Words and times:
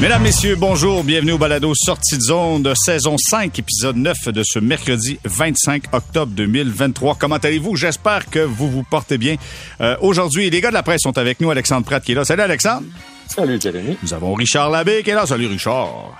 Mesdames, 0.00 0.22
Messieurs, 0.22 0.56
bonjour. 0.56 1.04
Bienvenue 1.04 1.32
au 1.32 1.38
balado 1.38 1.72
Sortie 1.74 2.16
de 2.16 2.22
zone 2.22 2.62
de 2.64 2.74
saison 2.74 3.14
5, 3.16 3.56
épisode 3.60 3.96
9 3.96 4.28
de 4.28 4.42
ce 4.42 4.58
mercredi 4.58 5.18
25 5.24 5.84
octobre 5.92 6.32
2023. 6.34 7.16
Comment 7.18 7.36
allez-vous? 7.36 7.76
J'espère 7.76 8.28
que 8.28 8.40
vous 8.40 8.68
vous 8.68 8.82
portez 8.82 9.18
bien. 9.18 9.36
Euh, 9.80 9.96
Aujourd'hui, 10.00 10.50
les 10.50 10.60
gars 10.60 10.70
de 10.70 10.74
la 10.74 10.82
presse 10.82 11.02
sont 11.02 11.16
avec 11.16 11.40
nous. 11.40 11.50
Alexandre 11.50 11.86
Pratt 11.86 12.02
qui 12.02 12.12
est 12.12 12.14
là. 12.16 12.24
Salut, 12.24 12.42
Alexandre. 12.42 12.86
Salut, 13.28 13.58
Jérémy. 13.60 13.96
Nous 14.02 14.12
avons 14.12 14.34
Richard 14.34 14.68
Labbé 14.70 15.02
qui 15.04 15.10
est 15.10 15.14
là. 15.14 15.26
Salut, 15.26 15.46
Richard. 15.46 16.12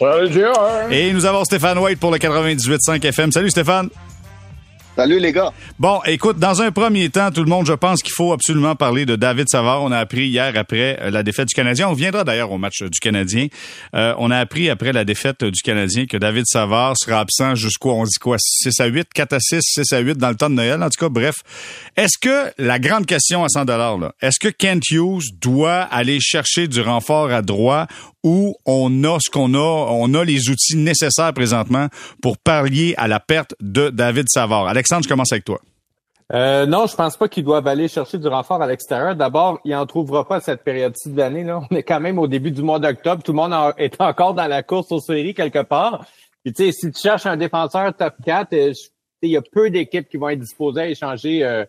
Salut, 0.00 0.32
Jérémy. 0.32 0.94
Et 0.94 1.12
nous 1.12 1.24
avons 1.24 1.44
Stéphane 1.44 1.78
White 1.78 2.00
pour 2.00 2.10
le 2.10 2.18
98.5 2.18 3.04
FM. 3.06 3.30
Salut, 3.30 3.50
Stéphane. 3.50 3.88
Salut 4.94 5.18
les 5.18 5.32
gars. 5.32 5.52
Bon, 5.78 6.00
écoute, 6.04 6.38
dans 6.38 6.60
un 6.60 6.70
premier 6.70 7.08
temps, 7.08 7.30
tout 7.30 7.42
le 7.42 7.48
monde, 7.48 7.64
je 7.64 7.72
pense 7.72 8.02
qu'il 8.02 8.12
faut 8.12 8.34
absolument 8.34 8.76
parler 8.76 9.06
de 9.06 9.16
David 9.16 9.48
Savard. 9.48 9.82
On 9.82 9.90
a 9.90 9.96
appris 9.96 10.28
hier 10.28 10.52
après 10.54 10.98
euh, 11.00 11.10
la 11.10 11.22
défaite 11.22 11.48
du 11.48 11.54
Canadien. 11.54 11.88
On 11.88 11.94
viendra 11.94 12.24
d'ailleurs 12.24 12.52
au 12.52 12.58
match 12.58 12.82
du 12.82 13.00
Canadien. 13.00 13.46
Euh, 13.94 14.14
on 14.18 14.30
a 14.30 14.36
appris 14.36 14.68
après 14.68 14.92
la 14.92 15.04
défaite 15.06 15.44
du 15.44 15.62
Canadien 15.62 16.04
que 16.04 16.18
David 16.18 16.44
Savard 16.46 16.94
sera 16.98 17.20
absent 17.20 17.54
jusqu'au, 17.54 17.92
on 17.92 18.04
dit 18.04 18.18
quoi, 18.20 18.36
6 18.38 18.80
à 18.80 18.86
8, 18.86 19.08
4 19.14 19.32
à 19.32 19.40
6, 19.40 19.60
6 19.62 19.92
à 19.94 20.00
8 20.00 20.18
dans 20.18 20.28
le 20.28 20.36
temps 20.36 20.50
de 20.50 20.56
Noël. 20.56 20.82
En 20.82 20.90
tout 20.90 21.00
cas, 21.00 21.08
bref. 21.08 21.36
Est-ce 21.96 22.18
que, 22.18 22.52
la 22.58 22.78
grande 22.78 23.06
question 23.06 23.44
à 23.44 23.48
100 23.48 23.64
dollars, 23.64 23.96
là, 23.96 24.12
est-ce 24.20 24.38
que 24.38 24.48
Kent 24.48 24.90
Hughes 24.90 25.32
doit 25.40 25.80
aller 25.80 26.18
chercher 26.20 26.68
du 26.68 26.82
renfort 26.82 27.30
à 27.30 27.40
droit 27.40 27.86
où 28.22 28.54
on 28.66 29.04
a 29.04 29.18
ce 29.20 29.30
qu'on 29.30 29.54
a, 29.54 29.58
on 29.58 30.14
a 30.14 30.24
les 30.24 30.48
outils 30.48 30.76
nécessaires 30.76 31.32
présentement 31.32 31.88
pour 32.20 32.38
pallier 32.38 32.94
à 32.96 33.08
la 33.08 33.20
perte 33.20 33.54
de 33.60 33.90
David 33.90 34.26
Savard. 34.28 34.68
Alexandre, 34.68 35.02
je 35.04 35.08
commence 35.08 35.32
avec 35.32 35.44
toi. 35.44 35.60
Euh, 36.32 36.64
non, 36.64 36.86
je 36.86 36.96
pense 36.96 37.16
pas 37.16 37.28
qu'ils 37.28 37.44
doivent 37.44 37.66
aller 37.66 37.88
chercher 37.88 38.16
du 38.16 38.26
renfort 38.26 38.62
à 38.62 38.66
l'extérieur. 38.66 39.14
D'abord, 39.14 39.60
il 39.64 39.74
en 39.74 39.84
trouvera 39.84 40.26
pas 40.26 40.40
cette 40.40 40.64
période-ci 40.64 41.10
de 41.10 41.18
l'année. 41.18 41.44
Là. 41.44 41.60
On 41.70 41.76
est 41.76 41.82
quand 41.82 42.00
même 42.00 42.18
au 42.18 42.26
début 42.26 42.50
du 42.50 42.62
mois 42.62 42.78
d'octobre. 42.78 43.22
Tout 43.22 43.32
le 43.32 43.36
monde 43.36 43.54
est 43.76 44.00
encore 44.00 44.32
dans 44.32 44.46
la 44.46 44.62
course 44.62 44.90
aux 44.92 45.00
séries 45.00 45.34
quelque 45.34 45.62
part. 45.62 46.06
Puis, 46.42 46.54
tu 46.54 46.64
sais, 46.64 46.72
si 46.72 46.90
tu 46.90 47.00
cherches 47.00 47.26
un 47.26 47.36
défenseur 47.36 47.94
top 47.94 48.14
4, 48.24 48.52
euh, 48.54 48.72
il 49.20 49.30
y 49.30 49.36
a 49.36 49.42
peu 49.42 49.68
d'équipes 49.70 50.08
qui 50.08 50.16
vont 50.16 50.30
être 50.30 50.40
disposées 50.40 50.80
à 50.80 50.88
échanger 50.88 51.44
euh, 51.44 51.64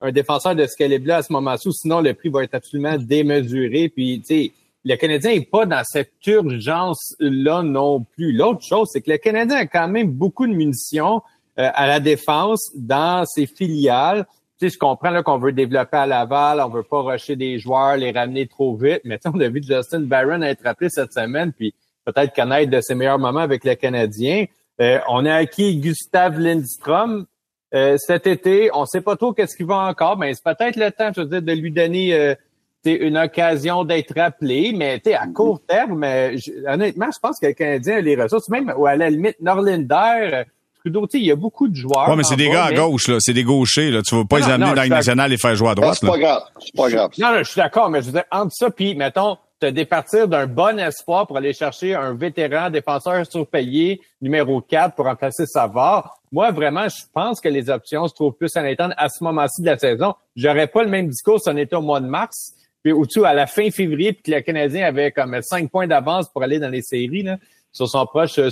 un 0.00 0.12
défenseur 0.12 0.54
de 0.54 0.66
ce 0.66 0.76
calibre-là 0.76 1.18
à 1.18 1.22
ce 1.22 1.32
moment-ci. 1.32 1.68
Sinon, 1.72 2.00
le 2.00 2.14
prix 2.14 2.30
va 2.30 2.42
être 2.42 2.54
absolument 2.54 2.96
démesuré. 2.96 3.90
Puis, 3.90 4.20
tu 4.20 4.26
sais, 4.26 4.52
le 4.86 4.94
Canadien 4.94 5.32
n'est 5.32 5.44
pas 5.44 5.66
dans 5.66 5.82
cette 5.84 6.12
urgence-là 6.24 7.62
non 7.62 8.04
plus. 8.04 8.30
L'autre 8.30 8.64
chose, 8.64 8.88
c'est 8.92 9.00
que 9.00 9.10
le 9.10 9.18
Canadien 9.18 9.56
a 9.56 9.66
quand 9.66 9.88
même 9.88 10.12
beaucoup 10.12 10.46
de 10.46 10.52
munitions 10.52 11.22
euh, 11.58 11.68
à 11.74 11.88
la 11.88 11.98
défense 11.98 12.70
dans 12.76 13.24
ses 13.26 13.46
filiales. 13.46 14.26
Tu 14.60 14.68
sais, 14.68 14.74
je 14.74 14.78
comprends 14.78 15.10
là 15.10 15.24
qu'on 15.24 15.38
veut 15.38 15.50
développer 15.50 15.96
à 15.96 16.06
Laval, 16.06 16.60
on 16.60 16.68
veut 16.68 16.84
pas 16.84 17.02
rusher 17.02 17.34
des 17.34 17.58
joueurs, 17.58 17.96
les 17.96 18.12
ramener 18.12 18.46
trop 18.46 18.76
vite, 18.76 19.00
mais 19.04 19.18
on 19.24 19.40
a 19.40 19.48
vu 19.48 19.60
Justin 19.60 20.02
Barron 20.02 20.40
être 20.42 20.62
rappelé 20.62 20.88
cette 20.88 21.12
semaine, 21.12 21.52
puis 21.52 21.74
peut-être 22.04 22.32
connaître 22.32 22.70
de 22.70 22.80
ses 22.80 22.94
meilleurs 22.94 23.18
moments 23.18 23.40
avec 23.40 23.64
le 23.64 23.74
Canadien. 23.74 24.44
Euh, 24.80 25.00
on 25.08 25.26
a 25.26 25.34
acquis 25.34 25.78
Gustave 25.78 26.38
Lindstrom 26.38 27.26
euh, 27.74 27.96
cet 27.98 28.28
été. 28.28 28.70
On 28.72 28.86
sait 28.86 29.00
pas 29.00 29.16
trop 29.16 29.32
qu'est-ce 29.32 29.56
qu'il 29.56 29.66
va 29.66 29.78
encore, 29.78 30.16
mais 30.16 30.32
c'est 30.34 30.44
peut-être 30.44 30.76
le 30.76 30.92
temps, 30.92 31.10
je 31.14 31.22
veux 31.22 31.26
dire, 31.26 31.42
de 31.42 31.52
lui 31.52 31.72
donner 31.72 32.36
c'est 32.36 32.45
une 32.94 33.18
occasion 33.18 33.84
d'être 33.84 34.14
rappelé, 34.16 34.72
mais 34.74 35.00
à 35.14 35.26
court 35.26 35.60
terme, 35.66 36.04
euh, 36.04 36.36
honnêtement, 36.68 37.08
je 37.12 37.18
pense 37.18 37.38
que 37.38 37.46
le 37.46 37.52
Canadien 37.52 37.96
a 37.96 38.00
les 38.00 38.20
ressources, 38.20 38.48
même 38.48 38.72
ou 38.76 38.86
à 38.86 38.96
la 38.96 39.10
limite, 39.10 39.36
Norlinder, 39.40 40.30
euh, 40.32 40.44
Trudeau, 40.80 41.06
il 41.14 41.24
y 41.24 41.32
a 41.32 41.36
beaucoup 41.36 41.66
de 41.66 41.74
joueurs. 41.74 42.08
Oui, 42.08 42.16
mais 42.16 42.22
c'est 42.22 42.36
des 42.36 42.48
gars 42.48 42.66
à 42.66 42.72
gauche, 42.72 43.08
là. 43.08 43.16
C'est 43.18 43.32
des 43.32 43.42
gauchers, 43.42 43.90
là. 43.90 44.02
Tu 44.02 44.14
vas 44.14 44.24
pas 44.24 44.38
les 44.38 44.44
amener 44.44 44.72
dans 44.72 44.82
le 44.82 44.88
national 44.88 45.32
et 45.32 45.36
faire 45.36 45.54
jouer 45.56 45.70
à 45.70 45.74
droite. 45.74 45.98
C'est 46.00 46.06
pas 46.06 46.18
grave. 46.18 46.42
C'est 46.60 46.76
pas 46.76 46.88
grave. 46.88 47.10
Non, 47.18 47.32
non, 47.32 47.38
je 47.38 47.50
suis 47.50 47.58
d'accord, 47.60 47.90
mais 47.90 48.00
je 48.02 48.06
veux 48.06 48.12
dire, 48.12 48.24
entre 48.30 48.52
ça, 48.52 48.70
puis, 48.70 48.94
mettons, 48.94 49.36
te 49.58 49.66
départir 49.66 50.28
d'un 50.28 50.46
bon 50.46 50.78
espoir 50.78 51.26
pour 51.26 51.38
aller 51.38 51.54
chercher 51.54 51.94
un 51.94 52.14
vétéran 52.14 52.70
défenseur 52.70 53.26
surpayé, 53.26 54.00
numéro 54.20 54.60
4, 54.60 54.94
pour 54.94 55.06
remplacer 55.06 55.46
Savard. 55.46 56.18
Moi, 56.30 56.50
vraiment, 56.50 56.88
je 56.88 57.02
pense 57.12 57.40
que 57.40 57.48
les 57.48 57.70
options 57.70 58.06
se 58.06 58.14
trouvent 58.14 58.34
plus 58.34 58.54
à 58.56 58.62
l'interne 58.62 58.94
à 58.98 59.08
ce 59.08 59.24
moment-ci 59.24 59.62
de 59.62 59.66
la 59.66 59.78
saison. 59.78 60.14
J'aurais 60.34 60.66
pas 60.66 60.82
le 60.82 60.90
même 60.90 61.08
discours 61.08 61.40
si 61.40 61.48
on 61.48 61.56
était 61.56 61.76
au 61.76 61.82
mois 61.82 62.00
de 62.00 62.06
mars 62.06 62.52
puis 62.86 62.92
au-dessus, 62.92 63.24
à 63.24 63.34
la 63.34 63.48
fin 63.48 63.68
février, 63.72 64.12
puis 64.12 64.22
que 64.22 64.30
le 64.30 64.42
Canadien 64.42 64.86
avait 64.86 65.10
comme 65.10 65.36
cinq 65.42 65.72
points 65.72 65.88
d'avance 65.88 66.28
pour 66.28 66.44
aller 66.44 66.60
dans 66.60 66.68
les 66.68 66.82
séries, 66.82 67.24
là, 67.24 67.36
sur 67.72 67.88
son 67.88 68.06
proche, 68.06 68.38
euh, 68.38 68.48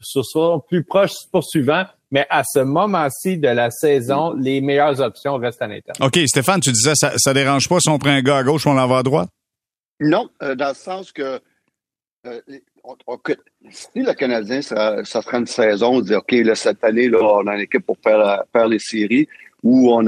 sur 0.00 0.24
son 0.24 0.60
plus 0.60 0.82
proche 0.82 1.12
poursuivant. 1.30 1.84
Mais 2.10 2.26
à 2.30 2.42
ce 2.42 2.60
moment-ci 2.60 3.36
de 3.36 3.48
la 3.48 3.70
saison, 3.70 4.32
les 4.32 4.62
meilleures 4.62 4.98
options 5.02 5.36
restent 5.36 5.60
à 5.60 5.66
l'intérieur. 5.66 6.06
OK, 6.06 6.18
Stéphane, 6.26 6.60
tu 6.60 6.72
disais, 6.72 6.94
ça, 6.94 7.12
ça 7.18 7.34
dérange 7.34 7.68
pas 7.68 7.78
si 7.78 7.90
on 7.90 7.98
prend 7.98 8.12
un 8.12 8.22
gars 8.22 8.38
à 8.38 8.44
gauche 8.44 8.64
ou 8.64 8.70
on 8.70 8.72
l'envoie 8.72 9.00
à 9.00 9.02
droite? 9.02 9.28
Non, 10.00 10.30
euh, 10.42 10.54
dans 10.54 10.68
le 10.68 10.74
sens 10.74 11.12
que 11.12 11.38
euh, 12.26 12.40
si 13.70 14.00
le 14.00 14.14
Canadien, 14.14 14.62
ça, 14.62 15.04
ça 15.04 15.20
sera 15.20 15.36
une 15.36 15.46
saison, 15.46 15.96
on 15.96 16.00
dit 16.00 16.14
OK, 16.14 16.32
là, 16.32 16.54
cette 16.54 16.82
année, 16.82 17.10
là, 17.10 17.18
on 17.20 17.46
a 17.46 17.54
une 17.56 17.60
équipe 17.60 17.84
pour 17.84 17.98
faire, 18.02 18.42
faire 18.54 18.68
les 18.68 18.78
séries, 18.78 19.28
ou 19.62 19.92
on 19.92 20.02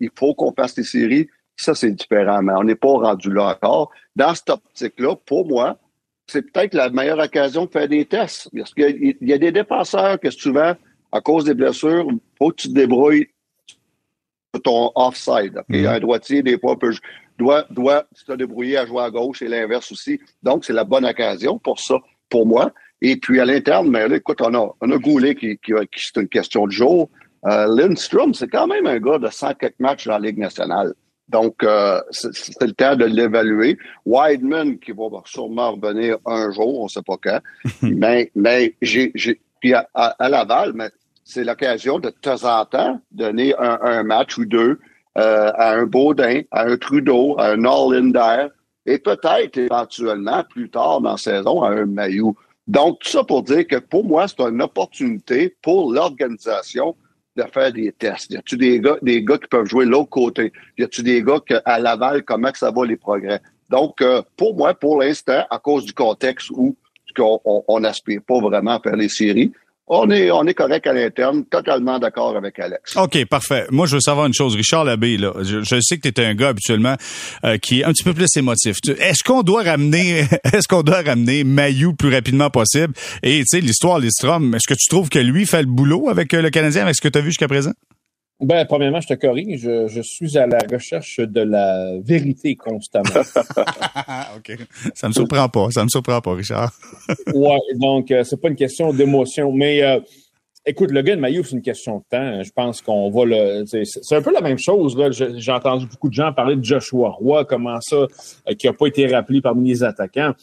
il 0.00 0.10
faut 0.14 0.34
qu'on 0.34 0.52
fasse 0.52 0.76
les 0.76 0.84
séries, 0.84 1.30
ça, 1.56 1.74
c'est 1.74 1.90
différent, 1.90 2.42
mais 2.42 2.52
on 2.56 2.64
n'est 2.64 2.74
pas 2.76 2.88
rendu 2.88 3.32
là 3.32 3.48
encore. 3.48 3.90
Dans 4.14 4.34
cette 4.34 4.50
optique-là, 4.50 5.16
pour 5.24 5.46
moi, 5.46 5.78
c'est 6.26 6.42
peut-être 6.42 6.74
la 6.74 6.90
meilleure 6.90 7.18
occasion 7.18 7.66
de 7.66 7.70
faire 7.70 7.88
des 7.88 8.04
tests. 8.04 8.50
Parce 8.56 8.74
qu'il 8.74 9.16
y 9.20 9.32
a 9.32 9.38
des 9.38 9.52
défenseurs 9.52 10.18
que 10.20 10.30
souvent, 10.30 10.74
à 11.12 11.20
cause 11.20 11.44
des 11.44 11.54
blessures, 11.54 12.06
il 12.10 12.18
faut 12.36 12.50
que 12.50 12.56
tu 12.56 12.68
te 12.68 12.74
débrouilles 12.74 13.28
sur 14.54 14.62
ton 14.62 14.92
offside. 14.94 15.62
Mm-hmm. 15.70 15.88
Un 15.88 16.00
droitier, 16.00 16.42
des 16.42 16.58
fois, 16.58 16.78
peut, 16.78 16.94
doit, 17.38 17.64
doit 17.70 18.06
se 18.12 18.32
débrouiller 18.32 18.78
à 18.78 18.86
jouer 18.86 19.02
à 19.02 19.10
gauche 19.10 19.42
et 19.42 19.48
l'inverse 19.48 19.90
aussi. 19.92 20.20
Donc, 20.42 20.64
c'est 20.64 20.72
la 20.72 20.84
bonne 20.84 21.06
occasion 21.06 21.58
pour 21.58 21.78
ça, 21.78 21.96
pour 22.28 22.46
moi. 22.46 22.72
Et 23.00 23.16
puis, 23.16 23.40
à 23.40 23.44
l'interne, 23.44 23.88
mais 23.88 24.08
là, 24.08 24.16
écoute, 24.16 24.40
on 24.40 24.54
a, 24.54 24.74
on 24.80 24.90
a 24.90 24.98
Goulet 24.98 25.34
qui, 25.34 25.58
qui, 25.58 25.72
qui 25.72 26.00
c'est 26.12 26.20
une 26.20 26.28
question 26.28 26.66
de 26.66 26.72
jour. 26.72 27.08
Euh, 27.46 27.66
Lindstrom, 27.68 28.34
c'est 28.34 28.48
quand 28.48 28.66
même 28.66 28.86
un 28.86 28.98
gars 28.98 29.18
de 29.18 29.28
100 29.28 29.54
quelques 29.54 29.78
matchs 29.78 30.06
dans 30.06 30.18
la 30.18 30.26
Ligue 30.26 30.38
nationale. 30.38 30.94
Donc, 31.28 31.62
euh, 31.64 32.00
c'est 32.10 32.62
le 32.62 32.72
temps 32.72 32.94
de 32.94 33.04
l'évaluer. 33.04 33.78
Wideman, 34.04 34.78
qui 34.78 34.92
va 34.92 35.06
sûrement 35.24 35.72
revenir 35.72 36.18
un 36.24 36.52
jour, 36.52 36.80
on 36.80 36.84
ne 36.84 36.88
sait 36.88 37.02
pas 37.02 37.16
quand. 37.20 37.40
mais 37.82 38.30
mais 38.34 38.74
j'ai, 38.80 39.12
puis 39.60 39.74
à, 39.74 39.88
à, 39.94 40.28
Laval, 40.28 40.72
mais 40.74 40.90
c'est 41.24 41.44
l'occasion 41.44 41.98
de, 41.98 42.10
de 42.10 42.14
temps 42.14 42.44
en 42.44 42.64
temps 42.64 43.00
donner 43.10 43.54
un, 43.58 43.78
un 43.82 44.02
match 44.04 44.38
ou 44.38 44.44
deux 44.44 44.78
euh, 45.18 45.50
à 45.54 45.72
un 45.72 45.86
Baudin, 45.86 46.42
à 46.50 46.66
un 46.66 46.76
Trudeau, 46.76 47.36
à 47.38 47.52
un 47.52 47.56
Norlinder, 47.56 48.48
et 48.84 48.98
peut-être 48.98 49.56
éventuellement 49.56 50.44
plus 50.44 50.68
tard 50.68 51.00
dans 51.00 51.12
la 51.12 51.16
saison 51.16 51.62
à 51.62 51.70
un 51.70 51.86
Mayou. 51.86 52.36
Donc, 52.68 53.00
tout 53.00 53.08
ça 53.08 53.24
pour 53.24 53.42
dire 53.42 53.66
que 53.66 53.76
pour 53.76 54.04
moi, 54.04 54.28
c'est 54.28 54.40
une 54.40 54.60
opportunité 54.60 55.56
pour 55.62 55.92
l'organisation 55.92 56.94
de 57.36 57.42
faire 57.52 57.72
des 57.72 57.92
tests? 57.92 58.32
Y 58.32 58.36
a-tu 58.36 58.56
des 58.56 58.80
gars, 58.80 58.96
des 59.02 59.22
gars 59.22 59.38
qui 59.38 59.48
peuvent 59.48 59.66
jouer 59.66 59.84
l'autre 59.84 60.10
côté? 60.10 60.52
Y 60.78 60.84
a-tu 60.84 61.02
des 61.02 61.22
gars 61.22 61.40
que, 61.44 61.54
à 61.64 61.78
Laval, 61.78 62.22
comment 62.24 62.50
que 62.50 62.58
ça 62.58 62.70
va 62.70 62.84
les 62.86 62.96
progrès? 62.96 63.40
Donc, 63.68 64.00
euh, 64.00 64.22
pour 64.36 64.56
moi, 64.56 64.74
pour 64.74 65.00
l'instant, 65.00 65.44
à 65.50 65.58
cause 65.58 65.84
du 65.84 65.92
contexte 65.92 66.50
où 66.50 66.76
on 67.18 67.80
n'aspire 67.80 68.20
pas 68.22 68.40
vraiment 68.40 68.72
à 68.72 68.80
faire 68.80 68.96
les 68.96 69.08
séries, 69.08 69.52
on 69.88 70.10
est, 70.10 70.30
on 70.30 70.44
est 70.46 70.54
correct 70.54 70.86
à 70.86 70.92
l'interne, 70.92 71.44
totalement 71.44 71.98
d'accord 71.98 72.36
avec 72.36 72.58
Alex. 72.58 72.96
OK, 72.96 73.24
parfait. 73.26 73.66
Moi, 73.70 73.86
je 73.86 73.94
veux 73.94 74.00
savoir 74.00 74.26
une 74.26 74.34
chose. 74.34 74.56
Richard 74.56 74.84
Labbé, 74.84 75.16
là, 75.16 75.32
je, 75.42 75.80
sais 75.80 75.98
que 75.98 76.08
tu 76.08 76.20
es 76.20 76.24
un 76.24 76.34
gars 76.34 76.48
habituellement 76.48 76.96
euh, 77.44 77.56
qui 77.58 77.80
est 77.80 77.84
un 77.84 77.92
petit 77.92 78.02
peu 78.02 78.12
plus 78.12 78.28
émotif. 78.36 78.76
Est-ce 78.98 79.22
qu'on 79.22 79.42
doit 79.42 79.62
ramener 79.62 80.20
est-ce 80.52 80.66
qu'on 80.68 80.82
doit 80.82 81.02
ramener 81.02 81.44
Mayou 81.44 81.94
plus 81.94 82.12
rapidement 82.12 82.50
possible? 82.50 82.94
Et 83.22 83.40
tu 83.40 83.44
sais, 83.46 83.60
l'histoire 83.60 83.98
Listrom, 83.98 84.54
est-ce 84.54 84.66
que 84.66 84.74
tu 84.74 84.88
trouves 84.88 85.08
que 85.08 85.20
lui 85.20 85.46
fait 85.46 85.60
le 85.60 85.68
boulot 85.68 86.08
avec 86.08 86.34
euh, 86.34 86.42
le 86.42 86.50
Canadien, 86.50 86.82
avec 86.82 86.96
ce 86.96 87.00
que 87.00 87.08
tu 87.08 87.18
as 87.18 87.22
vu 87.22 87.28
jusqu'à 87.28 87.48
présent? 87.48 87.72
Ben, 88.40 88.66
premièrement, 88.66 89.00
je 89.00 89.08
te 89.08 89.14
corrige. 89.14 89.60
Je, 89.60 89.88
je, 89.88 90.02
suis 90.02 90.36
à 90.36 90.46
la 90.46 90.58
recherche 90.70 91.20
de 91.20 91.40
la 91.40 91.98
vérité 92.00 92.54
constamment. 92.54 93.08
OK. 94.36 94.58
Ça 94.94 95.08
me 95.08 95.12
surprend 95.14 95.48
pas. 95.48 95.70
Ça 95.70 95.82
me 95.84 95.88
surprend 95.88 96.20
pas, 96.20 96.34
Richard. 96.34 96.70
ouais, 97.34 97.58
donc, 97.76 98.10
euh, 98.10 98.24
c'est 98.24 98.38
pas 98.38 98.48
une 98.48 98.56
question 98.56 98.92
d'émotion. 98.92 99.52
Mais 99.52 99.82
euh, 99.82 100.00
écoute, 100.66 100.90
le 100.90 101.00
gars 101.00 101.16
de 101.16 101.20
Maillot, 101.20 101.44
c'est 101.44 101.56
une 101.56 101.62
question 101.62 101.98
de 101.98 102.04
temps. 102.10 102.42
Je 102.42 102.50
pense 102.50 102.82
qu'on 102.82 103.10
va 103.10 103.24
le. 103.24 103.64
C'est 103.66 104.16
un 104.16 104.22
peu 104.22 104.32
la 104.34 104.42
même 104.42 104.58
chose. 104.58 104.98
Là. 104.98 105.10
J'ai 105.10 105.52
entendu 105.52 105.86
beaucoup 105.86 106.10
de 106.10 106.14
gens 106.14 106.30
parler 106.34 106.56
de 106.56 106.64
Joshua 106.64 107.08
Roy, 107.08 107.46
comment 107.46 107.80
ça, 107.80 107.96
euh, 107.96 108.54
qui 108.58 108.68
a 108.68 108.74
pas 108.74 108.86
été 108.86 109.06
rappelé 109.06 109.40
parmi 109.40 109.70
les 109.70 109.82
attaquants 109.82 110.34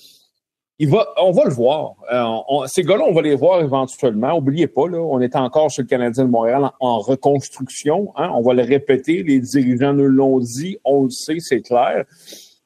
il 0.79 0.89
va, 0.89 1.07
on 1.21 1.31
va 1.31 1.45
le 1.45 1.51
voir. 1.51 1.95
Euh, 2.11 2.65
ces 2.67 2.83
gars-là, 2.83 3.03
on 3.07 3.13
va 3.13 3.21
les 3.21 3.35
voir 3.35 3.61
éventuellement. 3.61 4.33
Oubliez 4.33 4.67
pas, 4.67 4.87
là, 4.87 4.99
on 4.99 5.19
est 5.21 5.35
encore 5.35 5.71
sur 5.71 5.83
le 5.83 5.87
Canadien 5.87 6.25
de 6.25 6.29
Montréal 6.29 6.71
en, 6.79 6.99
reconstruction. 6.99 8.11
Hein. 8.15 8.31
On 8.33 8.41
va 8.41 8.53
le 8.53 8.63
répéter. 8.63 9.23
Les 9.23 9.39
dirigeants 9.39 9.93
nous 9.93 10.07
l'ont 10.07 10.39
dit. 10.39 10.77
On 10.83 11.03
le 11.03 11.09
sait, 11.11 11.37
c'est 11.39 11.61
clair. 11.61 12.05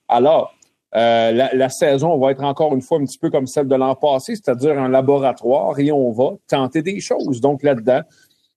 Alors, 0.07 0.54
euh, 0.95 1.31
la, 1.33 1.54
la, 1.54 1.69
saison 1.69 2.18
va 2.18 2.31
être 2.31 2.44
encore 2.44 2.74
une 2.74 2.81
fois 2.81 2.98
un 2.98 3.04
petit 3.04 3.18
peu 3.18 3.30
comme 3.30 3.45
celle 3.45 3.68
de 3.68 3.75
l'an 3.75 3.94
passé, 3.94 4.36
c'est-à-dire 4.36 4.80
un 4.80 4.88
laboratoire 4.88 5.77
et 5.77 5.92
on 5.92 6.12
va 6.13 6.38
tenter 6.48 6.81
des 6.81 7.01
choses. 7.01 7.42
Donc 7.42 7.62
là-dedans, 7.62 8.01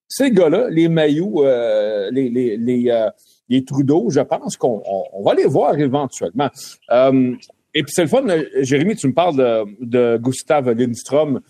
ces 0.06 0.30
gars-là, 0.30 0.68
les 0.70 0.88
maillots, 0.88 1.44
euh, 1.44 2.08
les, 2.12 2.28
les, 2.28 2.56
les, 2.56 3.08
les 3.48 3.64
Trudeau, 3.64 4.10
je 4.10 4.20
pense 4.20 4.56
qu'on 4.56 4.80
on, 5.12 5.22
va 5.24 5.34
les 5.34 5.46
voir 5.46 5.76
éventuellement. 5.76 6.48
Et 7.74 7.82
puis 7.82 7.92
c'est 7.94 8.02
le 8.02 8.08
fun, 8.08 8.24
Jérémy, 8.62 8.96
tu 8.96 9.06
me 9.06 9.14
parles 9.14 9.36
de, 9.36 9.84
de 9.84 10.16
Gustav 10.18 10.70
Lindstrom. 10.70 11.40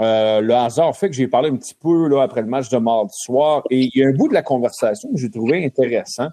Euh, 0.00 0.40
le 0.40 0.54
hasard 0.54 0.96
fait 0.96 1.08
que 1.08 1.14
j'ai 1.14 1.28
parlé 1.28 1.50
un 1.50 1.56
petit 1.56 1.74
peu 1.80 2.08
là, 2.08 2.22
après 2.22 2.42
le 2.42 2.48
match 2.48 2.68
de 2.68 2.78
mardi 2.78 3.12
soir. 3.14 3.62
Et 3.70 3.82
il 3.82 4.00
y 4.00 4.04
a 4.04 4.08
un 4.08 4.12
bout 4.12 4.28
de 4.28 4.34
la 4.34 4.42
conversation 4.42 5.10
que 5.12 5.18
j'ai 5.18 5.30
trouvé 5.30 5.64
intéressant. 5.64 6.28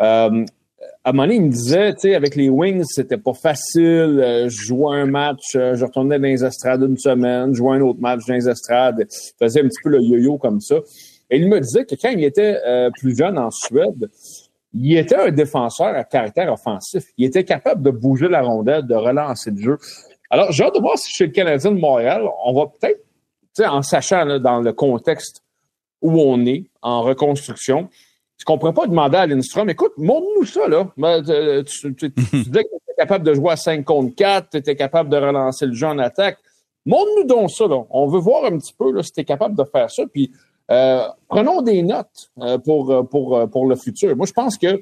Euh, 0.00 0.44
à 1.04 1.10
un 1.10 1.12
moment 1.12 1.24
donné, 1.24 1.36
il 1.36 1.42
me 1.42 1.50
disait, 1.50 1.92
tu 1.94 2.00
sais, 2.02 2.14
avec 2.14 2.36
les 2.36 2.48
Wings, 2.48 2.84
c'était 2.86 3.18
pas 3.18 3.34
facile. 3.34 4.20
Euh, 4.20 4.48
je 4.48 4.66
jouais 4.66 4.96
un 4.96 5.06
match, 5.06 5.54
euh, 5.54 5.74
je 5.74 5.84
retournais 5.84 6.18
dans 6.18 6.28
les 6.28 6.44
estrades 6.44 6.82
une 6.82 6.96
semaine, 6.96 7.52
je 7.52 7.58
jouais 7.58 7.76
un 7.76 7.80
autre 7.80 8.00
match 8.00 8.20
dans 8.26 8.34
les 8.34 8.48
estrades, 8.48 9.06
je 9.10 9.44
faisais 9.44 9.60
un 9.60 9.68
petit 9.68 9.82
peu 9.82 9.90
le 9.90 10.00
yo-yo 10.00 10.38
comme 10.38 10.60
ça. 10.60 10.76
Et 11.30 11.38
il 11.38 11.48
me 11.48 11.60
disait 11.60 11.84
que 11.84 11.94
quand 11.94 12.08
il 12.08 12.24
était 12.24 12.58
plus 12.98 13.14
jeune 13.14 13.38
en 13.38 13.50
Suède, 13.50 14.08
il 14.74 14.96
était 14.96 15.16
un 15.16 15.30
défenseur 15.30 15.88
à 15.88 16.04
caractère 16.04 16.52
offensif. 16.52 17.04
Il 17.16 17.24
était 17.24 17.44
capable 17.44 17.82
de 17.82 17.90
bouger 17.90 18.28
la 18.28 18.42
rondelle, 18.42 18.86
de 18.86 18.94
relancer 18.94 19.50
le 19.50 19.60
jeu. 19.60 19.78
Alors, 20.30 20.52
j'ai 20.52 20.64
hâte 20.64 20.74
de 20.74 20.80
voir 20.80 20.98
si 20.98 21.10
chez 21.10 21.26
le 21.26 21.32
Canadien 21.32 21.72
de 21.72 21.78
Montréal, 21.78 22.22
on 22.44 22.52
va 22.52 22.66
peut-être, 22.66 23.00
en 23.66 23.82
sachant 23.82 24.38
dans 24.38 24.60
le 24.60 24.72
contexte 24.72 25.42
où 26.02 26.20
on 26.20 26.44
est, 26.44 26.64
en 26.82 27.02
reconstruction, 27.02 27.88
est-ce 28.38 28.44
qu'on 28.44 28.58
pourrait 28.58 28.74
pas 28.74 28.86
demander 28.86 29.16
à 29.16 29.26
Lindstrom, 29.26 29.68
écoute, 29.68 29.92
montre-nous 29.96 30.44
ça, 30.44 30.68
là. 30.68 30.88
Ben, 30.96 31.22
tu, 31.64 31.94
tu, 31.94 32.08
disais 32.32 32.64
que 32.64 32.68
tu 32.68 32.76
étais 32.76 32.94
capable 32.96 33.24
de 33.24 33.34
jouer 33.34 33.52
à 33.52 33.56
5 33.56 33.84
contre 33.84 34.14
4, 34.14 34.50
tu 34.50 34.56
étais 34.58 34.76
capable 34.76 35.10
de 35.10 35.16
relancer 35.16 35.66
le 35.66 35.72
jeu 35.72 35.88
en 35.88 35.98
attaque. 35.98 36.38
Montre-nous 36.86 37.24
donc 37.24 37.50
ça, 37.50 37.66
là. 37.66 37.82
On 37.90 38.06
veut 38.06 38.20
voir 38.20 38.44
un 38.44 38.56
petit 38.58 38.72
peu 38.72 38.92
là, 38.92 39.02
si 39.02 39.12
tu 39.12 39.20
es 39.20 39.24
capable 39.24 39.56
de 39.56 39.64
faire 39.64 39.90
ça. 39.90 40.04
Puis 40.06 40.30
euh, 40.32 40.38
prenons 40.68 41.62
des 41.62 41.82
notes 41.82 42.30
euh, 42.40 42.58
pour, 42.58 42.90
euh, 42.90 43.02
pour, 43.02 43.48
pour 43.50 43.66
le 43.66 43.76
futur. 43.76 44.16
Moi, 44.16 44.26
je 44.26 44.32
pense 44.32 44.58
que 44.58 44.80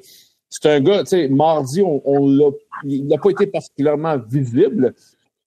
c'est 0.49 0.69
un 0.69 0.79
gars, 0.79 1.03
tu 1.03 1.09
sais, 1.09 1.27
mardi, 1.27 1.81
on, 1.81 2.01
on 2.05 2.27
l'a, 2.27 2.49
il 2.83 3.07
n'a 3.07 3.17
pas 3.17 3.29
été 3.31 3.47
particulièrement 3.47 4.17
visible, 4.17 4.93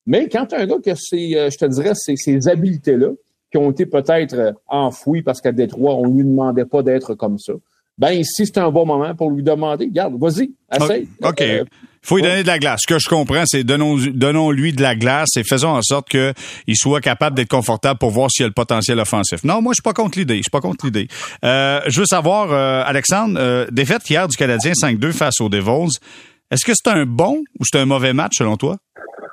mais 0.06 0.28
quand 0.28 0.46
tu 0.46 0.54
as 0.54 0.60
un 0.60 0.66
gars 0.66 0.78
qui 0.82 0.90
a 0.90 0.94
je 0.94 1.56
te 1.56 1.64
dirais, 1.64 1.92
ces, 1.94 2.16
ces 2.16 2.48
habiletés-là, 2.48 3.10
qui 3.50 3.58
ont 3.58 3.70
été 3.70 3.86
peut-être 3.86 4.54
enfouies 4.68 5.22
parce 5.22 5.40
qu'à 5.40 5.52
Détroit, 5.52 5.94
on 5.96 6.06
ne 6.06 6.16
lui 6.16 6.24
demandait 6.24 6.64
pas 6.64 6.82
d'être 6.82 7.14
comme 7.14 7.38
ça, 7.38 7.54
ben 8.00 8.12
ici, 8.12 8.46
c'est 8.46 8.58
un 8.58 8.70
bon 8.70 8.86
moment 8.86 9.14
pour 9.14 9.30
lui 9.30 9.42
demander, 9.42 9.88
garde, 9.88 10.14
vas-y, 10.18 10.50
essaye. 10.74 11.06
OK. 11.22 11.40
Euh, 11.42 11.64
faut 12.02 12.16
lui 12.16 12.22
donner 12.22 12.42
de 12.42 12.46
la 12.46 12.58
glace. 12.58 12.80
Ce 12.82 12.86
que 12.86 12.98
je 12.98 13.08
comprends, 13.08 13.42
c'est 13.44 13.62
donnons, 13.62 13.96
donnons-lui 13.96 14.72
de 14.72 14.80
la 14.80 14.94
glace 14.94 15.36
et 15.36 15.44
faisons 15.44 15.68
en 15.68 15.82
sorte 15.82 16.08
qu'il 16.08 16.76
soit 16.76 17.00
capable 17.00 17.36
d'être 17.36 17.50
confortable 17.50 17.98
pour 17.98 18.10
voir 18.10 18.30
s'il 18.30 18.42
y 18.42 18.44
a 18.44 18.48
le 18.48 18.54
potentiel 18.54 18.98
offensif. 18.98 19.44
Non, 19.44 19.60
moi, 19.60 19.72
je 19.72 19.76
suis 19.76 19.82
pas 19.82 19.92
contre 19.92 20.18
l'idée. 20.18 20.36
Je 20.36 20.42
suis 20.44 20.50
pas 20.50 20.60
contre 20.60 20.86
l'idée. 20.86 21.08
Euh, 21.44 21.80
je 21.88 22.00
veux 22.00 22.06
savoir, 22.06 22.52
euh, 22.52 22.82
Alexandre, 22.86 23.38
euh, 23.38 23.66
défaite 23.70 24.08
hier 24.08 24.28
du 24.28 24.36
Canadien 24.36 24.72
5-2 24.72 25.12
face 25.12 25.40
aux 25.42 25.50
Devils. 25.50 25.98
Est-ce 26.50 26.64
que 26.64 26.72
c'est 26.74 26.90
un 26.90 27.04
bon 27.04 27.42
ou 27.58 27.64
c'est 27.64 27.78
un 27.78 27.84
mauvais 27.84 28.14
match 28.14 28.38
selon 28.38 28.56
toi? 28.56 28.78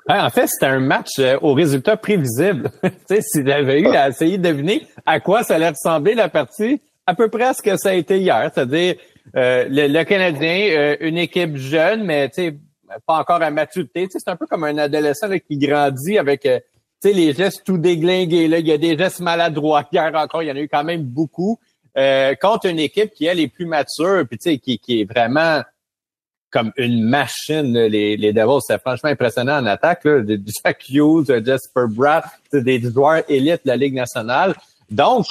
en 0.10 0.30
fait, 0.30 0.48
c'était 0.48 0.72
un 0.72 0.80
match 0.80 1.20
au 1.42 1.54
résultat 1.54 1.98
prévisible. 1.98 2.72
tu 2.84 2.90
sais, 3.10 3.22
s'il 3.22 3.52
avait 3.52 3.82
eu 3.82 3.88
à 3.88 4.08
essayer 4.08 4.38
de 4.38 4.50
deviner 4.50 4.88
à 5.06 5.20
quoi 5.20 5.44
ça 5.44 5.56
allait 5.56 5.70
ressembler 5.70 6.16
la 6.16 6.30
partie, 6.30 6.80
à 7.08 7.16
peu 7.16 7.30
près 7.30 7.54
ce 7.54 7.62
que 7.62 7.78
ça 7.78 7.90
a 7.90 7.94
été 7.94 8.20
hier, 8.20 8.52
c'est-à-dire 8.54 8.96
euh, 9.36 9.66
le, 9.70 10.04
Canadien, 10.04 10.70
euh, 10.72 10.98
une 11.00 11.18
équipe 11.18 11.56
jeune, 11.56 12.04
mais 12.04 12.30
pas 13.06 13.20
encore 13.20 13.42
à 13.42 13.50
maturité. 13.50 14.08
C'est 14.10 14.28
un 14.28 14.36
peu 14.36 14.46
comme 14.46 14.66
un 14.66 14.78
adolescent 14.78 15.28
qui 15.40 15.58
grandit 15.58 16.18
avec 16.18 16.46
euh, 16.46 16.60
les 17.04 17.34
gestes 17.34 17.64
tout 17.66 17.78
déglingués. 17.78 18.50
Là. 18.50 18.60
Il 18.60 18.68
y 18.68 18.74
a 18.74 18.78
des 18.78 18.98
gestes 18.98 19.22
maladroits. 19.22 19.88
Hier 19.92 20.12
encore, 20.16 20.44
il 20.44 20.48
y 20.48 20.52
en 20.52 20.56
a 20.58 20.60
eu 20.60 20.68
quand 20.68 20.84
même 20.84 21.04
beaucoup. 21.04 21.58
contre 22.42 22.68
une 22.68 22.80
équipe 22.80 23.12
qui, 23.14 23.26
elle, 23.26 23.40
est 23.40 23.48
plus 23.48 23.66
mature, 23.66 24.26
puis 24.30 24.60
qui, 24.60 24.78
qui 24.78 25.02
est 25.02 25.06
vraiment 25.06 25.64
comme 26.52 26.72
une 26.76 27.04
machine. 27.04 27.74
Les, 27.74 28.18
les 28.18 28.34
Devils, 28.34 28.62
c'est 28.68 28.80
franchement 28.80 29.10
impressionnant 29.10 29.60
en 29.60 29.66
attaque. 29.66 30.04
Là. 30.04 30.22
Jack 30.64 30.90
Hughes, 30.90 31.28
Jasper 31.46 31.86
Bratt, 31.88 32.26
des 32.52 32.82
joueurs 32.82 33.24
élites 33.30 33.64
de 33.64 33.70
la 33.70 33.78
Ligue 33.78 33.96
nationale. 33.96 34.56
Donc, 34.90 35.26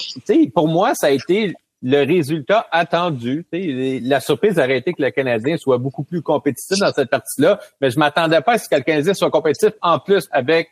pour 0.55 0.69
moi, 0.69 0.93
ça 0.95 1.07
a 1.07 1.11
été 1.11 1.55
le 1.83 2.05
résultat 2.05 2.67
attendu. 2.71 3.47
La 3.53 4.21
surprise 4.21 4.59
aurait 4.59 4.79
été 4.79 4.93
que 4.93 5.03
le 5.03 5.11
Canadien 5.11 5.57
soit 5.57 5.79
beaucoup 5.79 6.05
plus 6.05 6.23
compétitif 6.23 6.79
dans 6.79 6.93
cette 6.93 7.11
partie-là, 7.11 7.61
mais 7.81 7.91
je 7.91 7.99
m'attendais 7.99 8.41
pas 8.41 8.53
à 8.53 8.59
ce 8.59 8.69
que 8.69 8.77
le 8.77 8.83
Canadien 8.83 9.15
soit 9.15 9.31
compétitif 9.31 9.73
en 9.83 9.99
plus 9.99 10.29
avec 10.31 10.71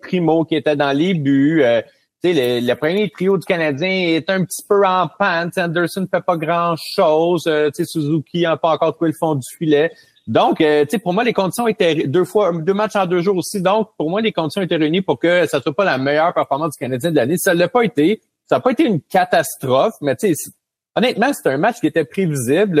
Primo 0.00 0.44
qui 0.44 0.56
était 0.56 0.76
dans 0.76 0.96
les 0.96 1.14
buts. 1.14 1.62
Euh, 1.62 1.82
le, 2.24 2.66
le, 2.66 2.74
premier 2.74 3.08
trio 3.10 3.38
du 3.38 3.46
Canadien 3.46 3.88
est 3.88 4.28
un 4.28 4.44
petit 4.44 4.62
peu 4.68 4.84
en 4.84 5.08
panne. 5.18 5.50
Anderson 5.56 6.00
ne 6.00 6.06
fait 6.06 6.24
pas 6.24 6.36
grand-chose. 6.36 7.44
Euh, 7.46 7.70
Suzuki 7.72 8.42
n'a 8.42 8.56
pas 8.56 8.70
encore 8.70 8.94
trouvé 8.94 9.12
le 9.12 9.16
fond 9.16 9.36
du 9.36 9.46
filet. 9.56 9.92
Donc, 10.26 10.60
euh, 10.60 10.84
pour 11.02 11.14
moi, 11.14 11.24
les 11.24 11.32
conditions 11.32 11.68
étaient 11.68 12.06
deux 12.06 12.24
fois, 12.24 12.52
deux 12.52 12.74
matchs 12.74 12.96
en 12.96 13.06
deux 13.06 13.22
jours 13.22 13.36
aussi. 13.36 13.62
Donc, 13.62 13.90
pour 13.96 14.10
moi, 14.10 14.20
les 14.20 14.32
conditions 14.32 14.60
étaient 14.60 14.76
réunies 14.76 15.00
pour 15.00 15.18
que 15.18 15.46
ça 15.46 15.60
soit 15.62 15.74
pas 15.74 15.84
la 15.84 15.96
meilleure 15.96 16.34
performance 16.34 16.72
du 16.72 16.78
Canadien 16.78 17.10
de 17.12 17.16
l'année. 17.16 17.38
Ça 17.38 17.54
l'a 17.54 17.68
pas 17.68 17.82
été. 17.82 18.20
Ça 18.48 18.56
n'a 18.56 18.60
pas 18.60 18.70
été 18.70 18.84
une 18.84 19.00
catastrophe, 19.00 19.94
mais 20.00 20.16
tu 20.16 20.34
sais, 20.34 20.50
honnêtement, 20.98 21.32
c'était 21.32 21.50
un 21.50 21.58
match 21.58 21.80
qui 21.80 21.86
était 21.86 22.04
prévisible. 22.04 22.80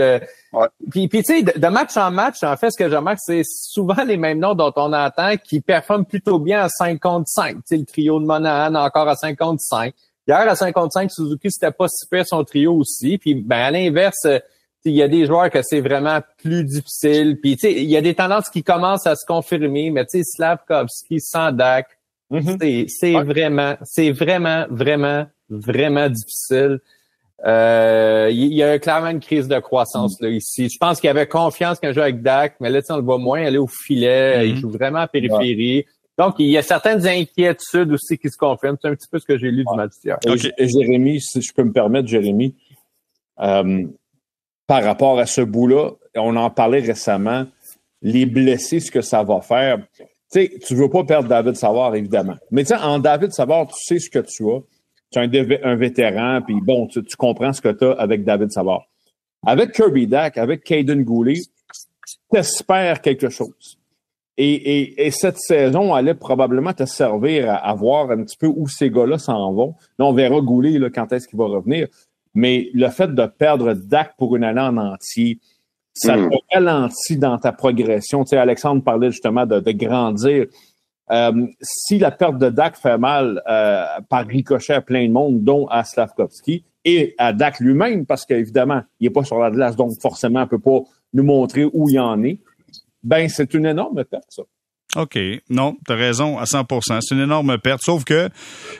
Ouais. 0.52 0.66
Puis, 0.90 1.08
puis 1.08 1.22
tu 1.22 1.24
sais, 1.24 1.42
de, 1.42 1.68
match 1.68 1.96
en 1.96 2.10
match, 2.10 2.42
en 2.42 2.56
fait, 2.56 2.70
ce 2.70 2.76
que 2.76 2.88
je 2.88 2.96
remarque, 2.96 3.20
c'est 3.22 3.42
souvent 3.44 4.02
les 4.04 4.16
mêmes 4.16 4.38
noms 4.38 4.54
dont 4.54 4.72
on 4.76 4.92
entend 4.92 5.36
qui 5.36 5.60
performent 5.60 6.04
plutôt 6.04 6.38
bien 6.38 6.62
à 6.62 6.68
5 6.68 7.00
contre 7.00 7.28
5. 7.28 7.56
Tu 7.56 7.62
sais, 7.64 7.76
le 7.76 7.84
trio 7.84 8.20
de 8.20 8.26
Monahan 8.26 8.74
encore 8.74 9.08
à 9.08 9.14
5 9.14 9.38
contre 9.38 9.60
5. 9.62 9.94
Hier, 10.26 10.38
à 10.38 10.56
5 10.56 10.74
contre 10.74 10.92
5, 10.92 11.10
Suzuki, 11.10 11.50
c'était 11.50 11.72
pas 11.72 11.86
super 11.88 12.26
son 12.26 12.44
trio 12.44 12.74
aussi. 12.74 13.18
Puis, 13.18 13.34
ben, 13.34 13.58
à 13.58 13.70
l'inverse, 13.70 14.26
il 14.84 14.92
y 14.92 15.02
a 15.02 15.08
des 15.08 15.26
joueurs 15.26 15.50
que 15.50 15.60
c'est 15.62 15.80
vraiment 15.80 16.20
plus 16.38 16.64
difficile. 16.64 17.38
Puis, 17.40 17.56
tu 17.56 17.68
sais, 17.68 17.72
il 17.74 17.88
y 17.88 17.96
a 17.96 18.00
des 18.00 18.14
tendances 18.14 18.48
qui 18.48 18.62
commencent 18.62 19.06
à 19.06 19.16
se 19.16 19.24
confirmer, 19.26 19.90
mais 19.90 20.04
tu 20.04 20.18
sais, 20.18 20.24
Slavkovski, 20.24 21.20
Sandak, 21.20 21.88
mm-hmm. 22.30 22.88
c'est 22.88 23.12
vraiment, 23.12 23.76
c'est 23.84 24.12
vraiment, 24.12 24.66
vraiment 24.70 25.26
vraiment 25.50 26.08
difficile. 26.08 26.80
Euh, 27.46 28.30
il 28.32 28.52
y 28.52 28.62
a 28.64 28.78
clairement 28.80 29.10
une 29.10 29.20
crise 29.20 29.46
de 29.46 29.58
croissance 29.60 30.20
là 30.20 30.28
ici. 30.28 30.68
Je 30.68 30.76
pense 30.78 31.00
qu'il 31.00 31.08
avait 31.08 31.28
confiance 31.28 31.78
quand 31.80 31.92
joue 31.92 32.00
avec 32.00 32.20
Dak, 32.20 32.56
mais 32.60 32.68
là, 32.68 32.80
on 32.90 32.96
le 32.96 33.02
voit 33.02 33.18
moins 33.18 33.44
aller 33.44 33.58
au 33.58 33.68
filet. 33.68 34.48
Il 34.48 34.54
mm-hmm. 34.54 34.60
joue 34.60 34.70
vraiment 34.70 34.98
à 34.98 35.08
périphérie. 35.08 35.84
Donc, 36.18 36.34
il 36.40 36.48
y 36.48 36.58
a 36.58 36.62
certaines 36.62 37.06
inquiétudes 37.06 37.92
aussi 37.92 38.18
qui 38.18 38.28
se 38.28 38.36
confirment. 38.36 38.76
C'est 38.82 38.88
un 38.88 38.94
petit 38.94 39.06
peu 39.08 39.20
ce 39.20 39.24
que 39.24 39.38
j'ai 39.38 39.52
lu 39.52 39.64
du 39.64 39.76
match 39.76 39.92
hier. 40.04 40.18
Et 40.26 40.68
Jérémy, 40.68 41.20
si 41.20 41.40
je 41.40 41.52
peux 41.54 41.62
me 41.62 41.72
permettre, 41.72 42.08
Jérémy, 42.08 42.56
euh, 43.38 43.84
par 44.66 44.82
rapport 44.82 45.20
à 45.20 45.26
ce 45.26 45.40
bout-là, 45.40 45.92
on 46.16 46.34
en 46.34 46.50
parlait 46.50 46.80
récemment, 46.80 47.46
les 48.02 48.26
blessés, 48.26 48.80
ce 48.80 48.90
que 48.90 49.00
ça 49.00 49.22
va 49.22 49.40
faire. 49.40 49.78
Tu 49.96 50.04
sais, 50.28 50.52
tu 50.66 50.74
veux 50.74 50.90
pas 50.90 51.04
perdre 51.04 51.28
David 51.28 51.54
Savard, 51.54 51.94
évidemment. 51.94 52.36
Mais 52.50 52.62
tu 52.62 52.68
sais, 52.68 52.76
en 52.76 52.98
David 52.98 53.32
Savard, 53.32 53.68
tu 53.68 53.76
sais 53.80 54.00
ce 54.00 54.10
que 54.10 54.18
tu 54.18 54.50
as 54.50 54.60
tu 55.10 55.18
es 55.18 55.64
un, 55.64 55.76
vétéran, 55.76 56.40
puis 56.42 56.56
bon, 56.60 56.86
tu, 56.86 57.02
comprends 57.16 57.52
ce 57.52 57.60
que 57.60 57.70
tu 57.70 57.84
as 57.84 57.92
avec 57.92 58.24
David 58.24 58.50
Savard. 58.50 58.86
Avec 59.46 59.72
Kirby 59.72 60.06
Dack, 60.06 60.36
avec 60.36 60.64
Caden 60.64 61.02
Goulet, 61.04 61.40
espères 62.34 63.00
quelque 63.00 63.28
chose. 63.28 63.78
Et, 64.40 65.04
et, 65.04 65.10
cette 65.10 65.38
saison 65.38 65.94
allait 65.94 66.14
probablement 66.14 66.72
te 66.72 66.84
servir 66.84 67.50
à, 67.50 67.74
voir 67.74 68.12
un 68.12 68.22
petit 68.22 68.36
peu 68.36 68.46
où 68.46 68.68
ces 68.68 68.88
gars-là 68.88 69.18
s'en 69.18 69.52
vont. 69.52 69.74
Là, 69.98 70.04
on 70.04 70.12
verra 70.12 70.40
Goulet 70.40 70.78
là, 70.78 70.90
quand 70.90 71.12
est-ce 71.12 71.26
qu'il 71.26 71.38
va 71.38 71.46
revenir. 71.46 71.88
Mais 72.34 72.70
le 72.72 72.88
fait 72.88 73.12
de 73.12 73.26
perdre 73.26 73.74
Dak 73.74 74.14
pour 74.16 74.36
une 74.36 74.44
année 74.44 74.60
en 74.60 74.76
entier, 74.76 75.40
ça 75.92 76.16
hmm. 76.16 76.30
te 76.30 76.36
ralentit 76.54 77.16
dans 77.16 77.36
ta 77.38 77.50
progression. 77.50 78.22
Tu 78.22 78.30
sais, 78.30 78.36
Alexandre 78.36 78.82
parlait 78.84 79.10
justement 79.10 79.44
de, 79.44 79.58
de 79.58 79.72
grandir. 79.72 80.46
Euh, 81.10 81.46
si 81.60 81.98
la 81.98 82.10
perte 82.10 82.38
de 82.38 82.50
Dak 82.50 82.76
fait 82.76 82.98
mal 82.98 83.42
euh, 83.48 83.84
par 84.08 84.26
ricochet 84.26 84.74
à 84.74 84.80
plein 84.80 85.06
de 85.06 85.12
monde, 85.12 85.42
dont 85.42 85.66
à 85.68 85.84
Slavkovski 85.84 86.64
et 86.84 87.14
à 87.18 87.32
Dak 87.32 87.60
lui-même, 87.60 88.06
parce 88.06 88.24
qu'évidemment, 88.26 88.82
il 89.00 89.04
n'est 89.04 89.12
pas 89.12 89.24
sur 89.24 89.38
la 89.38 89.50
glace, 89.50 89.76
donc 89.76 89.92
forcément, 90.00 90.40
il 90.40 90.44
ne 90.44 90.48
peut 90.48 90.58
pas 90.58 90.80
nous 91.14 91.24
montrer 91.24 91.64
où 91.64 91.88
il 91.88 91.98
en 91.98 92.22
est, 92.22 92.40
ben 93.02 93.28
c'est 93.28 93.54
une 93.54 93.66
énorme 93.66 94.04
perte, 94.04 94.26
ça. 94.28 94.42
OK. 94.96 95.18
Non, 95.50 95.76
tu 95.86 95.92
as 95.92 95.96
raison 95.96 96.38
à 96.38 96.44
100% 96.44 97.00
C'est 97.02 97.14
une 97.14 97.20
énorme 97.20 97.58
perte. 97.58 97.82
Sauf 97.82 98.04
que, 98.04 98.14
euh, 98.14 98.28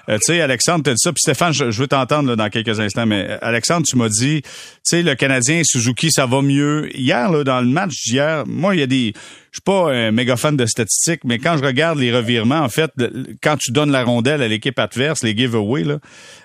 tu 0.08 0.18
sais, 0.22 0.40
Alexandre, 0.40 0.82
tu 0.82 0.90
dit 0.90 0.96
ça. 0.96 1.12
Puis 1.12 1.20
Stéphane, 1.20 1.52
je, 1.52 1.64
veux 1.64 1.86
t'entendre 1.86 2.34
dans 2.34 2.48
quelques 2.48 2.80
instants. 2.80 3.04
Mais 3.04 3.38
Alexandre, 3.42 3.86
tu 3.86 3.96
m'as 3.96 4.08
dit, 4.08 4.40
tu 4.42 4.50
sais, 4.82 5.02
le 5.02 5.14
Canadien, 5.14 5.60
Suzuki, 5.64 6.10
ça 6.10 6.24
va 6.24 6.40
mieux. 6.40 6.88
Hier, 6.96 7.30
là, 7.30 7.44
dans 7.44 7.60
le 7.60 7.66
match 7.66 7.92
d'hier, 8.06 8.44
moi, 8.46 8.74
il 8.74 8.80
y 8.80 8.82
a 8.82 8.86
des... 8.86 9.12
Je 9.58 9.72
suis 9.72 9.76
pas 9.76 9.92
un 9.92 10.12
méga 10.12 10.36
fan 10.36 10.56
de 10.56 10.66
statistiques, 10.66 11.24
mais 11.24 11.40
quand 11.40 11.56
je 11.56 11.64
regarde 11.64 11.98
les 11.98 12.14
revirements, 12.14 12.60
en 12.60 12.68
fait, 12.68 12.92
quand 13.42 13.56
tu 13.56 13.72
donnes 13.72 13.90
la 13.90 14.04
rondelle 14.04 14.40
à 14.40 14.46
l'équipe 14.46 14.78
adverse, 14.78 15.24
les 15.24 15.36
giveaways, 15.36 15.82
là, 15.82 15.98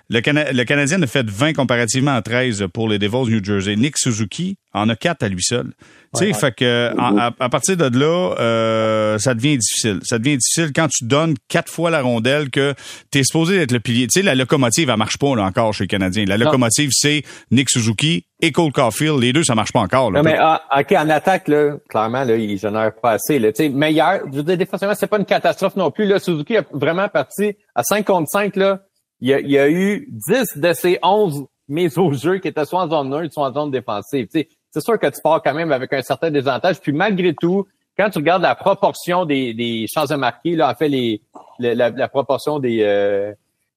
le, 0.10 0.20
le 0.52 0.64
Canadien 0.64 1.02
a 1.02 1.08
fait 1.08 1.30
20 1.30 1.54
comparativement 1.54 2.16
à 2.16 2.24
13 2.24 2.66
pour 2.74 2.90
les 2.90 2.98
Devils 2.98 3.32
New 3.32 3.44
Jersey. 3.44 3.76
Nick 3.76 4.00
Suzuki 4.00 4.58
en 4.74 4.90
a 4.90 4.96
4 4.96 5.24
à 5.24 5.30
lui 5.30 5.44
seul. 5.44 5.74
Tu 6.16 6.26
sais, 6.26 6.34
fait 6.34 6.54
que 6.56 6.92
à, 6.98 7.50
partir 7.50 7.78
de 7.78 7.98
là, 7.98 8.36
euh, 8.40 9.18
ça 9.20 9.34
devient 9.34 9.58
difficile. 9.58 10.00
Ça 10.04 10.20
devient 10.20 10.38
difficile 10.38 10.72
quand 10.74 10.88
tu 10.88 11.06
donnes 11.06 11.36
quatre 11.48 11.72
fois 11.72 11.90
la 11.90 12.02
rondelle 12.02 12.50
que 12.50 12.74
tu 13.12 13.20
es 13.20 13.24
supposé 13.24 13.58
être 13.58 13.72
le 13.72 13.80
pilier. 13.80 14.08
Tu 14.08 14.20
sais, 14.20 14.22
la 14.22 14.36
locomotive, 14.36 14.90
elle 14.90 14.98
marche 14.98 15.18
pas 15.18 15.36
là, 15.36 15.44
encore 15.44 15.74
chez 15.74 15.86
les 15.86 15.88
Canadiens. 15.88 16.26
La 16.26 16.38
locomotive, 16.38 16.90
c'est 16.92 17.24
Nick 17.52 17.70
Suzuki 17.70 18.26
et 18.44 18.52
Cole 18.52 18.74
Caulfield, 18.74 19.22
les 19.22 19.32
deux, 19.32 19.46
ça 19.46 19.56
marche 19.56 19.72
pas 19.72 19.80
encore. 19.80 20.12
Là. 20.12 20.22
Non, 20.22 20.30
mais 20.30 20.36
ah, 20.38 20.62
OK, 20.78 20.92
en 20.92 21.10
attaque, 21.10 21.48
là, 21.48 21.78
clairement, 21.88 22.26
là, 22.26 22.36
il 22.36 22.60
génère 22.60 22.94
pas 22.94 23.12
assez. 23.12 23.40
Là. 23.40 23.52
sais, 23.54 23.70
meilleur, 23.70 24.20
je 24.30 24.38
veux 24.38 24.44
dire, 24.44 24.58
défensivement, 24.58 24.94
c'est 24.96 25.08
pas 25.08 25.18
une 25.18 25.26
catastrophe 25.26 25.78
non 25.78 25.92
plus. 25.92 26.06
Là. 26.06 26.20
Suzuki 26.20 26.58
a 26.58 26.66
vraiment 26.74 27.08
parti 27.08 27.56
à 27.74 27.84
5 27.84 28.06
contre 28.06 28.28
5. 28.28 28.58
Là. 28.58 28.82
Il, 29.22 29.30
y 29.30 29.34
a, 29.34 29.40
il 29.40 29.50
y 29.50 29.58
a 29.58 29.70
eu 29.70 30.10
10 30.28 30.58
de 30.58 30.74
ses 30.74 31.00
11 31.02 31.46
mises 31.70 31.98
au 31.98 32.12
jeu 32.12 32.40
qui 32.40 32.50
étaient 32.50 32.66
soit 32.66 32.82
en 32.82 32.90
zone 32.90 33.14
1, 33.14 33.30
soit 33.30 33.48
en 33.48 33.54
zone 33.54 33.72
défensive. 33.72 34.28
c'est 34.30 34.50
sûr 34.78 35.00
que 35.00 35.08
tu 35.08 35.22
pars 35.24 35.42
quand 35.42 35.54
même 35.54 35.72
avec 35.72 35.94
un 35.94 36.02
certain 36.02 36.30
désavantage. 36.30 36.82
Puis 36.82 36.92
malgré 36.92 37.34
tout, 37.34 37.66
quand 37.98 38.10
tu 38.10 38.18
regardes 38.20 38.42
la 38.42 38.56
proportion 38.56 39.24
des, 39.24 39.54
des 39.54 39.86
chances 39.88 40.10
de 40.10 40.16
marquer, 40.16 40.58
là, 40.58 40.70
en 40.70 40.76
fait, 40.76 40.90
les, 40.90 41.22
la, 41.60 41.92
la, 41.92 42.08
proportion 42.10 42.60
des, 42.60 42.80
euh, 42.82 43.32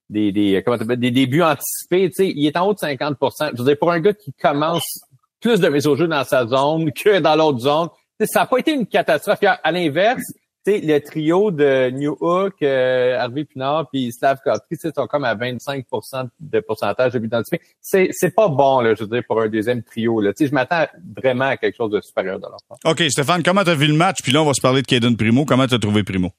des, 0.09 0.31
des, 0.31 0.63
comment 0.63 0.77
des 0.77 1.11
débuts 1.11 1.43
anticipés, 1.43 2.09
tu 2.09 2.15
sais, 2.15 2.33
il 2.35 2.45
est 2.45 2.57
en 2.57 2.67
haut 2.67 2.73
de 2.73 2.79
50% 2.79 3.51
Je 3.53 3.57
veux 3.57 3.67
dire, 3.67 3.77
pour 3.77 3.91
un 3.91 3.99
gars 3.99 4.13
qui 4.13 4.33
commence 4.33 4.99
plus 5.41 5.59
de 5.59 5.67
mises 5.69 5.87
au 5.87 5.95
jeu 5.95 6.07
dans 6.07 6.23
sa 6.23 6.47
zone 6.47 6.91
que 6.93 7.19
dans 7.19 7.35
l'autre 7.35 7.59
zone, 7.59 7.89
ça 8.25 8.41
n'a 8.41 8.45
pas 8.45 8.57
été 8.57 8.73
une 8.73 8.87
catastrophe. 8.87 9.39
À 9.41 9.71
l'inverse, 9.71 10.23
le 10.65 10.99
trio 10.99 11.51
de 11.51 11.89
New 11.91 12.17
Hook, 12.19 12.55
euh, 12.61 13.17
Harvey 13.17 13.45
Pinard 13.45 13.89
puis 13.89 14.11
Slav 14.11 14.39
Kotri, 14.43 14.75
sont 14.77 15.07
comme 15.07 15.23
à 15.23 15.35
25% 15.35 16.27
de 16.39 16.59
pourcentage 16.59 17.13
de 17.13 17.19
buts 17.19 17.29
anticipés. 17.31 17.61
C'est, 17.79 18.09
c'est 18.11 18.35
pas 18.35 18.47
bon, 18.47 18.81
là, 18.81 18.93
je 18.95 19.03
veux 19.03 19.09
dire, 19.09 19.23
pour 19.27 19.41
un 19.41 19.47
deuxième 19.47 19.83
trio. 19.83 20.19
Là. 20.19 20.31
Je 20.37 20.51
m'attends 20.51 20.85
vraiment 21.15 21.45
à 21.45 21.57
quelque 21.57 21.75
chose 21.75 21.91
de 21.91 22.01
supérieur 22.01 22.37
de 22.37 22.43
leur 22.43 22.59
part. 22.67 22.77
OK, 22.85 23.03
Stéphane, 23.09 23.43
comment 23.43 23.63
tu 23.63 23.69
as 23.69 23.75
vu 23.75 23.87
le 23.87 23.93
match? 23.93 24.17
Puis 24.21 24.31
là, 24.31 24.41
on 24.41 24.45
va 24.45 24.53
se 24.53 24.61
parler 24.61 24.81
de 24.81 24.87
Kaden 24.87 25.15
Primo. 25.15 25.45
Comment 25.45 25.67
tu 25.67 25.75
as 25.75 25.79
trouvé 25.79 26.03
Primo? 26.03 26.31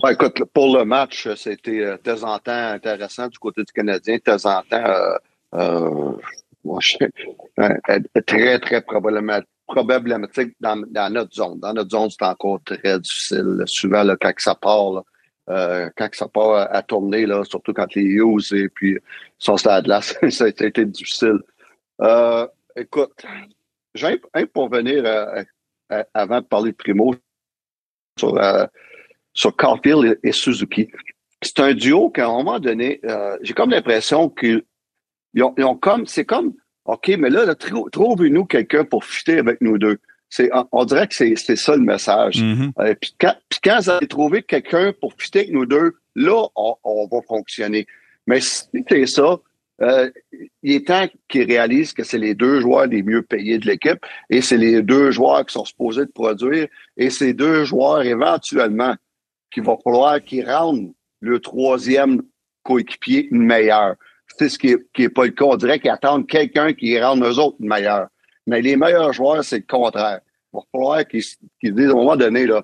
Ben, 0.00 0.10
écoute, 0.12 0.44
pour 0.54 0.78
le 0.78 0.84
match, 0.84 1.28
c'était 1.34 1.80
euh, 1.80 1.96
de 1.96 2.02
temps 2.02 2.22
en 2.22 2.38
temps 2.38 2.52
intéressant 2.52 3.26
du 3.26 3.38
côté 3.38 3.64
du 3.64 3.72
Canadien, 3.72 4.16
de 4.16 4.20
temps 4.20 4.46
en 4.46 4.62
temps 4.62 4.76
euh, 4.76 5.18
euh, 5.54 6.12
très, 8.24 8.58
très 8.60 8.80
problématique, 8.82 10.54
dans, 10.60 10.76
dans, 10.88 11.12
notre 11.12 11.34
zone. 11.34 11.58
Dans 11.58 11.72
notre 11.72 11.90
zone, 11.90 12.10
c'est 12.10 12.24
encore 12.24 12.60
très 12.64 13.00
difficile. 13.00 13.64
Souvent, 13.66 14.04
là, 14.04 14.16
quand 14.20 14.32
ça 14.38 14.54
part, 14.54 15.02
euh, 15.48 15.90
quand 15.96 16.08
ça 16.12 16.28
part 16.28 16.68
à, 16.72 16.82
tourner, 16.82 17.26
là, 17.26 17.42
surtout 17.44 17.72
quand 17.72 17.92
les 17.96 18.02
Hughes 18.02 18.52
et 18.52 18.68
puis 18.68 18.98
son 19.38 19.56
stade 19.56 19.88
là, 19.88 20.00
ça 20.30 20.44
a 20.44 20.48
été 20.48 20.84
difficile. 20.84 21.40
Euh, 22.02 22.46
écoute, 22.76 23.24
j'ai 23.94 24.20
pour 24.52 24.68
venir 24.68 25.02
euh, 25.04 25.42
avant 26.14 26.40
de 26.40 26.46
parler 26.46 26.70
de 26.70 26.76
Primo 26.76 27.16
sur 28.16 28.38
sur 29.38 29.54
Caulfield 29.54 30.18
et, 30.24 30.32
Suzuki. 30.32 30.88
C'est 31.42 31.60
un 31.60 31.72
duo 31.72 32.10
qu'à 32.10 32.26
un 32.26 32.32
moment 32.32 32.58
donné, 32.58 33.00
euh, 33.04 33.36
j'ai 33.40 33.54
comme 33.54 33.70
l'impression 33.70 34.28
qu'ils 34.28 34.64
ont, 35.40 35.54
ils 35.56 35.64
ont, 35.64 35.76
comme, 35.76 36.06
c'est 36.06 36.24
comme, 36.24 36.54
OK, 36.86 37.06
mais 37.16 37.30
là, 37.30 37.54
trouvez-nous 37.54 38.46
quelqu'un 38.46 38.84
pour 38.84 39.04
fitter 39.04 39.38
avec 39.38 39.60
nous 39.60 39.78
deux. 39.78 39.98
C'est, 40.28 40.50
on, 40.72 40.84
dirait 40.84 41.06
que 41.06 41.14
c'est, 41.14 41.34
c'est 41.36 41.54
ça 41.54 41.76
le 41.76 41.82
message. 41.82 42.42
Mm-hmm. 42.42 42.72
Euh, 42.80 42.94
puis, 43.00 43.14
quand, 43.18 43.34
puis 43.48 43.60
quand 43.62 43.78
vous 43.80 43.90
allez 43.90 44.08
trouver 44.08 44.42
quelqu'un 44.42 44.92
pour 45.00 45.14
fitter 45.16 45.40
avec 45.40 45.52
nous 45.52 45.66
deux, 45.66 45.94
là, 46.16 46.48
on, 46.56 46.74
on 46.82 47.06
va 47.06 47.22
fonctionner. 47.22 47.86
Mais 48.26 48.40
si 48.40 48.64
c'est 48.88 49.06
ça, 49.06 49.38
euh, 49.80 50.10
il 50.64 50.72
est 50.72 50.88
temps 50.88 51.06
qu'ils 51.28 51.46
réalisent 51.46 51.92
que 51.92 52.02
c'est 52.02 52.18
les 52.18 52.34
deux 52.34 52.60
joueurs 52.60 52.86
les 52.86 53.04
mieux 53.04 53.22
payés 53.22 53.58
de 53.58 53.66
l'équipe 53.66 54.04
et 54.28 54.40
c'est 54.40 54.56
les 54.56 54.82
deux 54.82 55.12
joueurs 55.12 55.46
qui 55.46 55.52
sont 55.52 55.64
supposés 55.64 56.06
de 56.06 56.10
produire 56.10 56.66
et 56.96 57.10
ces 57.10 57.32
deux 57.32 57.64
joueurs 57.64 58.02
éventuellement 58.02 58.96
qu'il 59.50 59.64
va 59.64 59.76
falloir 59.82 60.22
qu'ils 60.22 60.48
rendent 60.48 60.92
le 61.20 61.40
troisième 61.40 62.22
coéquipier 62.62 63.28
meilleur. 63.30 63.94
C'est 64.38 64.48
ce 64.48 64.58
qui 64.58 64.68
n'est 64.68 65.04
est 65.04 65.08
pas 65.08 65.24
le 65.24 65.30
cas. 65.30 65.46
On 65.46 65.56
dirait 65.56 65.80
qu'ils 65.80 65.90
attendent 65.90 66.26
quelqu'un 66.26 66.72
qui 66.72 67.00
rende 67.00 67.22
eux 67.24 67.38
autres 67.38 67.56
meilleurs. 67.60 68.08
Mais 68.46 68.60
les 68.60 68.76
meilleurs 68.76 69.12
joueurs, 69.12 69.44
c'est 69.44 69.58
le 69.58 69.64
contraire. 69.66 70.20
Il 70.52 70.56
va 70.56 70.62
falloir 70.72 71.06
qu'ils 71.06 71.74
disent 71.74 71.88
à 71.88 71.92
un 71.92 71.94
moment 71.94 72.16
donné, 72.16 72.46
là, 72.46 72.62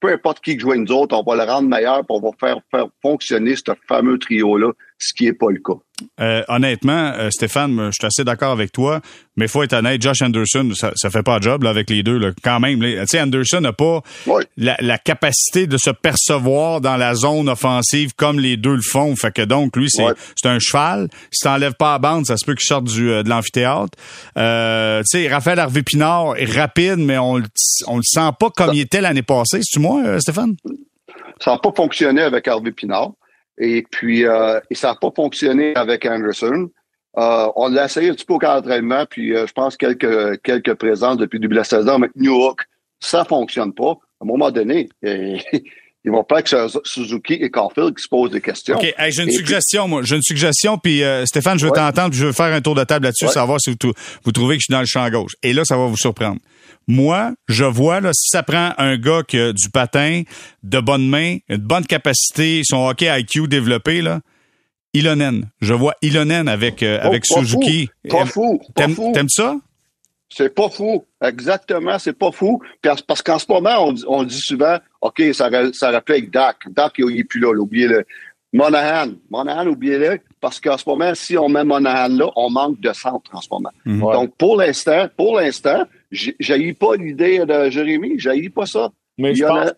peu 0.00 0.12
importe 0.12 0.40
qui 0.40 0.58
joue 0.58 0.74
nous 0.74 0.92
autres, 0.92 1.16
on 1.16 1.22
va 1.22 1.44
le 1.44 1.50
rendre 1.50 1.68
meilleur 1.68 2.04
pour 2.06 2.22
on 2.22 2.30
va 2.30 2.36
faire, 2.38 2.60
faire 2.70 2.86
fonctionner 3.02 3.56
ce 3.56 3.72
fameux 3.88 4.18
trio-là, 4.18 4.72
ce 5.04 5.12
qui 5.14 5.24
n'est 5.24 5.34
pas 5.34 5.50
le 5.50 5.60
cas. 5.60 5.78
Euh, 6.20 6.42
honnêtement, 6.48 7.12
euh, 7.16 7.30
Stéphane, 7.30 7.76
je 7.86 7.92
suis 7.92 8.06
assez 8.06 8.24
d'accord 8.24 8.52
avec 8.52 8.72
toi, 8.72 9.00
mais 9.36 9.44
il 9.44 9.48
faut 9.48 9.62
être 9.62 9.74
honnête, 9.74 10.00
Josh 10.00 10.22
Anderson, 10.22 10.70
ça, 10.74 10.92
ça 10.96 11.10
fait 11.10 11.22
pas 11.22 11.36
le 11.36 11.42
job 11.42 11.62
là, 11.62 11.70
avec 11.70 11.90
les 11.90 12.02
deux. 12.02 12.18
Là, 12.18 12.30
quand 12.42 12.58
même, 12.58 12.80
tu 12.80 13.06
sais, 13.06 13.20
Anderson 13.20 13.60
n'a 13.60 13.72
pas 13.72 14.00
la, 14.56 14.98
capacité 14.98 15.66
de 15.66 15.76
se 15.76 15.90
percevoir 15.90 16.80
dans 16.80 16.96
la 16.96 17.14
zone 17.14 17.48
offensive 17.48 18.14
comme 18.16 18.40
les 18.40 18.56
deux 18.56 18.74
le 18.74 18.82
font. 18.82 19.14
Fait 19.14 19.32
que 19.32 19.42
donc, 19.42 19.76
lui, 19.76 19.88
c'est 19.90 20.48
un 20.48 20.58
cheval. 20.58 21.08
Si 21.30 21.44
t'enlèves 21.44 21.74
pas 21.74 21.92
la 21.92 21.98
bande, 21.98 22.26
ça 22.26 22.36
se 22.36 22.46
peut 22.46 22.54
qu'il 22.54 22.66
sorte 22.66 22.84
du, 22.84 23.10
euh, 23.10 23.22
de 23.22 23.28
l'amphithéâtre. 23.28 23.96
Euh, 24.38 25.02
tu 25.02 25.18
sais, 25.18 25.28
Raphaël 25.28 25.58
Harvey-Pinard 25.58 26.36
est 26.38 26.50
rapide, 26.50 26.98
mais 26.98 27.18
on, 27.18 27.42
on 27.86 27.96
le 27.96 28.02
sent 28.02 28.30
pas 28.40 28.50
comme 28.50 28.72
il 28.72 28.80
était 28.80 29.00
l'année 29.00 29.22
passée. 29.22 29.60
C'est-tu 29.62 29.80
moi, 29.80 30.18
Stéphane? 30.20 30.56
Ça 31.40 31.52
n'a 31.52 31.58
pas 31.58 31.72
fonctionné 31.76 32.22
avec 32.22 32.48
Harvey 32.48 32.72
Pinard. 32.72 33.12
Et 33.58 33.84
puis, 33.90 34.26
euh, 34.26 34.60
et 34.70 34.74
ça 34.74 34.88
n'a 34.88 34.94
pas 34.96 35.10
fonctionné 35.14 35.74
avec 35.76 36.04
Anderson. 36.06 36.68
Euh, 37.16 37.48
on 37.54 37.68
l'a 37.68 37.84
essayé 37.84 38.10
un 38.10 38.14
petit 38.14 38.24
peu 38.24 38.34
au 38.34 38.38
cas 38.38 38.60
d'entraînement, 38.60 39.06
puis 39.08 39.34
euh, 39.34 39.46
je 39.46 39.52
pense 39.52 39.76
quelques 39.76 40.42
quelques 40.42 40.74
présences 40.74 41.16
depuis 41.16 41.36
le 41.36 41.42
début 41.42 41.54
de 41.54 41.60
la 41.60 41.64
saison 41.64 41.94
avec 41.94 42.10
New 42.16 42.36
York. 42.36 42.60
Ça 42.98 43.24
fonctionne 43.24 43.72
pas. 43.72 43.92
À 44.20 44.24
un 44.24 44.26
moment 44.26 44.50
donné, 44.50 44.88
ils 46.04 46.10
vont 46.10 46.24
pas 46.24 46.42
que 46.42 46.50
Suzuki 46.84 47.34
et 47.34 47.50
Caulfield 47.50 47.96
qui 47.96 48.02
se 48.02 48.08
posent 48.08 48.30
des 48.30 48.40
questions. 48.40 48.76
OK, 48.76 48.94
j'ai 49.08 49.22
une 49.22 49.30
suggestion, 49.30 49.88
moi. 49.88 50.02
J'ai 50.02 50.16
une 50.16 50.22
suggestion, 50.22 50.76
puis 50.76 51.02
euh, 51.02 51.24
Stéphane, 51.24 51.58
je 51.58 51.66
veux 51.66 51.72
t'entendre, 51.72 52.10
puis 52.10 52.18
je 52.18 52.26
veux 52.26 52.32
faire 52.32 52.52
un 52.52 52.60
tour 52.60 52.74
de 52.74 52.84
table 52.84 53.06
là-dessus, 53.06 53.28
savoir 53.28 53.60
si 53.60 53.70
vous, 53.70 53.92
vous 54.24 54.32
trouvez 54.32 54.56
que 54.56 54.60
je 54.60 54.64
suis 54.64 54.72
dans 54.72 54.80
le 54.80 54.86
champ 54.86 55.08
gauche. 55.08 55.32
Et 55.42 55.52
là, 55.52 55.64
ça 55.64 55.76
va 55.76 55.86
vous 55.86 55.96
surprendre. 55.96 56.40
Moi, 56.86 57.32
je 57.48 57.64
vois, 57.64 58.00
là, 58.00 58.10
si 58.12 58.28
ça 58.28 58.42
prend 58.42 58.72
un 58.78 58.96
gars 58.96 59.22
qui 59.26 59.38
a 59.38 59.52
du 59.52 59.70
patin, 59.70 60.22
de 60.62 60.80
bonnes 60.80 61.08
mains, 61.08 61.38
une 61.48 61.56
bonne 61.56 61.86
capacité, 61.86 62.62
son 62.64 62.88
hockey 62.88 63.08
IQ 63.20 63.48
développé, 63.48 64.02
là, 64.02 64.20
Ilonen. 64.92 65.50
Je 65.60 65.74
vois 65.74 65.94
Ilonen 66.02 66.48
avec, 66.48 66.82
euh, 66.82 67.00
oh, 67.02 67.08
avec 67.08 67.26
Suzuki. 67.26 67.88
Pas 68.08 68.26
fou. 68.26 68.60
T'aimes, 68.74 68.94
t'aimes 69.12 69.28
ça? 69.28 69.56
C'est 70.28 70.54
pas 70.54 70.68
fou. 70.68 71.04
Exactement, 71.22 71.98
c'est 71.98 72.18
pas 72.18 72.32
fou. 72.32 72.60
Parce 73.06 73.22
qu'en 73.22 73.38
ce 73.38 73.46
moment, 73.48 73.88
on, 73.88 73.94
on, 74.06 74.22
dit 74.24 74.40
souvent, 74.40 74.78
OK, 75.00 75.22
ça, 75.32 75.48
ça 75.72 75.90
rappelle 75.90 76.30
Dak. 76.30 76.56
Dak, 76.70 76.92
il 76.98 77.06
n'est 77.06 77.24
plus 77.24 77.40
là, 77.40 77.52
oubliez-le. 77.52 78.04
Monahan. 78.52 79.12
Monahan, 79.30 79.66
oubliez-le. 79.66 80.20
Parce 80.40 80.60
qu'en 80.60 80.78
ce 80.78 80.84
moment, 80.88 81.12
si 81.14 81.36
on 81.36 81.48
met 81.48 81.64
Monahan 81.64 82.08
là, 82.08 82.30
on 82.36 82.50
manque 82.50 82.80
de 82.80 82.92
centre 82.92 83.30
en 83.32 83.40
ce 83.40 83.48
moment. 83.50 83.70
Mhm. 83.84 84.00
Donc, 84.00 84.36
pour 84.36 84.56
l'instant, 84.56 85.08
pour 85.16 85.36
l'instant, 85.36 85.84
j'ai 86.14 86.72
pas 86.74 86.96
l'idée 86.96 87.44
de 87.44 87.70
Jérémy, 87.70 88.18
j'ai 88.18 88.48
pas 88.48 88.66
ça. 88.66 88.92
Mais 89.18 89.34
je 89.34 89.44
pense, 89.44 89.72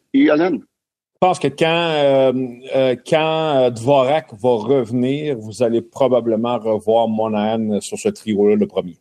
je 1.17 1.19
pense 1.21 1.39
que 1.39 1.49
quand, 1.49 1.91
euh, 1.95 2.33
euh, 2.75 2.97
quand 3.09 3.57
euh, 3.57 3.71
Dvorak 3.71 4.35
va 4.35 4.51
revenir, 4.51 5.39
vous 5.39 5.63
allez 5.63 5.81
probablement 5.81 6.59
revoir 6.59 7.09
Monahan 7.09 7.81
sur 7.81 7.99
ce 7.99 8.11
trio-là 8.11 8.57
le 8.57 8.67
premier. 8.67 8.99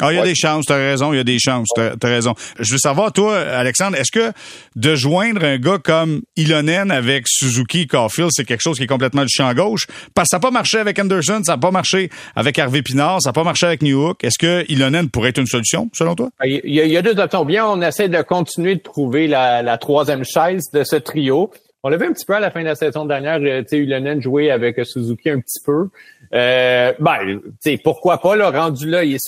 Ah, 0.00 0.12
il 0.12 0.16
y 0.16 0.18
a 0.18 0.24
des 0.24 0.34
chances, 0.34 0.66
tu 0.66 0.72
as 0.72 0.76
raison, 0.76 1.12
il 1.12 1.16
y 1.16 1.20
a 1.20 1.24
des 1.24 1.38
chances, 1.38 1.68
tu 1.74 1.80
as, 1.80 2.08
raison. 2.08 2.34
Je 2.58 2.72
veux 2.72 2.78
savoir, 2.78 3.12
toi, 3.12 3.38
Alexandre, 3.38 3.96
est-ce 3.96 4.12
que 4.12 4.32
de 4.76 4.94
joindre 4.94 5.44
un 5.44 5.58
gars 5.58 5.78
comme 5.82 6.22
Ilonen 6.36 6.90
avec 6.90 7.24
Suzuki 7.26 7.86
Caulfield, 7.86 8.30
c'est 8.32 8.44
quelque 8.44 8.60
chose 8.60 8.78
qui 8.78 8.84
est 8.84 8.88
complètement 8.88 9.22
du 9.22 9.32
champ 9.32 9.52
gauche? 9.54 9.86
Parce 10.14 10.26
que 10.26 10.30
ça 10.30 10.36
n'a 10.36 10.40
pas 10.40 10.50
marché 10.50 10.78
avec 10.78 10.98
Anderson, 10.98 11.40
ça 11.44 11.52
n'a 11.52 11.58
pas 11.58 11.70
marché 11.70 12.10
avec 12.36 12.58
Harvey 12.58 12.82
Pinard, 12.82 13.22
ça 13.22 13.30
n'a 13.30 13.32
pas 13.32 13.44
marché 13.44 13.66
avec 13.66 13.82
Newhook. 13.82 14.22
Est-ce 14.24 14.38
que 14.38 14.64
Ilonen 14.68 15.08
pourrait 15.10 15.30
être 15.30 15.38
une 15.38 15.46
solution, 15.46 15.88
selon 15.92 16.14
toi? 16.14 16.30
Il 16.44 16.60
y, 16.64 16.96
a, 16.96 17.02
deux 17.02 17.18
options. 17.18 17.44
Bien, 17.44 17.66
on 17.66 17.80
essaie 17.82 18.08
de 18.08 18.22
continuer 18.22 18.76
de 18.76 18.82
trouver 18.82 19.26
la, 19.26 19.62
la 19.62 19.78
troisième 19.78 20.24
chaise 20.24 20.64
de 20.72 20.84
ce 20.84 20.96
trio. 20.96 21.50
On 21.84 21.90
l'a 21.90 21.96
vu 21.96 22.06
un 22.06 22.12
petit 22.12 22.26
peu 22.26 22.34
à 22.34 22.40
la 22.40 22.50
fin 22.50 22.60
de 22.60 22.64
la 22.64 22.74
saison 22.74 23.04
dernière, 23.04 23.38
euh, 23.40 23.62
tu 23.62 23.68
sais, 23.68 23.78
Ilonen 23.78 24.20
jouer 24.20 24.50
avec 24.50 24.84
Suzuki 24.84 25.30
un 25.30 25.38
petit 25.38 25.60
peu. 25.64 25.88
Euh, 26.34 26.92
ben, 26.98 27.40
tu 27.62 27.78
pourquoi 27.78 28.18
pas, 28.18 28.34
le 28.34 28.46
rendu 28.46 28.88
là, 28.88 29.04
il, 29.04 29.18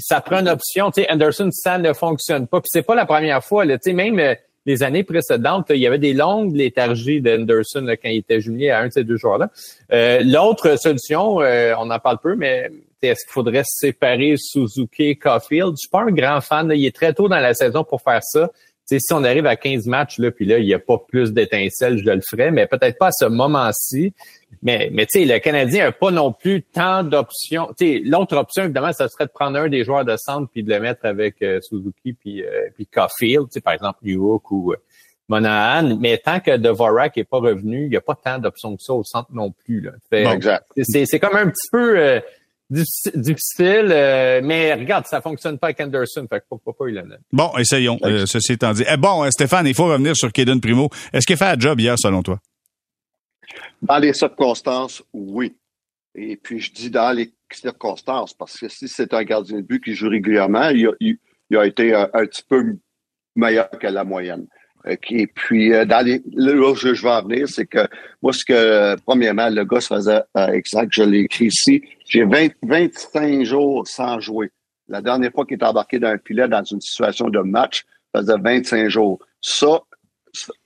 ça 0.00 0.20
prend 0.20 0.40
une 0.40 0.48
option. 0.48 0.90
Tu 0.90 1.02
sais, 1.02 1.10
Anderson, 1.10 1.50
ça 1.52 1.78
ne 1.78 1.92
fonctionne 1.92 2.48
pas. 2.48 2.60
Puis 2.60 2.68
c'est 2.72 2.82
pas 2.82 2.96
la 2.96 3.06
première 3.06 3.44
fois, 3.44 3.64
tu 3.64 3.78
sais, 3.80 3.92
même 3.92 4.18
euh, 4.18 4.34
les 4.66 4.82
années 4.82 5.04
précédentes, 5.04 5.66
il 5.70 5.76
y 5.76 5.86
avait 5.86 5.98
des 5.98 6.12
longues 6.12 6.54
léthargies 6.54 7.20
d'Anderson 7.20 7.86
quand 7.86 8.08
il 8.08 8.18
était 8.18 8.40
jumelé 8.40 8.70
à 8.70 8.80
un 8.80 8.88
de 8.88 8.92
ces 8.92 9.04
deux 9.04 9.16
joueurs-là. 9.16 9.50
Euh, 9.92 10.20
l'autre 10.24 10.76
solution, 10.78 11.36
on 11.36 11.90
en 11.90 11.98
parle 12.00 12.18
peu, 12.18 12.34
mais 12.34 12.70
est-ce 13.02 13.24
qu'il 13.24 13.32
faudrait 13.32 13.62
séparer 13.64 14.34
Suzuki 14.36 15.04
et 15.04 15.16
Caulfield? 15.16 15.72
Je 15.72 15.82
suis 15.82 15.88
pas 15.88 16.02
un 16.02 16.10
grand 16.10 16.40
fan. 16.40 16.70
il 16.74 16.84
est 16.84 16.94
très 16.94 17.14
tôt 17.14 17.28
dans 17.28 17.38
la 17.38 17.54
saison 17.54 17.84
pour 17.84 18.02
faire 18.02 18.22
ça. 18.22 18.50
Si 18.98 19.12
on 19.12 19.22
arrive 19.22 19.46
à 19.46 19.56
15 19.56 19.86
matchs, 19.86 20.18
là, 20.18 20.30
puis 20.30 20.46
là, 20.46 20.58
il 20.58 20.66
n'y 20.66 20.74
a 20.74 20.78
pas 20.78 20.98
plus 20.98 21.32
d'étincelles, 21.32 21.98
je 21.98 22.10
le 22.10 22.20
ferais, 22.20 22.50
mais 22.50 22.66
peut-être 22.66 22.98
pas 22.98 23.08
à 23.08 23.12
ce 23.12 23.26
moment-ci. 23.26 24.12
Mais, 24.62 24.90
mais 24.92 25.06
tu 25.06 25.20
sais, 25.20 25.24
le 25.24 25.38
Canadien 25.38 25.84
n'a 25.84 25.92
pas 25.92 26.10
non 26.10 26.32
plus 26.32 26.62
tant 26.62 27.04
d'options. 27.04 27.68
Tu 27.78 27.86
sais, 27.86 28.02
l'autre 28.04 28.36
option, 28.36 28.64
évidemment, 28.64 28.92
ça 28.92 29.08
serait 29.08 29.26
de 29.26 29.30
prendre 29.30 29.58
un 29.58 29.68
des 29.68 29.84
joueurs 29.84 30.04
de 30.04 30.16
centre 30.16 30.50
puis 30.52 30.62
de 30.62 30.70
le 30.70 30.80
mettre 30.80 31.06
avec 31.06 31.40
euh, 31.42 31.60
Suzuki 31.60 32.14
puis, 32.14 32.42
euh, 32.42 32.68
puis 32.74 32.86
Caulfield, 32.86 33.46
tu 33.46 33.52
sais, 33.52 33.60
par 33.60 33.72
exemple 33.72 34.00
Newhook 34.02 34.50
ou 34.50 34.72
euh, 34.72 34.76
Monahan. 35.28 35.96
Mais 35.98 36.18
tant 36.18 36.40
que 36.40 36.56
Dvorak 36.56 37.16
n'est 37.16 37.24
pas 37.24 37.38
revenu, 37.38 37.84
il 37.84 37.90
n'y 37.90 37.96
a 37.96 38.00
pas 38.00 38.16
tant 38.16 38.38
d'options 38.38 38.76
que 38.76 38.82
ça 38.82 38.92
au 38.92 39.04
centre 39.04 39.30
non 39.32 39.52
plus. 39.52 39.80
Là. 39.80 39.92
exact. 40.32 40.66
C'est, 40.82 41.06
c'est 41.06 41.20
comme 41.20 41.36
un 41.36 41.48
petit 41.48 41.68
peu... 41.70 42.20
difficile, 42.70 43.88
euh, 43.90 44.40
mais 44.42 44.74
regarde, 44.74 45.06
ça 45.06 45.20
fonctionne 45.20 45.58
pas 45.58 45.68
avec 45.68 45.80
Anderson, 45.80 46.26
fait 46.28 46.40
que 46.40 46.44
pourquoi 46.48 46.76
pas 46.76 46.88
il 46.88 46.98
en 46.98 47.10
a. 47.10 47.16
Bon, 47.32 47.50
essayons, 47.58 47.98
euh, 48.04 48.26
ceci 48.26 48.52
étant 48.52 48.72
dit. 48.72 48.84
Eh, 48.88 48.96
bon, 48.96 49.24
euh, 49.24 49.30
Stéphane, 49.30 49.66
il 49.66 49.74
faut 49.74 49.86
revenir 49.86 50.16
sur 50.16 50.32
Kaden 50.32 50.60
Primo. 50.60 50.88
Est-ce 51.12 51.26
qu'il 51.26 51.34
a 51.34 51.36
fait 51.36 51.56
un 51.56 51.58
job 51.58 51.80
hier, 51.80 51.96
selon 51.98 52.22
toi? 52.22 52.38
Dans 53.82 53.98
les 53.98 54.12
circonstances, 54.12 55.02
oui. 55.12 55.56
Et 56.14 56.36
puis, 56.36 56.60
je 56.60 56.72
dis 56.72 56.90
dans 56.90 57.12
les 57.12 57.32
circonstances, 57.52 58.34
parce 58.34 58.56
que 58.58 58.68
si 58.68 58.88
c'est 58.88 59.12
un 59.14 59.24
gardien 59.24 59.56
de 59.56 59.62
but 59.62 59.82
qui 59.82 59.94
joue 59.94 60.08
régulièrement, 60.08 60.68
il 60.68 60.86
a, 60.86 60.92
il, 61.00 61.56
a 61.56 61.66
été 61.66 61.94
un, 61.94 62.06
petit 62.06 62.44
peu 62.48 62.76
meilleur 63.34 63.70
que 63.70 63.86
la 63.86 64.04
moyenne. 64.04 64.46
Et 64.86 65.26
puis, 65.26 65.70
dans 65.86 66.04
les, 66.04 66.22
là 66.32 66.54
où 66.54 66.74
je 66.74 66.88
vais 66.88 67.10
en 67.10 67.22
venir, 67.22 67.48
c'est 67.48 67.66
que 67.66 67.86
moi, 68.22 68.32
ce 68.32 68.44
que, 68.44 68.96
premièrement, 69.02 69.50
le 69.50 69.64
gars 69.64 69.80
se 69.80 69.94
faisait, 69.94 70.22
exact, 70.52 70.88
je 70.92 71.02
l'ai 71.02 71.20
écrit 71.20 71.46
ici, 71.46 71.82
j'ai 72.06 72.24
25 72.24 73.44
jours 73.44 73.86
sans 73.86 74.20
jouer. 74.20 74.50
La 74.88 75.02
dernière 75.02 75.32
fois 75.32 75.44
qu'il 75.44 75.58
est 75.58 75.64
embarqué 75.64 75.98
dans 75.98 76.08
un 76.08 76.18
filet 76.18 76.48
dans 76.48 76.64
une 76.64 76.80
situation 76.80 77.28
de 77.28 77.40
match, 77.40 77.84
ça 78.14 78.20
faisait 78.20 78.38
25 78.42 78.88
jours. 78.88 79.20
Ça, 79.40 79.80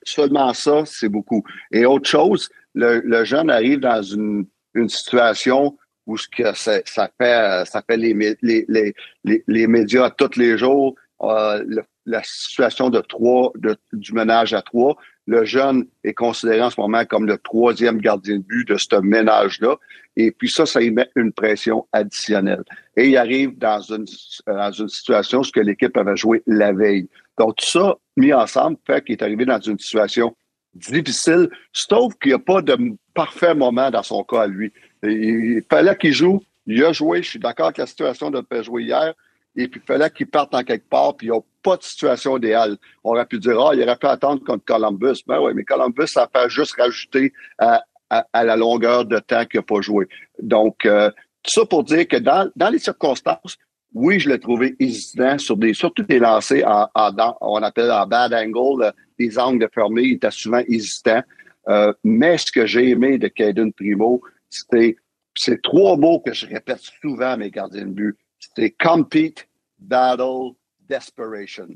seulement 0.03 0.55
ça, 0.55 0.85
c'est 0.87 1.09
beaucoup. 1.09 1.45
Et 1.73 1.85
autre 1.85 2.09
chose, 2.09 2.49
le, 2.75 3.25
jeune 3.25 3.51
arrive 3.51 3.81
dans 3.81 4.03
une, 4.03 4.47
une 4.75 4.89
situation 4.89 5.77
où 6.07 6.17
ce 6.17 6.29
que 6.29 6.55
ça, 6.55 6.81
ça 6.85 7.11
fait, 7.19 7.65
ça 7.67 7.83
fait 7.83 7.97
les, 7.97 8.15
les, 8.43 8.67
les, 8.69 9.45
les, 9.47 9.67
médias 9.67 10.11
tous 10.11 10.37
les 10.37 10.59
jours, 10.59 10.95
euh, 11.23 11.65
la 12.07 12.23
situation 12.23 12.91
de 12.91 13.01
trois, 13.01 13.53
de, 13.57 13.77
du 13.93 14.13
ménage 14.13 14.53
à 14.53 14.63
trois. 14.63 14.97
Le 15.27 15.45
jeune 15.45 15.87
est 16.03 16.13
considéré 16.13 16.61
en 16.61 16.71
ce 16.71 16.81
moment 16.81 17.05
comme 17.07 17.27
le 17.27 17.39
troisième 17.39 17.99
gardien 17.99 18.37
de 18.37 18.43
but 18.43 18.69
de 18.69 18.77
ce 18.77 19.01
ménage-là. 19.01 19.77
Et 20.17 20.31
puis 20.31 20.51
ça, 20.51 20.67
ça 20.67 20.83
y 20.83 20.91
met 20.91 21.09
une 21.17 21.33
pression 21.33 21.87
additionnelle. 21.93 22.63
Et 22.97 23.09
il 23.09 23.17
arrive 23.17 23.57
dans 23.59 23.81
une, 23.81 24.05
dans 24.47 24.71
une 24.71 24.89
situation 24.89 25.41
où 25.41 25.61
l'équipe 25.61 25.97
avait 25.97 26.17
joué 26.17 26.43
la 26.47 26.73
veille. 26.73 27.09
Donc 27.39 27.57
tout 27.57 27.67
ça, 27.67 27.97
mis 28.17 28.33
ensemble, 28.33 28.77
fait 28.87 29.03
qu'il 29.05 29.15
est 29.15 29.23
arrivé 29.23 29.45
dans 29.45 29.61
une 29.61 29.79
situation 29.79 30.37
difficile, 30.75 31.49
sauf 31.73 32.15
qu'il 32.21 32.31
n'y 32.31 32.35
a 32.35 32.39
pas 32.39 32.61
de 32.61 32.77
parfait 33.15 33.55
moment 33.55 33.91
dans 33.91 34.03
son 34.03 34.25
cas 34.25 34.43
à 34.43 34.47
lui. 34.47 34.73
Il 35.03 35.63
fallait 35.71 35.97
qu'il 35.97 36.13
joue, 36.13 36.43
il 36.67 36.85
a 36.85 36.93
joué, 36.93 37.23
je 37.23 37.31
suis 37.31 37.39
d'accord 37.39 37.67
avec 37.67 37.79
la 37.79 37.87
situation 37.87 38.31
de 38.31 38.41
pas 38.41 38.63
jouer 38.63 38.85
hier, 38.85 39.15
et 39.57 39.69
puis 39.69 39.81
il 39.83 39.87
fallait 39.87 40.11
qu'il 40.11 40.27
parte 40.27 40.55
en 40.55 40.65
quelque 40.65 40.89
part, 40.89 41.17
puis 41.17 41.29
il 41.29 41.33
a 41.33 41.41
pas 41.65 41.77
de 41.77 41.83
situation 41.83 42.37
idéale. 42.37 42.77
On 43.03 43.13
aurait 43.13 43.27
pu 43.27 43.39
dire, 43.39 43.59
ah, 43.59 43.75
il 43.75 43.83
aurait 43.83 43.97
pu 43.97 44.07
attendre 44.07 44.45
contre 44.45 44.65
Columbus. 44.65 45.23
Ben 45.27 45.41
oui, 45.41 45.53
mais 45.55 45.65
Columbus, 45.65 46.09
ça 46.09 46.29
fait 46.33 46.49
juste 46.49 46.77
rajouter 46.79 47.33
à, 47.59 47.83
à, 48.11 48.45
la 48.45 48.57
longueur 48.57 49.05
de 49.07 49.19
temps 49.19 49.45
qu'il 49.47 49.59
n'a 49.59 49.65
pas 49.65 49.81
joué. 49.81 50.07
Donc, 50.41 50.85
euh, 50.87 51.11
tout 51.43 51.51
ça 51.51 51.65
pour 51.67 51.83
dire 51.83 52.07
que 52.07 52.19
dans, 52.19 52.51
dans 52.55 52.69
les 52.69 52.79
circonstances, 52.79 53.57
oui, 53.95 54.21
je 54.21 54.29
l'ai 54.29 54.39
trouvé 54.39 54.75
hésitant 54.79 55.39
sur 55.39 55.57
des, 55.57 55.73
surtout 55.73 56.03
des 56.03 56.19
lancers 56.19 56.67
en, 56.67 56.89
en 56.95 57.37
on 57.41 57.63
appelle 57.63 57.91
en 57.91 58.07
bad 58.07 58.35
angle, 58.35 58.93
des 59.19 59.39
angles 59.39 59.69
fermés, 59.73 60.03
il 60.03 60.15
était 60.15 60.31
souvent 60.31 60.63
hésitant. 60.69 61.23
Euh, 61.69 61.93
mais 62.03 62.37
ce 62.37 62.53
que 62.53 62.67
j'ai 62.67 62.91
aimé 62.91 63.19
de 63.19 63.29
Caden 63.29 63.73
Primo, 63.73 64.21
c'était 64.51 64.97
ces 65.37 65.59
trois 65.61 65.97
mots 65.97 66.21
que 66.21 66.33
je 66.33 66.47
répète 66.47 66.81
souvent 67.01 67.31
à 67.31 67.37
mes 67.37 67.51
gardiens 67.51 67.87
de 67.87 67.91
but. 67.91 68.17
C'était 68.39 68.71
compete, 68.71 69.49
battle, 69.79 70.55
desperation. 70.89 71.69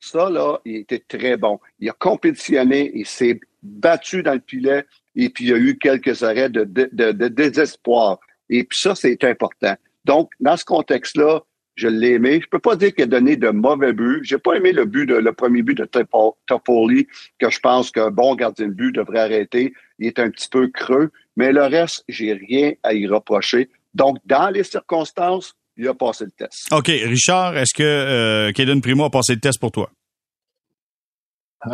Ça, 0.00 0.30
là, 0.30 0.60
il 0.64 0.76
était 0.76 1.02
très 1.06 1.36
bon. 1.36 1.58
Il 1.80 1.88
a 1.88 1.92
compétitionné, 1.92 2.92
il 2.94 3.06
s'est 3.06 3.40
battu 3.62 4.22
dans 4.22 4.34
le 4.34 4.42
filet 4.46 4.84
et 5.16 5.30
puis 5.30 5.44
il 5.44 5.50
y 5.50 5.52
a 5.52 5.56
eu 5.56 5.78
quelques 5.78 6.22
arrêts 6.22 6.50
de, 6.50 6.64
désespoir. 7.28 8.20
Et 8.48 8.64
puis 8.64 8.78
ça, 8.78 8.94
c'est 8.94 9.24
important. 9.24 9.74
Donc, 10.04 10.30
dans 10.38 10.56
ce 10.56 10.64
contexte-là, 10.64 11.42
je 11.74 11.88
l'ai 11.88 12.12
aimé. 12.12 12.40
Je 12.40 12.48
peux 12.48 12.58
pas 12.58 12.76
dire 12.76 12.94
qu'il 12.94 13.04
a 13.04 13.06
donné 13.06 13.36
de 13.36 13.48
mauvais 13.48 13.92
buts. 13.92 14.20
J'ai 14.22 14.38
pas 14.38 14.54
aimé 14.54 14.72
le 14.72 14.84
but 14.84 15.06
de, 15.06 15.16
le 15.16 15.32
premier 15.32 15.62
but 15.62 15.76
de 15.76 15.88
Topoli, 16.46 17.06
que 17.38 17.50
je 17.50 17.58
pense 17.58 17.90
qu'un 17.90 18.10
bon 18.10 18.34
gardien 18.34 18.68
de 18.68 18.72
but 18.72 18.92
devrait 18.92 19.20
arrêter. 19.20 19.74
Il 19.98 20.06
est 20.06 20.18
un 20.18 20.30
petit 20.30 20.48
peu 20.48 20.68
creux. 20.68 21.10
Mais 21.36 21.52
le 21.52 21.64
reste, 21.64 22.04
j'ai 22.08 22.32
rien 22.32 22.72
à 22.82 22.94
y 22.94 23.06
reprocher. 23.06 23.68
Donc, 23.94 24.18
dans 24.26 24.50
les 24.50 24.62
circonstances, 24.62 25.55
il 25.76 25.88
a 25.88 25.94
passé 25.94 26.24
le 26.24 26.30
test. 26.30 26.72
OK. 26.72 26.86
Richard, 26.86 27.56
est-ce 27.56 27.74
que 27.74 27.82
euh, 27.82 28.80
Primo 28.80 29.04
a 29.04 29.10
passé 29.10 29.34
le 29.34 29.40
test 29.40 29.58
pour 29.60 29.72
toi? 29.72 29.90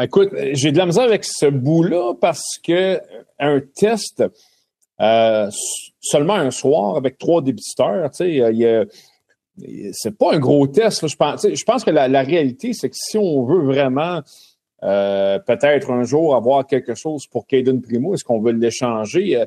Écoute, 0.01 0.31
j'ai 0.53 0.73
de 0.73 0.79
la 0.79 0.87
misère 0.87 1.05
avec 1.05 1.25
ce 1.25 1.47
bout-là 1.47 2.15
parce 2.21 2.59
que 2.65 3.01
un 3.39 3.61
test 3.61 4.25
euh, 5.01 5.51
seulement 6.01 6.35
un 6.35 6.51
soir 6.51 6.97
avec 6.97 7.19
trois 7.19 7.43
débiteurs, 7.43 8.11
tu 8.11 8.41
sais, 8.41 8.87
c'est 9.93 10.17
pas 10.17 10.35
un 10.35 10.39
gros 10.39 10.67
test. 10.67 11.07
Je, 11.07 11.17
pense, 11.17 11.47
je 11.47 11.65
pense 11.65 11.85
que 11.85 11.91
la, 11.91 12.23
réalité, 12.23 12.73
c'est 12.73 12.89
que 12.89 12.97
si 12.97 13.19
on 13.19 13.45
veut 13.45 13.65
vraiment 13.65 14.23
euh, 14.83 15.39
peut-être 15.41 15.91
un 15.91 16.05
jour 16.05 16.35
avoir 16.35 16.67
quelque 16.67 16.95
chose 16.95 17.27
pour 17.27 17.47
Caden 17.47 17.83
Primo, 17.83 18.15
est-ce 18.15 18.25
qu'on 18.25 18.41
veut 18.41 18.53
l'échanger? 18.53 19.45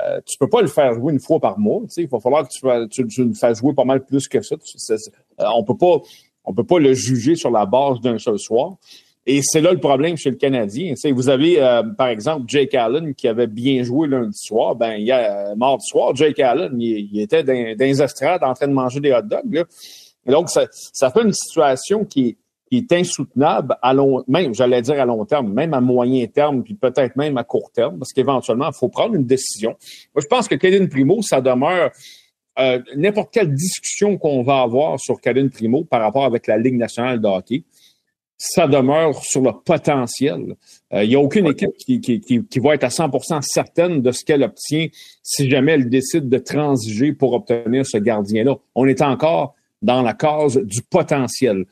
Euh, 0.00 0.16
euh, 0.16 0.20
tu 0.26 0.38
peux 0.38 0.48
pas 0.48 0.62
le 0.62 0.68
faire 0.68 0.94
jouer 0.94 1.12
une 1.12 1.20
fois 1.20 1.40
par 1.40 1.58
mois. 1.58 1.82
Il 1.96 2.08
va 2.08 2.20
falloir 2.20 2.46
que 2.48 2.86
tu, 2.86 3.24
le 3.24 3.34
fasses 3.34 3.58
jouer 3.58 3.74
pas 3.74 3.84
mal 3.84 4.04
plus 4.04 4.28
que 4.28 4.40
ça. 4.42 4.56
on 5.38 5.64
peut 5.64 5.76
pas 5.76 5.98
on 6.44 6.54
peut 6.54 6.64
pas 6.64 6.78
le 6.78 6.94
juger 6.94 7.36
sur 7.36 7.50
la 7.50 7.66
base 7.66 8.00
d'un 8.00 8.18
seul 8.18 8.38
soir. 8.38 8.76
Et 9.26 9.40
c'est 9.42 9.60
là 9.60 9.72
le 9.72 9.78
problème 9.78 10.16
chez 10.16 10.30
le 10.30 10.36
Canadien. 10.36 10.94
vous 11.12 11.28
avez, 11.28 11.62
euh, 11.62 11.82
par 11.82 12.08
exemple, 12.08 12.44
Jake 12.48 12.74
Allen 12.74 13.14
qui 13.14 13.28
avait 13.28 13.46
bien 13.46 13.82
joué 13.82 14.08
lundi 14.08 14.36
soir. 14.36 14.74
Ben, 14.74 14.94
il 14.94 15.06
y 15.06 15.12
a, 15.12 15.50
euh, 15.50 15.54
mardi 15.56 15.86
soir, 15.86 16.16
Jake 16.16 16.40
Allen, 16.40 16.80
il, 16.80 17.20
était 17.20 17.44
dans, 17.44 17.52
dans, 17.52 17.84
les 17.84 18.02
en 18.02 18.54
train 18.54 18.66
de 18.66 18.72
manger 18.72 19.00
des 19.00 19.12
hot 19.12 19.22
dogs. 19.22 19.52
Là. 19.52 19.64
donc, 20.26 20.48
ça, 20.48 20.66
ça 20.70 21.10
fait 21.10 21.22
une 21.22 21.34
situation 21.34 22.04
qui 22.04 22.28
est, 22.28 22.36
insoutenable 22.92 23.76
à 23.82 23.92
long, 23.92 24.24
même, 24.28 24.54
j'allais 24.54 24.82
dire 24.82 25.00
à 25.00 25.04
long 25.04 25.24
terme, 25.24 25.52
même 25.52 25.74
à 25.74 25.80
moyen 25.80 26.26
terme, 26.26 26.62
puis 26.62 26.74
peut-être 26.74 27.16
même 27.16 27.36
à 27.36 27.44
court 27.44 27.70
terme, 27.72 27.98
parce 27.98 28.12
qu'éventuellement, 28.12 28.68
il 28.68 28.76
faut 28.76 28.88
prendre 28.88 29.14
une 29.14 29.26
décision. 29.26 29.76
Moi, 30.14 30.22
je 30.22 30.26
pense 30.26 30.48
que 30.48 30.54
Kevin 30.54 30.88
Primo, 30.88 31.20
ça 31.22 31.40
demeure 31.40 31.90
euh, 32.58 32.80
n'importe 32.96 33.32
quelle 33.32 33.52
discussion 33.52 34.18
qu'on 34.18 34.42
va 34.42 34.60
avoir 34.60 35.00
sur 35.00 35.20
Kevin 35.20 35.50
Primo 35.50 35.84
par 35.84 36.00
rapport 36.00 36.24
avec 36.24 36.46
la 36.46 36.58
Ligue 36.58 36.76
nationale 36.76 37.20
de 37.20 37.26
hockey 37.26 37.64
ça 38.42 38.66
demeure 38.66 39.22
sur 39.22 39.42
le 39.42 39.50
potentiel. 39.52 40.56
Il 40.90 40.96
euh, 40.96 41.06
n'y 41.06 41.14
a 41.14 41.20
aucune 41.20 41.46
équipe 41.46 41.76
qui, 41.76 42.00
qui, 42.00 42.20
qui, 42.20 42.58
va 42.58 42.74
être 42.74 42.84
à 42.84 42.88
100% 42.88 43.42
certaine 43.42 44.00
de 44.00 44.12
ce 44.12 44.24
qu'elle 44.24 44.42
obtient 44.42 44.86
si 45.22 45.50
jamais 45.50 45.72
elle 45.72 45.90
décide 45.90 46.26
de 46.30 46.38
transiger 46.38 47.12
pour 47.12 47.34
obtenir 47.34 47.84
ce 47.84 47.98
gardien-là. 47.98 48.56
On 48.74 48.86
est 48.86 49.02
encore 49.02 49.54
dans 49.82 50.00
la 50.00 50.14
case 50.14 50.56
du 50.56 50.80
potentiel. 50.80 51.66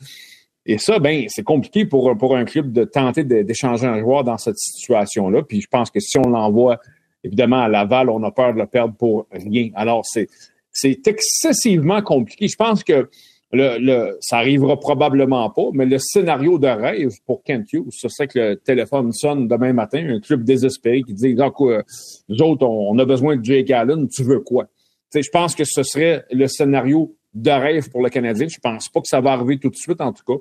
Et 0.67 0.79
ça, 0.79 0.99
ben, 0.99 1.25
c'est 1.29 1.45
compliqué 1.45 1.87
pour, 1.87 2.17
pour 2.19 2.37
un 2.37 2.45
club 2.45 2.73
de 2.73 2.85
tenter 2.85 3.25
d'échanger 3.25 3.87
un 3.87 4.01
joueur 4.01 4.25
dans 4.25 4.37
cette 4.37 4.59
situation-là. 4.59 5.43
Puis 5.43 5.63
je 5.63 5.69
pense 5.69 5.91
que 5.91 6.01
si 6.01 6.19
on 6.19 6.29
l'envoie 6.29 6.79
évidemment 7.25 7.63
à 7.63 7.69
Laval, 7.69 8.11
on 8.11 8.23
a 8.23 8.31
peur 8.31 8.53
de 8.53 8.59
le 8.59 8.67
perdre 8.67 8.95
pour 8.95 9.27
rien. 9.33 9.71
Alors, 9.75 10.05
c'est, 10.05 10.29
c'est 10.71 11.07
excessivement 11.07 12.03
compliqué. 12.03 12.49
Je 12.49 12.57
pense 12.57 12.85
que 12.85 13.09
le, 13.53 13.79
le, 13.79 14.19
ça 14.21 14.39
arrivera 14.39 14.79
probablement 14.79 15.49
pas, 15.51 15.71
mais 15.73 15.87
le 15.87 15.99
scénario 15.99 16.59
de 16.59 16.67
rêve 16.67 17.13
pour 17.25 17.43
Kent 17.43 17.73
Hughes, 17.73 17.91
ce 17.91 18.09
serait 18.09 18.29
que 18.29 18.39
le 18.39 18.57
téléphone 18.57 19.13
sonne 19.13 19.49
demain 19.49 19.73
matin, 19.73 20.07
un 20.07 20.21
club 20.21 20.45
désespéré 20.45 21.03
qui 21.03 21.15
dit 21.15 21.35
ah, 21.39 21.51
quoi, 21.51 21.83
nous 22.29 22.43
autres, 22.43 22.67
on, 22.67 22.99
a 22.99 23.05
besoin 23.07 23.37
de 23.37 23.45
Jake 23.45 23.71
Allen, 23.71 24.07
tu 24.09 24.23
veux 24.23 24.41
quoi? 24.41 24.67
je 25.15 25.31
pense 25.33 25.55
que 25.55 25.65
ce 25.65 25.83
serait 25.83 26.27
le 26.31 26.47
scénario 26.49 27.17
de 27.35 27.51
rêve 27.51 27.91
pour 27.91 28.03
le 28.03 28.11
Canadien. 28.11 28.49
Je 28.49 28.59
pense 28.59 28.89
pas 28.89 29.01
que 29.01 29.09
ça 29.09 29.21
va 29.21 29.33
arriver 29.33 29.59
tout 29.59 29.71
de 29.71 29.77
suite, 29.77 30.01
en 30.01 30.13
tout 30.13 30.25
cas. 30.25 30.41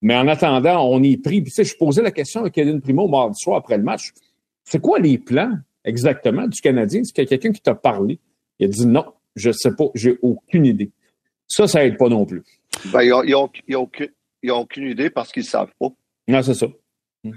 Mais 0.00 0.16
en 0.16 0.26
attendant, 0.26 0.84
on 0.88 1.02
est 1.02 1.16
pris. 1.16 1.42
Puis, 1.42 1.52
je 1.56 1.76
posais 1.76 2.02
la 2.02 2.10
question 2.10 2.44
à 2.44 2.50
Kevin 2.50 2.80
Primo 2.80 3.06
mardi 3.06 3.38
soir 3.38 3.58
après 3.58 3.76
le 3.76 3.84
match. 3.84 4.10
C'est 4.64 4.80
quoi 4.80 4.98
les 4.98 5.18
plans 5.18 5.52
exactement 5.84 6.46
du 6.46 6.60
Canadien? 6.60 7.02
Est-ce 7.02 7.12
qu'il 7.12 7.24
y 7.24 7.26
a 7.26 7.28
quelqu'un 7.28 7.52
qui 7.52 7.60
t'a 7.60 7.74
parlé? 7.74 8.18
Il 8.58 8.66
a 8.66 8.68
dit 8.68 8.86
non, 8.86 9.04
je 9.36 9.52
sais 9.52 9.74
pas, 9.74 9.86
j'ai 9.94 10.18
aucune 10.22 10.66
idée. 10.66 10.90
Ça, 11.46 11.68
ça 11.68 11.84
aide 11.84 11.96
pas 11.96 12.08
non 12.08 12.24
plus. 12.26 12.42
Ben, 12.92 13.02
ils 13.02 13.10
n'ont 13.10 14.60
aucune, 14.60 14.88
idée 14.88 15.10
parce 15.10 15.30
qu'ils 15.32 15.42
ne 15.42 15.48
savent 15.48 15.72
pas. 15.78 15.88
Non, 16.28 16.42
c'est 16.42 16.54
ça. 16.54 16.66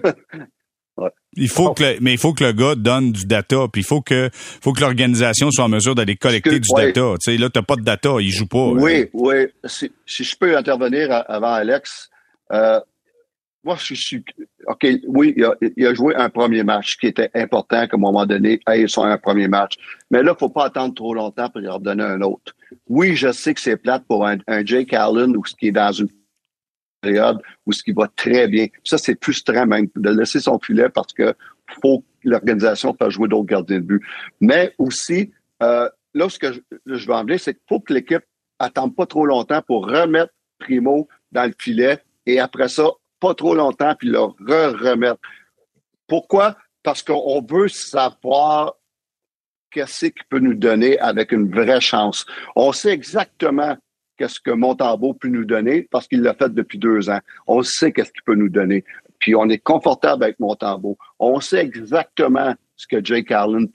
Il 1.38 1.50
faut 1.50 1.74
que 1.74 2.00
mais 2.02 2.14
il 2.14 2.18
faut 2.18 2.34
que 2.34 2.44
le 2.44 2.54
gars 2.54 2.76
donne 2.76 3.12
du 3.12 3.26
data, 3.26 3.68
puis 3.72 3.82
il 3.82 3.86
faut 3.86 4.02
que 4.02 4.30
faut 4.34 4.72
que 4.72 4.82
l'organisation 4.82 5.52
soit 5.52 5.66
en 5.66 5.70
mesure 5.70 5.96
d'aller 5.96 6.16
collecter 6.16 6.60
du 6.60 6.70
data. 6.76 7.16
Tu 7.22 7.32
sais, 7.32 7.38
là, 7.38 7.50
t'as 7.50 7.62
pas 7.62 7.76
de 7.76 7.82
data, 7.82 8.16
il 8.20 8.32
joue 8.32 8.48
pas. 8.48 8.70
Oui, 8.70 9.10
oui. 9.14 9.48
Si, 9.66 9.92
je 10.06 10.36
peux 10.38 10.58
intervenir 10.58 11.10
avant 11.28 11.52
Alex, 11.52 12.10
euh, 12.54 12.80
moi, 13.66 13.76
je 13.80 13.96
suis. 13.96 14.24
OK, 14.68 14.88
oui, 15.08 15.36
il 15.76 15.86
a, 15.88 15.94
joué 15.94 16.16
un 16.16 16.30
premier 16.30 16.64
match 16.64 16.98
qui 16.98 17.08
était 17.08 17.32
important 17.34 17.88
qu'à 17.88 17.98
un 17.98 18.00
moment 18.00 18.26
donné, 18.26 18.60
ils 18.76 18.88
sont 18.88 19.04
un 19.04 19.18
premier 19.18 19.48
match. 19.48 19.74
Mais 20.12 20.20
là, 20.20 20.32
il 20.32 20.34
ne 20.34 20.38
faut 20.38 20.50
pas 20.50 20.66
attendre 20.66 20.94
trop 20.94 21.14
longtemps 21.14 21.50
pour 21.50 21.62
leur 21.62 21.80
donner 21.80 22.04
un 22.04 22.22
autre. 22.22 22.56
Oui, 22.88 23.16
je 23.16 23.32
sais 23.32 23.54
que 23.54 23.60
c'est 23.60 23.78
plate 23.78 24.04
pour 24.08 24.26
un, 24.26 24.38
Jake 24.64 24.94
Allen 24.94 25.36
ou 25.36 25.44
ce 25.46 25.56
qui 25.56 25.68
est 25.68 25.72
dans 25.72 25.92
une 25.92 26.10
période 27.06 27.42
où 27.66 27.72
ce 27.72 27.84
qui 27.84 27.92
va 27.92 28.08
très 28.16 28.48
bien. 28.48 28.68
Ça, 28.84 28.98
c'est 28.98 29.22
frustrant 29.24 29.66
même 29.66 29.88
de 29.96 30.10
laisser 30.10 30.40
son 30.40 30.60
filet 30.60 30.90
parce 30.90 31.14
que 31.14 31.34
faut 31.82 32.00
que 32.00 32.30
l'organisation 32.30 32.96
fasse 32.98 33.14
jouer 33.14 33.28
d'autres 33.28 33.46
gardiens 33.46 33.80
de 33.80 33.86
but. 33.86 34.04
Mais 34.42 34.74
aussi, 34.78 35.32
euh, 35.64 35.90
là, 36.14 36.30
ce 36.30 36.40
que 36.40 36.54
je, 36.54 36.60
je 36.86 37.08
veux 37.08 37.14
en 37.14 37.24
venir, 37.24 37.40
c'est 37.40 37.54
qu'il 37.54 37.64
faut 37.68 37.80
que 37.80 37.94
l'équipe 37.94 38.24
attende 38.60 38.96
pas 38.96 39.06
trop 39.06 39.26
longtemps 39.26 39.62
pour 39.62 39.88
remettre 39.88 40.34
Primo 40.60 41.08
dans 41.32 41.46
le 41.46 41.54
filet 41.60 42.00
et 42.26 42.40
après 42.40 42.70
ça, 42.70 42.90
pas 43.20 43.34
trop 43.34 43.56
longtemps, 43.56 43.96
puis 43.98 44.10
le 44.10 44.20
re-remettre. 44.20 45.20
Pourquoi? 46.08 46.56
Parce 46.84 47.02
qu'on 47.02 47.42
veut 47.42 47.68
savoir 47.68 48.76
qu'est-ce 49.72 50.06
qu'il 50.06 50.26
peut 50.30 50.40
nous 50.40 50.54
donner 50.54 51.00
avec 51.00 51.32
une 51.32 51.52
vraie 51.52 51.82
chance. 51.82 52.26
On 52.56 52.72
sait 52.72 52.92
exactement 52.92 53.76
qu'est-ce 54.18 54.40
que 54.40 54.52
Montembeau 54.52 55.14
peut 55.14 55.28
nous 55.28 55.46
donner 55.46 55.88
parce 55.92 56.08
qu'il 56.08 56.22
l'a 56.22 56.34
fait 56.34 56.54
depuis 56.54 56.78
deux 56.78 57.10
ans. 57.10 57.20
On 57.48 57.62
sait 57.64 57.92
qu'est-ce 57.92 58.12
qu'il 58.12 58.24
peut 58.24 58.36
nous 58.36 58.50
donner. 58.50 58.84
Puis 59.20 59.36
on 59.36 59.50
est 59.50 59.58
confortable 59.58 60.24
avec 60.24 60.40
Montembeau. 60.40 60.98
On 61.20 61.40
sait 61.40 61.62
exactement 61.62 62.56
ce 62.76 62.88
que 62.88 63.04
Jake 63.04 63.32
Allen 63.32 63.68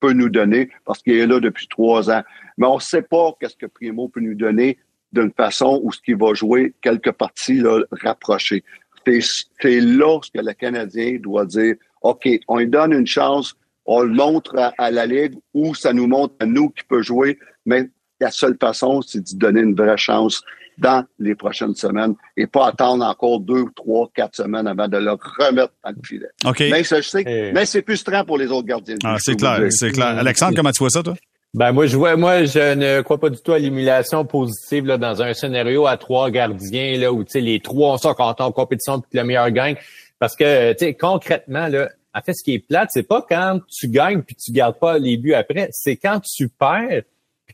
peut 0.00 0.12
nous 0.12 0.28
donner 0.28 0.70
parce 0.84 1.02
qu'il 1.02 1.14
est 1.14 1.26
là 1.26 1.40
depuis 1.40 1.68
trois 1.68 2.10
ans. 2.10 2.22
Mais 2.58 2.66
on 2.66 2.76
ne 2.76 2.80
sait 2.80 3.02
pas 3.02 3.32
qu'est-ce 3.40 3.56
que 3.56 3.66
Primo 3.66 4.08
peut 4.08 4.20
nous 4.20 4.34
donner 4.34 4.78
d'une 5.12 5.32
façon 5.32 5.80
où 5.82 5.92
ce 5.92 6.00
qu'il 6.00 6.16
va 6.16 6.34
jouer 6.34 6.74
quelques 6.80 7.12
parties 7.12 7.58
là, 7.58 7.80
rapprochées. 8.02 8.64
C'est 9.06 9.80
là 9.80 10.20
ce 10.22 10.30
que 10.30 10.44
le 10.44 10.52
Canadien 10.52 11.18
doit 11.20 11.44
dire. 11.44 11.74
OK, 12.02 12.28
on 12.48 12.58
lui 12.58 12.68
donne 12.68 12.92
une 12.92 13.06
chance, 13.06 13.54
on 13.84 14.02
le 14.02 14.12
montre 14.12 14.72
à, 14.78 14.90
la 14.90 15.06
Ligue 15.06 15.34
ou 15.54 15.74
ça 15.74 15.92
nous 15.92 16.06
montre 16.06 16.34
à 16.40 16.46
nous 16.46 16.70
qui 16.70 16.84
peut 16.84 17.02
jouer, 17.02 17.38
mais 17.66 17.88
la 18.22 18.30
seule 18.30 18.56
façon, 18.58 19.02
c'est 19.02 19.20
de 19.20 19.38
donner 19.38 19.60
une 19.60 19.74
vraie 19.74 19.96
chance 19.96 20.42
dans 20.78 21.04
les 21.18 21.34
prochaines 21.34 21.74
semaines 21.74 22.14
et 22.36 22.46
pas 22.46 22.68
attendre 22.68 23.04
encore 23.04 23.40
deux, 23.40 23.66
trois, 23.76 24.08
quatre 24.14 24.36
semaines 24.36 24.66
avant 24.66 24.88
de 24.88 24.96
le 24.96 25.12
remettre 25.12 25.72
dans 25.84 25.90
le 25.90 26.02
filet. 26.02 26.28
OK. 26.44 26.60
Mais, 26.60 26.82
ça, 26.82 27.00
je 27.00 27.08
sais, 27.08 27.52
mais 27.54 27.66
c'est 27.66 27.82
frustrant 27.82 28.24
pour 28.24 28.38
les 28.38 28.46
autres 28.46 28.66
gardiens. 28.66 28.96
Ah, 29.04 29.16
c'est 29.18 29.36
clair, 29.36 29.60
c'est 29.70 29.92
clair. 29.92 30.18
Alexandre, 30.18 30.56
comment 30.56 30.72
tu 30.72 30.78
vois 30.78 30.90
ça, 30.90 31.02
toi? 31.02 31.14
Ben 31.54 31.70
moi 31.72 31.84
je 31.84 31.98
vois 31.98 32.16
moi 32.16 32.44
je 32.46 32.74
ne 32.74 33.02
crois 33.02 33.20
pas 33.20 33.28
du 33.28 33.36
tout 33.36 33.52
à 33.52 33.58
l'émulation 33.58 34.24
positive 34.24 34.86
là, 34.86 34.96
dans 34.96 35.20
un 35.20 35.34
scénario 35.34 35.86
à 35.86 35.98
trois 35.98 36.30
gardiens 36.30 36.96
là 36.96 37.12
où 37.12 37.24
tu 37.24 37.32
sais 37.32 37.40
les 37.42 37.60
trois 37.60 37.98
sont 37.98 38.14
contents 38.14 38.46
en 38.46 38.52
compétition 38.52 39.00
puis 39.00 39.18
le 39.18 39.22
meilleur 39.22 39.50
gagne 39.50 39.76
parce 40.18 40.34
que 40.34 40.72
tu 40.72 40.78
sais 40.78 40.94
concrètement 40.94 41.66
là 41.66 41.90
en 42.14 42.22
fait 42.22 42.32
ce 42.32 42.42
qui 42.42 42.54
est 42.54 42.66
plate 42.66 42.88
c'est 42.90 43.06
pas 43.06 43.22
quand 43.28 43.60
tu 43.68 43.88
gagnes 43.88 44.22
puis 44.22 44.34
tu 44.34 44.50
gardes 44.50 44.78
pas 44.78 44.98
les 44.98 45.18
buts 45.18 45.34
après 45.34 45.68
c'est 45.72 45.96
quand 45.96 46.20
tu 46.20 46.48
perds 46.48 47.02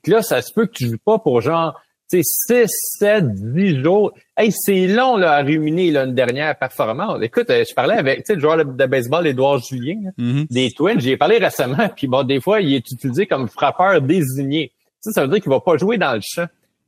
puis 0.02 0.10
que 0.10 0.16
là 0.16 0.22
ça 0.22 0.42
se 0.42 0.52
peut 0.52 0.66
que 0.66 0.72
tu 0.72 0.86
joues 0.86 0.98
pas 1.04 1.18
pour 1.18 1.40
genre 1.40 1.74
tu 2.10 2.22
sais, 2.22 2.66
6, 2.66 2.98
7, 3.00 3.34
10 3.34 3.82
jours. 3.82 4.12
Hey, 4.34 4.50
c'est 4.50 4.86
long 4.86 5.18
là, 5.18 5.32
à 5.34 5.42
ruminer 5.42 5.90
là, 5.90 6.04
une 6.04 6.14
dernière 6.14 6.58
performance. 6.58 7.18
Écoute, 7.22 7.50
euh, 7.50 7.64
je 7.68 7.74
parlais 7.74 7.96
avec 7.96 8.26
le 8.26 8.40
joueur 8.40 8.64
de 8.64 8.86
baseball, 8.86 9.26
Édouard 9.26 9.58
Julien, 9.58 10.10
mm-hmm. 10.18 10.46
des 10.48 10.70
Twins. 10.70 11.00
J'y 11.00 11.10
ai 11.10 11.16
parlé 11.18 11.36
récemment, 11.36 11.88
puis 11.96 12.06
bon, 12.06 12.22
des 12.22 12.40
fois, 12.40 12.62
il 12.62 12.74
est 12.74 12.90
utilisé 12.90 13.26
comme 13.26 13.46
frappeur 13.48 14.00
désigné. 14.00 14.72
Tu 15.02 15.10
sais, 15.10 15.10
ça 15.12 15.22
veut 15.22 15.28
dire 15.28 15.42
qu'il 15.42 15.52
va 15.52 15.60
pas 15.60 15.76
jouer 15.76 15.98
dans 15.98 16.14
le 16.14 16.22
champ. 16.22 16.46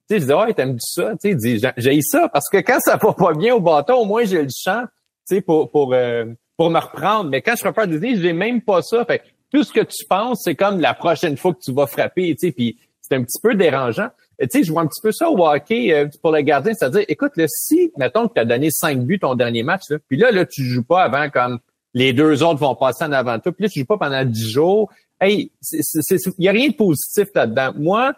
Tu 0.09 0.17
sais, 0.17 0.21
je 0.21 0.27
dis, 0.27 0.33
ouais, 0.33 0.55
t'aimes 0.55 0.79
ça? 0.81 1.13
Tu 1.23 1.39
sais, 1.39 1.71
j'ai 1.77 2.01
ça 2.01 2.29
parce 2.31 2.49
que 2.49 2.57
quand 2.59 2.81
ça 2.81 2.97
va 2.97 3.13
pas 3.13 3.35
bien 3.35 3.55
au 3.55 3.61
bâton, 3.61 3.97
au 3.97 4.05
moins 4.07 4.25
j'ai 4.25 4.43
le 4.43 4.49
champ, 4.57 4.85
tu 5.29 5.37
sais, 5.37 5.41
pour, 5.43 5.71
pour, 5.71 5.93
euh, 5.93 6.25
pour 6.57 6.71
me 6.71 6.79
reprendre. 6.79 7.29
Mais 7.29 7.43
quand 7.43 7.53
je 7.57 7.61
frappeur 7.61 7.87
désigné, 7.87 8.17
j'ai 8.17 8.33
même 8.33 8.63
pas 8.63 8.81
ça. 8.81 9.05
Fait 9.05 9.23
tout 9.53 9.65
ce 9.65 9.73
que 9.73 9.81
tu 9.81 10.07
penses, 10.09 10.43
c'est 10.45 10.55
comme 10.55 10.81
la 10.81 10.95
prochaine 10.95 11.37
fois 11.37 11.53
que 11.53 11.61
tu 11.63 11.73
vas 11.73 11.87
frapper, 11.87 12.35
tu 12.37 12.47
sais, 12.47 12.53
puis 12.53 12.79
c'est 13.11 13.17
un 13.17 13.23
petit 13.23 13.41
peu 13.43 13.55
dérangeant 13.55 14.09
tu 14.47 14.59
sais, 14.59 14.65
je 14.65 14.73
vois 14.73 14.83
un 14.83 14.87
petit 14.87 15.01
peu 15.03 15.13
ça 15.13 15.29
au 15.29 15.47
hockey 15.47 15.93
euh, 15.93 16.07
pour 16.23 16.33
le 16.33 16.41
gardien, 16.41 16.73
c'est-à-dire, 16.73 17.05
écoute, 17.09 17.33
là, 17.37 17.45
si, 17.49 17.93
mettons 17.99 18.29
que 18.29 18.35
tu 18.35 18.41
as 18.41 18.45
donné 18.45 18.71
cinq 18.71 19.01
buts 19.01 19.19
ton 19.19 19.35
dernier 19.35 19.63
match, 19.63 19.83
là, 19.91 19.99
puis 20.09 20.17
là, 20.17 20.31
là, 20.31 20.47
tu 20.47 20.65
joues 20.65 20.85
pas 20.85 21.03
avant 21.03 21.29
comme 21.29 21.59
les 21.93 22.13
deux 22.13 22.43
autres 22.43 22.61
vont 22.61 22.75
passer 22.75 23.05
en 23.05 23.13
avant 23.13 23.39
toi, 23.39 23.53
puis 23.53 23.65
là, 23.65 23.69
tu 23.69 23.81
joues 23.81 23.87
pas 23.87 23.99
pendant 23.99 24.25
dix 24.25 24.51
jours. 24.51 24.91
Hey, 25.21 25.51
il 25.73 26.33
y 26.39 26.49
a 26.49 26.53
rien 26.53 26.69
de 26.69 26.75
positif 26.75 27.29
là-dedans. 27.35 27.73
Moi, 27.77 28.15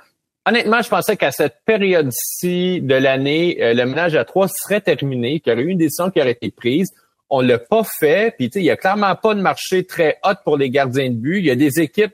honnêtement, 0.46 0.81
je 0.83 0.88
pensais 0.88 1.16
qu'à 1.16 1.33
cette 1.33 1.57
période-ci 1.64 2.81
de 2.81 2.94
l'année, 2.94 3.59
euh, 3.61 3.74
le 3.74 3.85
ménage 3.87 4.14
à 4.14 4.24
trois 4.24 4.46
serait 4.46 4.81
terminé, 4.81 5.40
qu'il 5.40 5.52
y 5.52 5.55
aurait 5.55 5.64
eu 5.64 5.70
une 5.70 5.78
décision 5.78 6.11
qui 6.11 6.20
aurait 6.20 6.33
été 6.33 6.52
prise. 6.52 6.90
On 7.31 7.40
l'a 7.40 7.59
pas 7.59 7.83
fait, 7.98 8.35
puis 8.37 8.50
tu 8.50 8.55
sais, 8.55 8.61
il 8.61 8.66
y 8.66 8.70
a 8.70 8.76
clairement 8.76 9.16
pas 9.16 9.35
de 9.35 9.40
marché 9.40 9.85
très 9.85 10.18
hot 10.22 10.35
pour 10.44 10.57
les 10.57 10.70
gardiens 10.70 11.09
de 11.11 11.16
but. 11.16 11.38
Il 11.38 11.46
y 11.46 11.50
a 11.50 11.57
des 11.57 11.81
équipes 11.81 12.12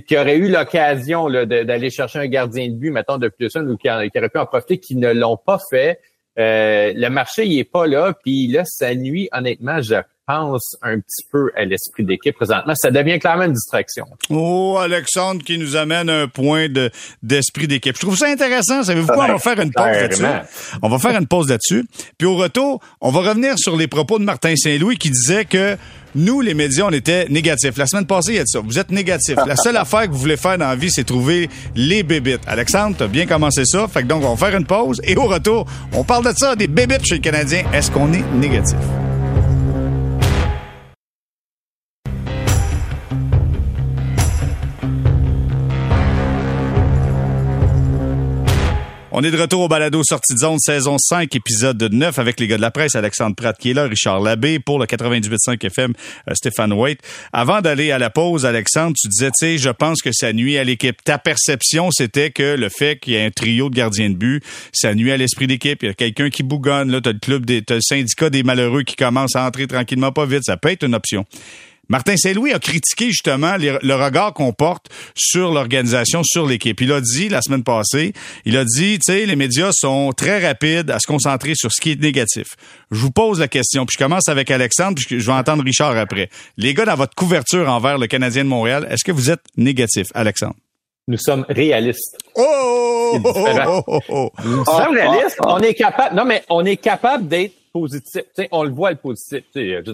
qui 0.00 0.16
aurait 0.16 0.36
eu 0.36 0.48
l'occasion 0.48 1.28
d'aller 1.28 1.90
chercher 1.90 2.18
un 2.20 2.26
gardien 2.26 2.68
de 2.68 2.74
but, 2.74 2.90
mettons, 2.90 3.18
de 3.18 3.28
plus 3.28 3.54
un, 3.56 3.66
ou 3.68 3.76
qui, 3.76 3.88
aurait 3.90 4.08
pu 4.10 4.38
en 4.38 4.46
profiter, 4.46 4.78
qui 4.78 4.96
ne 4.96 5.12
l'ont 5.12 5.36
pas 5.36 5.58
fait. 5.70 6.00
Euh, 6.38 6.92
le 6.96 7.08
marché, 7.08 7.46
il 7.46 7.58
est 7.58 7.64
pas 7.64 7.86
là. 7.86 8.14
Puis 8.22 8.46
là, 8.48 8.64
ça 8.64 8.94
nuit, 8.94 9.28
honnêtement, 9.32 9.82
je 9.82 9.96
pense 10.26 10.76
un 10.82 10.98
petit 11.00 11.26
peu 11.30 11.50
à 11.56 11.64
l'esprit 11.64 12.04
d'équipe 12.04 12.34
présentement. 12.34 12.74
Ça 12.76 12.90
devient 12.90 13.18
clairement 13.18 13.44
une 13.44 13.52
distraction. 13.52 14.06
Oh, 14.30 14.78
Alexandre 14.80 15.42
qui 15.42 15.58
nous 15.58 15.76
amène 15.76 16.08
un 16.08 16.28
point 16.28 16.68
de 16.68 16.90
d'esprit 17.22 17.66
d'équipe. 17.66 17.96
Je 17.96 18.00
trouve 18.00 18.16
ça 18.16 18.28
intéressant. 18.28 18.82
Savez-vous 18.82 19.08
quoi? 19.08 19.26
On 19.28 19.32
va 19.32 19.38
faire 19.38 19.60
une 19.60 19.72
pause 19.72 19.84
là-dessus. 19.84 20.24
On 20.80 20.88
va 20.88 20.98
faire 20.98 21.18
une 21.18 21.26
pause 21.26 21.48
là-dessus. 21.48 21.84
Puis 22.18 22.26
au 22.26 22.36
retour, 22.36 22.80
on 23.00 23.10
va 23.10 23.20
revenir 23.20 23.58
sur 23.58 23.76
les 23.76 23.88
propos 23.88 24.18
de 24.18 24.24
Martin 24.24 24.54
Saint-Louis 24.56 24.96
qui 24.96 25.10
disait 25.10 25.44
que 25.44 25.76
nous, 26.14 26.40
les 26.40 26.54
médias, 26.54 26.84
on 26.86 26.90
était 26.90 27.26
négatifs. 27.28 27.76
La 27.76 27.86
semaine 27.86 28.06
passée, 28.06 28.32
il 28.32 28.36
y 28.36 28.38
a 28.38 28.42
de 28.42 28.48
ça. 28.48 28.60
Vous 28.60 28.78
êtes 28.78 28.90
négatifs. 28.90 29.36
La 29.46 29.56
seule 29.56 29.76
affaire 29.78 30.02
que 30.02 30.12
vous 30.12 30.18
voulez 30.18 30.36
faire 30.36 30.58
dans 30.58 30.68
la 30.68 30.76
vie, 30.76 30.90
c'est 30.90 31.04
trouver 31.04 31.48
les 31.74 32.02
bébites. 32.02 32.42
Alexandre, 32.46 32.96
t'as 32.98 33.08
bien 33.08 33.26
commencé 33.26 33.64
ça. 33.64 33.88
Fait 33.88 34.02
que 34.02 34.08
donc, 34.08 34.22
on 34.24 34.34
va 34.34 34.46
faire 34.46 34.56
une 34.58 34.66
pause. 34.66 35.00
Et 35.04 35.16
au 35.16 35.24
retour, 35.24 35.66
on 35.92 36.04
parle 36.04 36.24
de 36.30 36.36
ça, 36.36 36.56
des 36.56 36.66
bébites 36.66 37.04
chez 37.04 37.16
le 37.16 37.20
Canadien. 37.20 37.64
Est-ce 37.72 37.90
qu'on 37.90 38.12
est 38.12 38.24
négatif? 38.34 38.76
On 49.14 49.22
est 49.22 49.30
de 49.30 49.36
retour 49.36 49.60
au 49.60 49.68
balado 49.68 50.02
Sortie 50.02 50.32
de 50.32 50.38
zone, 50.38 50.58
saison 50.58 50.96
5, 50.98 51.36
épisode 51.36 51.82
9, 51.82 52.18
avec 52.18 52.40
les 52.40 52.46
gars 52.46 52.56
de 52.56 52.62
la 52.62 52.70
presse, 52.70 52.94
Alexandre 52.94 53.36
Pratt 53.36 53.54
qui 53.58 53.72
est 53.72 53.74
là, 53.74 53.84
Richard 53.84 54.20
Labbé, 54.20 54.58
pour 54.58 54.78
le 54.78 54.86
98.5 54.86 55.62
FM, 55.62 55.92
euh, 56.30 56.34
Stéphane 56.34 56.72
White. 56.72 57.00
Avant 57.30 57.60
d'aller 57.60 57.90
à 57.90 57.98
la 57.98 58.08
pause, 58.08 58.46
Alexandre, 58.46 58.96
tu 58.98 59.08
disais, 59.08 59.30
tu 59.38 59.46
sais, 59.46 59.58
je 59.58 59.68
pense 59.68 60.00
que 60.00 60.12
ça 60.12 60.32
nuit 60.32 60.56
à 60.56 60.64
l'équipe. 60.64 60.96
Ta 61.04 61.18
perception, 61.18 61.90
c'était 61.90 62.30
que 62.30 62.56
le 62.56 62.70
fait 62.70 63.00
qu'il 63.00 63.12
y 63.12 63.16
ait 63.16 63.26
un 63.26 63.30
trio 63.30 63.68
de 63.68 63.74
gardiens 63.74 64.08
de 64.08 64.14
but, 64.14 64.42
ça 64.72 64.94
nuit 64.94 65.12
à 65.12 65.18
l'esprit 65.18 65.46
d'équipe. 65.46 65.82
Il 65.82 65.88
y 65.88 65.90
a 65.90 65.94
quelqu'un 65.94 66.30
qui 66.30 66.42
bougonne, 66.42 66.90
là, 66.90 67.02
t'as 67.02 67.12
le 67.12 67.18
club 67.18 67.44
des, 67.44 67.60
t'as 67.60 67.74
le 67.74 67.82
syndicat 67.82 68.30
des 68.30 68.42
malheureux 68.42 68.82
qui 68.82 68.96
commence 68.96 69.36
à 69.36 69.44
entrer 69.44 69.66
tranquillement 69.66 70.12
pas 70.12 70.24
vite. 70.24 70.44
Ça 70.44 70.56
peut 70.56 70.70
être 70.70 70.84
une 70.84 70.94
option. 70.94 71.26
Martin 71.88 72.16
Saint-Louis 72.16 72.52
a 72.52 72.58
critiqué 72.58 73.10
justement 73.10 73.56
le 73.58 73.94
regard 73.94 74.32
qu'on 74.32 74.52
porte 74.52 74.86
sur 75.14 75.52
l'organisation, 75.52 76.22
sur 76.22 76.46
l'équipe. 76.46 76.80
Il 76.80 76.92
a 76.92 77.00
dit 77.00 77.28
la 77.28 77.42
semaine 77.42 77.64
passée, 77.64 78.12
il 78.44 78.56
a 78.56 78.64
dit, 78.64 78.98
tu 78.98 79.12
sais, 79.12 79.26
les 79.26 79.36
médias 79.36 79.70
sont 79.72 80.12
très 80.12 80.44
rapides 80.46 80.90
à 80.90 80.98
se 80.98 81.06
concentrer 81.06 81.54
sur 81.54 81.72
ce 81.72 81.80
qui 81.80 81.92
est 81.92 82.00
négatif. 82.00 82.54
Je 82.90 82.98
vous 82.98 83.10
pose 83.10 83.40
la 83.40 83.48
question, 83.48 83.84
puis 83.84 83.96
je 83.98 84.04
commence 84.04 84.28
avec 84.28 84.50
Alexandre, 84.50 84.94
puis 84.94 85.20
je 85.20 85.26
vais 85.26 85.32
entendre 85.32 85.64
Richard 85.64 85.96
après. 85.96 86.30
Les 86.56 86.72
gars, 86.72 86.84
dans 86.84 86.94
votre 86.94 87.14
couverture 87.14 87.68
envers 87.68 87.98
le 87.98 88.06
Canadien 88.06 88.44
de 88.44 88.48
Montréal, 88.48 88.86
est-ce 88.90 89.04
que 89.04 89.12
vous 89.12 89.30
êtes 89.30 89.42
négatif, 89.56 90.06
Alexandre? 90.14 90.56
Nous 91.08 91.18
sommes 91.18 91.44
réalistes. 91.48 92.16
Oh! 92.36 93.18
Nous 94.44 94.64
sommes 94.64 94.94
réalistes. 94.94 95.36
On 95.44 95.58
est 95.58 95.74
capable. 95.74 96.14
Non, 96.14 96.24
mais 96.24 96.44
on 96.48 96.64
est 96.64 96.76
capable 96.76 97.26
d'être 97.26 97.54
positif. 97.72 98.22
on 98.50 98.64
le 98.64 98.70
voit 98.70 98.90
le 98.90 98.96
positif. 98.96 99.44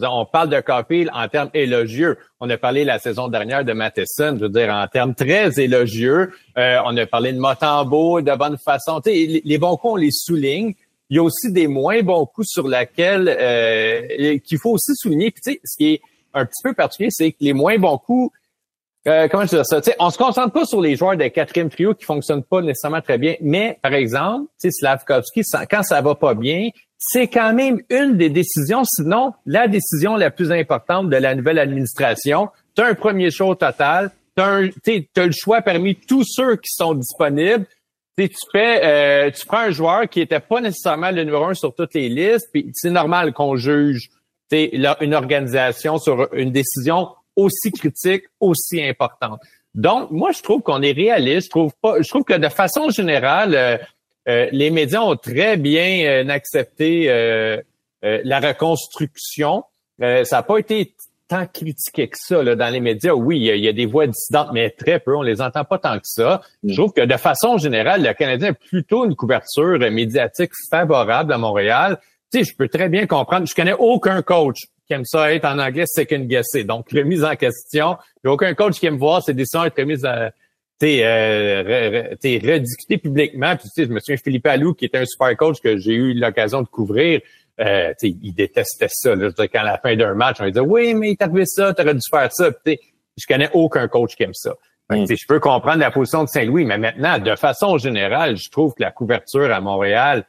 On 0.03 0.27
parle 0.27 0.51
de 0.51 0.61
Caulfield 0.61 1.11
en 1.15 1.29
termes 1.29 1.51
élogieux. 1.55 2.19
On 2.41 2.51
a 2.51 2.57
parlé 2.57 2.85
la 2.85 2.99
saison 2.99 3.29
dernière 3.29 3.65
de 3.65 3.73
Matheson, 3.73 4.37
je 4.39 4.45
veux 4.45 4.49
dire, 4.49 4.71
en 4.73 4.87
termes 4.89 5.15
très 5.15 5.59
élogieux. 5.59 6.33
Euh, 6.57 6.79
on 6.85 6.97
a 6.97 7.07
parlé 7.07 7.33
de 7.33 7.39
Motambo 7.39 8.21
de 8.21 8.35
bonne 8.37 8.59
façon. 8.59 9.01
Les, 9.07 9.43
les 9.45 9.59
bons 9.59 9.77
coups, 9.77 9.93
on 9.95 9.97
les 9.97 10.13
souligne. 10.13 10.75
Il 11.11 11.17
y 11.17 11.19
a 11.21 11.23
aussi 11.23 11.51
des 11.51 11.69
moins 11.69 12.03
bons 12.03 12.27
coups 12.27 12.49
sur 12.49 12.69
lesquels 12.69 13.29
euh, 13.29 14.39
qu'il 14.39 14.59
faut 14.59 14.73
aussi 14.73 14.95
souligner. 14.95 15.31
Puis, 15.31 15.59
ce 15.65 15.77
qui 15.77 15.95
est 15.95 16.01
un 16.35 16.45
petit 16.45 16.63
peu 16.63 16.75
particulier, 16.75 17.11
c'est 17.11 17.33
que 17.33 17.39
les 17.41 17.55
moins 17.55 17.79
bons 17.79 17.99
coups, 17.99 18.31
euh, 19.07 19.27
comment 19.29 19.47
je 19.47 19.57
dis 19.57 19.65
ça? 19.65 19.81
On 19.99 20.07
on 20.07 20.11
se 20.11 20.19
concentre 20.19 20.53
pas 20.53 20.67
sur 20.67 20.81
les 20.83 20.97
joueurs 20.97 21.17
de 21.17 21.27
quatrième 21.29 21.71
trio 21.71 21.95
qui 21.95 22.05
fonctionnent 22.05 22.43
pas 22.43 22.61
nécessairement 22.61 23.01
très 23.01 23.17
bien, 23.17 23.37
mais 23.41 23.79
par 23.81 23.95
exemple, 23.95 24.51
Slavkovski, 24.59 25.43
quand 25.71 25.83
ça 25.83 26.01
va 26.03 26.15
pas 26.15 26.35
bien, 26.35 26.69
c'est 26.99 27.29
quand 27.29 27.55
même 27.55 27.81
une 27.91 28.17
des 28.17 28.29
décisions, 28.29 28.83
sinon 28.85 29.33
la 29.47 29.69
décision 29.69 30.17
la 30.17 30.31
plus 30.31 30.51
importante 30.51 31.09
de 31.09 31.17
la 31.17 31.35
nouvelle 31.35 31.61
administration. 31.61 32.49
Tu 32.75 32.83
as 32.83 32.87
un 32.87 32.95
premier 32.95 33.31
show 33.31 33.55
total, 33.55 34.11
tu 34.37 34.43
as, 34.43 34.61
le 34.61 35.33
choix 35.33 35.63
parmi 35.63 35.95
tous 35.95 36.25
ceux 36.25 36.57
qui 36.57 36.71
sont 36.73 36.95
disponibles. 36.95 37.67
tu 38.19 38.29
fais, 38.53 38.81
euh, 38.85 39.31
tu 39.31 39.47
prends 39.47 39.59
un 39.59 39.71
joueur 39.71 40.09
qui 40.09 40.21
était 40.21 40.41
pas 40.41 40.61
nécessairement 40.61 41.13
le 41.13 41.23
numéro 41.23 41.45
un 41.45 41.55
sur 41.55 41.73
toutes 41.75 41.95
les 41.95 42.09
listes, 42.09 42.49
puis 42.53 42.71
c'est 42.75 42.91
normal 42.91 43.33
qu'on 43.33 43.57
juge 43.57 44.11
une 44.51 45.15
organisation 45.15 45.99
sur 45.99 46.33
une 46.33 46.51
décision 46.51 47.11
aussi 47.37 47.71
critique, 47.71 48.25
aussi 48.41 48.83
importante. 48.83 49.41
Donc, 49.75 50.11
moi, 50.11 50.33
je 50.33 50.43
trouve 50.43 50.63
qu'on 50.63 50.83
est 50.83 50.93
réaliste. 50.93 51.47
Je 51.47 51.51
trouve 51.51 51.73
pas, 51.81 52.01
je 52.01 52.09
trouve 52.09 52.25
que 52.25 52.35
de 52.35 52.49
façon 52.49 52.91
générale, 52.91 53.55
euh, 53.55 53.79
les 54.29 54.71
médias 54.71 55.01
ont 55.01 55.17
très 55.17 55.57
bien 55.57 56.05
euh, 56.07 56.29
accepté 56.29 57.07
euh, 57.09 57.61
la 58.03 58.41
reconstruction. 58.41 59.65
ça 60.01 60.25
n'a 60.31 60.43
pas 60.43 60.59
été 60.59 60.95
tant 61.29 61.47
critiqué 61.47 62.09
que 62.09 62.17
ça 62.19 62.43
là, 62.43 62.55
dans 62.55 62.73
les 62.73 62.81
médias. 62.81 63.13
Oui, 63.13 63.39
il 63.39 63.57
y, 63.57 63.69
a, 63.69 63.73
des 63.73 63.87
voix 63.87 64.07
dissidentes, 64.07 64.51
mais 64.53 64.71
très 64.71 64.99
peu. 64.99 65.17
On 65.17 65.23
les 65.23 65.43
entend 65.43 65.65
pas 65.65 65.79
tant 65.79 65.97
que 65.97 66.07
ça. 66.07 66.43
Je 66.65 66.75
trouve 66.75 66.93
que 66.93 67.05
de 67.05 67.17
façon 67.17 67.59
générale, 67.59 68.03
le 68.03 68.13
Canadien 68.15 68.51
a 68.51 68.55
plutôt 68.55 69.05
une 69.05 69.15
couverture 69.15 69.79
médiatique 69.91 70.53
favorable 70.71 71.33
à 71.33 71.39
Montréal. 71.39 71.99
Tu 72.33 72.39
sais, 72.39 72.45
je 72.45 72.57
peux 72.57 72.69
très 72.69 72.89
bien 72.89 73.07
comprendre. 73.07 73.47
Je 73.47 73.55
connais 73.55 73.75
aucun 73.75 74.23
coach 74.23 74.59
qui 74.87 74.95
aime 74.95 75.05
ça 75.05 75.33
être 75.33 75.45
en 75.45 75.59
anglais 75.59 75.85
second 75.87 76.21
guessé, 76.21 76.65
donc 76.65 76.91
remise 76.93 77.25
en 77.25 77.37
question. 77.37 77.99
Il 78.17 78.29
n'y 78.29 78.31
a 78.31 78.33
aucun 78.33 78.55
coach 78.55 78.79
qui 78.79 78.87
aime 78.87 78.97
voir 78.97 79.23
ses 79.23 79.35
décisions 79.35 79.65
être 79.65 79.79
remises 79.79 80.07
t'es 80.79 81.01
euh, 81.03 82.15
rediscuté 82.23 82.99
publiquement. 82.99 83.57
Puis, 83.57 83.69
je 83.77 83.85
me 83.85 84.01
souviens 84.01 84.17
Philippe 84.17 84.47
Allou, 84.47 84.75
qui 84.75 84.85
était 84.85 84.99
un 84.99 85.07
super 85.07 85.37
coach 85.37 85.61
que 85.61 85.77
j'ai 85.77 85.95
eu 85.95 86.15
l'occasion 86.15 86.63
de 86.63 86.69
couvrir. 86.69 87.21
Euh, 87.61 87.93
il 88.03 88.33
détestait 88.33 88.89
ça. 88.89 89.17
Là. 89.17 89.31
Quand 89.37 89.61
à 89.61 89.65
la 89.65 89.79
fin 89.79 89.97
d'un 89.97 90.15
match, 90.15 90.37
on 90.41 90.45
lui 90.45 90.53
disait 90.53 90.65
Oui, 90.65 90.95
mais 90.95 91.11
il 91.11 91.17
t'a 91.17 91.25
arrivé 91.25 91.45
ça, 91.45 91.75
t'aurais 91.75 91.95
dû 91.95 92.01
faire 92.09 92.33
ça. 92.33 92.51
Je 92.65 93.27
connais 93.27 93.51
aucun 93.53 93.89
coach 93.89 94.15
qui 94.15 94.23
aime 94.23 94.35
ça. 94.35 94.55
Mm. 94.91 95.07
Je 95.09 95.27
peux 95.27 95.41
comprendre 95.41 95.79
la 95.79 95.91
position 95.91 96.23
de 96.23 96.29
Saint-Louis, 96.29 96.65
mais 96.65 96.79
maintenant, 96.79 97.19
de 97.19 97.35
façon 97.35 97.77
générale, 97.77 98.37
je 98.37 98.49
trouve 98.49 98.75
que 98.75 98.83
la 98.83 98.93
couverture 98.93 99.53
à 99.53 99.61
Montréal 99.61 100.25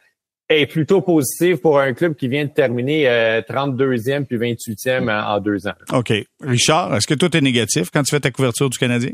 est 0.49 0.65
plutôt 0.65 1.01
positive 1.01 1.57
pour 1.57 1.79
un 1.79 1.93
club 1.93 2.15
qui 2.15 2.27
vient 2.27 2.45
de 2.45 2.49
terminer 2.49 3.03
32e 3.47 4.09
euh, 4.09 4.25
puis 4.25 4.38
28e 4.38 5.07
en, 5.07 5.35
en 5.35 5.39
deux 5.39 5.67
ans. 5.67 5.75
OK. 5.93 6.12
Richard, 6.41 6.95
est-ce 6.95 7.05
que 7.05 7.13
tout 7.13 7.38
est 7.38 7.41
négatif 7.41 7.91
quand 7.93 8.01
tu 8.01 8.09
fais 8.09 8.19
ta 8.19 8.31
couverture 8.31 8.71
du 8.71 8.79
Canadien? 8.79 9.12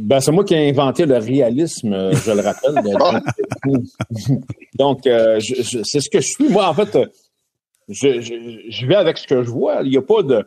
Ben, 0.00 0.20
c'est 0.20 0.32
moi 0.32 0.44
qui 0.44 0.54
ai 0.54 0.68
inventé 0.68 1.06
le 1.06 1.18
réalisme, 1.18 1.92
euh, 1.92 2.12
je 2.12 2.32
le 2.32 2.40
rappelle. 2.40 2.74
Donc, 4.78 5.06
euh, 5.06 5.38
c'est 5.40 6.00
ce 6.00 6.10
que 6.10 6.20
je 6.20 6.26
suis. 6.26 6.48
Moi, 6.48 6.66
en 6.66 6.74
fait, 6.74 6.98
je, 7.88 8.86
vais 8.86 8.94
avec 8.94 9.18
ce 9.18 9.26
que 9.26 9.42
je 9.42 9.50
vois. 9.50 9.82
Il 9.82 9.90
n'y 9.90 9.96
a 9.96 10.02
pas 10.02 10.22
de. 10.22 10.44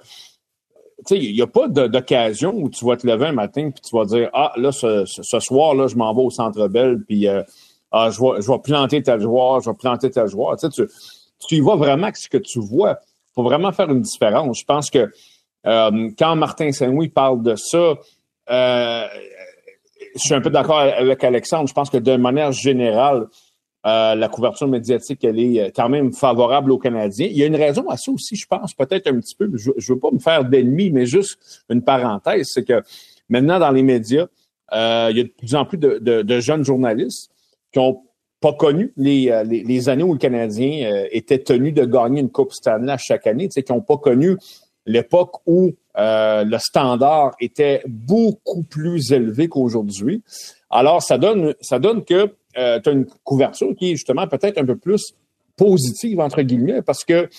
Tu 1.06 1.16
sais, 1.16 1.24
il 1.24 1.34
n'y 1.34 1.42
a 1.42 1.48
pas 1.48 1.68
d'occasion 1.68 2.54
où 2.56 2.70
tu 2.70 2.84
vas 2.84 2.98
te 2.98 3.06
lever 3.06 3.28
un 3.28 3.32
matin 3.32 3.70
puis 3.70 3.82
tu 3.82 3.96
vas 3.96 4.06
dire 4.06 4.30
Ah, 4.34 4.52
là, 4.58 4.72
ce, 4.72 5.06
soir, 5.40 5.76
là, 5.76 5.88
je 5.88 5.96
m'en 5.96 6.14
vais 6.14 6.24
au 6.24 6.32
centre 6.32 6.68
belle, 6.68 7.04
puis 7.08 7.28
euh, 7.28 7.44
ah, 7.92 8.10
je, 8.10 8.20
vais, 8.20 8.42
je 8.42 8.52
vais 8.52 8.60
planter 8.60 9.02
tel 9.04 9.22
joueur, 9.22 9.62
je 9.62 9.70
vais 9.70 9.76
planter 9.76 10.10
tel 10.10 10.28
joueur. 10.28 10.58
Tu, 10.58 10.68
tu, 11.48 11.56
y 11.56 11.62
vas 11.62 11.76
vraiment 11.76 12.06
avec 12.06 12.18
ce 12.18 12.28
que 12.28 12.38
tu 12.38 12.60
vois. 12.60 13.00
Il 13.30 13.34
faut 13.36 13.44
vraiment 13.44 13.72
faire 13.72 13.90
une 13.90 14.02
différence. 14.02 14.60
Je 14.60 14.66
pense 14.66 14.90
que 14.90 15.12
quand 15.64 16.36
Martin 16.36 16.72
Saint-Louis 16.72 17.10
parle 17.10 17.44
de 17.44 17.56
ça, 17.56 17.96
euh, 18.50 19.08
je 20.18 20.22
suis 20.24 20.34
un 20.34 20.42
peu 20.42 20.50
d'accord 20.50 20.80
avec 20.80 21.24
Alexandre. 21.24 21.68
Je 21.68 21.74
pense 21.74 21.90
que 21.90 21.98
de 21.98 22.16
manière 22.16 22.52
générale, 22.52 23.28
euh, 23.86 24.16
la 24.16 24.28
couverture 24.28 24.68
médiatique, 24.68 25.24
elle 25.24 25.40
est 25.40 25.62
euh, 25.62 25.70
quand 25.74 25.88
même 25.88 26.12
favorable 26.12 26.72
aux 26.72 26.78
Canadiens. 26.78 27.28
Il 27.30 27.38
y 27.38 27.44
a 27.44 27.46
une 27.46 27.56
raison 27.56 27.88
à 27.90 27.96
ça 27.96 28.12
aussi, 28.12 28.36
je 28.36 28.46
pense, 28.46 28.74
peut-être 28.74 29.08
un 29.08 29.20
petit 29.20 29.36
peu. 29.36 29.50
Je 29.56 29.70
ne 29.70 29.94
veux 29.94 30.00
pas 30.00 30.12
me 30.12 30.20
faire 30.20 30.44
d'ennemis, 30.44 30.90
mais 30.90 31.06
juste 31.06 31.64
une 31.70 31.82
parenthèse, 31.82 32.48
c'est 32.54 32.66
que 32.66 32.82
maintenant, 33.30 33.60
dans 33.60 33.72
les 33.72 33.84
médias, 33.84 34.26
euh, 34.74 35.08
il 35.12 35.18
y 35.18 35.22
a 35.22 35.24
de 35.24 35.30
plus 35.30 35.56
en 35.56 35.66
plus 35.66 35.78
de, 35.78 36.40
jeunes 36.40 36.66
journalistes 36.66 37.32
qui 37.72 37.80
n'ont 37.80 38.02
pas 38.42 38.54
connu 38.54 38.94
les, 38.98 39.32
les, 39.46 39.90
années 39.90 40.04
où 40.04 40.14
le 40.14 40.20
Canadien 40.20 41.06
était 41.12 41.40
tenu 41.40 41.72
de 41.72 41.86
gagner 41.86 42.20
une 42.22 42.30
Coupe 42.30 42.54
Stanley 42.54 42.96
chaque 43.00 43.26
année, 43.26 43.48
qui 43.48 43.64
n'ont 43.70 43.82
pas 43.82 43.98
connu 43.98 44.38
l'époque 44.86 45.36
où 45.46 45.74
euh, 45.98 46.44
le 46.44 46.58
standard 46.60 47.36
était 47.40 47.82
beaucoup 47.88 48.64
plus 48.64 49.12
élevé 49.12 49.48
qu'aujourd'hui. 49.48 50.22
Alors, 50.70 51.02
ça 51.02 51.18
donne, 51.18 51.56
ça 51.62 51.80
donne 51.80 52.04
que 52.04 52.34
euh, 52.58 52.80
tu 52.80 52.90
as 52.90 52.92
une 52.92 53.06
couverture 53.24 53.74
qui 53.76 53.92
est 53.92 53.96
justement 53.96 54.28
peut-être 54.28 54.60
un 54.60 54.66
peu 54.66 54.76
plus 54.76 55.14
positive, 55.56 56.20
entre 56.20 56.42
guillemets, 56.44 56.82
parce 56.84 57.04
que 57.04 57.30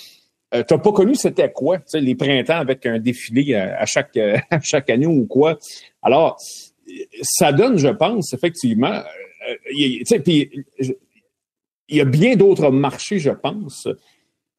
euh, 0.54 0.64
tu 0.66 0.74
n'as 0.74 0.80
pas 0.80 0.92
connu 0.92 1.14
c'était 1.14 1.52
quoi, 1.52 1.78
les 1.94 2.14
printemps 2.14 2.56
avec 2.56 2.84
un 2.86 2.98
défilé 2.98 3.54
à, 3.54 3.86
chaque, 3.86 4.18
chaque 4.62 4.90
année 4.90 5.06
ou 5.06 5.26
quoi. 5.26 5.58
Alors, 6.02 6.36
ça 7.22 7.52
donne, 7.52 7.78
je 7.78 7.88
pense, 7.88 8.32
effectivement, 8.32 9.02
il 9.70 10.04
y 11.90 12.00
a 12.00 12.04
bien 12.04 12.34
d'autres 12.34 12.70
marchés, 12.70 13.18
je 13.18 13.30
pense, 13.30 13.86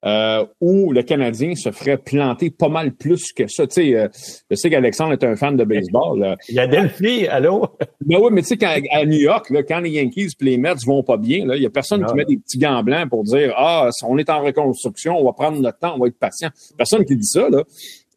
euh, 0.05 0.45
où 0.62 0.91
le 0.91 1.03
Canadien 1.03 1.55
se 1.55 1.71
ferait 1.71 1.97
planter 1.97 2.49
pas 2.49 2.69
mal 2.69 2.93
plus 2.93 3.33
que 3.33 3.47
ça. 3.47 3.67
Tu 3.67 3.73
sais, 3.73 3.95
euh, 3.95 4.07
je 4.49 4.55
sais 4.55 4.69
qu'Alexandre 4.69 5.13
est 5.13 5.23
un 5.23 5.35
fan 5.35 5.57
de 5.57 5.63
baseball. 5.63 6.38
Il 6.47 6.55
y 6.55 6.59
a 6.59 6.67
Delphi, 6.67 7.27
allô? 7.27 7.67
Ben 8.05 8.17
oui, 8.21 8.29
mais 8.31 8.41
tu 8.41 8.57
sais, 8.57 8.88
à 8.91 9.05
New 9.05 9.19
York, 9.19 9.49
là, 9.49 9.63
quand 9.63 9.79
les 9.79 9.91
Yankees 9.91 10.29
et 10.39 10.45
les 10.45 10.57
Mets 10.57 10.75
vont 10.85 11.03
pas 11.03 11.17
bien, 11.17 11.45
il 11.53 11.62
y 11.62 11.65
a 11.65 11.69
personne 11.69 12.05
qui 12.05 12.12
ah. 12.12 12.15
met 12.15 12.25
des 12.25 12.38
petits 12.38 12.57
gants 12.57 12.83
blancs 12.83 13.09
pour 13.09 13.23
dire 13.23 13.53
Ah, 13.57 13.89
on 14.03 14.17
est 14.17 14.29
en 14.29 14.41
reconstruction, 14.41 15.17
on 15.17 15.25
va 15.25 15.33
prendre 15.33 15.59
notre 15.59 15.79
temps, 15.79 15.95
on 15.95 15.99
va 15.99 16.07
être 16.07 16.19
patient. 16.19 16.49
Personne 16.77 17.05
qui 17.05 17.15
dit 17.15 17.27
ça, 17.27 17.49
là. 17.49 17.63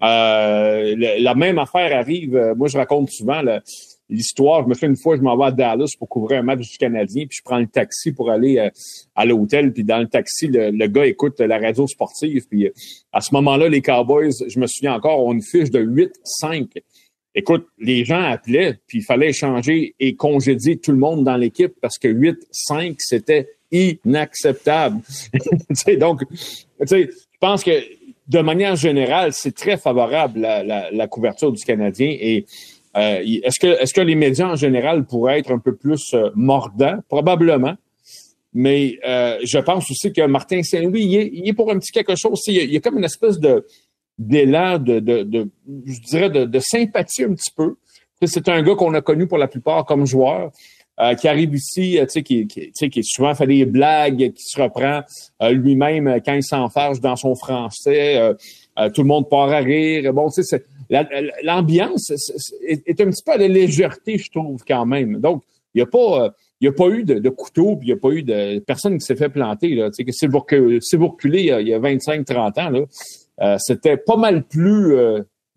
Euh, 0.02 0.96
la 0.98 1.34
même 1.34 1.58
affaire 1.58 1.96
arrive. 1.96 2.36
Euh, 2.36 2.54
moi, 2.54 2.68
je 2.68 2.76
raconte 2.76 3.10
souvent 3.10 3.40
l'histoire. 4.12 4.62
Je 4.62 4.68
me 4.68 4.74
fais 4.74 4.86
une 4.86 4.96
fois, 4.96 5.16
je 5.16 5.22
m'en 5.22 5.36
vais 5.36 5.46
à 5.46 5.50
Dallas 5.50 5.94
pour 5.98 6.08
couvrir 6.08 6.40
un 6.40 6.42
match 6.42 6.70
du 6.70 6.78
Canadien, 6.78 7.26
puis 7.26 7.38
je 7.38 7.42
prends 7.42 7.58
le 7.58 7.66
taxi 7.66 8.12
pour 8.12 8.30
aller 8.30 8.58
euh, 8.58 8.70
à 9.16 9.24
l'hôtel. 9.24 9.72
Puis 9.72 9.84
dans 9.84 9.98
le 9.98 10.06
taxi, 10.06 10.48
le, 10.48 10.86
gars 10.86 11.06
écoute 11.06 11.40
la 11.40 11.58
radio 11.58 11.86
sportive. 11.86 12.46
Puis 12.48 12.70
à 13.12 13.20
ce 13.20 13.34
moment-là, 13.34 13.68
les 13.68 13.82
Cowboys, 13.82 14.30
je 14.46 14.58
me 14.58 14.66
souviens 14.66 14.94
encore, 14.94 15.24
ont 15.24 15.32
une 15.32 15.42
fiche 15.42 15.70
de 15.70 15.80
8-5. 15.80 16.68
Écoute, 17.34 17.66
les 17.78 18.04
gens 18.04 18.22
appelaient, 18.22 18.78
puis 18.86 18.98
il 18.98 19.04
fallait 19.04 19.30
échanger 19.30 19.94
et 19.98 20.14
congédier 20.14 20.76
tout 20.76 20.92
le 20.92 20.98
monde 20.98 21.24
dans 21.24 21.36
l'équipe 21.36 21.72
parce 21.80 21.98
que 21.98 22.08
8-5, 22.08 22.96
c'était 22.98 23.48
inacceptable. 23.70 25.00
donc, 25.98 26.20
je 26.80 27.06
pense 27.40 27.64
que 27.64 27.80
de 28.28 28.38
manière 28.40 28.76
générale, 28.76 29.32
c'est 29.32 29.54
très 29.54 29.76
favorable 29.76 30.40
la, 30.40 30.90
la, 30.90 31.06
couverture 31.08 31.52
du 31.52 31.62
Canadien. 31.64 32.14
Et 32.20 32.40
euh, 32.40 32.52
est-ce 32.94 33.58
que 33.60 33.80
est-ce 33.80 33.94
que 33.94 34.00
les 34.00 34.14
médias 34.14 34.48
en 34.48 34.56
général 34.56 35.04
pourraient 35.04 35.38
être 35.38 35.52
un 35.52 35.58
peu 35.58 35.74
plus 35.74 36.12
euh, 36.14 36.30
mordants? 36.34 36.98
Probablement. 37.08 37.74
Mais 38.54 38.98
euh, 39.06 39.38
je 39.44 39.58
pense 39.58 39.90
aussi 39.90 40.12
que 40.12 40.26
Martin 40.26 40.62
Saint-Louis, 40.62 41.30
il, 41.32 41.48
est, 41.48 41.52
pour 41.54 41.70
un 41.70 41.78
petit 41.78 41.90
quelque 41.90 42.16
chose. 42.16 42.42
Il 42.48 42.70
y 42.70 42.76
a, 42.76 42.80
comme 42.80 42.98
une 42.98 43.04
espèce 43.04 43.38
de 43.38 43.66
d'élan 44.18 44.78
de, 44.78 45.00
de, 45.00 45.22
de, 45.22 45.48
je 45.86 46.00
dirais, 46.00 46.28
de, 46.28 46.44
de, 46.44 46.58
sympathie 46.58 47.24
un 47.24 47.32
petit 47.32 47.50
peu. 47.56 47.76
C'est 48.24 48.48
un 48.48 48.62
gars 48.62 48.74
qu'on 48.74 48.92
a 48.94 49.00
connu 49.00 49.26
pour 49.26 49.38
la 49.38 49.48
plupart 49.48 49.84
comme 49.86 50.06
joueur. 50.06 50.52
Euh, 51.00 51.14
qui 51.14 51.26
arrive 51.26 51.54
ici, 51.54 51.98
euh, 51.98 52.04
qui, 52.04 52.46
qui, 52.46 52.70
qui 52.70 53.02
souvent 53.02 53.34
fait 53.34 53.46
des 53.46 53.64
blagues, 53.64 54.30
qui 54.34 54.42
se 54.44 54.60
reprend 54.60 55.00
euh, 55.40 55.50
lui-même 55.50 56.20
quand 56.24 56.34
il 56.34 56.44
s'enfarge 56.44 57.00
dans 57.00 57.16
son 57.16 57.34
français. 57.34 58.20
tout 58.94 59.00
le 59.00 59.08
monde 59.08 59.26
part 59.28 59.50
à 59.50 59.58
rire. 59.58 60.12
Bon, 60.12 60.28
tu 60.28 60.44
sais, 60.44 60.62
l'ambiance 61.42 62.10
est, 62.66 63.00
un 63.00 63.10
petit 63.10 63.22
peu 63.24 63.32
à 63.32 63.36
la 63.36 63.48
légèreté, 63.48 64.18
je 64.18 64.30
trouve, 64.30 64.62
quand 64.66 64.86
même. 64.86 65.20
Donc, 65.20 65.42
il 65.74 65.78
n'y 65.78 65.82
a 65.82 65.86
pas... 65.86 66.34
il 66.60 66.68
n'y 66.68 66.68
a 66.68 66.72
pas 66.72 66.88
eu 66.88 67.04
de, 67.04 67.28
couteau, 67.28 67.76
puis 67.76 67.88
il 67.88 67.92
n'y 67.92 67.98
a 67.98 68.00
pas 68.00 68.10
eu 68.10 68.22
de 68.22 68.58
personne 68.60 68.98
qui 68.98 69.04
s'est 69.04 69.16
fait 69.16 69.28
planter. 69.30 69.74
Là. 69.74 69.90
Tu 69.90 70.04
sais, 70.04 70.12
si 70.12 70.26
vous, 70.26 71.08
reculez 71.08 71.40
il 71.60 71.68
y 71.68 71.74
a, 71.74 71.78
25-30 71.78 72.60
ans, 72.60 72.70
là, 73.38 73.58
c'était 73.58 73.96
pas 73.96 74.16
mal 74.16 74.44
plus, 74.44 74.94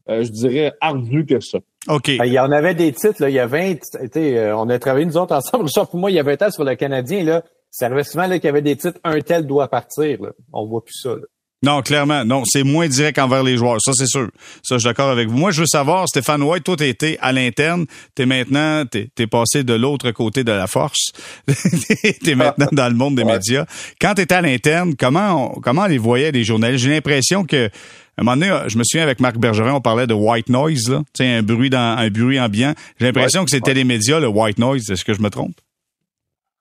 je 0.07 0.29
dirais, 0.31 0.73
ardu 0.79 1.25
que 1.25 1.39
ça. 1.39 1.59
OK. 1.87 2.17
Ben, 2.17 2.25
il 2.25 2.33
y 2.33 2.39
en 2.39 2.51
avait 2.51 2.73
des 2.73 2.91
titres, 2.91 3.21
là, 3.21 3.29
il 3.29 3.35
y 3.35 3.39
a 3.39 3.45
20, 3.45 3.75
euh, 4.15 4.53
on 4.53 4.69
a 4.69 4.79
travaillé 4.79 5.05
nous 5.05 5.17
autres 5.17 5.35
ensemble, 5.35 5.69
sauf 5.69 5.89
pour 5.89 5.99
moi, 5.99 6.09
il 6.11 6.15
y 6.15 6.19
avait 6.19 6.33
un 6.33 6.37
temps 6.37 6.51
sur 6.51 6.63
le 6.63 6.75
Canadien, 6.75 7.23
là, 7.23 7.43
ça 7.69 7.85
arrivait 7.85 8.03
souvent 8.03 8.27
qu'il 8.29 8.43
y 8.43 8.47
avait 8.47 8.61
des 8.61 8.75
titres, 8.75 8.99
un 9.03 9.19
tel 9.21 9.45
doit 9.45 9.67
partir, 9.67 10.21
là. 10.21 10.31
On 10.51 10.65
voit 10.65 10.83
plus 10.83 10.99
ça, 11.01 11.09
là. 11.09 11.25
Non, 11.65 11.81
clairement, 11.81 12.23
non, 12.23 12.43
c'est 12.45 12.61
moins 12.61 12.87
direct 12.87 13.17
envers 13.17 13.41
les 13.41 13.57
joueurs, 13.57 13.77
ça 13.81 13.91
c'est 13.93 14.05
sûr. 14.05 14.29
Ça, 14.61 14.75
je 14.75 14.77
suis 14.77 14.85
d'accord 14.87 15.09
avec 15.09 15.29
vous. 15.29 15.35
Moi, 15.35 15.49
je 15.49 15.61
veux 15.61 15.67
savoir, 15.67 16.07
Stéphane 16.07 16.43
White, 16.43 16.63
toi, 16.63 16.75
t'es 16.77 17.17
à 17.19 17.31
l'interne, 17.31 17.87
t'es 18.13 18.27
maintenant, 18.27 18.85
t'es 18.85 19.09
es 19.17 19.25
passé 19.25 19.63
de 19.63 19.73
l'autre 19.73 20.11
côté 20.11 20.43
de 20.43 20.51
la 20.51 20.67
force, 20.67 21.11
t'es 22.23 22.35
maintenant 22.35 22.67
dans 22.71 22.87
le 22.87 22.93
monde 22.93 23.15
des 23.15 23.23
médias. 23.23 23.65
Quand 23.99 24.13
t'étais 24.13 24.35
à 24.35 24.41
l'interne, 24.41 24.93
comment 24.95 25.55
on, 25.55 25.59
comment 25.59 25.87
les 25.87 25.97
voyait 25.97 26.31
les 26.31 26.43
journalistes? 26.43 26.83
J'ai 26.83 26.91
l'impression 26.91 27.45
que 27.45 27.71
un 28.17 28.23
moment 28.23 28.37
donné, 28.37 28.69
je 28.69 28.77
me 28.77 28.83
souviens 28.83 29.03
avec 29.03 29.19
Marc 29.19 29.37
Bergerin, 29.37 29.73
on 29.73 29.81
parlait 29.81 30.05
de 30.05 30.13
white 30.13 30.49
noise, 30.49 30.87
là, 30.89 31.01
un 31.19 31.41
bruit 31.41 31.71
dans 31.71 31.97
un 31.97 32.09
bruit 32.11 32.39
ambiant. 32.39 32.75
J'ai 32.99 33.07
l'impression 33.07 33.43
que 33.43 33.49
c'était 33.49 33.73
les 33.73 33.83
médias, 33.83 34.19
le 34.19 34.27
white 34.27 34.59
noise. 34.59 34.87
Est-ce 34.91 35.03
que 35.03 35.15
je 35.15 35.21
me 35.21 35.29
trompe? 35.31 35.59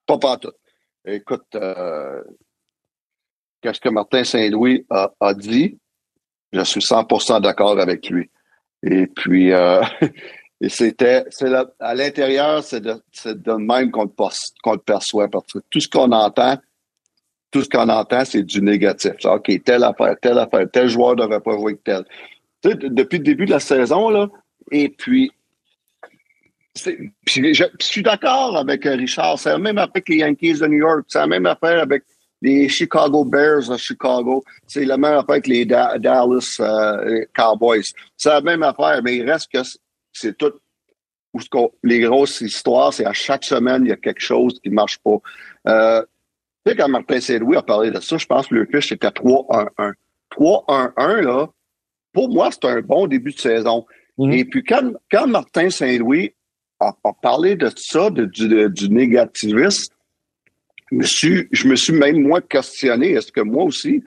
Pas 0.06 0.18
pas 0.18 0.38
tout. 0.38 0.52
Écoute, 1.06 1.44
euh, 1.54 2.22
qu'est-ce 3.64 3.80
que 3.80 3.88
Martin 3.88 4.24
Saint-Louis 4.24 4.84
a, 4.90 5.34
dit? 5.34 5.78
Je 6.52 6.60
suis 6.62 6.80
100% 6.80 7.40
d'accord 7.40 7.80
avec 7.80 8.10
lui. 8.10 8.30
Et 8.82 9.06
puis, 9.06 9.52
euh, 9.52 9.82
c'était, 10.68 11.24
à 11.80 11.94
l'intérieur, 11.94 12.62
c'est 12.62 12.82
de, 12.82 13.52
même 13.54 13.90
qu'on 13.90 14.04
le 14.04 14.76
perçoit, 14.76 15.28
parce 15.28 15.50
que 15.50 15.60
tout 15.70 15.80
ce 15.80 15.88
qu'on 15.88 16.12
entend, 16.12 16.58
tout 17.50 17.62
ce 17.62 17.68
qu'on 17.70 17.88
entend, 17.88 18.26
c'est 18.26 18.42
du 18.42 18.60
négatif. 18.60 19.12
OK, 19.24 19.50
telle 19.64 19.84
affaire, 19.84 20.14
telle 20.20 20.38
affaire, 20.38 20.66
tel 20.70 20.88
joueur 20.88 21.16
ne 21.16 21.22
devrait 21.22 21.40
pas 21.40 21.56
jouer 21.56 21.76
que 21.76 21.82
tel. 21.84 22.04
Tu 22.62 22.70
sais, 22.70 22.76
depuis 22.76 23.18
le 23.18 23.24
début 23.24 23.46
de 23.46 23.52
la 23.52 23.60
saison, 23.60 24.10
là, 24.10 24.28
et 24.70 24.90
puis, 24.90 25.32
puis 27.24 27.54
je, 27.54 27.64
suis 27.78 28.02
d'accord 28.02 28.58
avec 28.58 28.84
Richard. 28.84 29.38
C'est 29.38 29.50
la 29.50 29.58
même 29.58 29.78
affaire 29.78 30.04
que 30.04 30.12
les 30.12 30.18
Yankees 30.18 30.58
de 30.58 30.66
New 30.66 30.78
York. 30.78 31.04
C'est 31.08 31.20
la 31.20 31.26
même 31.26 31.46
affaire 31.46 31.80
avec 31.80 32.02
les 32.44 32.68
Chicago 32.68 33.24
Bears 33.24 33.70
à 33.70 33.78
Chicago. 33.78 34.44
C'est 34.66 34.84
la 34.84 34.98
même 34.98 35.14
affaire 35.14 35.40
que 35.40 35.48
les 35.48 35.64
Dallas 35.64 36.58
euh, 36.60 37.24
Cowboys. 37.34 37.84
C'est 38.18 38.28
la 38.28 38.42
même 38.42 38.62
affaire, 38.62 39.00
mais 39.02 39.16
il 39.16 39.28
reste 39.28 39.50
que 39.50 39.60
c'est 40.12 40.36
tout. 40.36 40.52
Les 41.82 42.00
grosses 42.00 42.42
histoires, 42.42 42.92
c'est 42.92 43.06
à 43.06 43.14
chaque 43.14 43.44
semaine, 43.44 43.86
il 43.86 43.88
y 43.88 43.92
a 43.92 43.96
quelque 43.96 44.20
chose 44.20 44.60
qui 44.62 44.68
ne 44.68 44.74
marche 44.74 44.98
pas. 44.98 45.16
Euh, 45.66 46.02
tu 46.64 46.70
sais, 46.70 46.76
quand 46.76 46.88
Martin 46.88 47.20
Saint-Louis 47.20 47.56
a 47.56 47.62
parlé 47.62 47.90
de 47.90 47.98
ça, 47.98 48.18
je 48.18 48.26
pense 48.26 48.46
que 48.46 48.54
le 48.54 48.66
fiche 48.66 48.90
c'était 48.90 49.08
3-1-1. 49.08 49.94
3-1-1, 50.30 51.20
là, 51.22 51.48
pour 52.12 52.28
moi, 52.28 52.50
c'est 52.52 52.66
un 52.66 52.80
bon 52.82 53.06
début 53.06 53.32
de 53.32 53.40
saison. 53.40 53.86
Mm-hmm. 54.18 54.38
Et 54.38 54.44
puis, 54.44 54.62
quand, 54.62 54.92
quand 55.10 55.26
Martin 55.26 55.70
Saint-Louis 55.70 56.34
a, 56.78 56.92
parlé 57.22 57.56
de 57.56 57.70
ça, 57.74 58.10
de, 58.10 58.26
du, 58.26 58.70
du 58.70 58.88
négativisme, 58.90 59.93
me, 60.94 61.04
suis, 61.04 61.48
je 61.52 61.68
me 61.68 61.76
suis 61.76 61.92
même 61.92 62.20
moins 62.20 62.40
questionné. 62.40 63.12
Est-ce 63.12 63.32
que 63.32 63.40
moi 63.40 63.64
aussi, 63.64 64.02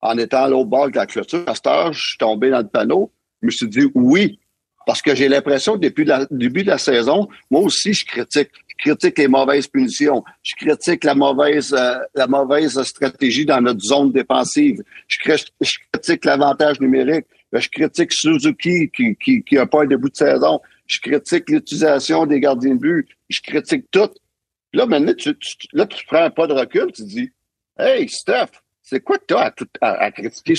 en 0.00 0.16
étant 0.18 0.44
à 0.44 0.48
l'autre 0.48 0.68
bord 0.68 0.90
de 0.90 0.96
la 0.96 1.06
clôture, 1.06 1.44
à 1.46 1.54
cette 1.54 1.66
heure, 1.66 1.92
je 1.92 2.08
suis 2.10 2.18
tombé 2.18 2.50
dans 2.50 2.60
le 2.60 2.68
panneau? 2.68 3.12
Je 3.42 3.46
me 3.46 3.50
suis 3.50 3.68
dit 3.68 3.86
oui, 3.94 4.38
parce 4.86 5.02
que 5.02 5.14
j'ai 5.14 5.28
l'impression 5.28 5.74
que 5.74 5.80
depuis 5.80 6.04
le 6.04 6.26
début 6.30 6.62
de 6.62 6.68
la 6.68 6.78
saison, 6.78 7.28
moi 7.50 7.60
aussi, 7.62 7.92
je 7.92 8.04
critique. 8.06 8.50
Je 8.68 8.90
critique 8.90 9.18
les 9.18 9.28
mauvaises 9.28 9.66
punitions. 9.66 10.22
Je 10.42 10.54
critique 10.54 11.02
la 11.02 11.14
mauvaise, 11.14 11.74
euh, 11.76 11.98
la 12.14 12.26
mauvaise 12.26 12.80
stratégie 12.82 13.46
dans 13.46 13.60
notre 13.60 13.80
zone 13.80 14.12
défensive. 14.12 14.82
Je, 15.08 15.18
critique 15.18 16.24
l'avantage 16.24 16.78
numérique. 16.80 17.24
Je 17.52 17.68
critique 17.68 18.12
Suzuki 18.12 18.90
qui, 18.94 19.16
qui, 19.16 19.42
qui 19.42 19.58
a 19.58 19.66
pas 19.66 19.82
un 19.82 19.86
début 19.86 20.10
de 20.10 20.16
saison. 20.16 20.60
Je 20.86 21.00
critique 21.00 21.48
l'utilisation 21.48 22.26
des 22.26 22.38
gardiens 22.38 22.74
de 22.74 22.80
but. 22.80 23.08
Je 23.30 23.40
critique 23.40 23.86
tout. 23.90 24.10
Là, 24.76 24.84
maintenant, 24.84 25.14
tu, 25.16 25.34
tu, 25.38 25.56
là, 25.72 25.86
tu 25.86 26.04
prends 26.04 26.24
un 26.24 26.30
pas 26.30 26.46
de 26.46 26.52
recul, 26.52 26.92
tu 26.92 27.02
dis 27.04 27.30
Hey, 27.78 28.06
Steph, 28.10 28.50
c'est 28.82 29.00
quoi 29.00 29.16
que 29.16 29.24
tu 29.26 29.34
as 29.34 29.54
à, 29.80 30.04
à, 30.04 30.10
critiquer? 30.10 30.52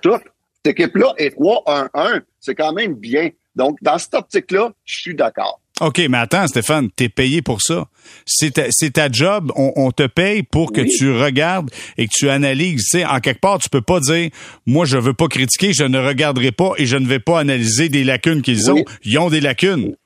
Tout? 0.00 0.20
Cette 0.64 0.78
équipe-là 0.78 1.14
est 1.16 1.36
3-1-1. 1.36 2.22
C'est 2.38 2.54
quand 2.54 2.72
même 2.72 2.94
bien. 2.94 3.30
Donc, 3.56 3.78
dans 3.82 3.98
cette 3.98 4.14
optique-là, 4.14 4.70
je 4.84 5.00
suis 5.00 5.14
d'accord. 5.16 5.60
OK, 5.80 6.00
mais 6.08 6.18
attends, 6.18 6.46
Stéphane, 6.46 6.90
t'es 6.92 7.08
payé 7.08 7.42
pour 7.42 7.60
ça. 7.60 7.88
C'est 8.24 8.52
ta, 8.52 8.68
ta, 8.90 9.10
job. 9.10 9.50
On, 9.56 9.90
te 9.90 10.06
paye 10.06 10.44
pour 10.44 10.70
que 10.72 10.80
tu 10.80 11.10
regardes 11.10 11.70
et 11.96 12.06
que 12.06 12.12
tu 12.14 12.30
analyses. 12.30 12.86
sais, 12.88 13.04
en 13.04 13.18
quelque 13.18 13.40
part, 13.40 13.58
tu 13.58 13.68
peux 13.68 13.80
pas 13.80 13.98
dire, 13.98 14.30
moi, 14.64 14.86
je 14.86 14.96
veux 14.96 15.14
pas 15.14 15.26
critiquer, 15.26 15.72
je 15.72 15.84
ne 15.84 15.98
regarderai 15.98 16.52
pas 16.52 16.72
et 16.78 16.86
je 16.86 16.96
ne 16.96 17.06
vais 17.06 17.20
pas 17.20 17.40
analyser 17.40 17.88
des 17.88 18.04
lacunes 18.04 18.42
qu'ils 18.42 18.70
ont. 18.70 18.84
Ils 19.02 19.18
ont 19.18 19.28
des 19.28 19.40
lacunes. 19.40 19.96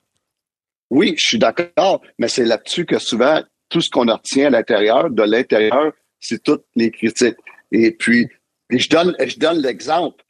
Oui, 0.92 1.14
je 1.16 1.26
suis 1.26 1.38
d'accord, 1.38 2.02
mais 2.18 2.28
c'est 2.28 2.44
là-dessus 2.44 2.84
que 2.84 2.98
souvent, 2.98 3.40
tout 3.70 3.80
ce 3.80 3.88
qu'on 3.88 4.12
retient 4.12 4.48
à 4.48 4.50
l'intérieur, 4.50 5.08
de 5.08 5.22
l'intérieur, 5.22 5.90
c'est 6.20 6.42
toutes 6.42 6.66
les 6.76 6.90
critiques. 6.90 7.38
Et 7.70 7.92
puis, 7.92 8.28
je 8.68 8.90
donne, 8.90 9.16
je 9.18 9.38
donne 9.38 9.62
l'exemple. 9.62 10.22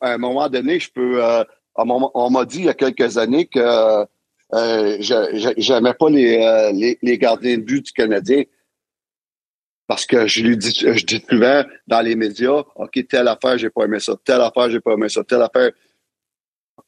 À 0.00 0.12
un 0.12 0.18
moment 0.18 0.48
donné, 0.48 0.78
je 0.78 0.92
peux. 0.92 1.24
Euh, 1.24 1.42
on 1.74 2.30
m'a 2.30 2.44
dit 2.44 2.60
il 2.60 2.64
y 2.66 2.68
a 2.68 2.74
quelques 2.74 3.18
années 3.18 3.46
que 3.46 4.06
euh, 4.54 4.96
j'aimais 5.00 5.94
pas 5.94 6.08
les, 6.08 6.38
euh, 6.38 6.94
les, 7.02 7.18
gardiens 7.18 7.58
de 7.58 7.62
but 7.62 7.86
du 7.86 7.92
Canadien. 7.92 8.44
Parce 9.88 10.06
que 10.06 10.28
je 10.28 10.42
lui 10.42 10.56
dis, 10.56 10.72
je 10.72 11.04
dis 11.04 11.24
souvent 11.28 11.64
dans 11.88 12.00
les 12.00 12.14
médias, 12.14 12.62
OK, 12.76 13.08
telle 13.08 13.26
affaire, 13.26 13.58
j'ai 13.58 13.70
pas 13.70 13.86
aimé 13.86 13.98
ça, 13.98 14.14
telle 14.24 14.40
affaire, 14.40 14.70
j'ai 14.70 14.80
pas 14.80 14.92
aimé 14.92 15.08
ça, 15.08 15.24
telle 15.24 15.42
affaire. 15.42 15.72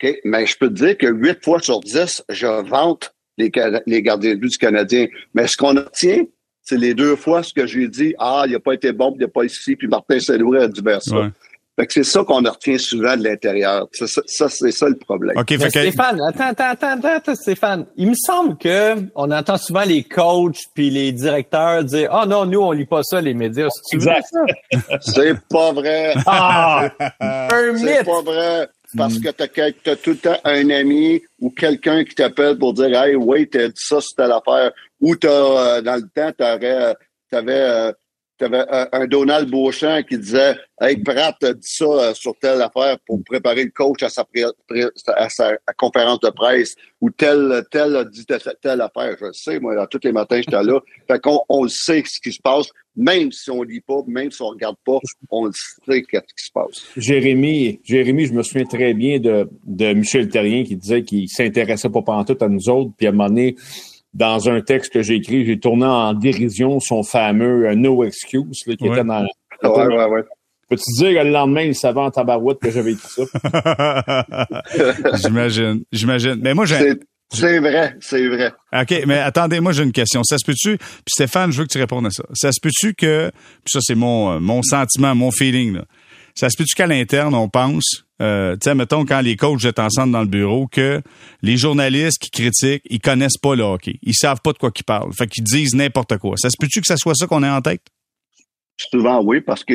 OK, 0.02 0.20
mais 0.24 0.46
je 0.46 0.56
peux 0.56 0.68
te 0.68 0.74
dire 0.74 0.96
que 0.96 1.06
8 1.06 1.44
fois 1.44 1.60
sur 1.60 1.80
10, 1.80 2.24
je 2.28 2.68
vante 2.68 3.14
les, 3.36 3.50
les 3.86 4.02
gardiens 4.02 4.34
de 4.34 4.40
but 4.40 4.52
du 4.52 4.58
Canadien. 4.58 5.06
Mais 5.34 5.46
ce 5.46 5.56
qu'on 5.56 5.76
obtient, 5.76 6.24
c'est 6.62 6.76
les 6.76 6.94
deux 6.94 7.16
fois 7.16 7.42
ce 7.42 7.52
que 7.52 7.66
j'ai 7.66 7.88
dit, 7.88 8.14
ah, 8.18 8.44
il 8.46 8.52
n'a 8.52 8.60
pas 8.60 8.74
été 8.74 8.92
bon, 8.92 9.14
il 9.16 9.22
n'a 9.22 9.28
pas 9.28 9.44
ici, 9.44 9.74
puis 9.74 9.88
Martin 9.88 10.20
Saint-Louis 10.20 10.58
a 10.58 10.68
dit 10.68 10.82
ben 10.82 11.00
ça. 11.00 11.30
Fait 11.78 11.86
que 11.86 11.92
c'est 11.92 12.04
ça 12.04 12.24
qu'on 12.24 12.42
retient 12.42 12.76
souvent 12.76 13.16
de 13.16 13.22
l'intérieur. 13.22 13.86
Ça, 13.92 14.48
c'est 14.48 14.72
ça 14.72 14.88
le 14.88 14.96
problème. 14.96 15.36
Stéphane, 15.46 16.20
attends, 16.28 16.48
attends, 16.48 16.70
attends, 16.70 17.08
attends, 17.08 17.34
Stéphane. 17.36 17.86
Il 17.96 18.08
me 18.08 18.16
semble 18.16 18.58
que 18.58 18.96
on 19.14 19.30
entend 19.30 19.56
souvent 19.58 19.84
les 19.84 20.02
coachs 20.02 20.58
puis 20.74 20.90
les 20.90 21.12
directeurs 21.12 21.84
dire 21.84 22.08
Ah 22.10 22.22
oh 22.24 22.28
non, 22.28 22.46
nous, 22.46 22.60
on 22.60 22.72
lit 22.72 22.84
pas 22.84 23.04
ça, 23.04 23.20
les 23.20 23.32
médias. 23.32 23.68
Exact. 23.92 24.26
c'est 25.02 25.38
pas 25.48 25.72
vrai. 25.72 26.14
Ah! 26.26 26.90
un 27.20 27.72
mythe. 27.72 27.88
C'est 27.98 28.04
pas 28.04 28.22
vrai 28.22 28.68
parce 28.96 29.18
mm. 29.18 29.22
que 29.22 29.72
tu 29.72 29.90
as, 29.90 29.96
tout 29.96 30.10
le 30.10 30.16
temps 30.16 30.38
un 30.44 30.70
ami 30.70 31.22
ou 31.40 31.50
quelqu'un 31.50 32.04
qui 32.04 32.14
t'appelle 32.14 32.56
pour 32.58 32.72
dire 32.72 33.02
Hey, 33.02 33.16
oui, 33.16 33.48
t'as 33.48 33.68
dit 33.68 33.74
ça, 33.76 34.00
c'était 34.00 34.26
l'affaire. 34.26 34.72
Ou 35.00 35.14
t'as, 35.16 35.28
euh, 35.28 35.82
dans 35.82 35.96
le 35.96 36.08
temps, 36.08 36.32
t'aurais, 36.36 36.94
t'avais, 37.30 37.52
euh, 37.52 37.92
t'avais 38.38 38.64
un, 38.92 39.06
Donald 39.06 39.50
Beauchamp 39.50 40.02
qui 40.02 40.18
disait 40.18 40.56
Hey, 40.80 40.96
Pratt 41.02 41.36
a 41.42 41.52
dit 41.52 41.60
ça 41.62 41.84
euh, 41.84 42.14
sur 42.14 42.34
telle 42.38 42.62
affaire 42.62 42.96
pour 43.06 43.22
préparer 43.24 43.64
le 43.64 43.70
coach 43.70 44.02
à 44.02 44.08
sa, 44.08 44.24
à 45.16 45.28
sa 45.28 45.56
conférence 45.76 46.20
de 46.20 46.30
presse 46.30 46.76
ou 47.00 47.10
tel, 47.10 47.64
tel 47.70 47.96
a 47.96 48.04
dit 48.04 48.24
telle, 48.24 48.80
affaire. 48.80 49.16
Je 49.20 49.32
sais, 49.32 49.58
moi, 49.58 49.86
tous 49.88 50.00
les 50.04 50.12
matins, 50.12 50.36
j'étais 50.36 50.62
là. 50.62 50.80
Fait 51.10 51.20
qu'on 51.20 51.40
on 51.48 51.66
sait 51.68 52.02
ce 52.06 52.20
qui 52.20 52.32
se 52.32 52.40
passe 52.40 52.68
même 52.98 53.30
si 53.30 53.48
on 53.50 53.62
lit 53.62 53.80
pas, 53.80 54.02
même 54.08 54.30
si 54.32 54.42
on 54.42 54.48
regarde 54.48 54.76
pas, 54.84 54.98
on 55.30 55.50
sait 55.52 55.62
ce 55.86 56.00
qui 56.00 56.44
se 56.44 56.50
passe. 56.52 56.84
Jérémy, 56.96 57.80
Jérémy, 57.84 58.26
je 58.26 58.32
me 58.32 58.42
souviens 58.42 58.64
très 58.64 58.92
bien 58.92 59.20
de, 59.20 59.48
de 59.64 59.92
Michel 59.92 60.28
Terrien 60.28 60.64
qui 60.64 60.76
disait 60.76 61.04
qu'il 61.04 61.28
s'intéressait 61.28 61.90
pas 61.90 62.02
tout 62.26 62.36
à 62.40 62.48
nous 62.48 62.68
autres, 62.68 62.90
puis 62.96 63.06
à 63.06 63.10
un 63.10 63.12
moment 63.12 63.28
donné, 63.28 63.54
dans 64.18 64.48
un 64.48 64.60
texte 64.60 64.92
que 64.92 65.00
j'ai 65.00 65.14
écrit, 65.14 65.46
j'ai 65.46 65.58
tourné 65.60 65.86
en 65.86 66.12
dérision 66.12 66.80
son 66.80 67.04
fameux 67.04 67.68
euh, 67.68 67.74
No 67.76 68.02
Excuse, 68.04 68.64
là, 68.66 68.74
qui 68.74 68.86
était 68.86 69.04
dans... 69.04 69.24
Ouais, 69.62 69.86
ouais, 69.86 70.04
ouais. 70.06 70.22
Peux-tu 70.68 70.92
dire 70.98 71.20
que 71.20 71.24
le 71.24 71.30
lendemain, 71.30 71.62
il 71.62 71.74
savait 71.74 72.00
en 72.00 72.10
tabarouette 72.10 72.58
que 72.58 72.70
j'avais 72.70 72.92
écrit 72.92 73.08
ça? 73.08 73.22
j'imagine, 75.14 75.84
j'imagine. 75.92 76.38
Mais 76.42 76.52
moi, 76.52 76.66
j'ai... 76.66 76.98
C'est 77.30 77.58
vrai, 77.58 77.94
c'est 78.00 78.26
vrai. 78.26 78.52
OK, 78.72 79.02
mais 79.06 79.18
attendez, 79.18 79.60
moi 79.60 79.72
j'ai 79.72 79.82
une 79.82 79.92
question. 79.92 80.24
Ça 80.24 80.38
se 80.38 80.46
peut-tu, 80.46 80.78
puis 80.78 81.12
Stéphane, 81.12 81.52
je 81.52 81.58
veux 81.58 81.66
que 81.66 81.72
tu 81.72 81.78
répondes 81.78 82.06
à 82.06 82.10
ça. 82.10 82.24
Ça 82.32 82.50
se 82.52 82.58
peut-tu 82.58 82.94
que, 82.94 83.30
puis 83.30 83.70
ça 83.70 83.80
c'est 83.82 83.94
mon, 83.94 84.32
euh, 84.32 84.40
mon 84.40 84.62
sentiment, 84.62 85.14
mon 85.14 85.30
feeling, 85.30 85.74
là. 85.74 85.84
Ça 86.38 86.48
se 86.50 86.56
peut-tu 86.56 86.76
qu'à 86.76 86.86
l'interne, 86.86 87.34
on 87.34 87.48
pense, 87.48 88.04
euh, 88.22 88.52
tu 88.52 88.70
sais, 88.70 88.74
mettons, 88.76 89.04
quand 89.04 89.20
les 89.20 89.34
coachs 89.34 89.58
jettent 89.58 89.80
ensemble 89.80 90.12
dans 90.12 90.20
le 90.20 90.28
bureau, 90.28 90.68
que 90.68 91.02
les 91.42 91.56
journalistes 91.56 92.20
qui 92.20 92.30
critiquent, 92.30 92.84
ils 92.88 93.00
connaissent 93.00 93.38
pas 93.38 93.56
le 93.56 93.64
hockey. 93.64 93.98
Ils 94.02 94.14
savent 94.14 94.40
pas 94.40 94.52
de 94.52 94.58
quoi 94.58 94.70
ils 94.72 94.84
parlent. 94.84 95.12
Fait 95.12 95.26
qu'ils 95.26 95.42
disent 95.42 95.74
n'importe 95.74 96.16
quoi. 96.18 96.36
Ça 96.36 96.48
se 96.48 96.54
peut-tu 96.56 96.80
que 96.80 96.86
ça 96.86 96.96
soit 96.96 97.16
ça 97.16 97.26
qu'on 97.26 97.42
ait 97.42 97.50
en 97.50 97.60
tête? 97.60 97.82
Souvent, 98.76 99.20
oui, 99.24 99.40
parce 99.40 99.64
que 99.64 99.74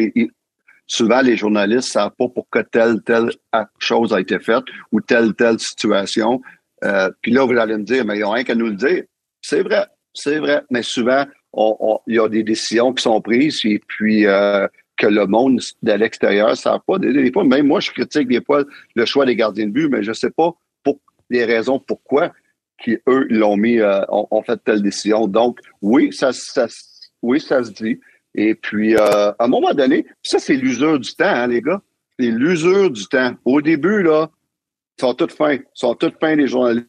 souvent, 0.88 1.20
les 1.20 1.36
journalistes 1.36 1.92
savent 1.92 2.16
pas 2.18 2.30
pourquoi 2.30 2.64
telle, 2.64 3.02
telle 3.02 3.32
chose 3.80 4.14
a 4.14 4.22
été 4.22 4.40
faite 4.40 4.64
ou 4.94 5.02
telle, 5.02 5.34
telle 5.34 5.60
situation. 5.60 6.42
Euh, 6.86 7.12
puis 7.22 7.34
là, 7.34 7.46
vous 7.46 7.58
allez 7.58 7.76
me 7.76 7.84
dire, 7.84 8.06
mais 8.06 8.16
ils 8.16 8.22
n'ont 8.22 8.32
rien 8.32 8.46
qu'à 8.46 8.56
nous 8.56 8.68
le 8.68 8.76
dire. 8.76 9.04
C'est 9.42 9.64
vrai, 9.64 9.86
c'est 10.14 10.40
vrai. 10.40 10.62
Mais 10.72 10.82
souvent, 10.82 11.26
il 12.08 12.16
y 12.16 12.20
a 12.20 12.30
des 12.30 12.44
décisions 12.44 12.94
qui 12.94 13.04
sont 13.04 13.20
prises 13.20 13.60
et 13.66 13.82
puis 13.86 14.26
euh, 14.28 14.66
que 14.98 15.08
le 15.08 15.26
monde 15.26 15.60
de 15.82 15.92
l'extérieur 15.94 16.52
ne 16.52 16.56
savent 16.56 16.82
pas. 16.86 17.00
Des, 17.00 17.32
fois, 17.32 17.44
même 17.44 17.68
moi, 17.68 17.80
je 17.80 17.92
critique 17.92 18.28
des 18.28 18.42
fois 18.42 18.64
le 18.96 19.06
choix 19.06 19.26
des 19.26 19.36
gardiens 19.36 19.66
de 19.66 19.72
but, 19.72 19.90
mais 19.90 20.04
je 20.04 20.10
ne 20.10 20.16
sais 20.16 20.30
pas 20.30 20.54
pour 20.84 21.00
les 21.30 21.46
raisons 21.46 21.80
pourquoi 21.80 22.32
qui 22.84 22.98
eux 23.08 23.26
l'ont 23.30 23.58
mis, 23.58 23.80
euh, 23.80 24.02
ont, 24.10 24.44
fait 24.44 24.62
telle 24.64 24.82
décision. 24.82 25.28
Donc, 25.28 25.60
oui, 25.82 26.12
ça, 26.12 26.34
ça, 26.34 26.68
oui, 27.22 27.40
ça 27.40 27.64
se 27.64 27.72
dit. 27.72 28.00
Et 28.36 28.56
puis, 28.56 28.96
à 28.98 29.36
un 29.40 29.48
moment 29.48 29.74
donné, 29.74 30.06
ça, 30.22 30.40
c'est 30.40 30.56
l'usure 30.56 31.00
du 31.00 31.14
temps, 31.16 31.26
hein, 31.26 31.48
les 31.48 31.62
gars. 31.62 31.82
C'est 32.20 32.28
l'usure 32.28 32.92
du 32.92 33.06
temps. 33.08 33.34
Au 33.46 33.62
début, 33.62 34.04
là, 34.04 34.30
ils 34.98 35.02
sont 35.02 35.14
tous 35.14 35.34
fins. 35.34 35.54
Ils 35.54 35.66
sont 35.74 35.96
tous 35.96 36.12
fins, 36.20 36.36
les 36.36 36.48
journalistes 36.48 36.88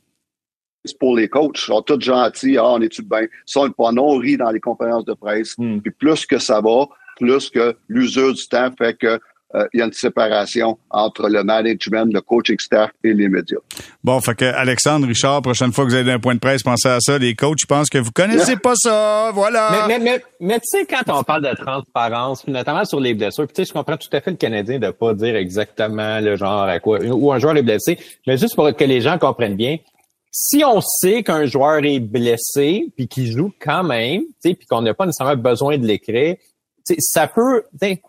pour 0.98 1.16
les 1.16 1.28
coachs. 1.28 1.58
Ils 1.58 1.66
sont 1.66 1.82
tous 1.82 2.00
gentils. 2.00 2.56
Ah, 2.58 2.72
on 2.72 2.80
est-tu 2.80 3.02
bien? 3.02 3.22
Ils 3.22 3.28
sont 3.46 3.70
pas 3.70 3.92
non 3.92 4.16
ri 4.16 4.36
dans 4.36 4.50
les 4.50 4.60
conférences 4.60 5.04
de 5.04 5.14
presse. 5.14 5.54
Hmm. 5.58 5.80
Puis 5.80 5.92
plus 5.92 6.26
que 6.26 6.38
ça 6.38 6.60
va, 6.60 6.88
plus 7.16 7.50
que 7.50 7.77
l'usure 7.88 8.35
du 8.35 8.46
temps 8.48 8.70
fait 8.77 8.94
que 8.94 9.20
euh, 9.55 9.68
il 9.72 9.79
y 9.79 9.83
a 9.83 9.87
une 9.87 9.92
séparation 9.92 10.79
entre 10.90 11.29
le 11.29 11.44
management, 11.44 12.12
le 12.12 12.20
coaching 12.20 12.59
staff 12.59 12.90
et 13.05 13.12
les 13.12 13.29
médias. 13.29 13.59
Bon, 14.03 14.20
fait 14.20 14.35
que 14.35 14.44
Alexandre, 14.44 15.07
Richard, 15.07 15.42
prochaine 15.42 15.72
fois 15.72 15.85
que 15.85 15.90
vous 15.90 15.96
avez 15.96 16.11
un 16.11 16.18
point 16.18 16.35
de 16.35 16.40
presse, 16.40 16.64
pensez 16.64 16.88
à 16.88 16.98
ça. 16.98 17.19
Les 17.19 17.37
coachs, 17.37 17.58
je 17.60 17.67
pense 17.67 17.88
que 17.88 17.98
vous 17.98 18.10
connaissez 18.10 18.56
pas 18.56 18.75
ça. 18.75 19.31
Voilà. 19.33 19.87
Mais, 19.87 20.00
mais, 20.00 20.23
mais, 20.40 20.58
tu 20.58 20.65
sais, 20.65 20.87
quand 20.87 21.21
on 21.21 21.23
parle 21.23 21.44
de 21.44 21.54
transparence, 21.54 22.46
notamment 22.48 22.85
sur 22.85 22.98
les 22.98 23.15
blessures, 23.15 23.46
tu 23.46 23.54
sais, 23.54 23.65
je 23.65 23.73
comprends 23.73 23.96
tout 23.96 24.08
à 24.12 24.21
fait 24.21 24.33
le 24.33 24.37
Canadien 24.37 24.81
de 24.81 24.90
pas 24.90 25.15
dire 25.15 25.37
exactement 25.37 26.19
le 26.19 26.37
genre 26.37 26.62
à 26.62 26.81
quoi, 26.81 26.98
où 27.04 27.33
un 27.33 27.38
joueur 27.38 27.56
est 27.56 27.62
blessé, 27.62 27.96
mais 28.27 28.37
juste 28.37 28.56
pour 28.56 28.75
que 28.75 28.85
les 28.85 29.00
gens 29.00 29.19
comprennent 29.19 29.56
bien, 29.56 29.77
si 30.33 30.65
on 30.65 30.81
sait 30.81 31.23
qu'un 31.23 31.46
joueur 31.46 31.85
est 31.85 32.00
blessé 32.00 32.88
puis 32.96 33.06
qu'il 33.06 33.31
joue 33.31 33.52
quand 33.60 33.85
même, 33.85 34.23
tu 34.23 34.50
sais, 34.50 34.54
puis 34.54 34.67
qu'on 34.67 34.83
n'a 34.83 34.94
pas 34.94 35.06
nécessairement 35.06 35.40
besoin 35.40 35.79
de 35.79 35.87
l'écrire, 35.87 36.35
ça 36.98 37.26
peut, 37.26 37.64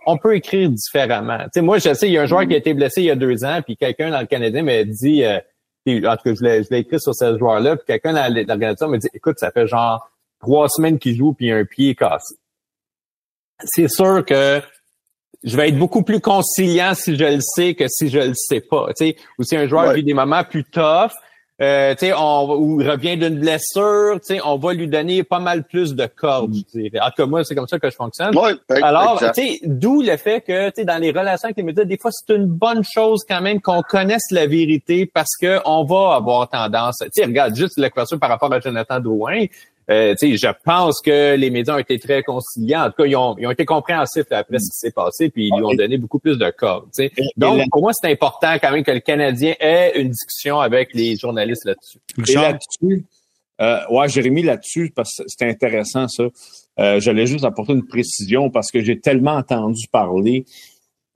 on 0.05 0.17
peut 0.17 0.35
écrire 0.35 0.69
différemment. 0.69 1.39
sais, 1.53 1.61
moi, 1.61 1.77
je 1.77 1.93
sais, 1.93 2.07
il 2.07 2.13
y 2.13 2.17
a 2.17 2.23
un 2.23 2.25
joueur 2.25 2.45
qui 2.47 2.53
a 2.53 2.57
été 2.57 2.73
blessé 2.73 3.01
il 3.01 3.05
y 3.05 3.11
a 3.11 3.15
deux 3.15 3.43
ans, 3.45 3.61
puis 3.63 3.77
quelqu'un 3.77 4.11
dans 4.11 4.19
le 4.19 4.25
Canadien 4.25 4.63
m'a 4.63 4.83
dit, 4.83 5.23
euh, 5.23 5.39
en 5.87 6.17
tout 6.17 6.23
cas, 6.23 6.33
je 6.33 6.43
l'ai, 6.43 6.63
je 6.63 6.69
l'ai 6.71 6.79
écrit 6.79 6.99
sur 6.99 7.15
ce 7.15 7.37
joueur-là, 7.37 7.77
puis 7.77 7.85
quelqu'un 7.87 8.13
dans 8.13 8.33
l'organisation 8.33 8.89
m'a 8.89 8.97
dit, 8.97 9.09
écoute, 9.13 9.39
ça 9.39 9.51
fait 9.51 9.67
genre 9.67 10.09
trois 10.39 10.67
semaines 10.69 10.99
qu'il 10.99 11.15
joue, 11.15 11.33
puis 11.33 11.47
il 11.47 11.51
a 11.53 11.57
un 11.57 11.65
pied 11.65 11.95
cassé. 11.95 12.35
c'est 13.59 13.87
sûr 13.87 14.25
que 14.25 14.61
je 15.43 15.55
vais 15.55 15.69
être 15.69 15.77
beaucoup 15.77 16.03
plus 16.03 16.19
conciliant 16.19 16.93
si 16.95 17.15
je 17.15 17.23
le 17.23 17.39
sais 17.39 17.75
que 17.75 17.87
si 17.87 18.09
je 18.09 18.19
le 18.19 18.33
sais 18.33 18.61
pas. 18.61 18.87
Tu 18.97 19.05
sais, 19.05 19.15
ou 19.37 19.43
si 19.43 19.55
un 19.55 19.67
joueur 19.67 19.93
vit 19.93 20.03
des 20.03 20.13
moments 20.13 20.43
plus 20.43 20.63
tough, 20.63 21.11
euh, 21.61 21.95
on 22.17 22.55
ou 22.59 22.77
revient 22.77 23.17
d'une 23.17 23.39
blessure, 23.39 24.19
on 24.43 24.57
va 24.57 24.73
lui 24.73 24.87
donner 24.87 25.23
pas 25.23 25.39
mal 25.39 25.63
plus 25.63 25.95
de 25.95 26.05
cordes. 26.05 26.55
Mm. 26.73 26.87
En 27.01 27.09
tout 27.09 27.15
cas, 27.17 27.25
moi, 27.25 27.43
c'est 27.43 27.55
comme 27.55 27.67
ça 27.67 27.79
que 27.79 27.89
je 27.89 27.95
fonctionne. 27.95 28.35
Ouais, 28.37 28.55
Alors, 28.81 29.21
d'où 29.63 30.01
le 30.01 30.17
fait 30.17 30.41
que 30.41 30.83
dans 30.83 31.01
les 31.01 31.11
relations 31.11 31.47
avec 31.47 31.57
les 31.57 31.63
médias, 31.63 31.85
des 31.85 31.97
fois, 31.97 32.11
c'est 32.11 32.35
une 32.35 32.45
bonne 32.45 32.83
chose 32.83 33.21
quand 33.27 33.41
même 33.41 33.61
qu'on 33.61 33.81
connaisse 33.81 34.31
la 34.31 34.47
vérité 34.47 35.05
parce 35.05 35.35
que 35.39 35.59
on 35.65 35.85
va 35.85 36.15
avoir 36.15 36.49
tendance. 36.49 36.97
Tu 37.15 37.23
regarde 37.23 37.55
juste 37.55 37.77
la 37.77 37.89
question 37.89 38.19
par 38.19 38.29
rapport 38.29 38.51
à 38.51 38.59
Jonathan 38.59 38.99
Drouin. 38.99 39.45
Euh, 39.89 40.15
je 40.19 40.51
pense 40.63 40.99
que 41.01 41.35
les 41.35 41.49
médias 41.51 41.75
ont 41.75 41.79
été 41.79 41.99
très 41.99 42.23
conciliants. 42.23 42.85
En 42.85 42.87
tout 42.87 43.03
cas, 43.03 43.05
ils 43.05 43.15
ont, 43.15 43.35
ils 43.37 43.45
ont 43.45 43.51
été 43.51 43.65
compréhensifs 43.65 44.25
après 44.31 44.57
ce 44.59 44.71
qui 44.71 44.77
s'est 44.77 44.91
passé, 44.91 45.29
puis 45.29 45.47
ils 45.47 45.55
lui 45.55 45.63
ont 45.63 45.75
donné 45.75 45.97
beaucoup 45.97 46.19
plus 46.19 46.37
de 46.37 46.49
cordes. 46.49 46.89
Donc, 47.37 47.69
pour 47.69 47.81
moi, 47.81 47.91
c'est 47.93 48.11
important 48.11 48.53
quand 48.61 48.71
même 48.71 48.83
que 48.83 48.91
le 48.91 48.99
Canadien 48.99 49.53
ait 49.59 49.93
une 49.99 50.09
discussion 50.09 50.59
avec 50.59 50.93
les 50.93 51.15
journalistes 51.15 51.65
là-dessus. 51.65 51.99
Et 52.27 52.33
là-dessus, 52.33 53.05
euh, 53.61 53.79
ouais, 53.89 54.09
Jérémy, 54.09 54.41
là-dessus, 54.41 54.91
parce 54.95 55.17
que 55.17 55.23
c'était 55.27 55.49
intéressant 55.49 56.07
ça. 56.07 56.23
Euh, 56.79 56.99
J'allais 56.99 57.25
juste 57.25 57.45
apporter 57.45 57.73
une 57.73 57.85
précision 57.85 58.49
parce 58.49 58.71
que 58.71 58.81
j'ai 58.81 58.99
tellement 58.99 59.35
entendu 59.35 59.87
parler 59.91 60.45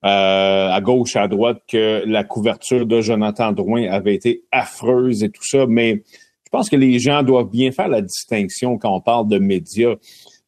euh, 0.05 0.69
à 0.69 0.79
gauche, 0.79 1.15
à 1.15 1.27
droite, 1.27 1.61
que 1.67 2.03
la 2.05 2.23
couverture 2.23 2.85
de 2.85 3.01
Jonathan 3.01 3.51
Drouin 3.51 3.89
avait 3.89 4.15
été 4.15 4.43
affreuse 4.51 5.23
et 5.23 5.29
tout 5.29 5.43
ça, 5.43 5.65
mais 5.67 6.03
je 6.51 6.57
pense 6.57 6.67
que 6.67 6.75
les 6.75 6.97
gens 6.97 7.21
doivent 7.21 7.51
bien 7.51 7.71
faire 7.71 7.89
la 7.89 8.01
distinction 8.01 8.79
quand 8.79 8.95
on 8.95 9.01
parle 9.01 9.27
de 9.27 9.37
médias. 9.37 9.93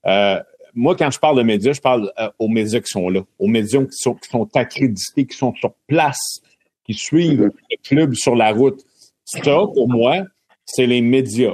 Euh, 0.07 0.39
moi, 0.73 0.95
quand 0.95 1.11
je 1.11 1.19
parle 1.19 1.37
de 1.37 1.43
médias, 1.43 1.73
je 1.73 1.81
parle 1.81 2.11
euh, 2.19 2.27
aux 2.39 2.47
médias 2.47 2.79
qui 2.79 2.89
sont 2.89 3.07
là, 3.07 3.21
aux 3.37 3.47
médias 3.47 3.81
qui 3.81 3.91
sont, 3.91 4.15
qui 4.15 4.27
sont 4.27 4.49
accrédités, 4.55 5.27
qui 5.27 5.37
sont 5.37 5.53
sur 5.53 5.73
place, 5.85 6.39
qui 6.85 6.95
suivent 6.95 7.41
mm-hmm. 7.41 7.65
le 7.69 7.77
club 7.83 8.13
sur 8.15 8.35
la 8.35 8.51
route. 8.51 8.81
Ça, 9.25 9.41
pour 9.43 9.89
moi, 9.89 10.23
c'est 10.65 10.87
les 10.87 11.01
médias. 11.01 11.53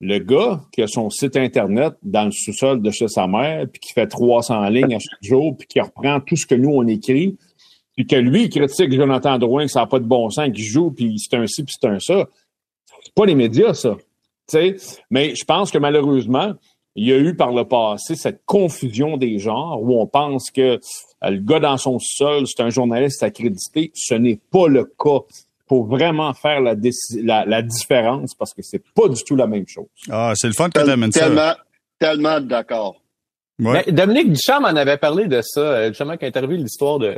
Le 0.00 0.18
gars 0.18 0.60
qui 0.70 0.82
a 0.82 0.86
son 0.86 1.10
site 1.10 1.36
Internet 1.36 1.94
dans 2.04 2.26
le 2.26 2.30
sous-sol 2.30 2.80
de 2.80 2.92
chez 2.92 3.08
sa 3.08 3.26
mère, 3.26 3.66
puis 3.72 3.80
qui 3.80 3.92
fait 3.92 4.06
300 4.06 4.68
lignes 4.68 4.94
à 4.94 5.00
chaque 5.00 5.22
jour, 5.22 5.56
puis 5.58 5.66
qui 5.66 5.80
reprend 5.80 6.20
tout 6.20 6.36
ce 6.36 6.46
que 6.46 6.54
nous, 6.54 6.70
on 6.70 6.86
écrit, 6.86 7.36
puis 7.96 8.06
que 8.06 8.14
lui, 8.14 8.44
il 8.44 8.50
critique 8.50 8.92
Jonathan 8.92 9.36
Drouin, 9.36 9.64
que 9.64 9.72
ça 9.72 9.80
n'a 9.80 9.86
pas 9.86 9.98
de 9.98 10.06
bon 10.06 10.30
sens, 10.30 10.48
qu'il 10.54 10.64
joue, 10.64 10.92
puis 10.92 11.16
c'est 11.18 11.36
un 11.36 11.48
ci, 11.48 11.64
puis 11.64 11.74
c'est 11.76 11.88
un 11.88 11.98
ça 11.98 12.28
c'est 13.10 13.14
pas 13.14 13.26
les 13.26 13.34
médias, 13.34 13.74
ça. 13.74 13.96
Mais 15.10 15.34
je 15.34 15.44
pense 15.44 15.70
que 15.70 15.78
malheureusement, 15.78 16.54
il 16.94 17.08
y 17.08 17.12
a 17.12 17.18
eu 17.18 17.34
par 17.34 17.52
le 17.52 17.64
passé 17.64 18.14
cette 18.14 18.42
confusion 18.46 19.16
des 19.16 19.38
genres 19.38 19.82
où 19.82 20.00
on 20.00 20.06
pense 20.06 20.50
que 20.50 20.60
euh, 20.62 20.78
le 21.22 21.38
gars 21.38 21.60
dans 21.60 21.76
son 21.76 21.98
sol, 21.98 22.44
c'est 22.46 22.62
un 22.62 22.70
journaliste 22.70 23.22
accrédité. 23.22 23.92
Ce 23.94 24.14
n'est 24.14 24.40
pas 24.50 24.68
le 24.68 24.84
cas. 24.84 25.20
Faut 25.68 25.84
vraiment 25.84 26.34
faire 26.34 26.60
la, 26.60 26.74
la, 27.46 27.62
différence 27.62 28.34
parce 28.34 28.52
que 28.52 28.62
c'est 28.62 28.82
pas 28.92 29.08
du 29.08 29.22
tout 29.22 29.36
la 29.36 29.46
même 29.46 29.68
chose. 29.68 29.86
Ah, 30.10 30.32
c'est 30.34 30.48
le 30.48 30.52
fun 30.52 30.68
que 30.68 30.82
tu 30.82 30.90
amènes 30.90 31.12
ça. 31.12 31.26
Tellement, 31.26 31.52
tellement 32.00 32.40
d'accord. 32.40 33.00
Ouais. 33.60 33.84
Ben, 33.86 33.94
Dominique 33.94 34.32
Duchamp 34.32 34.64
en 34.64 34.74
avait 34.74 34.96
parlé 34.96 35.26
de 35.26 35.40
ça, 35.42 35.60
euh, 35.60 35.88
justement, 35.88 36.14
il 36.20 36.24
a 36.24 36.28
interviewé 36.28 36.56
l'histoire 36.56 36.98
de, 36.98 37.16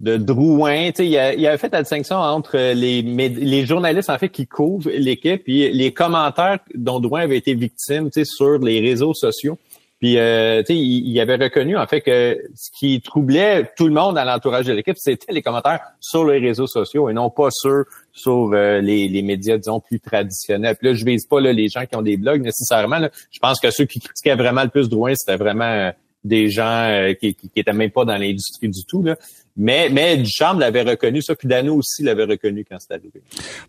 de 0.00 0.16
Drouin. 0.16 0.90
Il, 0.98 1.04
il 1.04 1.46
avait 1.46 1.58
fait 1.58 1.72
la 1.72 1.82
distinction 1.82 2.16
entre 2.16 2.56
les, 2.56 3.02
les 3.02 3.66
journalistes 3.66 4.10
en 4.10 4.18
fait 4.18 4.28
qui 4.28 4.46
couvrent 4.46 4.90
l'équipe 4.90 5.42
et 5.46 5.70
les 5.70 5.92
commentaires 5.92 6.58
dont 6.74 7.00
Drouin 7.00 7.22
avait 7.22 7.38
été 7.38 7.54
victime 7.54 8.10
sur 8.24 8.58
les 8.58 8.80
réseaux 8.80 9.14
sociaux. 9.14 9.58
Puis 9.98 10.18
euh, 10.18 10.62
il, 10.68 11.08
il, 11.08 11.20
avait 11.20 11.36
reconnu 11.36 11.78
en 11.78 11.86
fait 11.86 12.02
que 12.02 12.38
ce 12.54 12.70
qui 12.78 13.00
troublait 13.00 13.72
tout 13.78 13.86
le 13.86 13.94
monde 13.94 14.18
à 14.18 14.26
l'entourage 14.26 14.66
de 14.66 14.74
l'équipe, 14.74 14.96
c'était 14.98 15.32
les 15.32 15.40
commentaires 15.40 15.80
sur 16.00 16.26
les 16.26 16.38
réseaux 16.38 16.66
sociaux 16.66 17.08
et 17.08 17.14
non 17.14 17.30
pas 17.30 17.48
sur 17.50 17.84
sur 18.12 18.50
euh, 18.52 18.80
les, 18.80 19.08
les, 19.08 19.22
médias, 19.22 19.56
disons, 19.56 19.80
plus 19.80 20.00
traditionnels. 20.00 20.76
Puis 20.76 20.88
là, 20.88 20.94
je 20.94 21.04
vise 21.04 21.26
pas 21.26 21.40
là, 21.40 21.52
les 21.52 21.68
gens 21.68 21.86
qui 21.86 21.96
ont 21.96 22.02
des 22.02 22.18
blogs 22.18 22.42
nécessairement. 22.42 22.98
Je 23.30 23.38
pense 23.38 23.58
que 23.58 23.70
ceux 23.70 23.84
qui 23.86 24.00
critiquaient 24.00 24.36
vraiment 24.36 24.62
le 24.62 24.68
plus 24.68 24.88
Drouin, 24.90 25.14
c'était 25.14 25.36
vraiment 25.38 25.64
euh, 25.64 25.90
des 26.26 26.50
gens 26.50 26.88
euh, 26.88 27.14
qui, 27.14 27.34
qui, 27.34 27.48
qui 27.48 27.60
étaient 27.60 27.72
même 27.72 27.90
pas 27.90 28.04
dans 28.04 28.16
l'industrie 28.16 28.68
du 28.68 28.84
tout. 28.84 29.02
Là. 29.02 29.16
Mais, 29.56 29.88
mais 29.90 30.18
Duchamp 30.18 30.58
l'avait 30.58 30.82
reconnu, 30.82 31.22
ça, 31.22 31.34
puis 31.34 31.48
Dano 31.48 31.76
aussi 31.76 32.02
l'avait 32.02 32.24
reconnu 32.24 32.64
quand 32.64 32.76
c'est 32.78 32.92
arrivé. 32.92 33.22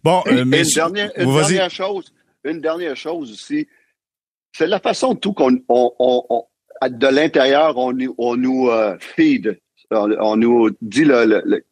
Bon, 0.03 0.21
euh, 0.27 0.43
mais 0.45 0.63
une, 0.63 0.73
dernière, 0.73 1.11
une 1.15 1.33
dernière, 1.33 1.69
chose, 1.69 2.13
une 2.43 2.59
dernière 2.59 2.97
chose 2.97 3.31
aussi, 3.31 3.67
c'est 4.51 4.67
la 4.67 4.79
façon 4.79 5.15
tout 5.15 5.33
qu'on, 5.33 5.59
on, 5.69 5.91
on, 5.99 6.43
de 6.89 7.07
l'intérieur, 7.07 7.77
on, 7.77 7.95
on 8.17 8.35
nous 8.35 8.69
euh, 8.69 8.97
feed, 8.99 9.59
on, 9.91 10.35
nous 10.35 10.71
dit 10.81 11.05
le, 11.05 11.25
le, 11.25 11.63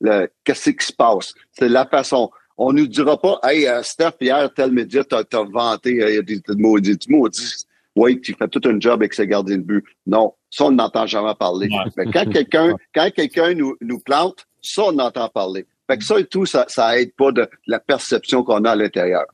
le, 0.00 0.30
qu'est-ce 0.44 0.70
qui 0.70 0.86
se 0.86 0.92
passe. 0.92 1.34
C'est 1.52 1.68
la 1.68 1.86
façon. 1.86 2.30
On 2.56 2.72
nous 2.72 2.86
dira 2.86 3.20
pas, 3.20 3.40
hey, 3.42 3.66
euh, 3.66 3.82
Steph, 3.82 4.12
hier, 4.20 4.52
tel 4.54 4.70
média 4.70 5.04
t'a, 5.04 5.24
vanté, 5.42 5.90
il 5.90 6.14
y 6.14 6.18
a 6.18 6.22
des 6.22 6.40
maudits, 6.56 6.98
maudits 7.08 7.66
oui, 7.96 8.20
tu 8.20 8.34
fais 8.34 8.48
tout 8.48 8.60
un 8.64 8.78
job 8.78 9.00
avec 9.00 9.14
ses 9.14 9.26
gardiens 9.26 9.58
de 9.58 9.62
but. 9.62 9.84
Non, 10.06 10.34
ça, 10.50 10.66
on 10.66 10.72
n'entend 10.72 11.06
jamais 11.06 11.34
parler. 11.34 11.68
Mais 11.96 12.06
quand 12.06 12.28
quelqu'un, 12.30 12.74
quand 12.94 13.10
quelqu'un 13.10 13.54
nous, 13.54 13.76
nous 13.80 14.00
plante, 14.00 14.46
ça, 14.62 14.82
on 14.86 14.98
entend 14.98 15.28
parler. 15.28 15.66
Fait 15.88 15.98
que 15.98 16.04
ça 16.04 16.20
et 16.20 16.24
tout, 16.24 16.46
ça, 16.46 16.66
ça 16.68 16.98
aide 16.98 17.14
pas 17.16 17.32
de 17.32 17.48
la 17.66 17.80
perception 17.80 18.44
qu'on 18.44 18.64
a 18.64 18.70
à 18.70 18.76
l'intérieur. 18.76 19.24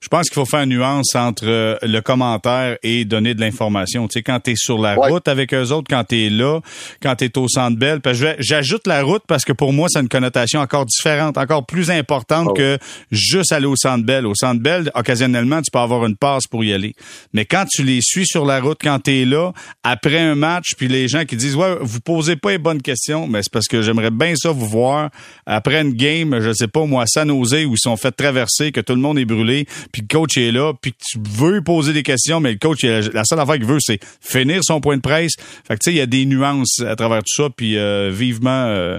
Je 0.00 0.08
pense 0.08 0.28
qu'il 0.28 0.34
faut 0.34 0.44
faire 0.44 0.62
une 0.62 0.70
nuance 0.70 1.14
entre 1.14 1.46
euh, 1.46 1.76
le 1.82 2.00
commentaire 2.00 2.76
et 2.82 3.04
donner 3.04 3.34
de 3.34 3.40
l'information. 3.40 4.08
Tu 4.08 4.14
sais, 4.18 4.22
quand 4.22 4.40
tu 4.40 4.52
es 4.52 4.54
sur 4.56 4.78
la 4.78 4.94
route 4.94 5.26
avec 5.28 5.54
eux 5.54 5.72
autres, 5.72 5.88
quand 5.88 6.04
tu 6.04 6.26
es 6.26 6.30
là, 6.30 6.60
quand 7.02 7.16
tu 7.16 7.24
es 7.24 7.38
au 7.38 7.48
Centre 7.48 7.78
Bell, 7.78 8.00
j'ajoute 8.38 8.86
la 8.86 9.02
route 9.02 9.22
parce 9.26 9.44
que 9.44 9.52
pour 9.52 9.72
moi, 9.72 9.88
c'est 9.90 10.00
une 10.00 10.08
connotation 10.08 10.60
encore 10.60 10.86
différente, 10.86 11.38
encore 11.38 11.66
plus 11.66 11.90
importante 11.90 12.48
oh. 12.50 12.54
que 12.54 12.78
juste 13.10 13.52
aller 13.52 13.66
au 13.66 13.76
Centre 13.76 14.04
Bell. 14.04 14.26
Au 14.26 14.34
Centre 14.34 14.60
Bell, 14.60 14.90
occasionnellement, 14.94 15.62
tu 15.62 15.70
peux 15.70 15.78
avoir 15.78 16.06
une 16.06 16.16
passe 16.16 16.46
pour 16.46 16.64
y 16.64 16.72
aller. 16.72 16.94
Mais 17.32 17.44
quand 17.44 17.64
tu 17.70 17.82
les 17.82 18.00
suis 18.02 18.26
sur 18.26 18.44
la 18.44 18.60
route, 18.60 18.78
quand 18.82 19.00
tu 19.04 19.22
es 19.22 19.24
là, 19.24 19.52
après 19.82 20.18
un 20.18 20.34
match, 20.34 20.74
puis 20.76 20.88
les 20.88 21.08
gens 21.08 21.24
qui 21.24 21.36
disent, 21.36 21.56
ouais, 21.56 21.76
vous 21.80 22.00
posez 22.00 22.36
pas 22.36 22.50
les 22.50 22.58
bonnes 22.58 22.82
questions, 22.82 23.26
mais 23.26 23.40
c'est 23.42 23.52
parce 23.52 23.68
que 23.68 23.82
j'aimerais 23.82 24.10
bien 24.10 24.34
ça 24.36 24.50
vous 24.50 24.66
voir 24.66 25.10
après 25.46 25.80
une 25.80 25.92
game, 25.92 26.40
je 26.40 26.52
sais 26.52 26.68
pas, 26.68 26.84
moi, 26.84 27.02
à 27.02 27.06
San 27.06 27.28
Jose, 27.28 27.64
où 27.66 27.74
ils 27.74 27.78
sont 27.78 27.96
fait 27.96 28.12
traverser, 28.12 28.72
que 28.72 28.80
tout 28.80 28.94
le 28.94 29.00
monde 29.00 29.18
est 29.18 29.24
brûlé, 29.24 29.66
puis 29.92 30.02
le 30.02 30.08
coach 30.08 30.36
est 30.36 30.52
là, 30.52 30.72
puis 30.80 30.92
tu 30.92 31.18
veux 31.20 31.62
poser 31.62 31.92
des 31.92 32.02
questions, 32.02 32.40
mais 32.40 32.52
le 32.52 32.58
coach, 32.58 32.82
la 32.82 33.24
seule 33.24 33.40
affaire 33.40 33.56
qu'il 33.56 33.66
veut, 33.66 33.78
c'est 33.80 33.98
finir 34.20 34.60
son 34.62 34.80
point 34.80 34.96
de 34.96 35.02
presse. 35.02 35.34
Fait 35.66 35.74
que 35.74 35.80
tu 35.84 35.90
sais, 35.90 35.92
il 35.92 35.98
y 35.98 36.00
a 36.00 36.06
des 36.06 36.26
nuances 36.26 36.80
à 36.80 36.96
travers 36.96 37.18
tout 37.18 37.42
ça, 37.42 37.48
puis 37.54 37.76
euh, 37.76 38.10
vivement 38.12 38.66
euh, 38.66 38.98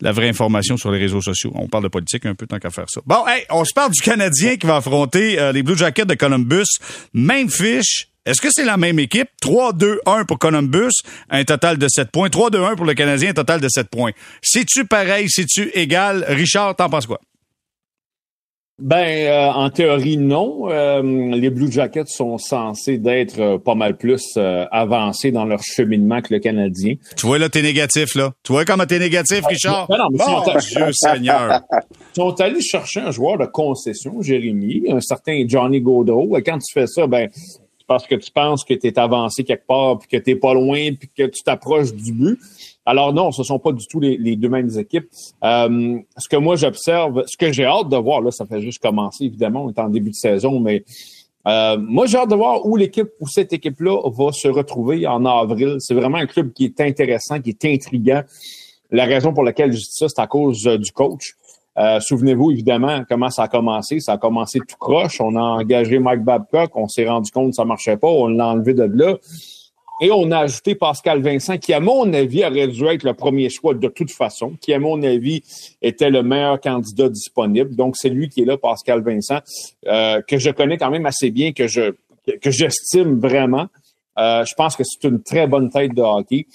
la 0.00 0.12
vraie 0.12 0.28
information 0.28 0.76
sur 0.76 0.90
les 0.90 0.98
réseaux 0.98 1.22
sociaux. 1.22 1.52
On 1.54 1.68
parle 1.68 1.84
de 1.84 1.88
politique 1.88 2.26
un 2.26 2.34
peu 2.34 2.46
tant 2.46 2.58
qu'à 2.58 2.70
faire 2.70 2.88
ça. 2.88 3.00
Bon, 3.06 3.26
hey, 3.26 3.44
on 3.50 3.64
se 3.64 3.72
parle 3.72 3.92
du 3.92 4.00
Canadien 4.00 4.56
qui 4.56 4.66
va 4.66 4.76
affronter 4.76 5.38
euh, 5.38 5.52
les 5.52 5.62
Blue 5.62 5.76
Jackets 5.76 6.06
de 6.06 6.14
Columbus. 6.14 6.66
Même 7.12 7.50
fiche. 7.50 8.08
Est-ce 8.26 8.42
que 8.42 8.48
c'est 8.50 8.64
la 8.64 8.76
même 8.76 8.98
équipe? 8.98 9.28
3-2-1 9.42 10.26
pour 10.26 10.38
Columbus, 10.38 10.92
un 11.30 11.44
total 11.44 11.78
de 11.78 11.88
7 11.88 12.10
points. 12.10 12.28
3-2-1 12.28 12.76
pour 12.76 12.84
le 12.84 12.92
Canadien, 12.92 13.30
un 13.30 13.34
total 13.34 13.60
de 13.60 13.68
7 13.70 13.88
points. 13.88 14.12
C'est-tu 14.42 14.84
pareil? 14.84 15.30
C'est-tu 15.30 15.70
égal? 15.72 16.26
Richard, 16.28 16.76
t'en 16.76 16.90
penses 16.90 17.06
quoi? 17.06 17.20
Ben, 18.80 19.26
euh, 19.26 19.50
en 19.50 19.70
théorie, 19.70 20.16
non. 20.16 20.70
Euh, 20.70 21.02
les 21.02 21.50
Blue 21.50 21.70
Jackets 21.70 22.06
sont 22.06 22.38
censés 22.38 22.96
d'être 22.98 23.40
euh, 23.40 23.58
pas 23.58 23.74
mal 23.74 23.96
plus 23.96 24.38
avancés 24.70 25.32
dans 25.32 25.44
leur 25.44 25.62
cheminement 25.64 26.20
que 26.20 26.32
le 26.32 26.38
Canadien. 26.38 26.94
Tu 27.16 27.26
vois, 27.26 27.38
là, 27.38 27.48
t'es 27.48 27.62
négatif, 27.62 28.14
là. 28.14 28.32
Tu 28.44 28.52
vois 28.52 28.64
comment 28.64 28.86
t'es 28.86 29.00
négatif, 29.00 29.44
Richard? 29.46 29.88
Non, 29.90 29.96
non, 29.98 30.08
mais 30.12 30.60
Dieu 30.60 30.92
Seigneur. 30.92 31.60
Ils 31.72 32.20
sont 32.20 32.40
allés 32.40 32.60
chercher 32.60 33.00
un 33.00 33.10
joueur 33.10 33.36
de 33.38 33.46
concession, 33.46 34.22
Jérémy, 34.22 34.84
un 34.88 35.00
certain 35.00 35.44
Johnny 35.46 35.80
Gaudreau. 35.80 36.36
Et 36.38 36.42
quand 36.42 36.58
tu 36.58 36.72
fais 36.72 36.86
ça, 36.86 37.08
ben, 37.08 37.28
parce 37.88 38.06
que 38.06 38.14
tu 38.14 38.30
penses 38.30 38.64
que 38.64 38.74
tu 38.74 38.86
es 38.86 38.98
avancé 38.98 39.42
quelque 39.42 39.66
part, 39.66 39.98
puis 39.98 40.08
que 40.08 40.22
tu 40.22 40.38
pas 40.38 40.54
loin, 40.54 40.90
puis 40.92 41.10
que 41.16 41.24
tu 41.24 41.42
t'approches 41.42 41.92
du 41.92 42.12
but. 42.12 42.38
Alors 42.88 43.12
non, 43.12 43.32
ce 43.32 43.42
sont 43.42 43.58
pas 43.58 43.72
du 43.72 43.86
tout 43.86 44.00
les, 44.00 44.34
deux 44.36 44.48
mêmes 44.48 44.70
équipes. 44.78 45.10
Euh, 45.44 45.98
ce 46.16 46.26
que 46.26 46.36
moi 46.36 46.56
j'observe, 46.56 47.22
ce 47.26 47.36
que 47.36 47.52
j'ai 47.52 47.66
hâte 47.66 47.90
de 47.90 47.98
voir, 47.98 48.22
là, 48.22 48.30
ça 48.30 48.46
fait 48.46 48.62
juste 48.62 48.82
commencer, 48.82 49.26
évidemment, 49.26 49.66
on 49.66 49.68
est 49.68 49.78
en 49.78 49.90
début 49.90 50.08
de 50.08 50.14
saison, 50.14 50.58
mais 50.58 50.84
euh, 51.46 51.76
moi 51.78 52.06
j'ai 52.06 52.16
hâte 52.16 52.30
de 52.30 52.34
voir 52.34 52.64
où 52.64 52.76
l'équipe, 52.76 53.10
où 53.20 53.28
cette 53.28 53.52
équipe-là 53.52 54.08
va 54.10 54.32
se 54.32 54.48
retrouver 54.48 55.06
en 55.06 55.26
avril. 55.26 55.76
C'est 55.80 55.92
vraiment 55.92 56.16
un 56.16 56.24
club 56.24 56.54
qui 56.54 56.64
est 56.64 56.80
intéressant, 56.80 57.42
qui 57.42 57.50
est 57.50 57.64
intriguant. 57.66 58.22
La 58.90 59.04
raison 59.04 59.34
pour 59.34 59.42
laquelle 59.42 59.72
je 59.72 59.80
dis 59.80 59.92
ça, 59.92 60.08
c'est 60.08 60.22
à 60.22 60.26
cause 60.26 60.66
euh, 60.66 60.78
du 60.78 60.90
coach. 60.90 61.34
Souvenez-vous 62.00 62.50
évidemment 62.50 63.04
comment 63.08 63.30
ça 63.30 63.44
a 63.44 63.48
commencé. 63.48 64.00
Ça 64.00 64.14
a 64.14 64.18
commencé 64.18 64.58
tout 64.58 64.76
croche. 64.80 65.20
On 65.20 65.36
a 65.36 65.40
engagé 65.40 66.00
Mike 66.00 66.24
Babcock. 66.24 66.72
On 66.74 66.88
s'est 66.88 67.08
rendu 67.08 67.30
compte 67.30 67.50
que 67.50 67.54
ça 67.54 67.64
marchait 67.64 67.96
pas. 67.96 68.08
On 68.08 68.26
l'a 68.26 68.48
enlevé 68.48 68.74
de 68.74 68.82
là. 68.82 69.16
Et 70.00 70.10
on 70.12 70.30
a 70.30 70.38
ajouté 70.38 70.74
Pascal 70.76 71.20
Vincent, 71.22 71.58
qui, 71.58 71.72
à 71.72 71.80
mon 71.80 72.12
avis, 72.12 72.44
aurait 72.44 72.68
dû 72.68 72.86
être 72.86 73.02
le 73.02 73.14
premier 73.14 73.50
choix 73.50 73.74
de 73.74 73.88
toute 73.88 74.12
façon, 74.12 74.52
qui, 74.60 74.72
à 74.72 74.78
mon 74.78 75.02
avis, 75.02 75.42
était 75.82 76.10
le 76.10 76.22
meilleur 76.22 76.60
candidat 76.60 77.08
disponible. 77.08 77.74
Donc, 77.74 77.96
c'est 77.96 78.08
lui 78.08 78.28
qui 78.28 78.42
est 78.42 78.44
là, 78.44 78.56
Pascal 78.56 79.02
Vincent, 79.02 79.40
euh, 79.86 80.22
que 80.22 80.38
je 80.38 80.50
connais 80.50 80.78
quand 80.78 80.90
même 80.90 81.06
assez 81.06 81.30
bien, 81.30 81.52
que 81.52 81.66
je 81.66 81.92
que 82.42 82.50
j'estime 82.50 83.18
vraiment. 83.18 83.66
Euh, 84.18 84.44
je 84.44 84.54
pense 84.54 84.76
que 84.76 84.82
c'est 84.84 85.08
une 85.08 85.22
très 85.22 85.46
bonne 85.46 85.70
tête 85.70 85.94
de 85.94 86.02
hockey. 86.02 86.46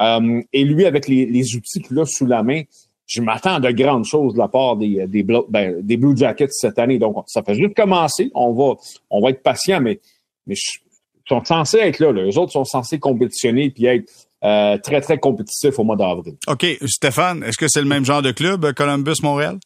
Euh, 0.00 0.42
et 0.52 0.64
lui, 0.64 0.84
avec 0.84 1.08
les, 1.08 1.26
les 1.26 1.56
outils 1.56 1.80
qu'il 1.80 1.98
a 1.98 2.04
sous 2.04 2.26
la 2.26 2.42
main, 2.42 2.62
je 3.06 3.20
m'attends 3.20 3.60
de 3.60 3.70
grandes 3.70 4.04
choses 4.04 4.34
de 4.34 4.38
la 4.38 4.48
part 4.48 4.76
des, 4.76 5.06
des, 5.06 5.22
ben, 5.22 5.80
des 5.80 5.96
Blue 5.96 6.16
Jackets 6.16 6.50
cette 6.50 6.78
année. 6.78 6.98
Donc, 6.98 7.16
ça 7.26 7.42
fait 7.42 7.54
juste 7.54 7.74
commencer. 7.74 8.30
On 8.34 8.52
va, 8.52 8.74
on 9.10 9.20
va 9.20 9.30
être 9.30 9.42
patient, 9.42 9.80
mais, 9.80 10.00
mais 10.46 10.54
ils 10.54 10.81
sont 11.28 11.44
censés 11.44 11.78
être 11.78 11.98
là, 11.98 12.12
Les 12.12 12.36
autres 12.38 12.52
sont 12.52 12.64
censés 12.64 12.98
compétitionner 12.98 13.70
puis 13.70 13.86
être 13.86 14.10
euh, 14.44 14.76
très, 14.78 15.00
très 15.00 15.18
compétitifs 15.18 15.78
au 15.78 15.84
mois 15.84 15.96
d'avril. 15.96 16.34
OK. 16.48 16.66
Stéphane, 16.86 17.42
est-ce 17.44 17.58
que 17.58 17.68
c'est 17.68 17.80
le 17.80 17.88
même 17.88 18.04
genre 18.04 18.22
de 18.22 18.32
club, 18.32 18.72
Columbus-Montréal? 18.72 19.58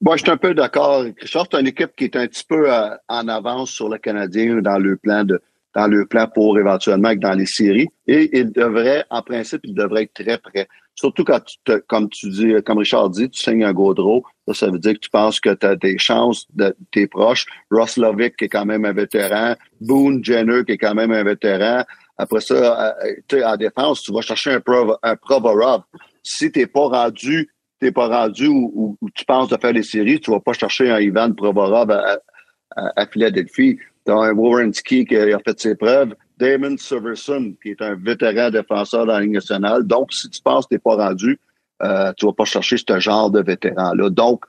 Moi, 0.00 0.16
je 0.16 0.22
suis 0.22 0.30
un 0.30 0.36
peu 0.36 0.54
d'accord. 0.54 1.02
Richard, 1.20 1.46
c'est 1.50 1.58
une 1.58 1.66
équipe 1.66 1.90
qui 1.96 2.04
est 2.04 2.16
un 2.16 2.26
petit 2.28 2.44
peu 2.48 2.72
euh, 2.72 2.90
en 3.08 3.26
avance 3.26 3.70
sur 3.70 3.88
le 3.88 3.98
Canadien 3.98 4.60
dans 4.62 4.78
le 4.78 4.96
plan 4.96 5.24
de 5.24 5.40
dans 5.74 5.86
le 5.86 6.06
plan 6.06 6.26
pour 6.26 6.58
éventuellement 6.58 7.10
être 7.10 7.20
dans 7.20 7.34
les 7.34 7.46
séries. 7.46 7.88
Et 8.06 8.38
il 8.38 8.52
devrait, 8.52 9.04
en 9.10 9.22
principe, 9.22 9.60
il 9.64 9.74
devrait 9.74 10.04
être 10.04 10.14
très 10.14 10.38
près. 10.38 10.66
Surtout 10.98 11.22
quand 11.22 11.38
tu 11.38 11.58
te, 11.64 11.78
comme 11.86 12.08
tu 12.08 12.28
dis, 12.28 12.54
comme 12.66 12.78
Richard 12.78 13.10
dit, 13.10 13.30
tu 13.30 13.40
signes 13.40 13.62
un 13.62 13.72
Gaudreau. 13.72 14.24
Ça, 14.52 14.68
veut 14.68 14.80
dire 14.80 14.94
que 14.94 14.98
tu 14.98 15.10
penses 15.10 15.38
que 15.38 15.54
tu 15.54 15.64
as 15.64 15.76
des 15.76 15.96
chances 15.96 16.48
de 16.54 16.74
tes 16.90 17.06
proches. 17.06 17.46
Ross 17.70 17.98
Lovick, 17.98 18.36
qui 18.36 18.46
est 18.46 18.48
quand 18.48 18.64
même 18.64 18.84
un 18.84 18.92
vétéran. 18.92 19.54
Boone 19.80 20.24
Jenner, 20.24 20.64
qui 20.64 20.72
est 20.72 20.76
quand 20.76 20.96
même 20.96 21.12
un 21.12 21.22
vétéran. 21.22 21.84
Après 22.16 22.40
ça, 22.40 22.96
euh, 23.04 23.14
tu 23.28 23.44
en 23.44 23.56
défense, 23.56 24.02
tu 24.02 24.12
vas 24.12 24.22
chercher 24.22 24.50
un, 24.50 24.60
Pro, 24.60 24.96
un 25.00 25.14
Provorov. 25.14 25.82
Si 26.24 26.50
t'es 26.50 26.66
pas 26.66 26.88
rendu, 26.88 27.48
t'es 27.78 27.92
pas 27.92 28.08
rendu 28.08 28.48
où, 28.48 28.98
tu 29.14 29.24
penses 29.24 29.50
de 29.50 29.56
faire 29.56 29.72
les 29.72 29.84
séries, 29.84 30.18
tu 30.18 30.32
vas 30.32 30.40
pas 30.40 30.52
chercher 30.52 30.90
un 30.90 30.98
Ivan 30.98 31.32
Provorov 31.32 31.92
à, 31.92 33.06
Philadelphie. 33.06 33.78
T'as 34.04 34.14
un 34.16 34.32
Warrenski 34.32 35.04
qui 35.06 35.16
a 35.16 35.38
fait 35.38 35.60
ses 35.60 35.76
preuves. 35.76 36.16
Damon 36.38 36.76
Severson, 36.76 37.54
qui 37.62 37.70
est 37.70 37.82
un 37.82 37.94
vétéran 37.94 38.50
défenseur 38.50 39.06
dans 39.06 39.14
la 39.14 39.20
Ligue 39.20 39.32
nationale. 39.32 39.84
Donc, 39.84 40.12
si 40.12 40.28
tu 40.28 40.40
penses 40.42 40.66
que 40.66 40.76
t'es 40.76 40.78
pas 40.78 40.96
rendu, 40.96 41.38
euh, 41.82 42.12
tu 42.16 42.26
vas 42.26 42.32
pas 42.32 42.44
chercher 42.44 42.76
ce 42.76 43.00
genre 43.00 43.30
de 43.30 43.42
vétéran-là. 43.42 44.10
Donc, 44.10 44.44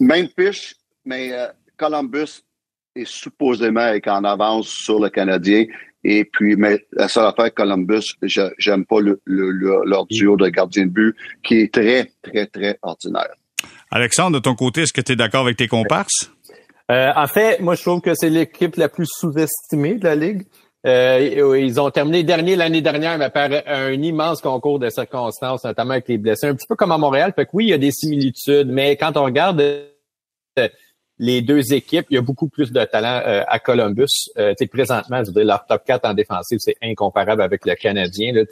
même 0.00 0.28
fiche, 0.38 0.74
mais 1.04 1.32
euh, 1.32 1.46
Columbus 1.76 2.42
est 2.94 3.06
supposément 3.06 3.86
être 3.88 4.08
en 4.08 4.24
avance 4.24 4.68
sur 4.68 5.00
le 5.00 5.08
Canadien. 5.08 5.66
Et 6.04 6.24
puis, 6.24 6.54
mais 6.56 6.84
la 6.92 7.08
seule 7.08 7.26
affaire 7.26 7.52
Columbus, 7.52 8.14
j'aime 8.58 8.84
pas 8.84 9.00
le, 9.00 9.20
leur 9.26 10.06
duo 10.06 10.36
de 10.36 10.48
gardien 10.48 10.86
de 10.86 10.90
but, 10.90 11.16
qui 11.42 11.60
est 11.60 11.72
très, 11.72 12.10
très, 12.22 12.46
très 12.46 12.78
ordinaire. 12.82 13.34
Alexandre, 13.90 14.38
de 14.38 14.42
ton 14.42 14.54
côté, 14.54 14.82
est-ce 14.82 14.92
que 14.92 15.00
tu 15.00 15.12
es 15.12 15.16
d'accord 15.16 15.42
avec 15.42 15.56
tes 15.56 15.68
comparses? 15.68 16.30
Euh, 16.90 17.10
en 17.16 17.26
fait, 17.26 17.60
moi, 17.60 17.74
je 17.74 17.82
trouve 17.82 18.00
que 18.02 18.14
c'est 18.14 18.28
l'équipe 18.28 18.76
la 18.76 18.88
plus 18.88 19.06
sous-estimée 19.06 19.94
de 19.94 20.04
la 20.04 20.14
Ligue. 20.14 20.42
Euh, 20.86 21.58
ils 21.58 21.80
ont 21.80 21.90
terminé 21.90 22.22
dernier 22.22 22.56
l'année 22.56 22.82
dernière, 22.82 23.16
mais 23.16 23.30
par 23.30 23.48
un 23.66 23.92
immense 23.92 24.40
concours 24.40 24.78
de 24.78 24.90
circonstances, 24.90 25.64
notamment 25.64 25.92
avec 25.92 26.08
les 26.08 26.18
blessés, 26.18 26.48
un 26.48 26.54
petit 26.54 26.66
peu 26.66 26.76
comme 26.76 26.92
à 26.92 26.98
Montréal. 26.98 27.32
Fait 27.34 27.46
que 27.46 27.50
oui, 27.54 27.66
il 27.66 27.70
y 27.70 27.72
a 27.72 27.78
des 27.78 27.90
similitudes, 27.90 28.68
mais 28.68 28.96
quand 28.96 29.16
on 29.16 29.24
regarde 29.24 29.60
euh, 29.60 30.68
les 31.18 31.42
deux 31.42 31.72
équipes, 31.72 32.06
il 32.10 32.14
y 32.14 32.18
a 32.18 32.22
beaucoup 32.22 32.48
plus 32.48 32.72
de 32.72 32.84
talent 32.84 33.22
euh, 33.24 33.42
à 33.46 33.58
Columbus. 33.60 34.28
Euh, 34.36 34.52
présentement, 34.70 35.22
je 35.24 35.30
dire, 35.30 35.44
leur 35.44 35.64
top 35.66 35.84
4 35.86 36.04
en 36.06 36.14
défensive, 36.14 36.58
c'est 36.60 36.76
incomparable 36.82 37.40
avec 37.40 37.64
le 37.64 37.74
Canadien. 37.76 38.32
Là. 38.32 38.42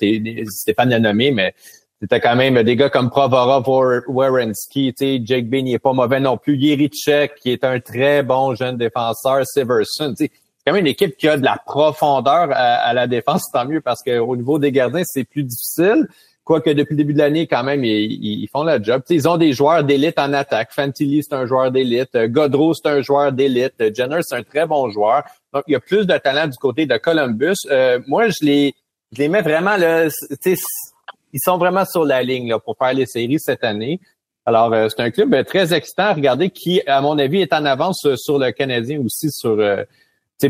Stéphane 0.49 0.91
l'a 0.91 1.01
nommé, 1.01 1.33
mais 1.33 1.55
c'était 2.01 2.20
quand 2.20 2.37
même 2.37 2.62
des 2.62 2.76
gars 2.76 2.89
comme 2.89 3.11
Provorov, 3.11 3.64
Warrenski, 4.09 4.95
Jake 4.97 5.49
Bean, 5.49 5.66
il 5.66 5.74
est 5.74 5.78
pas 5.78 5.93
mauvais 5.93 6.20
non 6.20 6.37
plus. 6.37 6.57
Yerichek, 6.57 7.35
qui 7.37 7.51
est 7.51 7.64
un 7.64 7.80
très 7.80 8.22
bon 8.22 8.55
jeune 8.55 8.76
défenseur, 8.76 9.45
Severson. 9.45 10.14
C'est 10.16 10.30
quand 10.67 10.73
même 10.73 10.83
une 10.83 10.91
équipe 10.91 11.17
qui 11.17 11.29
a 11.29 11.37
de 11.37 11.45
la 11.45 11.59
profondeur 11.65 12.49
à, 12.53 12.93
la 12.95 13.07
défense, 13.07 13.51
tant 13.53 13.67
mieux, 13.67 13.81
parce 13.81 14.03
qu'au 14.03 14.37
niveau 14.37 14.59
des 14.59 14.71
gardiens, 14.71 15.03
c'est 15.05 15.25
plus 15.25 15.43
difficile. 15.43 16.07
Quoique 16.45 16.71
depuis 16.71 16.95
le 16.95 16.97
début 16.97 17.15
de 17.15 17.19
l'année, 17.19 17.47
quand 17.47 17.63
même, 17.63 17.85
ils, 17.85 18.49
font 18.53 18.65
le 18.65 18.83
job. 18.83 19.03
ils 19.11 19.29
ont 19.29 19.37
des 19.37 19.53
joueurs 19.53 19.85
d'élite 19.85 20.19
en 20.19 20.33
attaque. 20.33 20.73
Fantilli, 20.73 21.23
c'est 21.23 21.35
un 21.35 21.47
joueur 21.47 21.71
d'élite. 21.71 22.17
Godreau, 22.17 22.75
c'est 22.75 22.89
un 22.89 23.01
joueur 23.01 23.31
d'élite. 23.31 23.75
Jenner, 23.95 24.21
c'est 24.23 24.37
un 24.37 24.43
très 24.43 24.67
bon 24.67 24.91
joueur. 24.91 25.23
Donc, 25.53 25.63
il 25.69 25.73
y 25.73 25.77
a 25.77 25.81
plus 25.81 26.05
de 26.05 26.19
talent 26.19 26.49
du 26.49 26.57
côté 26.59 26.85
de 26.85 26.97
Columbus. 26.97 27.55
Euh, 27.71 28.01
moi, 28.09 28.29
je 28.29 28.45
les, 28.45 28.75
je 29.13 29.19
les 29.19 29.29
mets 29.29 29.43
vraiment 29.43 29.77
là. 29.77 30.09
Ils 30.45 31.41
sont 31.41 31.59
vraiment 31.59 31.85
sur 31.85 32.05
la 32.05 32.23
ligne 32.25 32.49
là, 32.49 32.59
pour 32.59 32.77
faire 32.77 32.93
les 32.93 33.07
séries 33.07 33.39
cette 33.39 33.63
année. 33.63 34.01
Alors, 34.45 34.73
euh, 34.73 34.89
c'est 34.89 35.01
un 35.01 35.13
club 35.13 35.33
euh, 35.35 35.45
très 35.45 35.73
excitant 35.73 36.13
Regardez 36.13 36.51
qui, 36.51 36.83
à 36.89 37.01
mon 37.01 37.17
avis, 37.19 37.41
est 37.41 37.53
en 37.53 37.65
avance 37.65 38.05
sur 38.17 38.41
le 38.41 38.51
Canadien 38.51 39.01
aussi 39.01 39.31
sur 39.31 39.57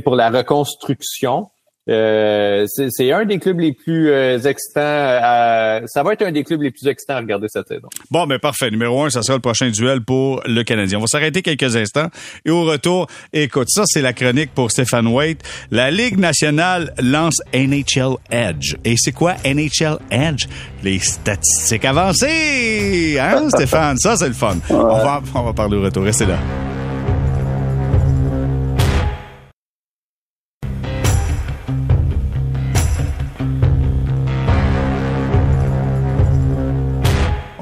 pour 0.00 0.16
la 0.16 0.30
reconstruction. 0.30 1.48
Euh, 1.88 2.64
c'est 2.68 3.10
un 3.10 3.24
des 3.24 3.38
clubs 3.38 3.58
les 3.58 3.72
plus 3.72 4.10
euh, 4.10 4.38
excitants. 4.38 4.80
ça 5.86 6.02
va 6.04 6.12
être 6.12 6.22
un 6.22 6.30
des 6.30 6.44
clubs 6.44 6.62
les 6.62 6.70
plus 6.70 6.86
excitants 6.86 7.14
à 7.14 7.18
regarder 7.18 7.48
cette 7.48 7.66
saison. 7.66 7.88
Bon, 8.10 8.26
mais 8.26 8.36
ben, 8.36 8.40
parfait. 8.40 8.70
Numéro 8.70 9.02
un, 9.02 9.10
ça 9.10 9.22
sera 9.22 9.36
le 9.36 9.42
prochain 9.42 9.68
duel 9.68 10.00
pour 10.02 10.42
le 10.46 10.62
Canadien. 10.62 10.98
On 10.98 11.00
va 11.00 11.06
s'arrêter 11.08 11.42
quelques 11.42 11.74
instants. 11.74 12.06
Et 12.44 12.50
au 12.50 12.64
retour, 12.64 13.08
écoute, 13.32 13.68
ça, 13.68 13.82
c'est 13.86 14.00
la 14.00 14.12
chronique 14.12 14.52
pour 14.54 14.70
Stéphane 14.70 15.08
Waite. 15.08 15.42
La 15.72 15.90
Ligue 15.90 16.18
nationale 16.18 16.94
lance 17.02 17.40
NHL 17.52 18.14
Edge. 18.30 18.76
Et 18.84 18.94
c'est 18.96 19.12
quoi 19.12 19.34
NHL 19.44 19.98
Edge? 20.10 20.46
Les 20.84 21.00
statistiques 21.00 21.84
avancées! 21.84 23.18
Hein, 23.18 23.48
Stéphane? 23.50 23.96
Ça, 23.98 24.16
c'est 24.16 24.28
le 24.28 24.34
fun. 24.34 24.56
On, 24.70 24.76
va, 24.76 25.20
on 25.34 25.42
va 25.42 25.52
parler 25.52 25.76
au 25.76 25.82
retour. 25.82 26.04
Restez 26.04 26.26
là. 26.26 26.38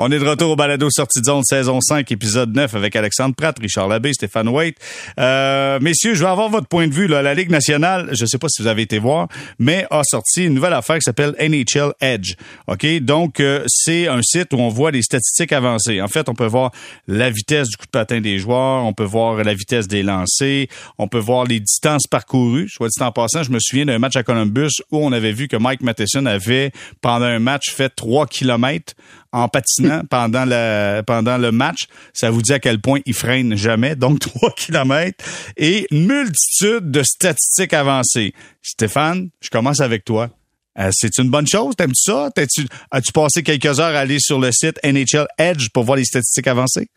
On 0.03 0.11
est 0.11 0.19
de 0.19 0.25
retour 0.25 0.53
au 0.53 0.57
balado 0.57 0.89
sortie 0.91 1.21
de 1.21 1.27
zone 1.27 1.43
saison 1.45 1.79
5 1.79 2.11
épisode 2.11 2.57
9 2.57 2.75
avec 2.75 2.97
Alexandre 2.97 3.35
Pratt, 3.35 3.59
Richard 3.59 3.87
Labbé, 3.87 4.15
Stéphane 4.15 4.49
Waite. 4.49 4.79
Euh, 5.19 5.79
messieurs, 5.79 6.15
je 6.15 6.21
vais 6.21 6.31
avoir 6.31 6.49
votre 6.49 6.69
point 6.69 6.89
de 6.89 6.95
vue 6.95 7.07
là. 7.07 7.21
La 7.21 7.35
Ligue 7.35 7.51
nationale, 7.51 8.09
je 8.13 8.25
sais 8.25 8.39
pas 8.39 8.47
si 8.49 8.63
vous 8.63 8.69
avez 8.69 8.81
été 8.81 8.99
voir, 8.99 9.29
mais 9.59 9.87
a 9.91 10.01
sorti 10.03 10.47
une 10.47 10.55
nouvelle 10.55 10.73
affaire 10.73 10.97
qui 10.97 11.03
s'appelle 11.03 11.35
NHL 11.39 11.93
Edge. 12.01 12.33
OK, 12.67 12.87
donc 13.03 13.41
euh, 13.41 13.63
c'est 13.67 14.09
un 14.09 14.23
site 14.23 14.55
où 14.55 14.57
on 14.57 14.71
voit 14.71 14.91
des 14.91 15.03
statistiques 15.03 15.53
avancées. 15.53 16.01
En 16.01 16.09
fait, 16.09 16.31
on 16.31 16.35
peut 16.35 16.47
voir 16.47 16.71
la 17.07 17.29
vitesse 17.29 17.69
du 17.69 17.77
coup 17.77 17.85
de 17.85 17.91
patin 17.91 18.23
des 18.23 18.39
joueurs, 18.39 18.87
on 18.87 18.95
peut 18.95 19.05
voir 19.05 19.45
la 19.45 19.53
vitesse 19.53 19.87
des 19.87 20.03
lancers, 20.03 20.65
on 20.97 21.09
peut 21.09 21.19
voir 21.19 21.45
les 21.45 21.61
distances 21.61 22.07
parcourues. 22.07 22.71
Soit 22.71 22.89
dit 22.89 23.03
en 23.03 23.13
passant, 23.13 23.43
je 23.43 23.51
me 23.51 23.59
souviens 23.61 23.85
d'un 23.85 23.99
match 23.99 24.17
à 24.17 24.23
Columbus 24.23 24.71
où 24.91 25.05
on 25.05 25.13
avait 25.13 25.33
vu 25.33 25.47
que 25.47 25.59
Mike 25.59 25.83
Matheson 25.83 26.25
avait 26.25 26.73
pendant 27.03 27.27
un 27.27 27.39
match 27.39 27.71
fait 27.71 27.91
3 27.91 28.27
kilomètres 28.29 28.95
en 29.33 29.49
patinant 29.49 30.03
pendant 30.11 30.45
le, 30.47 31.03
pendant 31.03 31.39
le 31.39 31.53
match. 31.53 31.87
Ça 32.13 32.31
vous 32.31 32.43
dit 32.43 32.53
à 32.53 32.59
quel 32.59 32.81
point 32.81 33.01
il 33.07 33.15
freine 33.15 33.57
jamais. 33.57 33.97
Donc, 33.97 34.19
3 34.21 34.53
km 34.57 35.25
et 35.57 35.87
une 35.91 36.07
multitude 36.07 36.91
de 36.91 37.03
statistiques 37.03 37.73
avancées. 37.73 38.33
Stéphane, 38.63 39.31
je 39.41 39.51
commence 39.51 39.81
avec 39.81 40.05
toi. 40.05 40.31
Euh, 40.79 40.91
c'est 40.93 41.19
une 41.19 41.31
bonne 41.31 41.47
chose? 41.47 41.75
T'aimes-tu 41.77 42.11
ça? 42.11 42.31
As-tu, 42.37 42.67
as-tu 42.91 43.13
passé 43.13 43.43
quelques 43.43 43.81
heures 43.81 43.95
à 43.95 44.01
aller 44.01 44.19
sur 44.21 44.39
le 44.39 44.51
site 44.53 44.79
NHL 44.85 45.27
Edge 45.37 45.69
pour 45.75 45.85
voir 45.85 45.97
les 45.97 46.05
statistiques 46.05 46.47
avancées? 46.47 46.89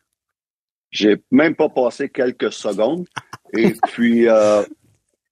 J'ai 0.92 1.18
même 1.32 1.56
pas 1.56 1.70
passé 1.70 2.08
quelques 2.08 2.54
secondes. 2.54 3.06
Et 3.58 3.74
puis, 3.92 4.30
euh, 4.30 4.62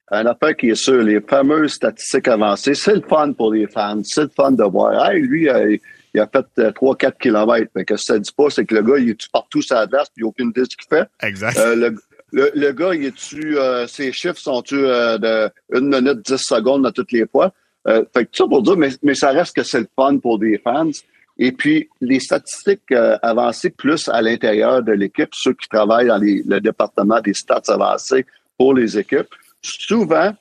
un 0.09 0.25
affaire 0.25 0.57
qui 0.57 0.69
est 0.69 0.75
sûr, 0.75 1.03
les 1.03 1.21
fameuses 1.21 1.73
statistiques 1.73 2.27
avancées, 2.27 2.73
c'est 2.73 2.95
le 2.95 3.01
fun 3.07 3.31
pour 3.33 3.53
les 3.53 3.67
fans. 3.67 4.01
C'est 4.03 4.23
le 4.23 4.31
fun 4.35 4.51
de 4.51 4.63
voir. 4.63 5.09
Hey, 5.09 5.21
lui, 5.21 5.47
euh, 5.47 5.77
il 6.13 6.19
a 6.19 6.27
fait 6.27 6.45
3-4 6.57 7.05
euh, 7.05 7.11
kilomètres. 7.19 7.71
Mais 7.75 7.85
que 7.85 7.97
ça 7.97 8.19
dit 8.19 8.31
pas, 8.35 8.49
c'est 8.49 8.65
que 8.65 8.75
le 8.75 8.83
gars, 8.83 8.97
il 8.97 9.09
est 9.09 9.31
partout 9.31 9.61
sur 9.61 9.75
la 9.75 9.87
glace, 9.87 10.09
puis 10.09 10.21
il 10.21 10.23
n'a 10.23 10.29
aucune 10.29 10.49
idée 10.49 10.61
de 10.61 10.67
ce 10.69 10.77
qu'il 10.77 10.87
fait? 10.89 11.07
Exact. 11.21 11.57
Euh, 11.57 11.75
le, 11.75 11.95
le, 12.31 12.51
le, 12.55 12.71
gars, 12.71 12.93
il 12.93 13.05
est-tu, 13.05 13.57
euh, 13.57 13.87
ses 13.87 14.11
chiffres 14.11 14.37
sont-tu 14.37 14.75
de 14.75 15.49
1 15.73 15.81
minute 15.81 16.25
10 16.25 16.37
secondes 16.37 16.85
à 16.85 16.91
toutes 16.91 17.11
les 17.11 17.25
fois? 17.27 17.53
fait 17.83 18.25
que 18.25 18.29
ça 18.33 18.45
pour 18.45 18.61
dire, 18.61 18.77
mais, 18.77 18.89
mais 19.01 19.15
ça 19.15 19.31
reste 19.31 19.55
que 19.55 19.63
c'est 19.63 19.79
le 19.79 19.87
fun 19.95 20.19
pour 20.19 20.37
des 20.37 20.59
fans. 20.59 20.91
Et 21.39 21.51
puis, 21.51 21.89
les 21.99 22.19
statistiques 22.19 22.91
avancées 23.23 23.71
plus 23.71 24.07
à 24.07 24.21
l'intérieur 24.21 24.83
de 24.83 24.91
l'équipe, 24.91 25.29
ceux 25.33 25.53
qui 25.53 25.67
travaillent 25.67 26.05
dans 26.05 26.19
les, 26.19 26.43
le 26.45 26.61
département 26.61 27.19
des 27.21 27.33
stats 27.33 27.63
avancées 27.69 28.27
pour 28.55 28.75
les 28.75 28.99
équipes, 28.99 29.33
souvent, 29.63 30.31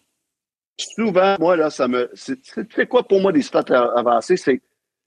souvent, 0.78 1.36
moi, 1.38 1.56
là, 1.56 1.70
ça 1.70 1.88
me. 1.88 2.10
C'est 2.14 2.86
quoi 2.86 3.02
pour 3.02 3.20
moi 3.20 3.32
des 3.32 3.40
stats 3.40 3.64
avancées? 3.96 4.36
C'est 4.36 4.60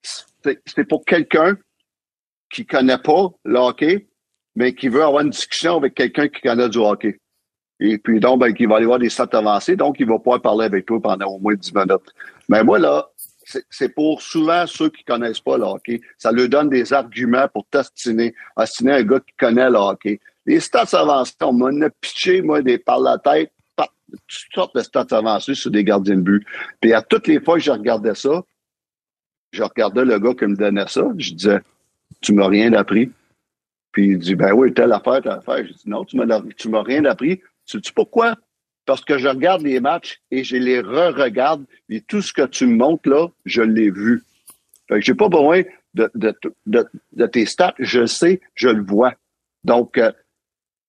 c'est 0.04 0.88
pour 0.88 1.06
quelqu'un 1.06 1.58
qui 2.52 2.66
connaît 2.66 2.98
pas 2.98 3.30
le 3.44 3.58
hockey, 3.58 4.08
mais 4.56 4.74
qui 4.76 4.90
veut 4.90 5.04
avoir 5.04 5.24
une 5.24 5.32
discussion 5.32 5.78
avec 5.78 5.96
quelqu'un 5.96 6.28
qui 6.28 6.42
connaît 6.42 6.70
du 6.70 6.78
hockey. 6.78 7.20
Et 7.80 7.98
puis, 7.98 8.20
donc, 8.20 8.40
ben, 8.40 8.54
qui 8.54 8.66
va 8.66 8.78
aller 8.78 8.86
voir 8.86 9.00
des 9.00 9.10
stats 9.10 9.30
avancés, 9.34 9.76
donc 9.76 10.00
il 10.00 10.08
va 10.08 10.18
pouvoir 10.18 10.42
parler 10.42 10.66
avec 10.66 10.86
toi 10.86 11.02
pendant 11.02 11.28
au 11.28 11.40
moins 11.40 11.56
10 11.56 11.74
minutes. 11.74 12.14
Mais 12.48 12.64
moi, 12.64 12.80
là, 12.80 13.10
c'est 13.70 13.90
pour 13.90 14.22
souvent 14.22 14.66
ceux 14.68 14.90
qui 14.90 15.04
connaissent 15.04 15.40
pas 15.40 15.58
le 15.58 15.64
hockey. 15.64 16.00
Ça 16.18 16.32
leur 16.32 16.48
donne 16.48 16.70
des 16.70 16.94
arguments 16.94 17.48
pour 17.52 17.66
testiner, 17.66 18.34
astiner 18.56 18.94
un 18.94 19.04
gars 19.04 19.20
qui 19.20 19.34
connaît 19.38 19.70
le 19.70 19.78
hockey. 19.78 20.20
Les 20.46 20.60
stats 20.60 20.88
avancés, 20.94 21.34
on 21.42 21.54
m'a 21.54 21.90
pitché, 21.90 22.42
moi, 22.42 22.62
des 22.62 22.78
par 22.78 23.00
la 23.00 23.18
tête. 23.18 23.52
toutes 23.76 24.54
sortes 24.54 24.76
de 24.76 24.82
stats 24.82 25.08
avancées 25.12 25.56
sur 25.56 25.72
des 25.72 25.84
gardiens 25.84 26.16
de 26.16 26.22
but. 26.22 26.46
Puis 26.80 26.94
à 26.94 27.02
toutes 27.02 27.28
les 27.28 27.42
fois 27.42 27.56
que 27.56 27.64
je 27.64 27.72
regardais 27.72 28.16
ça, 28.16 28.44
je 29.54 29.64
regardais 29.64 30.04
le 30.04 30.20
gars 30.20 30.34
qui 30.34 30.46
me 30.46 30.56
donnait 30.56 30.88
ça, 30.88 31.06
je 31.18 31.34
disais, 31.34 31.62
tu 32.22 32.34
m'as 32.34 32.48
rien 32.48 32.74
appris. 32.74 33.12
Puis 33.92 34.10
il 34.10 34.18
dit, 34.18 34.36
ben 34.36 34.52
oui, 34.54 34.74
telle 34.74 34.92
affaire, 34.92 35.22
telle 35.22 35.34
affaire. 35.34 35.66
Je 35.66 35.74
dis, 35.74 35.88
non, 35.90 36.04
tu 36.04 36.18
m'as, 36.18 36.84
rien 36.84 37.06
appris. 37.06 37.40
Tu 37.66 37.80
sais 37.82 37.92
pourquoi? 37.94 38.36
Parce 38.86 39.06
que 39.06 39.18
je 39.18 39.28
regarde 39.28 39.62
les 39.62 39.80
matchs 39.80 40.20
et 40.32 40.44
je 40.44 40.58
les 40.58 40.82
re-regarde 40.82 41.64
et 41.90 42.02
tout 42.02 42.22
ce 42.22 42.34
que 42.34 42.46
tu 42.48 42.66
me 42.66 42.76
montres 42.76 43.08
là, 43.08 43.28
je 43.46 43.62
l'ai 43.62 43.92
vu. 43.92 44.24
Fait 44.90 44.96
que 44.96 45.06
j'ai 45.06 45.14
pas 45.14 45.30
besoin 45.30 45.62
de, 45.94 46.10
de, 46.16 46.36
de, 46.66 47.26
tes 47.28 47.46
stats. 47.46 47.76
Je 47.78 48.06
sais, 48.08 48.42
je 48.56 48.70
le 48.70 48.84
vois. 48.84 49.14
Donc, 49.64 49.98
euh, 50.00 50.12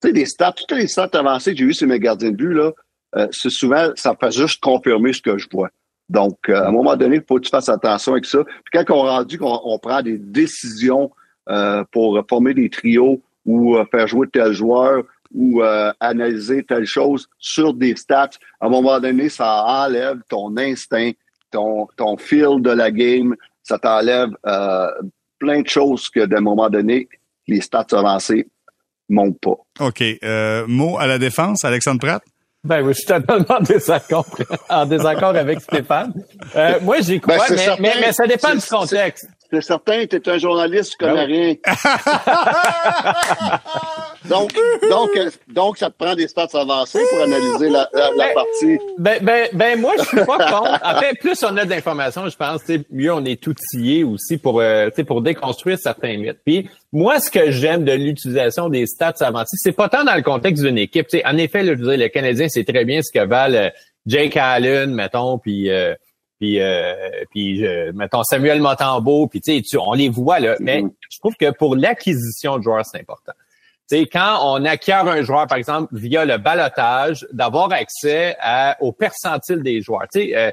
tu 0.02 0.08
sais, 0.08 0.12
les 0.12 0.24
stats, 0.24 0.52
toutes 0.52 0.72
les 0.72 0.88
stats 0.88 1.10
avancées 1.12 1.52
que 1.52 1.58
j'ai 1.58 1.66
vues 1.66 1.74
sur 1.74 1.86
mes 1.86 2.00
gardiens 2.00 2.30
de 2.30 2.36
but, 2.36 2.54
là, 2.54 2.72
euh, 3.16 3.28
c'est 3.30 3.50
souvent, 3.50 3.92
ça 3.94 4.16
fait 4.18 4.32
juste 4.32 4.60
confirmer 4.60 5.12
ce 5.12 5.20
que 5.20 5.38
je 5.38 5.46
vois. 5.52 5.70
Donc, 6.08 6.38
euh, 6.48 6.62
à 6.62 6.68
un 6.68 6.72
moment 6.72 6.96
donné, 6.96 7.16
il 7.16 7.24
faut 7.26 7.36
que 7.36 7.44
tu 7.44 7.50
fasses 7.50 7.68
attention 7.68 8.12
avec 8.12 8.26
ça. 8.26 8.44
Puis 8.44 8.84
quand 8.84 8.94
on 8.94 9.02
rendu 9.02 9.38
qu'on 9.38 9.60
on 9.64 9.78
prend 9.78 10.02
des 10.02 10.18
décisions 10.18 11.10
euh, 11.48 11.84
pour 11.92 12.22
former 12.28 12.54
des 12.54 12.68
trios 12.68 13.22
ou 13.46 13.76
euh, 13.76 13.84
faire 13.90 14.06
jouer 14.06 14.26
tel 14.32 14.52
joueur 14.52 15.04
ou 15.34 15.62
analyser 15.98 16.62
telle 16.62 16.84
chose 16.84 17.28
sur 17.40 17.74
des 17.74 17.96
stats, 17.96 18.30
à 18.60 18.66
un 18.66 18.68
moment 18.68 19.00
donné, 19.00 19.28
ça 19.28 19.64
enlève 19.64 20.20
ton 20.28 20.56
instinct, 20.56 21.10
ton, 21.50 21.88
ton 21.96 22.16
feel 22.16 22.62
de 22.62 22.70
la 22.70 22.92
game, 22.92 23.34
ça 23.64 23.76
t'enlève 23.76 24.30
plein 25.40 25.62
de 25.62 25.66
choses 25.66 26.08
que 26.08 26.24
d'un 26.24 26.40
moment 26.40 26.70
donné, 26.70 27.08
les 27.48 27.60
stats 27.60 27.86
avancées 27.90 28.46
montent 29.08 29.40
pas. 29.40 29.56
OK. 29.80 30.04
mot 30.68 30.98
à 31.00 31.08
la 31.08 31.18
défense, 31.18 31.64
Alexandre 31.64 31.98
Pratt? 31.98 32.22
Ben 32.64 32.82
oui, 32.82 32.94
je 32.94 32.98
suis 32.98 33.06
totalement 33.06 33.58
en 33.58 33.60
désaccord, 33.60 34.26
en 34.70 34.86
désaccord 34.86 35.36
avec 35.36 35.60
Stéphane. 35.60 36.14
Euh, 36.56 36.80
moi, 36.80 37.00
j'y 37.00 37.20
crois, 37.20 37.36
ben, 37.36 37.56
mais, 37.56 37.76
mais, 37.78 37.94
mais, 38.00 38.12
ça 38.12 38.26
dépend 38.26 38.54
du 38.54 38.66
contexte. 38.66 39.28
C'est 39.50 39.60
certain, 39.60 40.06
tu 40.06 40.16
es 40.16 40.28
un 40.28 40.38
journaliste, 40.38 40.92
tu 40.92 40.96
connais 40.96 41.26
ben 41.26 41.26
rien. 41.26 41.54
donc, 44.28 44.52
donc, 44.90 45.10
donc, 45.48 45.78
ça 45.78 45.90
te 45.90 45.96
prend 45.96 46.14
des 46.14 46.28
stats 46.28 46.48
avancés 46.54 47.00
pour 47.10 47.20
analyser 47.20 47.68
la, 47.68 47.88
la, 47.92 48.10
ben, 48.16 48.34
partie. 48.34 48.78
Ben, 48.98 49.18
ben, 49.22 49.48
ben, 49.52 49.80
moi, 49.80 49.92
je 49.98 50.04
suis 50.04 50.24
pas 50.24 50.38
contre. 50.38 50.80
En 50.82 51.00
fait, 51.00 51.18
plus 51.18 51.42
on 51.44 51.56
a 51.56 51.64
d'informations, 51.64 52.28
je 52.28 52.36
pense, 52.36 52.62
mieux 52.90 53.12
on 53.12 53.24
est 53.24 53.46
outillé 53.46 54.04
aussi 54.04 54.38
pour, 54.38 54.60
euh, 54.60 54.88
pour 55.06 55.22
déconstruire 55.22 55.78
certains 55.78 56.16
mythes. 56.16 56.40
Puis, 56.44 56.68
moi, 56.92 57.20
ce 57.20 57.30
que 57.30 57.50
j'aime 57.50 57.84
de 57.84 57.92
l'utilisation 57.92 58.68
des 58.68 58.86
stats 58.86 59.14
avancées, 59.20 59.56
c'est 59.58 59.72
pas 59.72 59.88
tant 59.88 60.04
dans 60.04 60.14
le 60.14 60.22
contexte 60.22 60.62
d'une 60.64 60.78
équipe. 60.78 61.06
en 61.24 61.36
effet, 61.36 61.62
le, 61.62 61.74
le 61.74 62.08
Canadien, 62.08 62.46
c'est 62.48 62.64
très 62.64 62.84
bien 62.84 63.00
ce 63.02 63.12
que 63.12 63.24
valent 63.24 63.56
euh, 63.56 63.68
Jake 64.06 64.36
Allen, 64.36 64.94
mettons, 64.94 65.38
puis 65.38 65.70
euh, 65.70 65.94
puis, 66.40 66.60
euh, 66.60 66.94
puis 67.30 67.64
mettons 67.94 68.22
Samuel 68.22 68.60
Motambo, 68.60 69.28
puis 69.28 69.40
tu 69.40 69.62
sais, 69.62 69.78
on 69.78 69.94
les 69.94 70.08
voit 70.08 70.40
là. 70.40 70.56
Mais 70.60 70.82
mm-hmm. 70.82 70.92
je 71.08 71.18
trouve 71.20 71.34
que 71.36 71.50
pour 71.50 71.74
l'acquisition 71.74 72.58
de 72.58 72.62
joueurs, 72.62 72.84
c'est 72.84 73.00
important. 73.00 73.32
Sais, 73.86 74.06
quand 74.06 74.38
on 74.42 74.64
acquiert 74.64 75.06
un 75.06 75.22
joueur, 75.22 75.46
par 75.46 75.58
exemple, 75.58 75.88
via 75.92 76.24
le 76.24 76.38
balotage, 76.38 77.26
d'avoir 77.32 77.70
accès 77.72 78.34
à, 78.40 78.76
au 78.80 78.92
percentile 78.92 79.62
des 79.62 79.82
joueurs. 79.82 80.06
Tu 80.10 80.34
euh, 80.34 80.50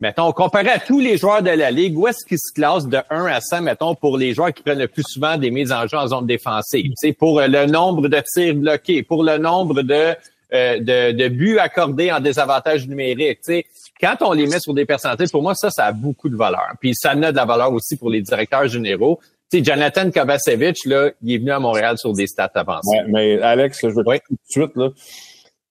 mettons, 0.00 0.32
comparé 0.32 0.68
à 0.68 0.80
tous 0.80 0.98
les 0.98 1.16
joueurs 1.16 1.42
de 1.42 1.50
la 1.50 1.70
Ligue, 1.70 1.96
où 1.96 2.08
est-ce 2.08 2.26
qu'ils 2.26 2.40
se 2.40 2.52
classent 2.52 2.88
de 2.88 2.98
1 3.08 3.26
à 3.26 3.40
100, 3.40 3.62
mettons, 3.62 3.94
pour 3.94 4.18
les 4.18 4.34
joueurs 4.34 4.52
qui 4.52 4.62
prennent 4.62 4.80
le 4.80 4.88
plus 4.88 5.04
souvent 5.06 5.36
des 5.36 5.52
mises 5.52 5.70
en 5.70 5.86
jeu 5.86 5.96
en 5.96 6.08
zone 6.08 6.26
défensive? 6.26 6.86
Tu 6.86 6.92
sais, 6.96 7.12
pour 7.12 7.40
le 7.40 7.66
nombre 7.66 8.08
de 8.08 8.20
tirs 8.34 8.56
bloqués, 8.56 9.04
pour 9.04 9.22
le 9.22 9.38
nombre 9.38 9.82
de, 9.82 10.16
euh, 10.52 10.80
de, 10.80 11.12
de, 11.12 11.28
buts 11.28 11.58
accordés 11.58 12.10
en 12.10 12.18
désavantage 12.18 12.88
numérique. 12.88 13.40
Tu 13.46 13.64
quand 14.00 14.16
on 14.22 14.32
les 14.32 14.48
met 14.48 14.58
sur 14.58 14.74
des 14.74 14.84
pourcentages, 14.84 15.30
pour 15.30 15.42
moi, 15.42 15.54
ça, 15.54 15.70
ça 15.70 15.86
a 15.86 15.92
beaucoup 15.92 16.28
de 16.28 16.36
valeur. 16.36 16.72
Puis 16.80 16.96
ça 16.96 17.12
a 17.12 17.14
de 17.14 17.36
la 17.36 17.44
valeur 17.44 17.72
aussi 17.72 17.96
pour 17.96 18.10
les 18.10 18.20
directeurs 18.20 18.66
généraux. 18.66 19.20
Tu 19.52 19.58
sais, 19.58 19.64
Jonathan 19.64 20.10
Kovacevic, 20.10 20.78
là, 20.86 21.10
il 21.22 21.34
est 21.34 21.38
venu 21.38 21.50
à 21.50 21.58
Montréal 21.58 21.98
sur 21.98 22.14
des 22.14 22.26
stats 22.26 22.50
avancées. 22.54 22.88
Ouais, 22.88 23.04
mais 23.08 23.42
Alex, 23.42 23.80
je 23.82 23.88
veux 23.88 24.02
dire 24.02 24.20
tout 24.26 24.32
de 24.32 24.38
suite, 24.48 24.74
là, 24.76 24.88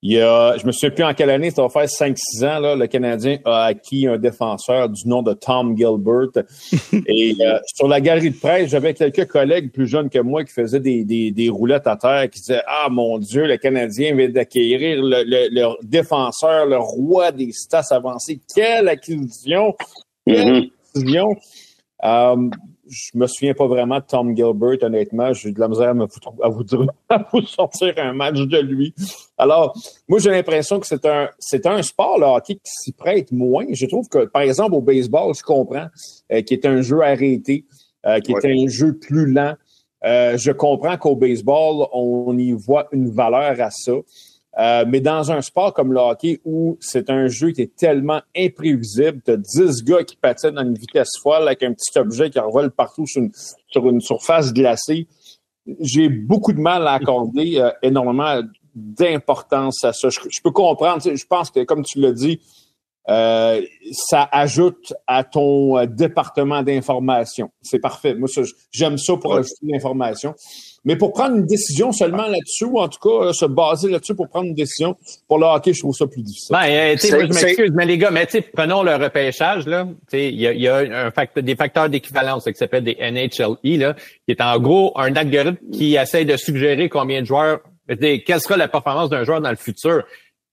il 0.04 0.14
y 0.14 0.22
a, 0.22 0.56
je 0.58 0.68
me 0.68 0.72
souviens 0.72 0.92
plus 0.92 1.04
en 1.04 1.14
quelle 1.16 1.32
année, 1.32 1.50
ça 1.50 1.64
va 1.64 1.70
faire 1.70 1.86
5-6 1.86 2.46
ans, 2.46 2.60
là, 2.60 2.76
le 2.76 2.86
Canadien 2.86 3.40
a 3.44 3.66
acquis 3.66 4.08
un 4.08 4.20
défenseur 4.20 4.90
du 4.90 5.08
nom 5.08 5.24
de 5.24 5.34
Tom 5.34 5.76
Gilbert. 5.76 6.44
Et 7.08 7.36
euh, 7.40 7.60
sur 7.76 7.88
la 7.88 8.02
galerie 8.02 8.30
de 8.30 8.38
presse, 8.38 8.70
j'avais 8.70 8.94
quelques 8.94 9.28
collègues 9.28 9.72
plus 9.72 9.88
jeunes 9.88 10.10
que 10.10 10.20
moi 10.20 10.44
qui 10.44 10.54
faisaient 10.54 10.80
des, 10.80 11.04
des, 11.04 11.32
des 11.32 11.50
roulettes 11.50 11.88
à 11.88 11.96
terre, 11.96 12.30
qui 12.30 12.40
disaient 12.40 12.64
Ah 12.68 12.88
mon 12.90 13.18
Dieu, 13.18 13.48
le 13.48 13.58
Canadien 13.58 14.16
vient 14.16 14.30
d'acquérir 14.30 15.02
le, 15.02 15.24
le, 15.26 15.76
défenseur, 15.84 16.68
le 16.68 16.78
roi 16.78 17.32
des 17.32 17.52
stats 17.52 17.86
avancés. 17.90 18.42
Quelle 18.56 18.90
acquisition! 18.90 19.76
Quelle 20.28 20.48
mm-hmm. 20.48 20.70
acquisition! 20.94 21.36
Euh, 22.04 22.50
je 22.92 23.18
me 23.18 23.26
souviens 23.26 23.54
pas 23.54 23.68
vraiment 23.68 24.00
de 24.00 24.04
Tom 24.04 24.36
Gilbert, 24.36 24.78
honnêtement. 24.84 25.32
J'ai 25.34 25.52
de 25.52 25.60
la 25.60 25.70
misère 25.70 25.90
à, 25.90 25.94
me, 25.94 26.06
à, 26.44 26.50
vous 26.50 26.64
dire, 26.64 26.86
à 27.10 27.26
vous 27.32 27.42
sortir 27.44 27.94
un 27.98 28.14
match 28.14 28.40
de 28.40 28.60
lui. 28.60 28.94
Alors, 29.38 29.74
moi, 30.10 30.20
j'ai 30.20 30.30
l'impression 30.30 30.80
que 30.80 30.86
c'est 30.86 31.06
un, 31.06 31.30
c'est 31.40 31.66
un 31.66 31.82
sport, 31.82 32.20
le 32.20 32.26
hockey, 32.26 32.56
qui 32.56 32.62
s'y 32.66 32.92
prête 32.92 33.32
moins. 33.32 33.66
Je 33.72 33.86
trouve 33.86 34.10
que, 34.10 34.26
par 34.26 34.42
exemple, 34.42 34.76
au 34.76 34.82
baseball, 34.82 35.34
je 35.34 35.42
comprends, 35.42 35.88
euh, 36.32 36.42
qui 36.42 36.54
est 36.54 36.66
un 36.66 36.82
jeu 36.82 37.02
arrêté, 37.02 37.66
euh, 38.06 38.20
qui 38.20 38.34
est 38.34 38.46
un 38.46 38.68
jeu 38.68 38.98
plus 38.98 39.32
lent. 39.32 39.56
Euh, 40.04 40.38
je 40.38 40.52
comprends 40.52 40.98
qu'au 40.98 41.16
baseball, 41.16 41.88
on 41.94 42.38
y 42.38 42.52
voit 42.52 42.88
une 42.92 43.10
valeur 43.10 43.60
à 43.62 43.70
ça. 43.70 43.94
Euh, 44.60 44.84
mais 44.86 45.00
dans 45.00 45.32
un 45.32 45.42
sport 45.42 45.74
comme 45.74 45.94
le 45.94 46.00
hockey 46.00 46.42
où 46.44 46.78
c'est 46.82 47.10
un 47.10 47.28
jeu 47.28 47.52
qui 47.52 47.62
est 47.62 47.76
tellement 47.76 48.22
imprévisible, 48.36 49.22
tu 49.24 49.32
as 49.32 49.38
10 49.38 49.84
gars 49.86 50.04
qui 50.04 50.18
patinent 50.18 50.58
à 50.58 50.64
une 50.64 50.74
vitesse 50.74 51.12
folle 51.24 51.44
avec 51.44 51.64
un 51.64 51.74
petit 51.74 51.98
objet 51.98 52.30
qui 52.30 52.38
revole 52.38 52.72
partout 52.72 53.08
sur 53.08 53.22
une, 53.22 53.32
sur 53.68 53.88
une 53.88 54.02
surface 54.02 54.54
glacée, 54.54 55.08
j'ai 55.80 56.10
beaucoup 56.10 56.52
de 56.52 56.60
mal 56.60 56.86
à 56.88 56.94
accorder 56.94 57.60
euh, 57.60 57.72
énormément 57.82 58.42
d'importance 58.76 59.84
à 59.86 59.94
ça. 59.94 60.10
Je, 60.10 60.20
je 60.30 60.42
peux 60.44 60.52
comprendre, 60.52 61.02
je 61.02 61.26
pense 61.26 61.50
que 61.50 61.64
comme 61.64 61.84
tu 61.84 62.00
l'as 62.00 62.12
dit, 62.12 62.42
euh, 63.10 63.62
ça 63.92 64.30
ajoute 64.32 64.94
à 65.08 65.24
ton 65.24 65.78
euh, 65.78 65.86
département 65.86 66.62
d'information. 66.62 67.52
C'est 67.62 67.80
parfait. 67.80 68.14
Moi, 68.14 68.30
j'aime 68.72 68.98
ça 68.98 69.18
pour 69.18 69.36
ajouter 69.36 69.56
l'information. 69.64 70.36
Mais 70.84 70.96
pour 70.96 71.14
prendre 71.14 71.36
une 71.36 71.46
décision 71.46 71.92
seulement 71.92 72.28
là-dessus, 72.28 72.66
ou 72.66 72.80
en 72.80 72.88
tout 72.88 73.00
cas 73.00 73.26
euh, 73.26 73.34
se 73.34 73.46
baser 73.46 73.90
là-dessus 73.90 74.16
pour 74.16 74.28
prendre 74.30 74.48
une 74.48 74.56
décision, 74.56 74.96
pour 75.28 75.38
le 75.38 75.46
hockey, 75.46 75.74
je 75.74 75.80
trouve 75.80 75.96
ça 75.96 76.08
plus 76.08 76.24
difficile. 76.24 76.56
Ben, 76.56 76.66
euh, 76.70 76.96
je 76.98 77.16
m'excuse, 77.16 77.72
mais 77.74 77.86
les 77.86 77.98
gars, 77.98 78.10
mais 78.10 78.28
prenons 78.54 78.82
le 78.82 78.96
repêchage, 78.96 79.68
là. 79.68 79.88
Il 80.12 80.40
y 80.40 80.48
a, 80.48 80.54
y 80.54 80.68
a 80.68 80.78
un 80.78 81.12
facteur, 81.12 81.44
des 81.44 81.56
facteurs 81.56 81.90
d'équivalence 81.90 82.46
qui 82.46 82.56
s'appelle 82.56 82.84
des 82.84 82.98
NHLE, 83.00 83.78
là, 83.78 83.94
qui 83.94 84.32
est 84.32 84.42
en 84.42 84.60
gros 84.60 84.92
un 84.98 85.16
algorithme 85.16 85.58
qui 85.72 85.96
essaie 85.96 86.26
de 86.26 86.36
suggérer 86.36 86.90
combien 86.90 87.22
de 87.22 87.28
joueurs, 87.28 87.60
quelle 87.88 88.42
sera 88.42 88.58
la 88.58 88.68
performance 88.68 89.10
d'un 89.10 89.24
joueur 89.24 89.42
dans 89.42 89.52
le 89.52 89.58
futur. 89.58 90.04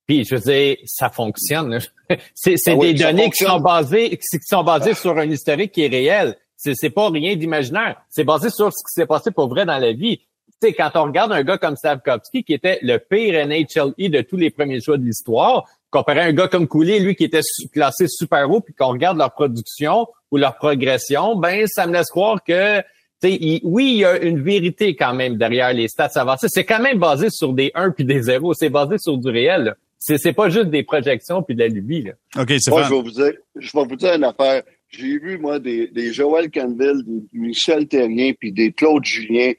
Puis 0.06 0.24
je 0.24 0.34
veux 0.34 0.40
dire, 0.40 0.76
ça 0.86 1.10
fonctionne. 1.10 1.78
C'est 2.34 2.56
ah 2.66 2.76
des 2.76 2.94
données 2.94 3.30
qui 3.30 3.44
sont 3.44 3.60
basées, 3.60 4.10
qui 4.10 4.38
sont 4.42 4.64
basées 4.64 4.94
sur 4.94 5.16
un 5.18 5.30
historique 5.30 5.72
qui 5.72 5.84
est 5.84 5.88
réel. 5.88 6.36
C'est, 6.58 6.74
c'est 6.74 6.90
pas 6.90 7.08
rien 7.08 7.36
d'imaginaire. 7.36 7.96
C'est 8.10 8.24
basé 8.24 8.50
sur 8.50 8.66
ce 8.72 8.82
qui 8.84 8.92
s'est 8.92 9.06
passé 9.06 9.30
pour 9.30 9.48
vrai 9.48 9.64
dans 9.64 9.78
la 9.78 9.92
vie. 9.92 10.18
Tu 10.60 10.68
sais, 10.68 10.72
quand 10.74 10.90
on 10.96 11.04
regarde 11.04 11.32
un 11.32 11.44
gars 11.44 11.56
comme 11.56 11.76
Stavkovski, 11.76 12.42
qui 12.42 12.52
était 12.52 12.80
le 12.82 12.98
pire 12.98 13.46
NHLE 13.46 14.10
de 14.10 14.20
tous 14.22 14.36
les 14.36 14.50
premiers 14.50 14.80
choix 14.80 14.98
de 14.98 15.04
l'histoire, 15.04 15.64
comparé 15.90 16.20
à 16.20 16.24
un 16.24 16.32
gars 16.32 16.48
comme 16.48 16.66
Cooley, 16.66 16.98
lui 16.98 17.14
qui 17.14 17.24
était 17.24 17.40
classé 17.72 18.08
super 18.08 18.50
haut, 18.50 18.60
puis 18.60 18.74
qu'on 18.74 18.88
regarde 18.88 19.16
leur 19.16 19.32
production 19.32 20.08
ou 20.32 20.36
leur 20.36 20.56
progression, 20.56 21.36
ben 21.36 21.66
ça 21.68 21.86
me 21.86 21.92
laisse 21.92 22.10
croire 22.10 22.42
que 22.42 22.82
il, 23.22 23.60
oui, 23.64 23.92
il 23.92 23.98
y 23.98 24.04
a 24.04 24.18
une 24.18 24.42
vérité 24.42 24.94
quand 24.94 25.14
même 25.14 25.36
derrière 25.36 25.72
les 25.72 25.88
stats 25.88 26.10
avancées. 26.14 26.46
C'est 26.50 26.64
quand 26.64 26.80
même 26.80 26.98
basé 26.98 27.30
sur 27.30 27.52
des 27.52 27.70
1 27.74 27.90
puis 27.90 28.04
des 28.04 28.22
0. 28.22 28.54
C'est 28.54 28.70
basé 28.70 28.96
sur 28.98 29.16
du 29.16 29.28
réel. 29.28 29.74
C'est, 29.98 30.18
c'est 30.18 30.32
pas 30.32 30.48
juste 30.48 30.70
des 30.70 30.84
projections 30.84 31.42
puis 31.42 31.56
de 31.56 31.60
la 31.60 31.68
lubie. 31.68 32.02
Là. 32.02 32.12
OK, 32.40 32.52
c'est 32.58 32.70
Moi, 32.70 32.84
je 32.84 32.90
vais 32.90 33.02
vous 33.02 33.10
dire, 33.10 33.32
je 33.56 33.70
vais 33.76 33.84
vous 33.84 33.96
dire 33.96 34.14
une 34.14 34.24
affaire. 34.24 34.62
J'ai 34.90 35.18
vu, 35.18 35.38
moi, 35.38 35.58
des, 35.58 35.88
des 35.88 36.12
Joël 36.12 36.50
Canville, 36.50 37.02
des 37.04 37.22
Michel 37.32 37.86
Terrien, 37.86 38.32
puis 38.38 38.52
des 38.52 38.72
Claude 38.72 39.04
Julien 39.04 39.52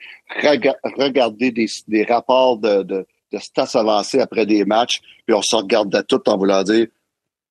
regarder 0.97 1.51
des, 1.51 1.67
des 1.87 2.03
rapports 2.03 2.57
de, 2.57 2.83
de, 2.83 3.05
de 3.31 3.37
stats 3.37 3.79
avancés 3.79 4.19
après 4.19 4.45
des 4.45 4.65
matchs, 4.65 5.01
puis 5.25 5.35
on 5.35 5.41
se 5.41 5.55
regardait 5.55 6.03
tout 6.03 6.27
en 6.27 6.37
voulant 6.37 6.63
dire 6.63 6.87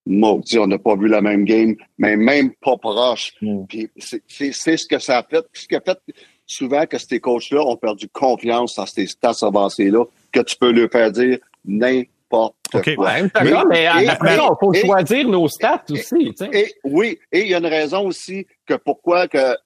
maudit, 0.09 0.59
on 0.59 0.67
n'a 0.67 0.79
pas 0.79 0.97
vu 0.97 1.07
la 1.07 1.21
même 1.21 1.45
game, 1.45 1.77
mais 1.99 2.17
même 2.17 2.53
pas 2.55 2.77
proche. 2.77 3.35
Mm. 3.43 3.65
Puis 3.69 3.91
c'est 3.97 4.77
ce 4.77 4.87
que 4.87 4.99
ça 4.99 5.19
a 5.19 5.23
fait. 5.23 5.45
Ce 5.53 5.69
qui 5.69 5.77
a 5.77 5.81
fait 5.81 5.99
souvent 6.47 6.87
que 6.87 6.99
ces 6.99 7.21
coachs-là 7.21 7.63
ont 7.63 7.77
perdu 7.77 8.09
confiance 8.09 8.75
dans 8.77 8.87
ces 8.87 9.07
stats 9.07 9.37
avancés-là, 9.43 10.05
que 10.33 10.41
tu 10.41 10.57
peux 10.57 10.73
leur 10.73 10.91
faire 10.91 11.13
dire 11.13 11.39
n'importe 11.65 12.09
OK. 12.31 12.97
mais, 13.69 13.87
après, 13.87 14.37
il 14.37 14.57
faut 14.61 14.73
choisir 14.73 15.29
nos 15.29 15.49
stats 15.49 15.85
aussi. 15.91 16.35
Et, 16.53 16.75
oui, 16.85 17.19
et 17.33 17.41
il 17.41 17.49
y 17.49 17.55
a 17.55 17.59
une 17.59 17.67
raison 17.67 18.07
aussi 18.07 18.47
que 18.67 18.75
pourquoi 18.75 19.29
que 19.29 19.57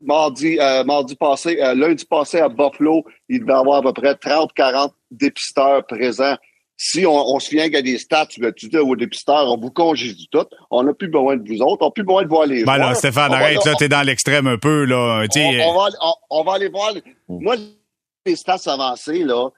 mardi, 0.00 0.58
euh, 0.58 0.84
mardi 0.84 1.14
passé, 1.14 1.58
euh, 1.60 1.74
lundi 1.74 2.04
passé 2.04 2.40
à 2.40 2.48
Buffalo, 2.48 3.04
il 3.28 3.40
devait 3.40 3.52
avoir 3.52 3.78
à 3.78 3.82
peu 3.82 3.92
près 3.92 4.14
30-40 4.14 4.92
dépisteurs 5.10 5.86
présents. 5.86 6.36
si 6.76 7.04
on, 7.06 7.38
se 7.38 7.50
vient 7.50 7.70
a 7.72 7.82
des 7.82 7.98
stats, 7.98 8.26
tu, 8.26 8.40
tu 8.56 8.68
dis 8.68 8.78
au 8.78 8.96
dépisteur, 8.96 9.52
on 9.52 9.58
vous 9.58 9.70
congédie 9.70 10.28
tout, 10.32 10.46
on 10.70 10.82
n'a 10.82 10.94
plus 10.94 11.08
besoin 11.08 11.36
de 11.36 11.46
vous 11.46 11.60
autres, 11.60 11.82
on 11.82 11.86
n'a 11.86 11.90
plus 11.90 12.04
besoin 12.04 12.22
de 12.22 12.28
voir 12.28 12.46
les 12.46 12.64
ben 12.64 12.76
joueurs. 12.76 12.88
là, 12.88 12.94
Stéphane, 12.94 13.34
arrête, 13.34 13.64
là, 13.64 13.74
t'es 13.78 13.88
dans 13.88 14.02
l'extrême 14.02 14.46
un 14.46 14.56
peu, 14.56 14.84
là. 14.84 15.24
On, 15.36 15.74
va, 15.74 15.88
on, 16.30 16.42
va 16.42 16.54
aller 16.54 16.68
voir. 16.68 16.94
Moi, 17.28 17.56
les 18.24 18.36
stats 18.36 18.60
avancés, 18.66 19.24
là, 19.24 19.50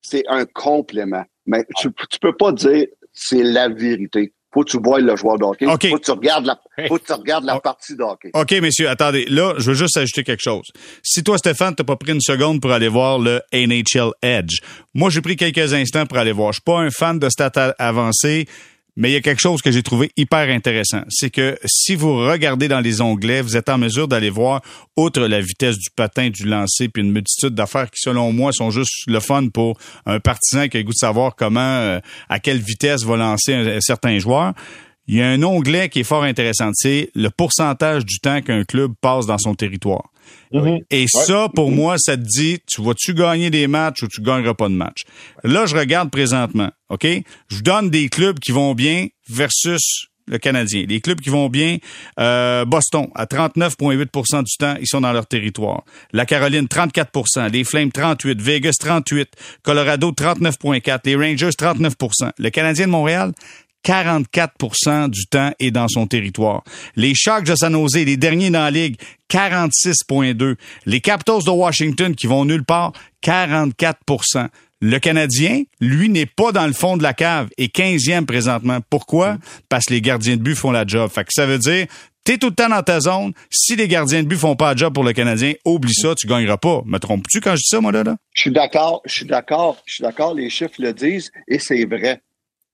c'est 0.00 0.24
un 0.28 0.46
complément. 0.46 1.24
Mais 1.50 1.66
tu, 1.76 1.88
tu 2.08 2.18
peux 2.20 2.36
pas 2.36 2.52
dire 2.52 2.86
c'est 3.12 3.42
la 3.42 3.68
vérité 3.68 4.32
faut 4.52 4.64
que 4.64 4.70
tu 4.70 4.78
vois 4.82 5.00
le 5.00 5.14
joueur 5.16 5.38
de 5.38 5.44
hockey. 5.44 5.66
Faut 5.66 5.98
que 5.98 6.04
tu 6.04 6.10
regardes 6.10 6.46
la, 6.46 6.58
faut 6.88 6.98
que 6.98 7.06
tu 7.06 7.12
regardes 7.12 7.44
la 7.44 7.60
partie 7.60 7.94
de 7.94 8.02
hockey. 8.02 8.30
OK, 8.34 8.50
messieurs, 8.60 8.88
attendez. 8.88 9.24
Là, 9.26 9.54
je 9.58 9.70
veux 9.70 9.74
juste 9.74 9.96
ajouter 9.96 10.24
quelque 10.24 10.42
chose. 10.42 10.66
Si 11.02 11.22
toi, 11.22 11.38
Stéphane, 11.38 11.74
t'as 11.74 11.84
pas 11.84 11.96
pris 11.96 12.12
une 12.12 12.20
seconde 12.20 12.60
pour 12.60 12.72
aller 12.72 12.88
voir 12.88 13.18
le 13.18 13.40
NHL 13.52 14.10
Edge, 14.22 14.58
moi, 14.94 15.10
j'ai 15.10 15.20
pris 15.20 15.36
quelques 15.36 15.72
instants 15.72 16.06
pour 16.06 16.18
aller 16.18 16.32
voir. 16.32 16.52
Je 16.52 16.56
suis 16.56 16.64
pas 16.64 16.80
un 16.80 16.90
fan 16.90 17.18
de 17.18 17.28
stats 17.28 17.74
avancées. 17.78 18.46
Mais 19.00 19.08
il 19.08 19.12
y 19.14 19.16
a 19.16 19.22
quelque 19.22 19.40
chose 19.40 19.62
que 19.62 19.70
j'ai 19.70 19.82
trouvé 19.82 20.10
hyper 20.18 20.50
intéressant. 20.50 21.00
C'est 21.08 21.30
que 21.30 21.58
si 21.64 21.94
vous 21.94 22.18
regardez 22.18 22.68
dans 22.68 22.80
les 22.80 23.00
onglets, 23.00 23.40
vous 23.40 23.56
êtes 23.56 23.70
en 23.70 23.78
mesure 23.78 24.06
d'aller 24.06 24.28
voir, 24.28 24.60
outre 24.94 25.22
la 25.22 25.40
vitesse 25.40 25.78
du 25.78 25.88
patin, 25.96 26.28
du 26.28 26.44
lancer, 26.44 26.90
puis 26.90 27.02
une 27.02 27.10
multitude 27.10 27.54
d'affaires 27.54 27.90
qui, 27.90 27.98
selon 27.98 28.30
moi, 28.34 28.52
sont 28.52 28.70
juste 28.70 28.92
le 29.06 29.18
fun 29.20 29.48
pour 29.48 29.78
un 30.04 30.20
partisan 30.20 30.68
qui 30.68 30.76
a 30.76 30.82
goût 30.82 30.92
de 30.92 30.98
savoir 30.98 31.34
comment, 31.34 31.60
euh, 31.60 31.98
à 32.28 32.40
quelle 32.40 32.58
vitesse 32.58 33.02
va 33.04 33.16
lancer 33.16 33.54
un 33.54 33.80
certain 33.80 34.18
joueur. 34.18 34.52
Il 35.10 35.16
y 35.16 35.22
a 35.22 35.28
un 35.28 35.42
onglet 35.42 35.88
qui 35.88 35.98
est 35.98 36.04
fort 36.04 36.22
intéressant, 36.22 36.70
c'est 36.72 37.10
le 37.16 37.30
pourcentage 37.30 38.06
du 38.06 38.20
temps 38.20 38.40
qu'un 38.42 38.62
club 38.62 38.92
passe 39.00 39.26
dans 39.26 39.38
son 39.38 39.56
territoire. 39.56 40.08
Mm-hmm. 40.52 40.84
Et 40.88 41.06
ça, 41.08 41.48
pour 41.52 41.72
moi, 41.72 41.96
ça 41.98 42.16
te 42.16 42.22
dit, 42.22 42.60
tu 42.64 42.80
vas-tu 42.80 43.12
gagner 43.12 43.50
des 43.50 43.66
matchs 43.66 44.04
ou 44.04 44.06
tu 44.06 44.22
gagneras 44.22 44.54
pas 44.54 44.68
de 44.68 44.74
match. 44.74 45.02
Là, 45.42 45.66
je 45.66 45.74
regarde 45.74 46.12
présentement, 46.12 46.70
OK? 46.90 47.08
Je 47.48 47.60
donne 47.60 47.90
des 47.90 48.08
clubs 48.08 48.38
qui 48.38 48.52
vont 48.52 48.72
bien 48.74 49.08
versus 49.28 50.06
le 50.28 50.38
Canadien. 50.38 50.84
Les 50.88 51.00
clubs 51.00 51.20
qui 51.20 51.30
vont 51.30 51.48
bien, 51.48 51.78
euh, 52.20 52.64
Boston, 52.64 53.08
à 53.16 53.26
39,8% 53.26 54.44
du 54.44 54.56
temps, 54.60 54.76
ils 54.80 54.86
sont 54.86 55.00
dans 55.00 55.12
leur 55.12 55.26
territoire. 55.26 55.82
La 56.12 56.24
Caroline, 56.24 56.66
34% 56.66 57.50
Les 57.50 57.64
Flames, 57.64 57.88
38% 57.88 58.40
Vegas, 58.40 58.76
38% 58.80 59.26
Colorado, 59.64 60.12
39,4% 60.12 61.00
Les 61.04 61.16
Rangers, 61.16 61.50
39% 61.50 62.30
Le 62.38 62.50
Canadien 62.50 62.86
de 62.86 62.92
Montréal, 62.92 63.32
44% 63.84 65.08
du 65.08 65.26
temps 65.26 65.52
est 65.58 65.70
dans 65.70 65.88
son 65.88 66.06
territoire. 66.06 66.62
Les 66.96 67.14
Sharks 67.14 67.46
de 67.46 67.54
San 67.54 67.72
Jose, 67.72 67.94
les 67.94 68.16
derniers 68.16 68.50
dans 68.50 68.60
la 68.60 68.70
ligue, 68.70 68.96
46,2. 69.30 70.56
Les 70.86 71.00
Capitals 71.00 71.44
de 71.44 71.50
Washington 71.50 72.14
qui 72.14 72.26
vont 72.26 72.44
nulle 72.44 72.64
part, 72.64 72.92
44% 73.22 74.48
le 74.80 74.98
Canadien, 74.98 75.64
lui, 75.80 76.08
n'est 76.08 76.26
pas 76.26 76.52
dans 76.52 76.66
le 76.66 76.72
fond 76.72 76.96
de 76.96 77.02
la 77.02 77.12
cave 77.12 77.48
et 77.58 77.66
15e 77.66 78.24
présentement. 78.24 78.78
Pourquoi? 78.88 79.36
Parce 79.68 79.86
que 79.86 79.94
les 79.94 80.00
gardiens 80.00 80.36
de 80.36 80.42
but 80.42 80.54
font 80.54 80.70
la 80.70 80.86
job. 80.86 81.10
Fait 81.10 81.24
que 81.24 81.32
ça 81.32 81.44
veut 81.44 81.58
dire, 81.58 81.86
t'es 82.24 82.38
tout 82.38 82.48
le 82.48 82.54
temps 82.54 82.70
dans 82.70 82.82
ta 82.82 83.00
zone. 83.00 83.32
Si 83.50 83.76
les 83.76 83.88
gardiens 83.88 84.22
de 84.22 84.28
but 84.28 84.38
font 84.38 84.56
pas 84.56 84.70
la 84.70 84.76
job 84.76 84.94
pour 84.94 85.04
le 85.04 85.12
Canadien, 85.12 85.52
oublie 85.66 85.92
ça, 85.92 86.14
tu 86.14 86.26
gagneras 86.26 86.56
pas. 86.56 86.82
Me 86.86 86.98
trompes-tu 86.98 87.40
quand 87.40 87.52
je 87.52 87.56
dis 87.56 87.68
ça, 87.68 87.80
moi, 87.80 87.92
là? 87.92 88.04
là? 88.04 88.16
Je 88.32 88.40
suis 88.40 88.50
d'accord, 88.50 89.02
je 89.04 89.12
suis 89.12 89.26
d'accord, 89.26 89.76
je 89.84 89.94
suis 89.94 90.02
d'accord, 90.02 90.34
les 90.34 90.48
chiffres 90.48 90.76
le 90.78 90.94
disent 90.94 91.30
et 91.46 91.58
c'est 91.58 91.84
vrai. 91.84 92.22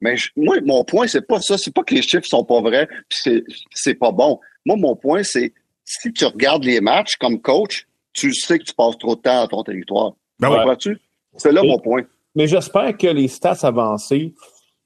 Mais 0.00 0.16
moi, 0.36 0.56
mon 0.64 0.84
point, 0.84 1.06
c'est 1.06 1.26
pas 1.26 1.40
ça. 1.40 1.56
C'est 1.58 1.72
pas 1.72 1.82
que 1.82 1.94
les 1.94 2.02
chiffres 2.02 2.26
sont 2.26 2.44
pas 2.44 2.60
vrais, 2.60 2.88
puis 3.08 3.44
c'est 3.72 3.94
pas 3.94 4.12
bon. 4.12 4.38
Moi, 4.64 4.76
mon 4.76 4.96
point, 4.96 5.22
c'est 5.22 5.52
si 5.84 6.12
tu 6.12 6.24
regardes 6.24 6.64
les 6.64 6.80
matchs 6.80 7.16
comme 7.16 7.40
coach, 7.40 7.86
tu 8.12 8.34
sais 8.34 8.58
que 8.58 8.64
tu 8.64 8.74
passes 8.74 8.98
trop 8.98 9.16
de 9.16 9.20
temps 9.20 9.42
à 9.42 9.48
ton 9.48 9.62
territoire. 9.62 10.12
Ben 10.38 10.76
tu 10.76 10.98
C'est 11.36 11.52
là 11.52 11.62
mon 11.62 11.78
point. 11.78 12.02
Mais 12.34 12.46
j'espère 12.46 12.96
que 12.96 13.06
les 13.06 13.28
stats 13.28 13.58
avancées 13.62 14.34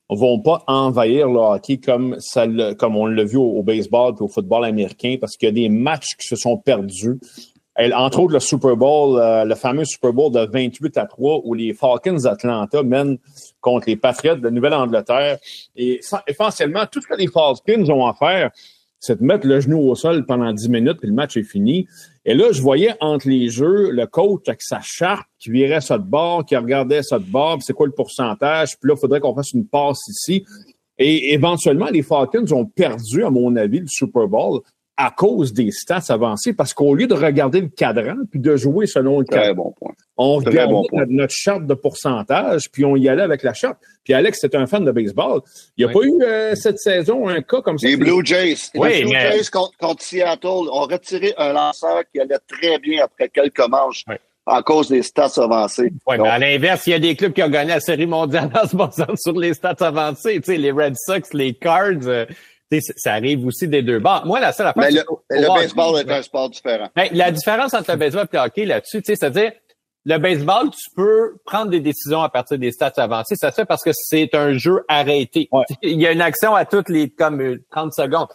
vont 0.09 0.41
pas 0.41 0.63
envahir 0.67 1.29
le 1.29 1.39
hockey 1.39 1.79
comme 1.79 2.17
ça 2.19 2.47
comme 2.79 2.97
on 2.97 3.07
l'a 3.07 3.25
vu 3.25 3.37
au, 3.37 3.63
baseball 3.63 4.15
et 4.19 4.23
au 4.23 4.29
football 4.29 4.65
américain 4.65 5.17
parce 5.21 5.37
qu'il 5.37 5.49
y 5.49 5.51
a 5.51 5.53
des 5.53 5.69
matchs 5.69 6.17
qui 6.17 6.27
se 6.27 6.37
sont 6.37 6.57
perdus 6.57 7.19
entre 7.95 8.21
autres, 8.21 8.35
le 8.35 8.41
Super 8.41 8.77
Bowl, 8.77 9.19
euh, 9.19 9.45
le 9.45 9.55
fameux 9.55 9.85
Super 9.85 10.13
Bowl 10.13 10.33
de 10.33 10.41
28 10.41 10.97
à 10.99 11.07
3 11.07 11.43
où 11.45 11.55
les 11.55 11.73
Falcons 11.73 12.17
d'Atlanta 12.17 12.83
mènent 12.83 13.19
contre 13.61 13.89
les 13.89 13.97
Patriots 13.97 14.37
de 14.37 14.51
Nouvelle-Angleterre. 14.51 15.39
Et 15.77 16.01
essentiellement, 16.27 16.87
tout 16.91 17.01
ce 17.01 17.07
que 17.07 17.17
les 17.17 17.29
Falcons 17.29 17.91
ont 17.91 18.07
à 18.07 18.15
faire, 18.15 18.51
c'est 18.99 19.19
de 19.19 19.25
mettre 19.25 19.47
le 19.47 19.61
genou 19.61 19.79
au 19.79 19.95
sol 19.95 20.27
pendant 20.27 20.53
10 20.53 20.69
minutes, 20.69 20.99
puis 20.99 21.09
le 21.09 21.15
match 21.15 21.37
est 21.37 21.43
fini. 21.43 21.87
Et 22.27 22.35
là, 22.35 22.53
je 22.53 22.61
voyais 22.61 22.95
entre 23.01 23.29
les 23.29 23.49
jeux 23.49 23.91
le 23.91 24.07
coach 24.07 24.43
avec 24.47 24.61
sa 24.61 24.81
charte 24.83 25.27
qui 25.39 25.51
virait 25.51 25.81
ça 25.81 25.97
de 25.97 26.05
bord, 26.05 26.45
qui 26.45 26.55
regardait 26.55 27.03
ça 27.03 27.19
de 27.19 27.25
bord, 27.25 27.59
c'est 27.63 27.73
quoi 27.73 27.87
le 27.87 27.93
pourcentage, 27.93 28.79
puis 28.79 28.89
là, 28.89 28.95
il 28.97 29.01
faudrait 29.01 29.21
qu'on 29.21 29.35
fasse 29.35 29.53
une 29.53 29.67
passe 29.67 30.07
ici. 30.09 30.45
Et 30.99 31.33
éventuellement, 31.33 31.87
les 31.87 32.03
Falcons 32.03 32.45
ont 32.53 32.67
perdu, 32.67 33.25
à 33.25 33.31
mon 33.31 33.57
avis, 33.57 33.81
le 33.81 33.87
Super 33.89 34.29
Bowl 34.29 34.61
à 35.01 35.11
cause 35.11 35.55
des 35.55 35.71
stats 35.71 36.05
avancées, 36.11 36.53
parce 36.53 36.75
qu'au 36.75 36.95
lieu 36.95 37.07
de 37.07 37.15
regarder 37.15 37.63
le 37.63 37.69
cadran 37.69 38.17
puis 38.31 38.39
de 38.39 38.55
jouer 38.57 38.87
selon 38.87 39.21
le 39.21 39.25
cadran, 39.25 39.75
on 40.19 40.35
regardait 40.35 41.07
notre 41.09 41.33
charte 41.35 41.67
de 41.67 41.73
pourcentage 41.73 42.71
puis 42.71 42.85
on 42.85 42.97
y 42.97 43.09
allait 43.09 43.23
avec 43.23 43.43
la 43.43 43.55
charte. 43.55 43.79
Puis 44.05 44.13
Alex, 44.13 44.39
c'est 44.43 44.55
un 44.55 44.67
fan 44.67 44.85
de 44.85 44.93
baseball. 44.93 45.41
Il 45.79 45.87
n'y 45.87 45.91
a 45.91 45.95
pas 45.95 46.05
eu 46.05 46.23
euh, 46.23 46.55
cette 46.55 46.79
saison 46.79 47.29
un 47.29 47.41
cas 47.41 47.63
comme 47.63 47.79
ça? 47.79 47.89
Les 47.89 47.97
Blue 47.97 48.25
Jays. 48.25 48.57
les 48.75 49.05
Blue 49.05 49.11
Jays 49.11 49.49
contre, 49.51 50.03
Seattle 50.03 50.47
ont 50.47 50.87
retiré 50.87 51.33
un 51.39 51.55
lanceur 51.55 52.03
qui 52.13 52.21
allait 52.21 52.39
très 52.47 52.79
bien 52.79 53.05
après 53.05 53.31
quelques 53.31 53.69
manches. 53.69 54.05
En 54.47 54.63
cause 54.63 54.89
des 54.89 55.03
stats 55.03 55.33
avancées. 55.37 55.93
Oui, 56.07 56.17
mais 56.19 56.29
à 56.29 56.39
l'inverse, 56.39 56.87
il 56.87 56.91
y 56.91 56.95
a 56.95 56.99
des 56.99 57.15
clubs 57.15 57.33
qui 57.33 57.43
ont 57.43 57.49
gagné 57.49 57.71
la 57.71 57.81
Série 57.81 58.07
mondiale 58.07 58.51
en 58.55 58.67
se 58.67 58.75
basant 58.75 59.07
sur 59.17 59.39
les 59.39 59.55
stats 59.55 59.77
avancées. 59.81 60.41
Tu 60.41 60.53
sais, 60.53 60.57
les 60.57 60.73
Red 60.73 60.95
Sox, 60.97 61.33
les 61.33 61.55
Cards, 61.55 62.07
euh, 62.07 62.27
ça 62.79 63.15
arrive 63.15 63.45
aussi 63.47 63.67
des 63.67 63.83
deux 63.83 63.99
bords. 63.99 64.25
Moi, 64.27 64.39
la 64.41 64.53
seule 64.53 64.69
affaire, 64.69 64.85
Mais 64.85 64.91
le, 64.91 65.05
le 65.31 65.49
baseball 65.49 66.01
est 66.01 66.11
un 66.11 66.23
sport 66.23 66.51
différent. 66.51 66.89
Ben, 66.95 67.09
la 67.13 67.31
différence 67.33 67.75
entre 67.75 67.91
le 67.91 67.97
baseball 67.97 68.29
et 68.33 68.37
le 68.37 68.43
hockey 68.43 68.65
là-dessus, 68.65 69.03
c'est-à-dire, 69.05 69.53
le 70.07 70.19
baseball, 70.19 70.71
tu 70.71 70.91
peux 70.95 71.37
prendre 71.45 71.71
des 71.71 71.81
décisions 71.81 72.23
à 72.23 72.29
partir 72.29 72.59
des 72.59 72.73
stats 72.73 72.93
avancées. 72.97 73.35
Ça 73.37 73.51
se 73.51 73.57
fait 73.57 73.65
parce 73.67 73.83
que 73.83 73.91
c'est 73.93 74.35
un 74.35 74.53
jeu 74.55 74.85
arrêté. 74.89 75.51
Il 75.83 76.01
y 76.01 76.07
a 76.07 76.13
une 76.13 76.23
action 76.23 76.55
à 76.55 76.65
toutes 76.65 76.89
les 76.89 77.11
comme 77.11 77.59
30 77.71 77.93
secondes. 77.93 78.29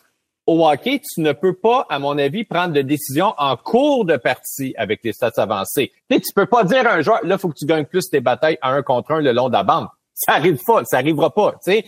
Au 0.45 0.67
hockey, 0.69 1.01
tu 1.01 1.21
ne 1.21 1.31
peux 1.31 1.55
pas, 1.55 1.87
à 1.89 1.97
mon 1.97 2.19
avis, 2.19 2.43
prendre 2.43 2.71
de 2.71 2.81
décisions 2.83 3.33
en 3.39 3.57
cours 3.57 4.05
de 4.05 4.15
partie 4.15 4.75
avec 4.77 4.99
les 5.03 5.11
stats 5.11 5.31
avancées. 5.37 5.91
Tu 6.11 6.21
tu 6.21 6.33
peux 6.35 6.45
pas 6.45 6.63
dire 6.63 6.85
à 6.87 6.93
un 6.93 7.01
joueur, 7.01 7.19
là, 7.23 7.39
faut 7.39 7.49
que 7.49 7.57
tu 7.57 7.65
gagnes 7.65 7.85
plus 7.85 8.07
tes 8.11 8.19
batailles 8.19 8.59
à 8.61 8.71
un 8.71 8.83
contre 8.83 9.13
un 9.13 9.21
le 9.21 9.31
long 9.31 9.47
de 9.47 9.53
la 9.53 9.63
bande. 9.63 9.87
Ça 10.13 10.33
arrive 10.33 10.59
pas, 10.65 10.85
ça 10.85 10.97
arrivera 10.97 11.33
pas. 11.33 11.55
sais 11.61 11.83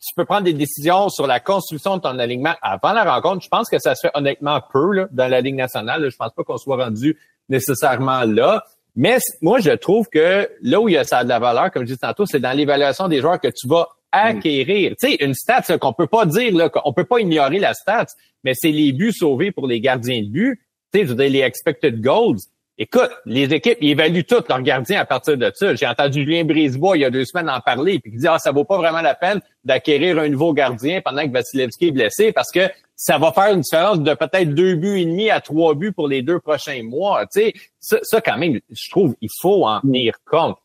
tu 0.00 0.14
peux 0.16 0.24
prendre 0.24 0.44
des 0.44 0.54
décisions 0.54 1.08
sur 1.08 1.26
la 1.26 1.40
construction 1.40 1.96
de 1.96 2.02
ton 2.02 2.18
alignement 2.18 2.54
avant 2.62 2.92
la 2.92 3.04
rencontre. 3.04 3.42
Je 3.42 3.48
pense 3.48 3.68
que 3.68 3.78
ça 3.78 3.94
se 3.94 4.06
fait 4.06 4.10
honnêtement 4.14 4.60
peu 4.72 4.92
là, 4.92 5.08
dans 5.12 5.28
la 5.28 5.40
Ligue 5.40 5.56
nationale. 5.56 6.08
Je 6.10 6.16
pense 6.16 6.32
pas 6.32 6.44
qu'on 6.44 6.56
soit 6.56 6.82
rendu 6.82 7.18
nécessairement 7.48 8.22
là. 8.22 8.64
Mais 8.94 9.18
moi, 9.40 9.60
je 9.60 9.70
trouve 9.70 10.08
que 10.08 10.48
là 10.62 10.80
où 10.80 10.88
il 10.88 10.92
y 10.92 10.98
a 10.98 11.04
ça 11.04 11.24
de 11.24 11.28
la 11.28 11.38
valeur, 11.38 11.70
comme 11.70 11.82
je 11.82 11.88
disais 11.88 11.98
tantôt, 11.98 12.26
c'est 12.26 12.40
dans 12.40 12.56
l'évaluation 12.56 13.08
des 13.08 13.20
joueurs 13.20 13.40
que 13.40 13.48
tu 13.48 13.68
vas 13.68 13.88
acquérir. 14.10 14.92
Mm. 14.92 14.94
Tu 15.00 15.10
sais, 15.10 15.24
une 15.24 15.34
stat 15.34 15.78
qu'on 15.78 15.92
peut 15.92 16.06
pas 16.06 16.26
dire, 16.26 16.54
là, 16.54 16.68
qu'on 16.68 16.92
peut 16.92 17.04
pas 17.04 17.20
ignorer 17.20 17.58
la 17.58 17.74
stat, 17.74 18.06
mais 18.44 18.52
c'est 18.54 18.70
les 18.70 18.92
buts 18.92 19.12
sauvés 19.12 19.50
pour 19.50 19.66
les 19.66 19.80
gardiens 19.80 20.20
de 20.22 20.28
but. 20.28 20.60
Tu 20.92 21.00
sais, 21.00 21.06
je 21.06 21.10
veux 21.10 21.16
dire, 21.16 21.30
les 21.30 21.40
expected 21.40 22.00
goals. 22.00 22.38
Écoute, 22.78 23.10
les 23.26 23.52
équipes 23.52 23.78
ils 23.80 23.90
évaluent 23.90 24.24
tous 24.24 24.48
leurs 24.48 24.62
gardiens 24.62 25.00
à 25.00 25.04
partir 25.04 25.36
de 25.36 25.52
ça. 25.54 25.74
J'ai 25.74 25.86
entendu 25.86 26.22
Julien 26.24 26.44
Brisebois 26.44 26.96
il 26.96 27.00
y 27.00 27.04
a 27.04 27.10
deux 27.10 27.24
semaines 27.24 27.50
en 27.50 27.60
parler, 27.60 27.98
puis 27.98 28.12
il 28.14 28.20
dit 28.20 28.26
ah 28.26 28.38
ça 28.38 28.50
vaut 28.50 28.64
pas 28.64 28.78
vraiment 28.78 29.02
la 29.02 29.14
peine 29.14 29.40
d'acquérir 29.64 30.18
un 30.18 30.28
nouveau 30.28 30.54
gardien 30.54 31.00
pendant 31.02 31.22
que 31.26 31.32
Vasilevski 31.32 31.88
est 31.88 31.92
blessé 31.92 32.32
parce 32.32 32.50
que 32.50 32.70
ça 32.96 33.18
va 33.18 33.32
faire 33.32 33.52
une 33.52 33.60
différence 33.60 34.00
de 34.00 34.14
peut-être 34.14 34.54
deux 34.54 34.74
buts 34.76 35.00
et 35.00 35.04
demi 35.04 35.28
à 35.28 35.40
trois 35.40 35.74
buts 35.74 35.92
pour 35.92 36.08
les 36.08 36.22
deux 36.22 36.38
prochains 36.38 36.82
mois. 36.82 37.26
Tu 37.26 37.40
sais, 37.40 37.54
ça, 37.78 37.98
ça 38.02 38.20
quand 38.20 38.38
même, 38.38 38.60
je 38.70 38.90
trouve, 38.90 39.16
il 39.20 39.28
faut 39.40 39.66
en 39.66 39.80
tenir 39.80 40.14
compte. 40.24 40.56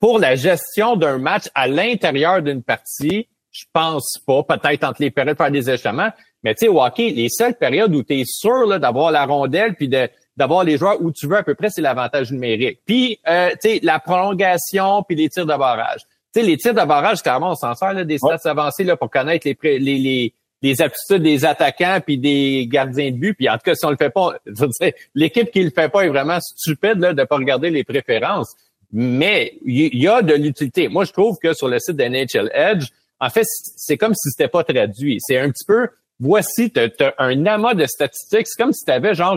pour 0.00 0.18
la 0.18 0.36
gestion 0.36 0.96
d'un 0.96 1.18
match 1.18 1.44
à 1.54 1.68
l'intérieur 1.68 2.42
d'une 2.42 2.62
partie, 2.62 3.28
je 3.50 3.64
pense 3.72 4.18
pas, 4.26 4.42
peut-être 4.42 4.84
entre 4.84 5.00
les 5.00 5.10
périodes 5.10 5.36
faire 5.36 5.50
des 5.50 5.70
ajustements, 5.70 6.10
mais 6.42 6.54
tu 6.54 6.66
sais, 6.66 6.68
au 6.68 6.82
hockey, 6.82 7.10
les 7.10 7.28
seules 7.30 7.54
périodes 7.54 7.94
où 7.94 8.02
tu 8.02 8.20
es 8.20 8.24
sûr 8.26 8.78
d'avoir 8.78 9.10
la 9.10 9.24
rondelle 9.24 9.74
puis 9.74 9.88
de 9.88 10.08
d'avoir 10.36 10.64
les 10.64 10.78
joueurs 10.78 11.00
où 11.00 11.10
tu 11.12 11.26
veux 11.26 11.36
à 11.36 11.42
peu 11.42 11.54
près, 11.54 11.70
c'est 11.70 11.82
l'avantage 11.82 12.32
numérique. 12.32 12.80
Puis, 12.84 13.20
euh, 13.28 13.50
tu 13.62 13.70
sais, 13.70 13.80
la 13.82 13.98
prolongation 13.98 15.02
puis 15.02 15.16
les 15.16 15.28
tirs 15.28 15.46
de 15.46 15.56
barrage. 15.56 16.00
Tu 16.32 16.40
sais, 16.40 16.46
les 16.46 16.56
tirs 16.56 16.74
de 16.74 16.84
barrage, 16.84 17.22
clairement, 17.22 17.52
on 17.52 17.54
s'en 17.54 17.74
sert 17.74 17.92
là, 17.92 18.04
des 18.04 18.18
stats 18.18 18.50
avancés 18.50 18.84
là, 18.84 18.96
pour 18.96 19.10
connaître 19.10 19.46
les, 19.46 19.56
les, 19.62 19.98
les, 19.98 20.34
les 20.64 20.80
aptitudes 20.80 21.22
des 21.22 21.44
attaquants 21.44 22.00
puis 22.04 22.18
des 22.18 22.66
gardiens 22.66 23.10
de 23.10 23.16
but. 23.16 23.34
Puis 23.34 23.48
en 23.48 23.54
tout 23.54 23.64
cas, 23.64 23.74
si 23.74 23.84
on 23.84 23.90
le 23.90 23.96
fait 23.96 24.10
pas, 24.10 24.34
l'équipe 25.14 25.50
qui 25.50 25.62
le 25.62 25.70
fait 25.70 25.90
pas 25.90 26.06
est 26.06 26.08
vraiment 26.08 26.38
stupide 26.40 26.98
là, 26.98 27.12
de 27.12 27.22
pas 27.24 27.36
regarder 27.36 27.70
les 27.70 27.84
préférences. 27.84 28.54
Mais 28.90 29.58
il 29.64 29.94
y, 29.96 30.08
a 30.08 30.22
de 30.22 30.34
l'utilité. 30.34 30.88
Moi, 30.88 31.04
je 31.04 31.12
trouve 31.12 31.36
que 31.42 31.52
sur 31.52 31.68
le 31.68 31.80
site 31.80 31.96
de 31.96 32.04
NHL 32.04 32.50
Edge, 32.54 32.86
en 33.18 33.28
fait, 33.28 33.44
c'est 33.44 33.96
comme 33.96 34.14
si 34.14 34.30
c'était 34.30 34.48
pas 34.48 34.62
traduit. 34.62 35.18
C'est 35.20 35.36
un 35.36 35.50
petit 35.50 35.64
peu, 35.66 35.88
voici, 36.20 36.70
tu 36.70 36.80
as, 36.80 37.14
un 37.18 37.44
amas 37.46 37.74
de 37.74 37.86
statistiques. 37.86 38.46
C'est 38.46 38.62
comme 38.62 38.72
si 38.72 38.84
tu 38.84 38.92
avais 38.92 39.14
genre 39.14 39.36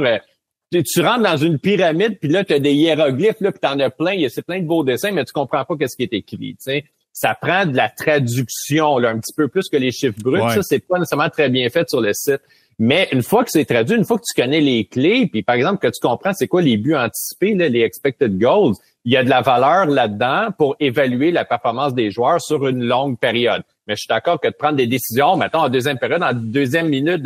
tu, 0.72 1.01
rentres 1.01 1.24
dans 1.24 1.38
une 1.38 1.59
pyramide, 1.59 2.20
puis 2.20 2.30
là, 2.30 2.43
tu 2.43 2.53
as 2.53 2.59
des 2.59 2.74
hiéroglyphes, 2.74 3.41
là, 3.41 3.51
puis 3.51 3.59
t'en 3.59 3.80
as 3.80 3.89
plein, 3.89 4.13
il 4.13 4.22
y 4.22 4.26
a 4.26 4.41
plein 4.41 4.59
de 4.59 4.65
beaux 4.65 4.84
dessins, 4.84 5.11
mais 5.11 5.26
tu 5.26 5.34
comprends 5.34 5.65
pas 5.65 5.76
qu'est-ce 5.78 5.95
qui 5.95 6.03
est 6.03 6.13
écrit. 6.13 6.55
sais. 6.59 6.86
ça 7.13 7.36
prend 7.39 7.65
de 7.65 7.76
la 7.76 7.89
traduction, 7.89 8.97
là, 8.97 9.09
un 9.09 9.20
petit 9.20 9.34
peu 9.36 9.47
plus 9.47 9.70
que 9.70 9.78
les 9.78 9.91
chiffres 9.91 10.20
bruts. 10.22 10.41
Ça, 10.53 10.61
c'est 10.61 10.86
pas 10.86 10.99
nécessairement 10.99 11.30
très 11.30 11.49
bien 11.49 11.70
fait 11.70 11.89
sur 11.89 12.01
le 12.01 12.13
site. 12.13 12.41
Mais 12.80 13.07
une 13.11 13.24
fois 13.24 13.43
que 13.43 13.49
c'est 13.49 13.65
traduit, 13.65 13.97
une 13.97 14.05
fois 14.05 14.18
que 14.18 14.24
tu 14.24 14.39
connais 14.39 14.61
les 14.61 14.86
clés, 14.86 15.26
puis 15.26 15.41
par 15.41 15.55
exemple 15.55 15.80
que 15.80 15.88
tu 15.88 15.99
comprends 15.99 16.34
c'est 16.34 16.47
quoi 16.47 16.61
les 16.61 16.78
buts 16.78 16.95
anticipés, 16.95 17.55
là, 17.55 17.70
les 17.70 17.82
expected 17.82 18.38
goals, 18.38 18.76
il 19.03 19.13
y 19.13 19.18
a 19.18 19.24
de 19.24 19.30
la 19.30 19.41
valeur 19.41 19.88
là-dedans 19.88 20.49
pour 20.55 20.76
évaluer 20.80 21.32
la 21.32 21.43
performance 21.43 21.95
des 21.95 22.11
joueurs 22.11 22.39
sur 22.39 22.68
une 22.68 22.84
longue 22.84 23.18
période. 23.18 23.63
Mais 23.88 23.95
je 23.95 24.01
suis 24.01 24.07
d'accord 24.07 24.39
que 24.39 24.47
de 24.47 24.53
prendre 24.53 24.76
des 24.76 24.86
décisions, 24.86 25.38
mettons 25.38 25.61
en 25.61 25.70
deuxième 25.70 25.97
période, 25.97 26.22
en 26.22 26.34
deuxième 26.34 26.89
minute 26.89 27.24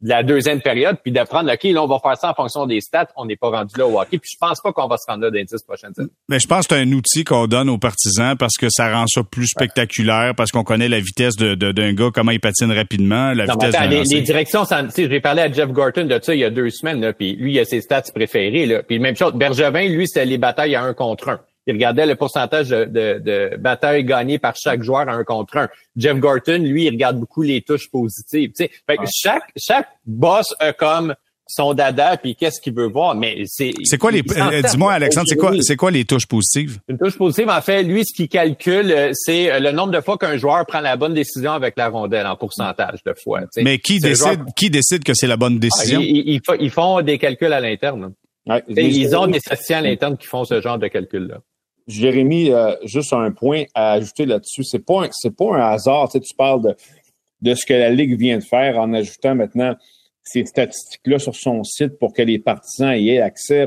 de, 0.00 0.08
la 0.08 0.22
deuxième 0.22 0.60
période, 0.60 0.96
puis 1.02 1.12
d'apprendre, 1.12 1.52
OK, 1.52 1.64
là, 1.64 1.82
on 1.82 1.86
va 1.86 1.98
faire 2.00 2.16
ça 2.16 2.30
en 2.30 2.34
fonction 2.34 2.66
des 2.66 2.80
stats. 2.80 3.08
On 3.16 3.26
n'est 3.26 3.36
pas 3.36 3.50
rendu 3.50 3.74
là 3.78 3.86
au 3.86 4.00
hockey. 4.00 4.18
Puis 4.18 4.30
je 4.32 4.36
pense 4.38 4.60
pas 4.60 4.72
qu'on 4.72 4.86
va 4.86 4.96
se 4.96 5.04
rendre 5.08 5.22
là 5.24 5.30
dans 5.30 5.36
les 5.36 5.44
dix 5.44 5.62
prochaines 5.62 5.92
années. 5.98 6.10
Mais 6.28 6.38
je 6.38 6.46
pense 6.46 6.66
que 6.66 6.74
c'est 6.74 6.80
un 6.80 6.92
outil 6.92 7.24
qu'on 7.24 7.46
donne 7.46 7.68
aux 7.68 7.78
partisans 7.78 8.36
parce 8.36 8.56
que 8.56 8.68
ça 8.70 8.92
rend 8.92 9.06
ça 9.06 9.22
plus 9.22 9.48
spectaculaire, 9.48 10.34
parce 10.34 10.50
qu'on 10.50 10.64
connaît 10.64 10.88
la 10.88 11.00
vitesse 11.00 11.36
d'un 11.36 11.56
de, 11.56 11.72
d'un 11.72 11.92
gars, 11.92 12.10
comment 12.12 12.32
il 12.32 12.40
patine 12.40 12.72
rapidement, 12.72 13.32
la 13.32 13.44
vitesse 13.44 13.74
attends, 13.74 13.88
les, 13.88 14.02
les, 14.04 14.20
directions, 14.22 14.64
j'ai 14.96 15.20
parlé 15.20 15.42
à 15.42 15.52
Jeff 15.52 15.70
Gorton 15.70 16.04
de 16.04 16.20
ça 16.22 16.34
il 16.34 16.40
y 16.40 16.44
a 16.44 16.50
deux 16.50 16.70
semaines, 16.70 17.00
là, 17.00 17.12
puis 17.12 17.36
lui, 17.36 17.54
il 17.54 17.58
a 17.58 17.64
ses 17.64 17.80
stats 17.80 18.02
préférés. 18.14 18.66
Là. 18.66 18.82
Puis 18.82 18.98
même 18.98 19.16
chose, 19.16 19.34
Bergevin, 19.34 19.88
lui, 19.88 20.06
c'est 20.06 20.24
les 20.24 20.38
batailles 20.38 20.74
à 20.74 20.82
un 20.82 20.94
contre 20.94 21.28
un 21.28 21.40
il 21.68 21.74
regardait 21.74 22.06
le 22.06 22.16
pourcentage 22.16 22.70
de, 22.70 22.86
de, 22.86 23.56
batailles 23.58 24.04
gagnées 24.04 24.38
par 24.38 24.56
chaque 24.56 24.82
joueur 24.82 25.08
à 25.08 25.12
un 25.12 25.22
contre 25.22 25.58
un. 25.58 25.68
Jeff 25.96 26.16
Gorton, 26.18 26.62
lui, 26.62 26.86
il 26.86 26.90
regarde 26.90 27.18
beaucoup 27.18 27.42
les 27.42 27.60
touches 27.60 27.90
positives. 27.90 28.52
Fait 28.56 28.98
chaque, 29.14 29.52
chaque 29.56 29.88
boss 30.06 30.54
a 30.60 30.72
comme 30.72 31.14
son 31.48 31.72
dada 31.72 32.16
puis 32.18 32.36
qu'est-ce 32.36 32.60
qu'il 32.60 32.74
veut 32.74 32.88
voir 32.88 33.14
mais 33.14 33.44
c'est 33.46 33.72
c'est 33.82 33.96
quoi 33.96 34.10
les 34.10 34.22
euh, 34.36 34.62
dis-moi 34.62 34.92
Alexandre 34.92 35.26
c'est 35.28 35.36
quoi 35.36 35.52
c'est 35.60 35.76
quoi 35.76 35.90
les 35.90 36.04
touches 36.04 36.26
positives? 36.26 36.78
Une 36.88 36.98
touche 36.98 37.16
positive 37.16 37.48
en 37.48 37.62
fait 37.62 37.82
lui 37.82 38.04
ce 38.04 38.14
qu'il 38.14 38.28
calcule 38.28 38.92
euh, 38.92 39.10
c'est 39.14 39.50
euh, 39.50 39.58
le 39.58 39.72
nombre 39.72 39.92
de 39.92 40.00
fois 40.02 40.18
qu'un 40.18 40.36
joueur 40.36 40.66
prend 40.66 40.80
la 40.80 40.96
bonne 40.96 41.14
décision 41.14 41.52
avec 41.52 41.74
la 41.78 41.88
rondelle 41.88 42.26
en 42.26 42.36
pourcentage 42.36 43.02
de 43.02 43.14
fois 43.14 43.40
mais 43.56 43.78
qui 43.78 43.98
décide 43.98 44.44
qui 44.54 44.68
décide 44.68 45.02
que 45.04 45.14
c'est 45.14 45.26
la 45.26 45.38
bonne 45.38 45.54
ah, 45.56 45.60
décision? 45.60 46.00
ils, 46.02 46.70
font 46.70 47.00
des 47.00 47.16
calculs 47.16 47.52
à 47.52 47.60
l'interne 47.60 48.12
ils 48.68 49.16
ont 49.16 49.26
des 49.26 49.40
statisticiens 49.40 49.78
à 49.78 49.82
l'interne 49.82 50.18
qui 50.18 50.26
font 50.26 50.44
ce 50.44 50.60
genre 50.60 50.78
de 50.78 50.88
calcul 50.88 51.28
là 51.28 51.38
Jérémy, 51.88 52.52
euh, 52.52 52.74
juste 52.84 53.12
un 53.12 53.32
point 53.32 53.64
à 53.74 53.92
ajouter 53.92 54.26
là-dessus. 54.26 54.62
C'est 54.62 54.84
pas 54.84 55.08
c'est 55.10 55.34
pas 55.34 55.56
un 55.56 55.72
hasard. 55.72 56.08
Tu, 56.10 56.18
sais, 56.18 56.20
tu 56.20 56.34
parles 56.36 56.62
de, 56.62 56.76
de 57.42 57.54
ce 57.54 57.66
que 57.66 57.72
la 57.72 57.90
Ligue 57.90 58.18
vient 58.18 58.38
de 58.38 58.44
faire 58.44 58.78
en 58.78 58.92
ajoutant 58.92 59.34
maintenant 59.34 59.74
ces 60.22 60.44
statistiques-là 60.44 61.18
sur 61.18 61.34
son 61.34 61.64
site 61.64 61.98
pour 61.98 62.12
que 62.12 62.22
les 62.22 62.38
partisans 62.38 62.94
y 62.94 63.10
aient 63.10 63.20
accès. 63.20 63.66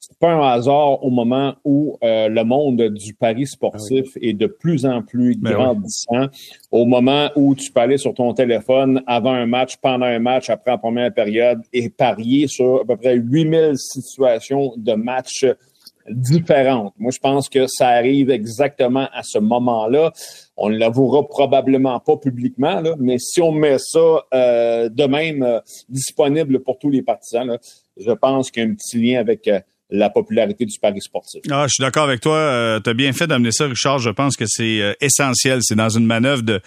C'est 0.00 0.18
pas 0.18 0.32
un 0.32 0.48
hasard 0.48 1.04
au 1.04 1.10
moment 1.10 1.56
où 1.64 1.98
euh, 2.02 2.28
le 2.28 2.42
monde 2.42 2.80
du 2.80 3.12
pari 3.12 3.46
sportif 3.46 4.06
ah 4.14 4.18
est 4.22 4.32
de 4.32 4.46
plus 4.46 4.86
en 4.86 5.02
plus 5.02 5.36
ben 5.36 5.52
grandissant. 5.52 6.28
Au 6.70 6.86
moment 6.86 7.30
où 7.36 7.54
tu 7.54 7.70
peux 7.70 7.80
aller 7.80 7.98
sur 7.98 8.14
ton 8.14 8.32
téléphone 8.32 9.02
avant 9.06 9.32
un 9.32 9.44
match, 9.44 9.76
pendant 9.76 10.06
un 10.06 10.18
match, 10.18 10.48
après 10.48 10.70
la 10.70 10.78
première 10.78 11.12
période 11.12 11.60
et 11.74 11.90
parier 11.90 12.46
sur 12.46 12.80
à 12.80 12.84
peu 12.86 12.96
près 12.96 13.16
8000 13.16 13.72
situations 13.76 14.72
de 14.78 14.94
matchs 14.94 15.44
différentes. 16.10 16.94
Moi, 16.98 17.10
je 17.14 17.18
pense 17.18 17.48
que 17.48 17.66
ça 17.66 17.88
arrive 17.88 18.30
exactement 18.30 19.08
à 19.12 19.22
ce 19.22 19.38
moment-là. 19.38 20.12
On 20.56 20.70
ne 20.70 20.76
l'avouera 20.76 21.26
probablement 21.26 22.00
pas 22.00 22.16
publiquement, 22.16 22.80
là, 22.80 22.94
mais 22.98 23.18
si 23.18 23.40
on 23.40 23.52
met 23.52 23.76
ça 23.78 24.24
euh, 24.34 24.88
de 24.88 25.04
même 25.04 25.42
euh, 25.42 25.60
disponible 25.88 26.60
pour 26.60 26.78
tous 26.78 26.90
les 26.90 27.02
partisans, 27.02 27.58
je 27.96 28.12
pense 28.12 28.50
qu'il 28.50 28.62
y 28.62 28.66
a 28.66 28.68
un 28.68 28.74
petit 28.74 28.98
lien 28.98 29.20
avec 29.20 29.46
euh, 29.48 29.60
la 29.90 30.10
popularité 30.10 30.66
du 30.66 30.78
pari 30.78 31.00
sportif. 31.00 31.40
Ah, 31.50 31.66
je 31.66 31.74
suis 31.74 31.82
d'accord 31.82 32.04
avec 32.04 32.20
toi. 32.20 32.36
Euh, 32.36 32.80
tu 32.80 32.90
as 32.90 32.94
bien 32.94 33.12
fait 33.12 33.26
d'amener 33.26 33.52
ça, 33.52 33.66
Richard. 33.66 33.98
Je 33.98 34.10
pense 34.10 34.36
que 34.36 34.44
c'est 34.46 34.80
euh, 34.80 34.92
essentiel. 35.00 35.60
C'est 35.62 35.76
dans 35.76 35.88
une 35.88 36.04
manœuvre 36.04 36.42
de, 36.42 36.60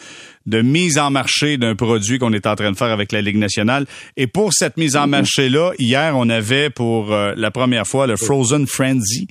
de 0.46 0.62
mise 0.62 0.98
en 0.98 1.12
marché 1.12 1.58
d'un 1.58 1.76
produit 1.76 2.20
qu'on 2.20 2.34
est 2.34 2.48
en 2.48 2.56
train 2.56 2.72
de 2.72 2.78
faire 2.78 2.90
avec 2.90 3.12
la 3.12 3.22
Ligue 3.22 3.38
nationale. 3.38 3.86
Et 4.18 4.28
pour 4.28 4.54
cette 4.54 4.78
mise 4.78 4.96
en 4.96 5.08
marché-là, 5.08 5.72
hier, 5.80 6.14
on 6.16 6.30
avait 6.30 6.70
pour 6.70 7.12
euh, 7.12 7.34
la 7.36 7.52
première 7.52 7.86
fois 7.86 8.08
le 8.08 8.16
Frozen 8.16 8.68
Frenzy, 8.68 9.28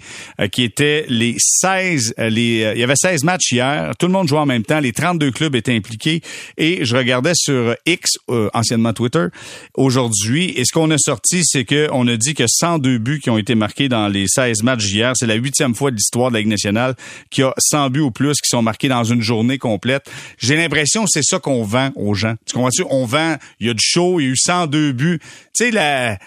qui 0.53 0.63
était 0.63 1.05
les 1.09 1.35
16, 1.39 2.15
les, 2.19 2.73
il 2.75 2.81
y 2.81 2.85
avait 2.85 2.97
16 2.97 3.25
matchs 3.25 3.53
hier. 3.53 3.93
Tout 3.99 4.07
le 4.07 4.13
monde 4.13 4.29
jouait 4.29 4.39
en 4.39 4.47
même 4.47 4.63
temps. 4.63 4.81
Les 4.81 4.93
32 4.93 5.31
clubs 5.31 5.55
étaient 5.55 5.75
impliqués. 5.75 6.21
Et 6.57 6.85
je 6.85 6.97
regardais 6.97 7.35
sur 7.35 7.75
X, 7.87 8.19
anciennement 8.55 8.93
Twitter, 8.93 9.27
aujourd'hui. 9.75 10.53
Et 10.57 10.65
ce 10.65 10.73
qu'on 10.73 10.91
a 10.91 10.99
sorti, 10.99 11.43
c'est 11.45 11.65
qu'on 11.65 12.07
a 12.07 12.17
dit 12.17 12.35
que 12.35 12.45
102 12.47 12.99
buts 12.99 13.21
qui 13.21 13.31
ont 13.31 13.39
été 13.39 13.55
marqués 13.55 13.89
dans 13.89 14.09
les 14.09 14.27
16 14.27 14.63
matchs 14.63 14.93
hier. 14.93 15.13
C'est 15.15 15.27
la 15.27 15.35
huitième 15.35 15.75
fois 15.75 15.91
de 15.91 15.97
l'histoire 15.97 16.31
de 16.31 16.35
la 16.35 16.41
Ligue 16.41 16.49
nationale 16.49 16.95
qu'il 17.31 17.43
y 17.43 17.47
a 17.47 17.55
100 17.59 17.91
buts 17.91 18.01
ou 18.01 18.11
plus 18.11 18.41
qui 18.41 18.49
sont 18.49 18.63
marqués 18.63 18.89
dans 18.89 19.05
une 19.05 19.23
journée 19.23 19.59
complète. 19.59 20.11
J'ai 20.39 20.57
l'impression 20.57 21.00
c'est 21.07 21.23
ça 21.23 21.39
qu'on 21.39 21.63
vend 21.63 21.91
aux 21.97 22.15
gens. 22.15 22.35
Tu 22.47 22.55
comprends-tu? 22.55 22.85
On 22.91 23.05
vend, 23.05 23.37
il 23.59 23.67
y 23.67 23.71
a 23.71 23.75
du 23.75 23.85
show, 23.85 24.21
il 24.21 24.25
y 24.25 24.27
a 24.29 24.31
eu 24.33 24.37
102 24.37 24.93
buts. 24.93 25.19
Tu 25.21 25.65
sais, 25.65 25.71
la... 25.71 26.19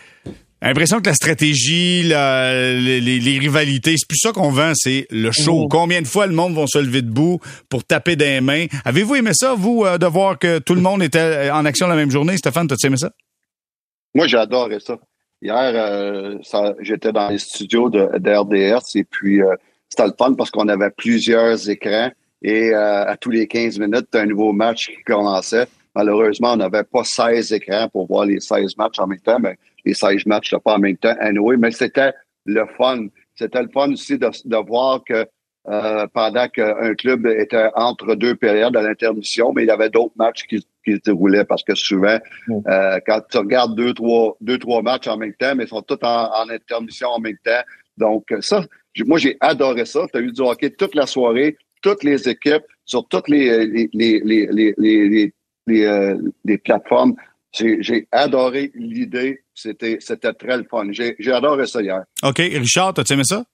L'impression 0.61 1.01
que 1.01 1.09
la 1.09 1.13
stratégie, 1.13 2.03
les, 2.03 3.37
rivalités, 3.37 3.95
c'est 3.97 4.07
plus 4.07 4.17
ça 4.17 4.31
qu'on 4.31 4.49
vend, 4.49 4.71
c'est 4.73 5.07
le 5.11 5.29
show. 5.31 5.65
Mm-hmm. 5.65 5.69
Combien 5.69 6.01
de 6.01 6.07
fois 6.07 6.25
le 6.25 6.33
monde 6.33 6.55
va 6.55 6.65
se 6.67 6.77
lever 6.77 7.01
debout 7.01 7.41
pour 7.67 7.83
taper 7.83 8.15
des 8.15 8.39
mains? 8.39 8.67
Avez-vous 8.85 9.15
aimé 9.15 9.31
ça, 9.33 9.55
vous, 9.55 9.83
euh, 9.83 9.97
de 9.97 10.05
voir 10.05 10.39
que 10.39 10.59
tout 10.59 10.73
le 10.73 10.79
monde 10.79 11.03
était 11.03 11.49
en 11.51 11.65
action 11.65 11.87
la 11.87 11.97
même 11.97 12.11
journée? 12.11 12.37
Stéphane, 12.37 12.67
t'as-tu 12.67 12.87
aimé 12.87 12.95
ça? 12.95 13.11
Moi, 14.15 14.27
j'adorais 14.27 14.79
ça. 14.79 14.97
Hier, 15.41 15.73
euh, 15.75 16.37
j'étais 16.79 17.11
dans 17.11 17.27
les 17.27 17.39
studios 17.39 17.89
de, 17.89 18.17
d'RDS 18.17 18.95
et 18.95 19.03
puis 19.03 19.41
euh, 19.41 19.53
c'était 19.89 20.07
le 20.07 20.13
fun 20.17 20.33
parce 20.35 20.49
qu'on 20.49 20.69
avait 20.69 20.91
plusieurs 20.91 21.69
écrans 21.69 22.09
et 22.43 22.73
euh, 22.73 23.05
à 23.05 23.15
tous 23.17 23.31
les 23.31 23.47
15 23.47 23.79
minutes, 23.79 24.13
un 24.13 24.25
nouveau 24.25 24.51
match 24.51 24.87
qui 24.87 25.01
commençait. 25.03 25.65
Malheureusement, 25.95 26.53
on 26.53 26.57
n'avait 26.57 26.83
pas 26.83 27.03
16 27.03 27.53
écrans 27.53 27.87
pour 27.89 28.07
voir 28.07 28.25
les 28.25 28.39
16 28.39 28.77
matchs 28.77 28.99
en 28.99 29.07
même 29.07 29.19
temps, 29.19 29.39
mais 29.39 29.57
les 29.85 29.93
16 29.93 30.25
matchs, 30.25 30.53
pas 30.63 30.75
en 30.75 30.79
même 30.79 30.97
temps, 30.97 31.15
anyway, 31.19 31.55
mais 31.57 31.71
c'était 31.71 32.13
le 32.45 32.65
fun. 32.77 33.07
C'était 33.35 33.61
le 33.61 33.69
fun 33.69 33.91
aussi 33.91 34.17
de, 34.17 34.29
de 34.45 34.57
voir 34.57 35.03
que 35.03 35.25
euh, 35.69 36.07
pendant 36.13 36.47
qu'un 36.49 36.93
club 36.95 37.25
était 37.25 37.69
entre 37.75 38.15
deux 38.15 38.35
périodes 38.35 38.75
à 38.75 38.81
l'intermission, 38.81 39.53
mais 39.53 39.63
il 39.63 39.67
y 39.67 39.71
avait 39.71 39.89
d'autres 39.89 40.13
matchs 40.17 40.43
qui, 40.43 40.59
qui 40.83 40.95
se 40.95 40.99
déroulaient 41.05 41.45
parce 41.45 41.63
que 41.63 41.73
souvent, 41.73 42.17
euh, 42.49 42.99
quand 43.05 43.21
tu 43.31 43.37
regardes 43.37 43.75
deux, 43.75 43.93
trois, 43.93 44.35
deux, 44.41 44.57
trois 44.57 44.81
matchs 44.81 45.07
en 45.07 45.15
même 45.15 45.33
temps, 45.33 45.55
mais 45.55 45.63
ils 45.63 45.69
sont 45.69 45.81
tous 45.81 45.99
en, 46.01 46.49
intermission 46.49 47.09
en 47.09 47.19
même 47.19 47.37
temps. 47.45 47.61
Donc, 47.97 48.25
ça, 48.41 48.65
moi, 49.05 49.17
j'ai 49.17 49.37
adoré 49.39 49.85
ça. 49.85 50.05
Tu 50.11 50.17
as 50.17 50.21
eu 50.21 50.31
du 50.33 50.41
hockey 50.41 50.71
toute 50.71 50.95
la 50.95 51.07
soirée, 51.07 51.55
toutes 51.83 52.03
les 52.03 52.27
équipes, 52.27 52.65
sur 52.85 53.07
toutes 53.07 53.29
les, 53.29 53.67
les, 53.67 53.89
les, 53.93 54.19
les, 54.23 54.73
les, 54.77 55.33
les, 55.67 55.85
euh, 55.85 56.17
les 56.43 56.57
plateformes. 56.57 57.13
J'ai 57.53 58.07
adoré 58.11 58.71
l'idée. 58.73 59.43
C'était 59.53 59.99
très 59.99 60.57
le 60.57 60.63
fun. 60.63 60.87
J'ai 60.91 61.31
adoré 61.31 61.67
ça 61.67 61.83
hier. 61.83 62.03
OK. 62.23 62.37
Richard, 62.37 62.93
as-tu 62.97 63.13
aimé 63.13 63.23
ça? 63.23 63.45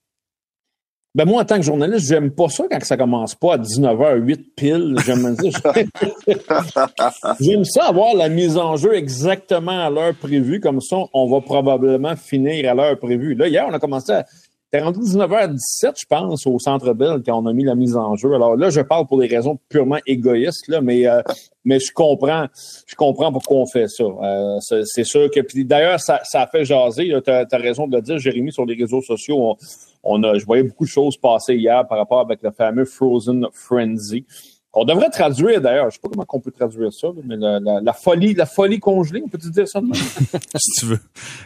Ben 1.15 1.25
moi, 1.25 1.41
en 1.41 1.45
tant 1.45 1.57
que 1.57 1.63
journaliste, 1.63 2.07
j'aime 2.07 2.29
pas 2.29 2.49
ça 2.49 2.65
quand 2.69 2.79
ça 2.83 2.95
commence 2.95 3.33
pas 3.33 3.55
à 3.55 3.57
19h08 3.57 4.45
pile. 4.55 4.95
J'aime 5.03 5.35
J'aime 7.41 7.65
ça 7.65 7.87
avoir 7.87 8.13
la 8.13 8.29
mise 8.29 8.57
en 8.57 8.75
jeu 8.75 8.93
exactement 8.93 9.85
à 9.85 9.89
l'heure 9.89 10.13
prévue. 10.13 10.59
Comme 10.59 10.81
ça, 10.81 10.97
on 11.11 11.27
va 11.27 11.41
probablement 11.41 12.15
finir 12.15 12.71
à 12.71 12.75
l'heure 12.75 12.99
prévue. 12.99 13.33
Là, 13.33 13.47
hier, 13.47 13.65
on 13.67 13.73
a 13.73 13.79
commencé 13.79 14.11
à 14.11 14.25
T'es 14.71 14.81
rendu 14.81 14.99
19h17, 14.99 15.99
je 15.99 16.05
pense, 16.07 16.45
au 16.45 16.59
Centre 16.59 16.93
Bell 16.93 17.23
quand 17.25 17.41
on 17.41 17.47
a 17.47 17.53
mis 17.53 17.63
la 17.63 17.73
mise 17.73 17.97
en 17.97 18.15
jeu. 18.15 18.33
Alors 18.35 18.55
là, 18.55 18.69
je 18.69 18.81
parle 18.81 19.07
pour 19.07 19.19
des 19.19 19.25
raisons 19.25 19.57
purement 19.67 19.97
égoïstes, 20.05 20.67
là, 20.67 20.79
mais 20.79 21.07
euh, 21.07 21.21
mais 21.65 21.79
je 21.79 21.91
comprends, 21.91 22.47
je 22.85 22.95
comprends 22.95 23.31
pourquoi 23.31 23.57
on 23.57 23.65
fait 23.65 23.87
ça. 23.87 24.03
Euh, 24.03 24.59
c'est 24.59 25.03
sûr 25.03 25.29
que 25.31 25.39
d'ailleurs, 25.63 25.99
ça, 25.99 26.21
ça 26.23 26.41
a 26.41 26.47
fait 26.47 26.65
jaser. 26.65 27.13
Tu 27.23 27.31
as, 27.31 27.45
raison 27.53 27.87
de 27.87 27.95
le 27.95 28.01
dire, 28.01 28.19
Jérémy, 28.19 28.51
sur 28.51 28.65
les 28.65 28.75
réseaux 28.75 29.01
sociaux. 29.01 29.57
On, 30.03 30.23
a, 30.23 30.37
je 30.37 30.45
voyais 30.45 30.63
beaucoup 30.63 30.85
de 30.85 30.89
choses 30.89 31.17
passer 31.17 31.55
hier 31.55 31.87
par 31.87 31.97
rapport 31.97 32.21
avec 32.21 32.41
le 32.41 32.51
fameux 32.51 32.85
Frozen 32.85 33.47
Frenzy. 33.53 34.25
On 34.73 34.85
devrait 34.85 35.09
traduire 35.09 35.61
d'ailleurs, 35.61 35.89
je 35.89 35.95
sais 35.95 35.99
pas 35.99 36.09
comment 36.09 36.25
on 36.31 36.39
peut 36.39 36.51
traduire 36.51 36.93
ça, 36.93 37.07
mais 37.25 37.35
la, 37.37 37.93
folie, 37.93 38.35
la 38.35 38.45
folie 38.45 38.79
congelée, 38.79 39.23
on 39.25 39.27
peut 39.27 39.39
dire 39.39 39.67
ça 39.67 39.81
Si 40.55 40.79
tu 40.79 40.85
veux. 40.85 40.99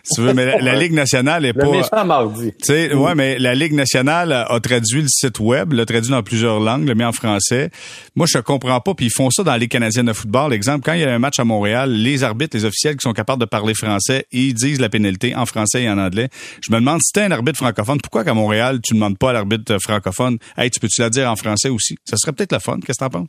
Si 0.03 0.15
tu 0.15 0.21
veux, 0.21 0.33
mais 0.33 0.59
la, 0.59 0.75
Ligue 0.75 0.91
nationale 0.91 1.45
est 1.45 1.53
pas. 1.53 1.63
Le 1.63 1.71
méchant 1.71 2.05
mardi. 2.05 2.51
Tu 2.51 2.65
sais, 2.65 2.93
ouais, 2.93 3.15
mais 3.15 3.39
la 3.39 3.55
Ligue 3.55 3.73
nationale 3.73 4.33
a 4.33 4.59
traduit 4.59 5.03
le 5.03 5.07
site 5.07 5.39
web, 5.39 5.71
l'a 5.71 5.85
traduit 5.85 6.11
dans 6.11 6.21
plusieurs 6.21 6.59
langues, 6.59 6.85
le 6.85 6.95
met 6.95 7.05
en 7.05 7.13
français. 7.13 7.69
Moi, 8.15 8.27
je 8.29 8.39
comprends 8.39 8.81
pas, 8.81 8.93
puis 8.93 9.05
ils 9.05 9.13
font 9.15 9.29
ça 9.29 9.43
dans 9.43 9.55
les 9.55 9.69
Canadiennes 9.69 10.07
de 10.07 10.13
football. 10.13 10.51
Exemple, 10.51 10.83
quand 10.83 10.93
il 10.93 10.99
y 10.99 11.05
a 11.05 11.13
un 11.13 11.19
match 11.19 11.39
à 11.39 11.45
Montréal, 11.45 11.93
les 11.93 12.25
arbitres, 12.25 12.57
les 12.57 12.65
officiels 12.65 12.97
qui 12.97 13.03
sont 13.03 13.13
capables 13.13 13.39
de 13.39 13.45
parler 13.45 13.73
français, 13.73 14.25
ils 14.33 14.53
disent 14.53 14.81
la 14.81 14.89
pénalité 14.89 15.33
en 15.33 15.45
français 15.45 15.83
et 15.83 15.89
en 15.89 15.97
anglais. 15.97 16.27
Je 16.61 16.73
me 16.73 16.79
demande 16.79 16.99
si 17.01 17.13
t'es 17.13 17.21
un 17.21 17.31
arbitre 17.31 17.57
francophone, 17.57 18.01
pourquoi 18.01 18.25
qu'à 18.25 18.33
Montréal, 18.33 18.81
tu 18.83 18.95
ne 18.95 18.99
demandes 18.99 19.17
pas 19.17 19.29
à 19.29 19.33
l'arbitre 19.33 19.77
francophone, 19.81 20.37
hey, 20.57 20.69
tu 20.69 20.81
peux-tu 20.81 20.99
la 20.99 21.09
dire 21.09 21.31
en 21.31 21.37
français 21.37 21.69
aussi? 21.69 21.95
Ça 22.03 22.17
serait 22.17 22.33
peut-être 22.33 22.51
la 22.51 22.59
fun. 22.59 22.79
Qu'est-ce 22.85 22.99
que 22.99 23.05
t'en 23.05 23.09
penses? 23.09 23.22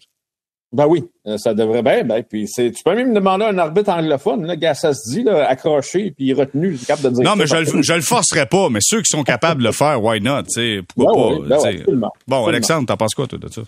Ben 0.74 0.86
oui, 0.88 1.04
euh, 1.26 1.38
ça 1.38 1.54
devrait 1.54 1.82
bien. 1.82 2.02
Ben, 2.04 2.22
puis 2.22 2.48
c'est, 2.48 2.72
tu 2.72 2.82
peux 2.82 2.94
même 2.96 3.14
demander 3.14 3.44
à 3.44 3.48
un 3.48 3.58
arbitre 3.58 3.90
anglophone, 3.90 4.44
là, 4.44 4.56
gars, 4.56 4.74
ça 4.74 4.92
se 4.92 5.08
dit, 5.08 5.22
là, 5.22 5.48
accroché, 5.48 6.10
puis 6.10 6.32
retenu, 6.34 6.76
capable 6.86 7.10
de 7.10 7.14
dire. 7.20 7.24
Non, 7.24 7.36
mais 7.36 7.46
je, 7.46 7.56
le, 7.76 7.82
je 7.82 7.92
le 7.92 8.00
forcerai 8.00 8.46
pas, 8.46 8.68
mais 8.70 8.80
ceux 8.82 8.98
qui 9.00 9.08
sont 9.16 9.22
capables 9.22 9.60
de 9.62 9.66
le 9.68 9.72
faire, 9.72 10.02
why 10.02 10.20
not, 10.20 10.42
tu 10.42 10.50
sais, 10.50 10.80
pourquoi 10.94 11.38
ben 11.48 11.56
pas. 11.56 11.70
Ben 11.92 12.08
bon, 12.26 12.46
Alexandre, 12.48 12.86
t'en 12.88 12.96
penses 12.96 13.14
quoi, 13.14 13.26
toi, 13.28 13.38
de 13.38 13.48
ça? 13.48 13.62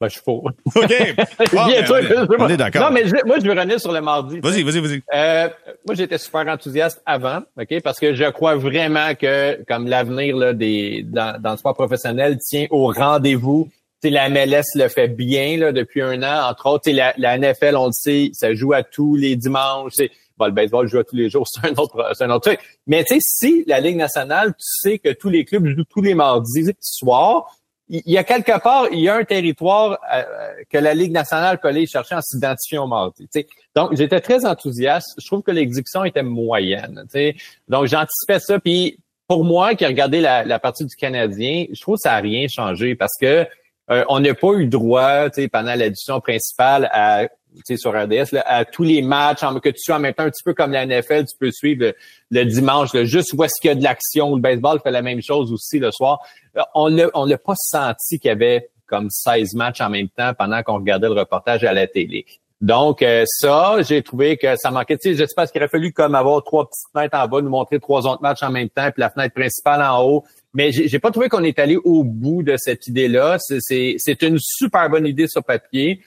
Ben, 0.00 0.06
je 0.06 0.12
suis 0.12 0.22
faux. 0.24 0.44
OK. 0.76 0.86
Bien 0.88 1.14
ben, 1.16 1.56
on 1.56 1.68
est- 1.68 1.86
je- 1.86 2.36
on 2.38 2.48
est 2.48 2.56
d'accord. 2.56 2.82
Non, 2.82 2.90
mais 2.94 3.04
je- 3.08 3.26
moi, 3.26 3.38
je 3.40 3.44
veux 3.44 3.50
revenir 3.52 3.80
sur 3.80 3.90
le 3.90 4.00
mardi. 4.00 4.38
Vas-y, 4.38 4.62
vas-y, 4.62 4.78
vas-y. 4.78 5.02
Euh, 5.12 5.48
moi, 5.84 5.96
j'étais 5.96 6.18
super 6.18 6.46
enthousiaste 6.46 7.02
avant, 7.04 7.40
ok, 7.60 7.80
parce 7.82 7.98
que 7.98 8.14
je 8.14 8.30
crois 8.30 8.54
vraiment 8.54 9.16
que 9.20 9.58
comme 9.66 9.88
l'avenir 9.88 10.36
là, 10.36 10.52
des 10.52 11.04
dans, 11.04 11.40
dans 11.42 11.50
le 11.50 11.56
sport 11.56 11.74
professionnel 11.74 12.38
tient 12.38 12.66
au 12.70 12.92
rendez-vous. 12.92 13.68
Tu 14.00 14.08
sais, 14.08 14.10
la 14.10 14.28
MLS 14.28 14.62
le 14.74 14.88
fait 14.88 15.08
bien 15.08 15.56
là, 15.56 15.72
depuis 15.72 16.02
un 16.02 16.22
an, 16.22 16.48
entre 16.50 16.66
autres. 16.66 16.90
La, 16.90 17.14
la 17.16 17.36
NFL, 17.36 17.76
on 17.76 17.86
le 17.86 17.92
sait, 17.92 18.30
ça 18.32 18.54
joue 18.54 18.72
à 18.72 18.82
tous 18.82 19.16
les 19.16 19.34
dimanches. 19.36 19.94
Bon, 20.36 20.46
le 20.46 20.52
baseball 20.52 20.86
joue 20.86 20.98
à 20.98 21.04
tous 21.04 21.16
les 21.16 21.28
jours, 21.28 21.46
c'est 21.52 21.68
un 21.68 21.74
autre, 21.74 22.12
c'est 22.14 22.24
un 22.24 22.30
autre 22.30 22.50
truc. 22.50 22.60
Mais 22.86 23.02
tu 23.04 23.14
sais, 23.14 23.20
si 23.20 23.64
la 23.66 23.80
Ligue 23.80 23.96
nationale, 23.96 24.50
tu 24.50 24.64
sais 24.64 24.98
que 24.98 25.12
tous 25.12 25.28
les 25.28 25.44
clubs 25.44 25.66
jouent 25.66 25.84
tous 25.84 26.02
les 26.02 26.14
mardis 26.14 26.70
soirs, 26.80 27.58
il 27.88 28.02
y 28.06 28.18
a 28.18 28.24
quelque 28.24 28.60
part, 28.60 28.86
il 28.92 29.00
y 29.00 29.08
a 29.08 29.16
un 29.16 29.24
territoire 29.24 29.98
euh, 30.14 30.22
que 30.70 30.78
la 30.78 30.94
Ligue 30.94 31.12
nationale 31.12 31.58
peut 31.58 31.68
aller 31.68 31.86
chercher 31.86 32.14
en 32.14 32.20
s'identifiant 32.20 32.84
au 32.84 32.86
mardi. 32.86 33.24
tu 33.24 33.40
sais. 33.40 33.48
Donc, 33.74 33.96
j'étais 33.96 34.20
très 34.20 34.44
enthousiaste. 34.44 35.14
Je 35.18 35.26
trouve 35.26 35.42
que 35.42 35.50
l'exécution 35.50 36.04
était 36.04 36.22
moyenne. 36.22 37.02
tu 37.04 37.18
sais. 37.18 37.36
Donc, 37.68 37.86
j'anticipais 37.86 38.40
ça. 38.40 38.60
Puis, 38.60 38.98
pour 39.26 39.44
moi, 39.44 39.74
qui 39.74 39.84
ai 39.84 39.86
regardé 39.86 40.20
la, 40.20 40.44
la 40.44 40.58
partie 40.58 40.84
du 40.84 40.94
Canadien, 40.96 41.66
je 41.72 41.80
trouve 41.80 41.96
que 41.96 42.02
ça 42.02 42.10
n'a 42.10 42.18
rien 42.18 42.46
changé 42.48 42.94
parce 42.94 43.16
que 43.18 43.46
euh, 43.90 44.04
on 44.08 44.20
n'a 44.20 44.34
pas 44.34 44.52
eu 44.54 44.66
droit, 44.66 45.28
pendant 45.52 45.74
l'édition 45.74 46.20
principale 46.20 46.88
à 46.92 47.28
sur 47.76 47.92
RDS, 47.92 48.32
là, 48.32 48.44
à 48.46 48.64
tous 48.64 48.82
les 48.82 49.02
matchs, 49.02 49.40
que 49.40 49.68
tu 49.70 49.78
sois 49.78 49.96
en 49.96 50.00
même 50.00 50.14
temps, 50.14 50.24
un 50.24 50.30
petit 50.30 50.44
peu 50.44 50.54
comme 50.54 50.72
la 50.72 50.86
NFL, 50.86 51.24
tu 51.24 51.36
peux 51.38 51.50
suivre 51.50 51.92
le, 52.30 52.44
dimanche, 52.44 52.94
là, 52.94 53.04
juste 53.04 53.32
où 53.32 53.42
est-ce 53.44 53.60
qu'il 53.60 53.68
y 53.68 53.72
a 53.72 53.74
de 53.74 53.82
l'action. 53.82 54.34
Le 54.34 54.40
baseball 54.40 54.80
fait 54.80 54.90
la 54.90 55.02
même 55.02 55.22
chose 55.22 55.52
aussi 55.52 55.78
le 55.78 55.90
soir. 55.90 56.20
Euh, 56.56 56.62
On 56.74 56.88
l'a 56.88 57.38
pas 57.38 57.54
senti 57.56 58.18
qu'il 58.18 58.28
y 58.28 58.32
avait 58.32 58.70
comme 58.86 59.10
16 59.10 59.54
matchs 59.54 59.80
en 59.80 59.90
même 59.90 60.08
temps 60.08 60.32
pendant 60.38 60.62
qu'on 60.62 60.76
regardait 60.76 61.08
le 61.08 61.14
reportage 61.14 61.64
à 61.64 61.72
la 61.72 61.86
télé. 61.86 62.24
Donc, 62.60 63.02
euh, 63.02 63.24
ça, 63.26 63.76
j'ai 63.82 64.02
trouvé 64.02 64.36
que 64.36 64.56
ça 64.56 64.70
manquait. 64.70 64.96
Tu 64.96 65.10
sais, 65.10 65.16
j'espère 65.16 65.50
qu'il 65.50 65.60
aurait 65.60 65.68
fallu 65.68 65.92
comme 65.92 66.16
avoir 66.16 66.42
trois 66.42 66.64
petites 66.66 66.90
fenêtres 66.92 67.16
en 67.16 67.28
bas, 67.28 67.40
nous 67.40 67.50
montrer 67.50 67.78
trois 67.78 68.04
autres 68.06 68.22
matchs 68.22 68.42
en 68.42 68.50
même 68.50 68.68
temps, 68.68 68.90
puis 68.90 69.00
la 69.00 69.10
fenêtre 69.10 69.34
principale 69.34 69.80
en 69.82 70.02
haut. 70.02 70.24
Mais 70.58 70.72
j'ai 70.72 70.98
pas 70.98 71.12
trouvé 71.12 71.28
qu'on 71.28 71.44
est 71.44 71.60
allé 71.60 71.76
au 71.76 72.02
bout 72.02 72.42
de 72.42 72.56
cette 72.56 72.88
idée-là. 72.88 73.38
C'est- 73.38 74.22
une 74.22 74.40
super 74.40 74.90
bonne 74.90 75.06
idée 75.06 75.28
sur 75.28 75.44
papier. 75.44 76.00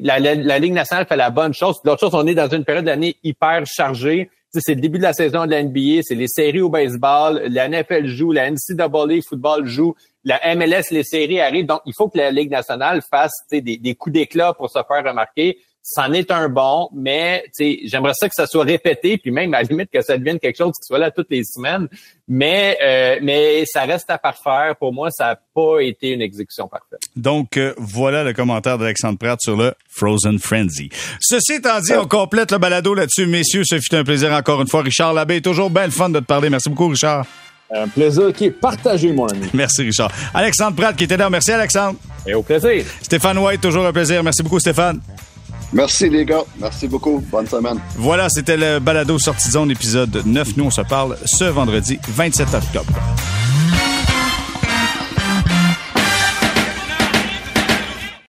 La, 0.00 0.18
la, 0.18 0.34
la 0.34 0.58
Ligue 0.58 0.72
nationale 0.72 1.04
fait 1.06 1.16
la 1.16 1.28
bonne 1.28 1.52
chose. 1.52 1.76
L'autre 1.84 2.00
chose, 2.00 2.14
on 2.14 2.26
est 2.26 2.34
dans 2.34 2.48
une 2.48 2.64
période 2.64 2.86
de 2.86 2.88
l'année 2.88 3.16
hyper 3.22 3.66
chargée. 3.66 4.30
C'est 4.52 4.74
le 4.74 4.80
début 4.80 4.96
de 4.96 5.02
la 5.02 5.12
saison 5.12 5.44
de 5.44 5.50
la 5.50 5.62
NBA, 5.62 6.00
c'est 6.02 6.14
les 6.14 6.28
séries 6.28 6.62
au 6.62 6.70
baseball, 6.70 7.42
la 7.50 7.68
NFL 7.68 8.06
joue, 8.06 8.32
la 8.32 8.50
NCAA 8.50 9.20
football 9.28 9.66
joue, 9.66 9.94
la 10.24 10.40
MLS, 10.54 10.84
les 10.90 11.02
séries 11.04 11.40
arrivent. 11.40 11.66
Donc, 11.66 11.80
il 11.84 11.92
faut 11.94 12.08
que 12.08 12.16
la 12.16 12.30
Ligue 12.30 12.52
nationale 12.52 13.02
fasse 13.02 13.34
des, 13.50 13.60
des 13.60 13.94
coups 13.96 14.14
d'éclat 14.14 14.54
pour 14.54 14.70
se 14.70 14.78
faire 14.88 15.04
remarquer. 15.04 15.58
C'en 15.86 16.14
est 16.14 16.30
un 16.30 16.48
bon, 16.48 16.88
mais 16.94 17.44
tu 17.48 17.50
sais, 17.52 17.80
j'aimerais 17.84 18.14
ça 18.14 18.26
que 18.26 18.34
ça 18.34 18.46
soit 18.46 18.64
répété, 18.64 19.18
puis 19.18 19.30
même 19.30 19.52
à 19.52 19.60
la 19.60 19.68
limite 19.68 19.90
que 19.92 20.00
ça 20.00 20.16
devienne 20.16 20.38
quelque 20.38 20.56
chose 20.56 20.72
qui 20.80 20.86
soit 20.86 20.98
là 20.98 21.10
toutes 21.10 21.28
les 21.28 21.44
semaines. 21.44 21.88
Mais 22.26 22.78
euh, 22.82 23.18
mais 23.20 23.64
ça 23.66 23.82
reste 23.82 24.08
à 24.08 24.16
parfaire. 24.16 24.76
Pour 24.80 24.94
moi, 24.94 25.10
ça 25.10 25.24
n'a 25.26 25.38
pas 25.54 25.80
été 25.80 26.12
une 26.12 26.22
exécution 26.22 26.68
parfaite. 26.68 27.00
Donc, 27.16 27.58
euh, 27.58 27.74
voilà 27.76 28.24
le 28.24 28.32
commentaire 28.32 28.78
d'Alexandre 28.78 29.18
Pratt 29.18 29.38
sur 29.42 29.58
le 29.58 29.74
Frozen 29.90 30.38
Frenzy. 30.38 30.88
Ceci 31.20 31.52
étant 31.52 31.78
dit, 31.80 31.92
on 31.92 32.06
complète 32.06 32.50
le 32.50 32.56
balado 32.56 32.94
là-dessus. 32.94 33.26
Messieurs, 33.26 33.64
ce 33.66 33.78
fut 33.78 33.94
un 33.94 34.04
plaisir 34.04 34.32
encore 34.32 34.62
une 34.62 34.68
fois. 34.68 34.80
Richard 34.80 35.12
Labbé, 35.12 35.42
toujours 35.42 35.68
bien 35.68 35.84
le 35.84 35.90
fun 35.90 36.08
de 36.08 36.18
te 36.18 36.24
parler. 36.24 36.48
Merci 36.48 36.70
beaucoup, 36.70 36.88
Richard. 36.88 37.26
Un 37.70 37.88
plaisir 37.88 38.32
qui 38.32 38.46
est 38.46 38.50
partagé, 38.50 39.12
mon 39.12 39.26
ami. 39.26 39.50
Merci, 39.52 39.82
Richard. 39.82 40.10
Alexandre 40.32 40.76
Pratt 40.76 40.96
qui 40.96 41.04
était 41.04 41.18
là. 41.18 41.28
Merci, 41.28 41.52
Alexandre. 41.52 41.98
Et 42.26 42.32
au 42.32 42.42
plaisir. 42.42 42.86
Stéphane 43.02 43.36
White, 43.36 43.60
toujours 43.60 43.84
un 43.84 43.92
plaisir. 43.92 44.22
Merci 44.22 44.42
beaucoup, 44.42 44.60
Stéphane. 44.60 45.02
Merci 45.74 46.08
les 46.08 46.24
gars. 46.24 46.44
Merci 46.60 46.86
beaucoup. 46.88 47.22
Bonne 47.30 47.46
semaine. 47.48 47.78
Voilà, 47.96 48.28
c'était 48.28 48.56
le 48.56 48.78
balado 48.78 49.18
sortie 49.18 49.50
zone 49.50 49.70
épisode 49.70 50.22
9. 50.24 50.56
Nous, 50.56 50.64
on 50.64 50.70
se 50.70 50.80
parle 50.82 51.16
ce 51.24 51.44
vendredi 51.44 51.98
27 52.08 52.54
octobre. 52.54 52.92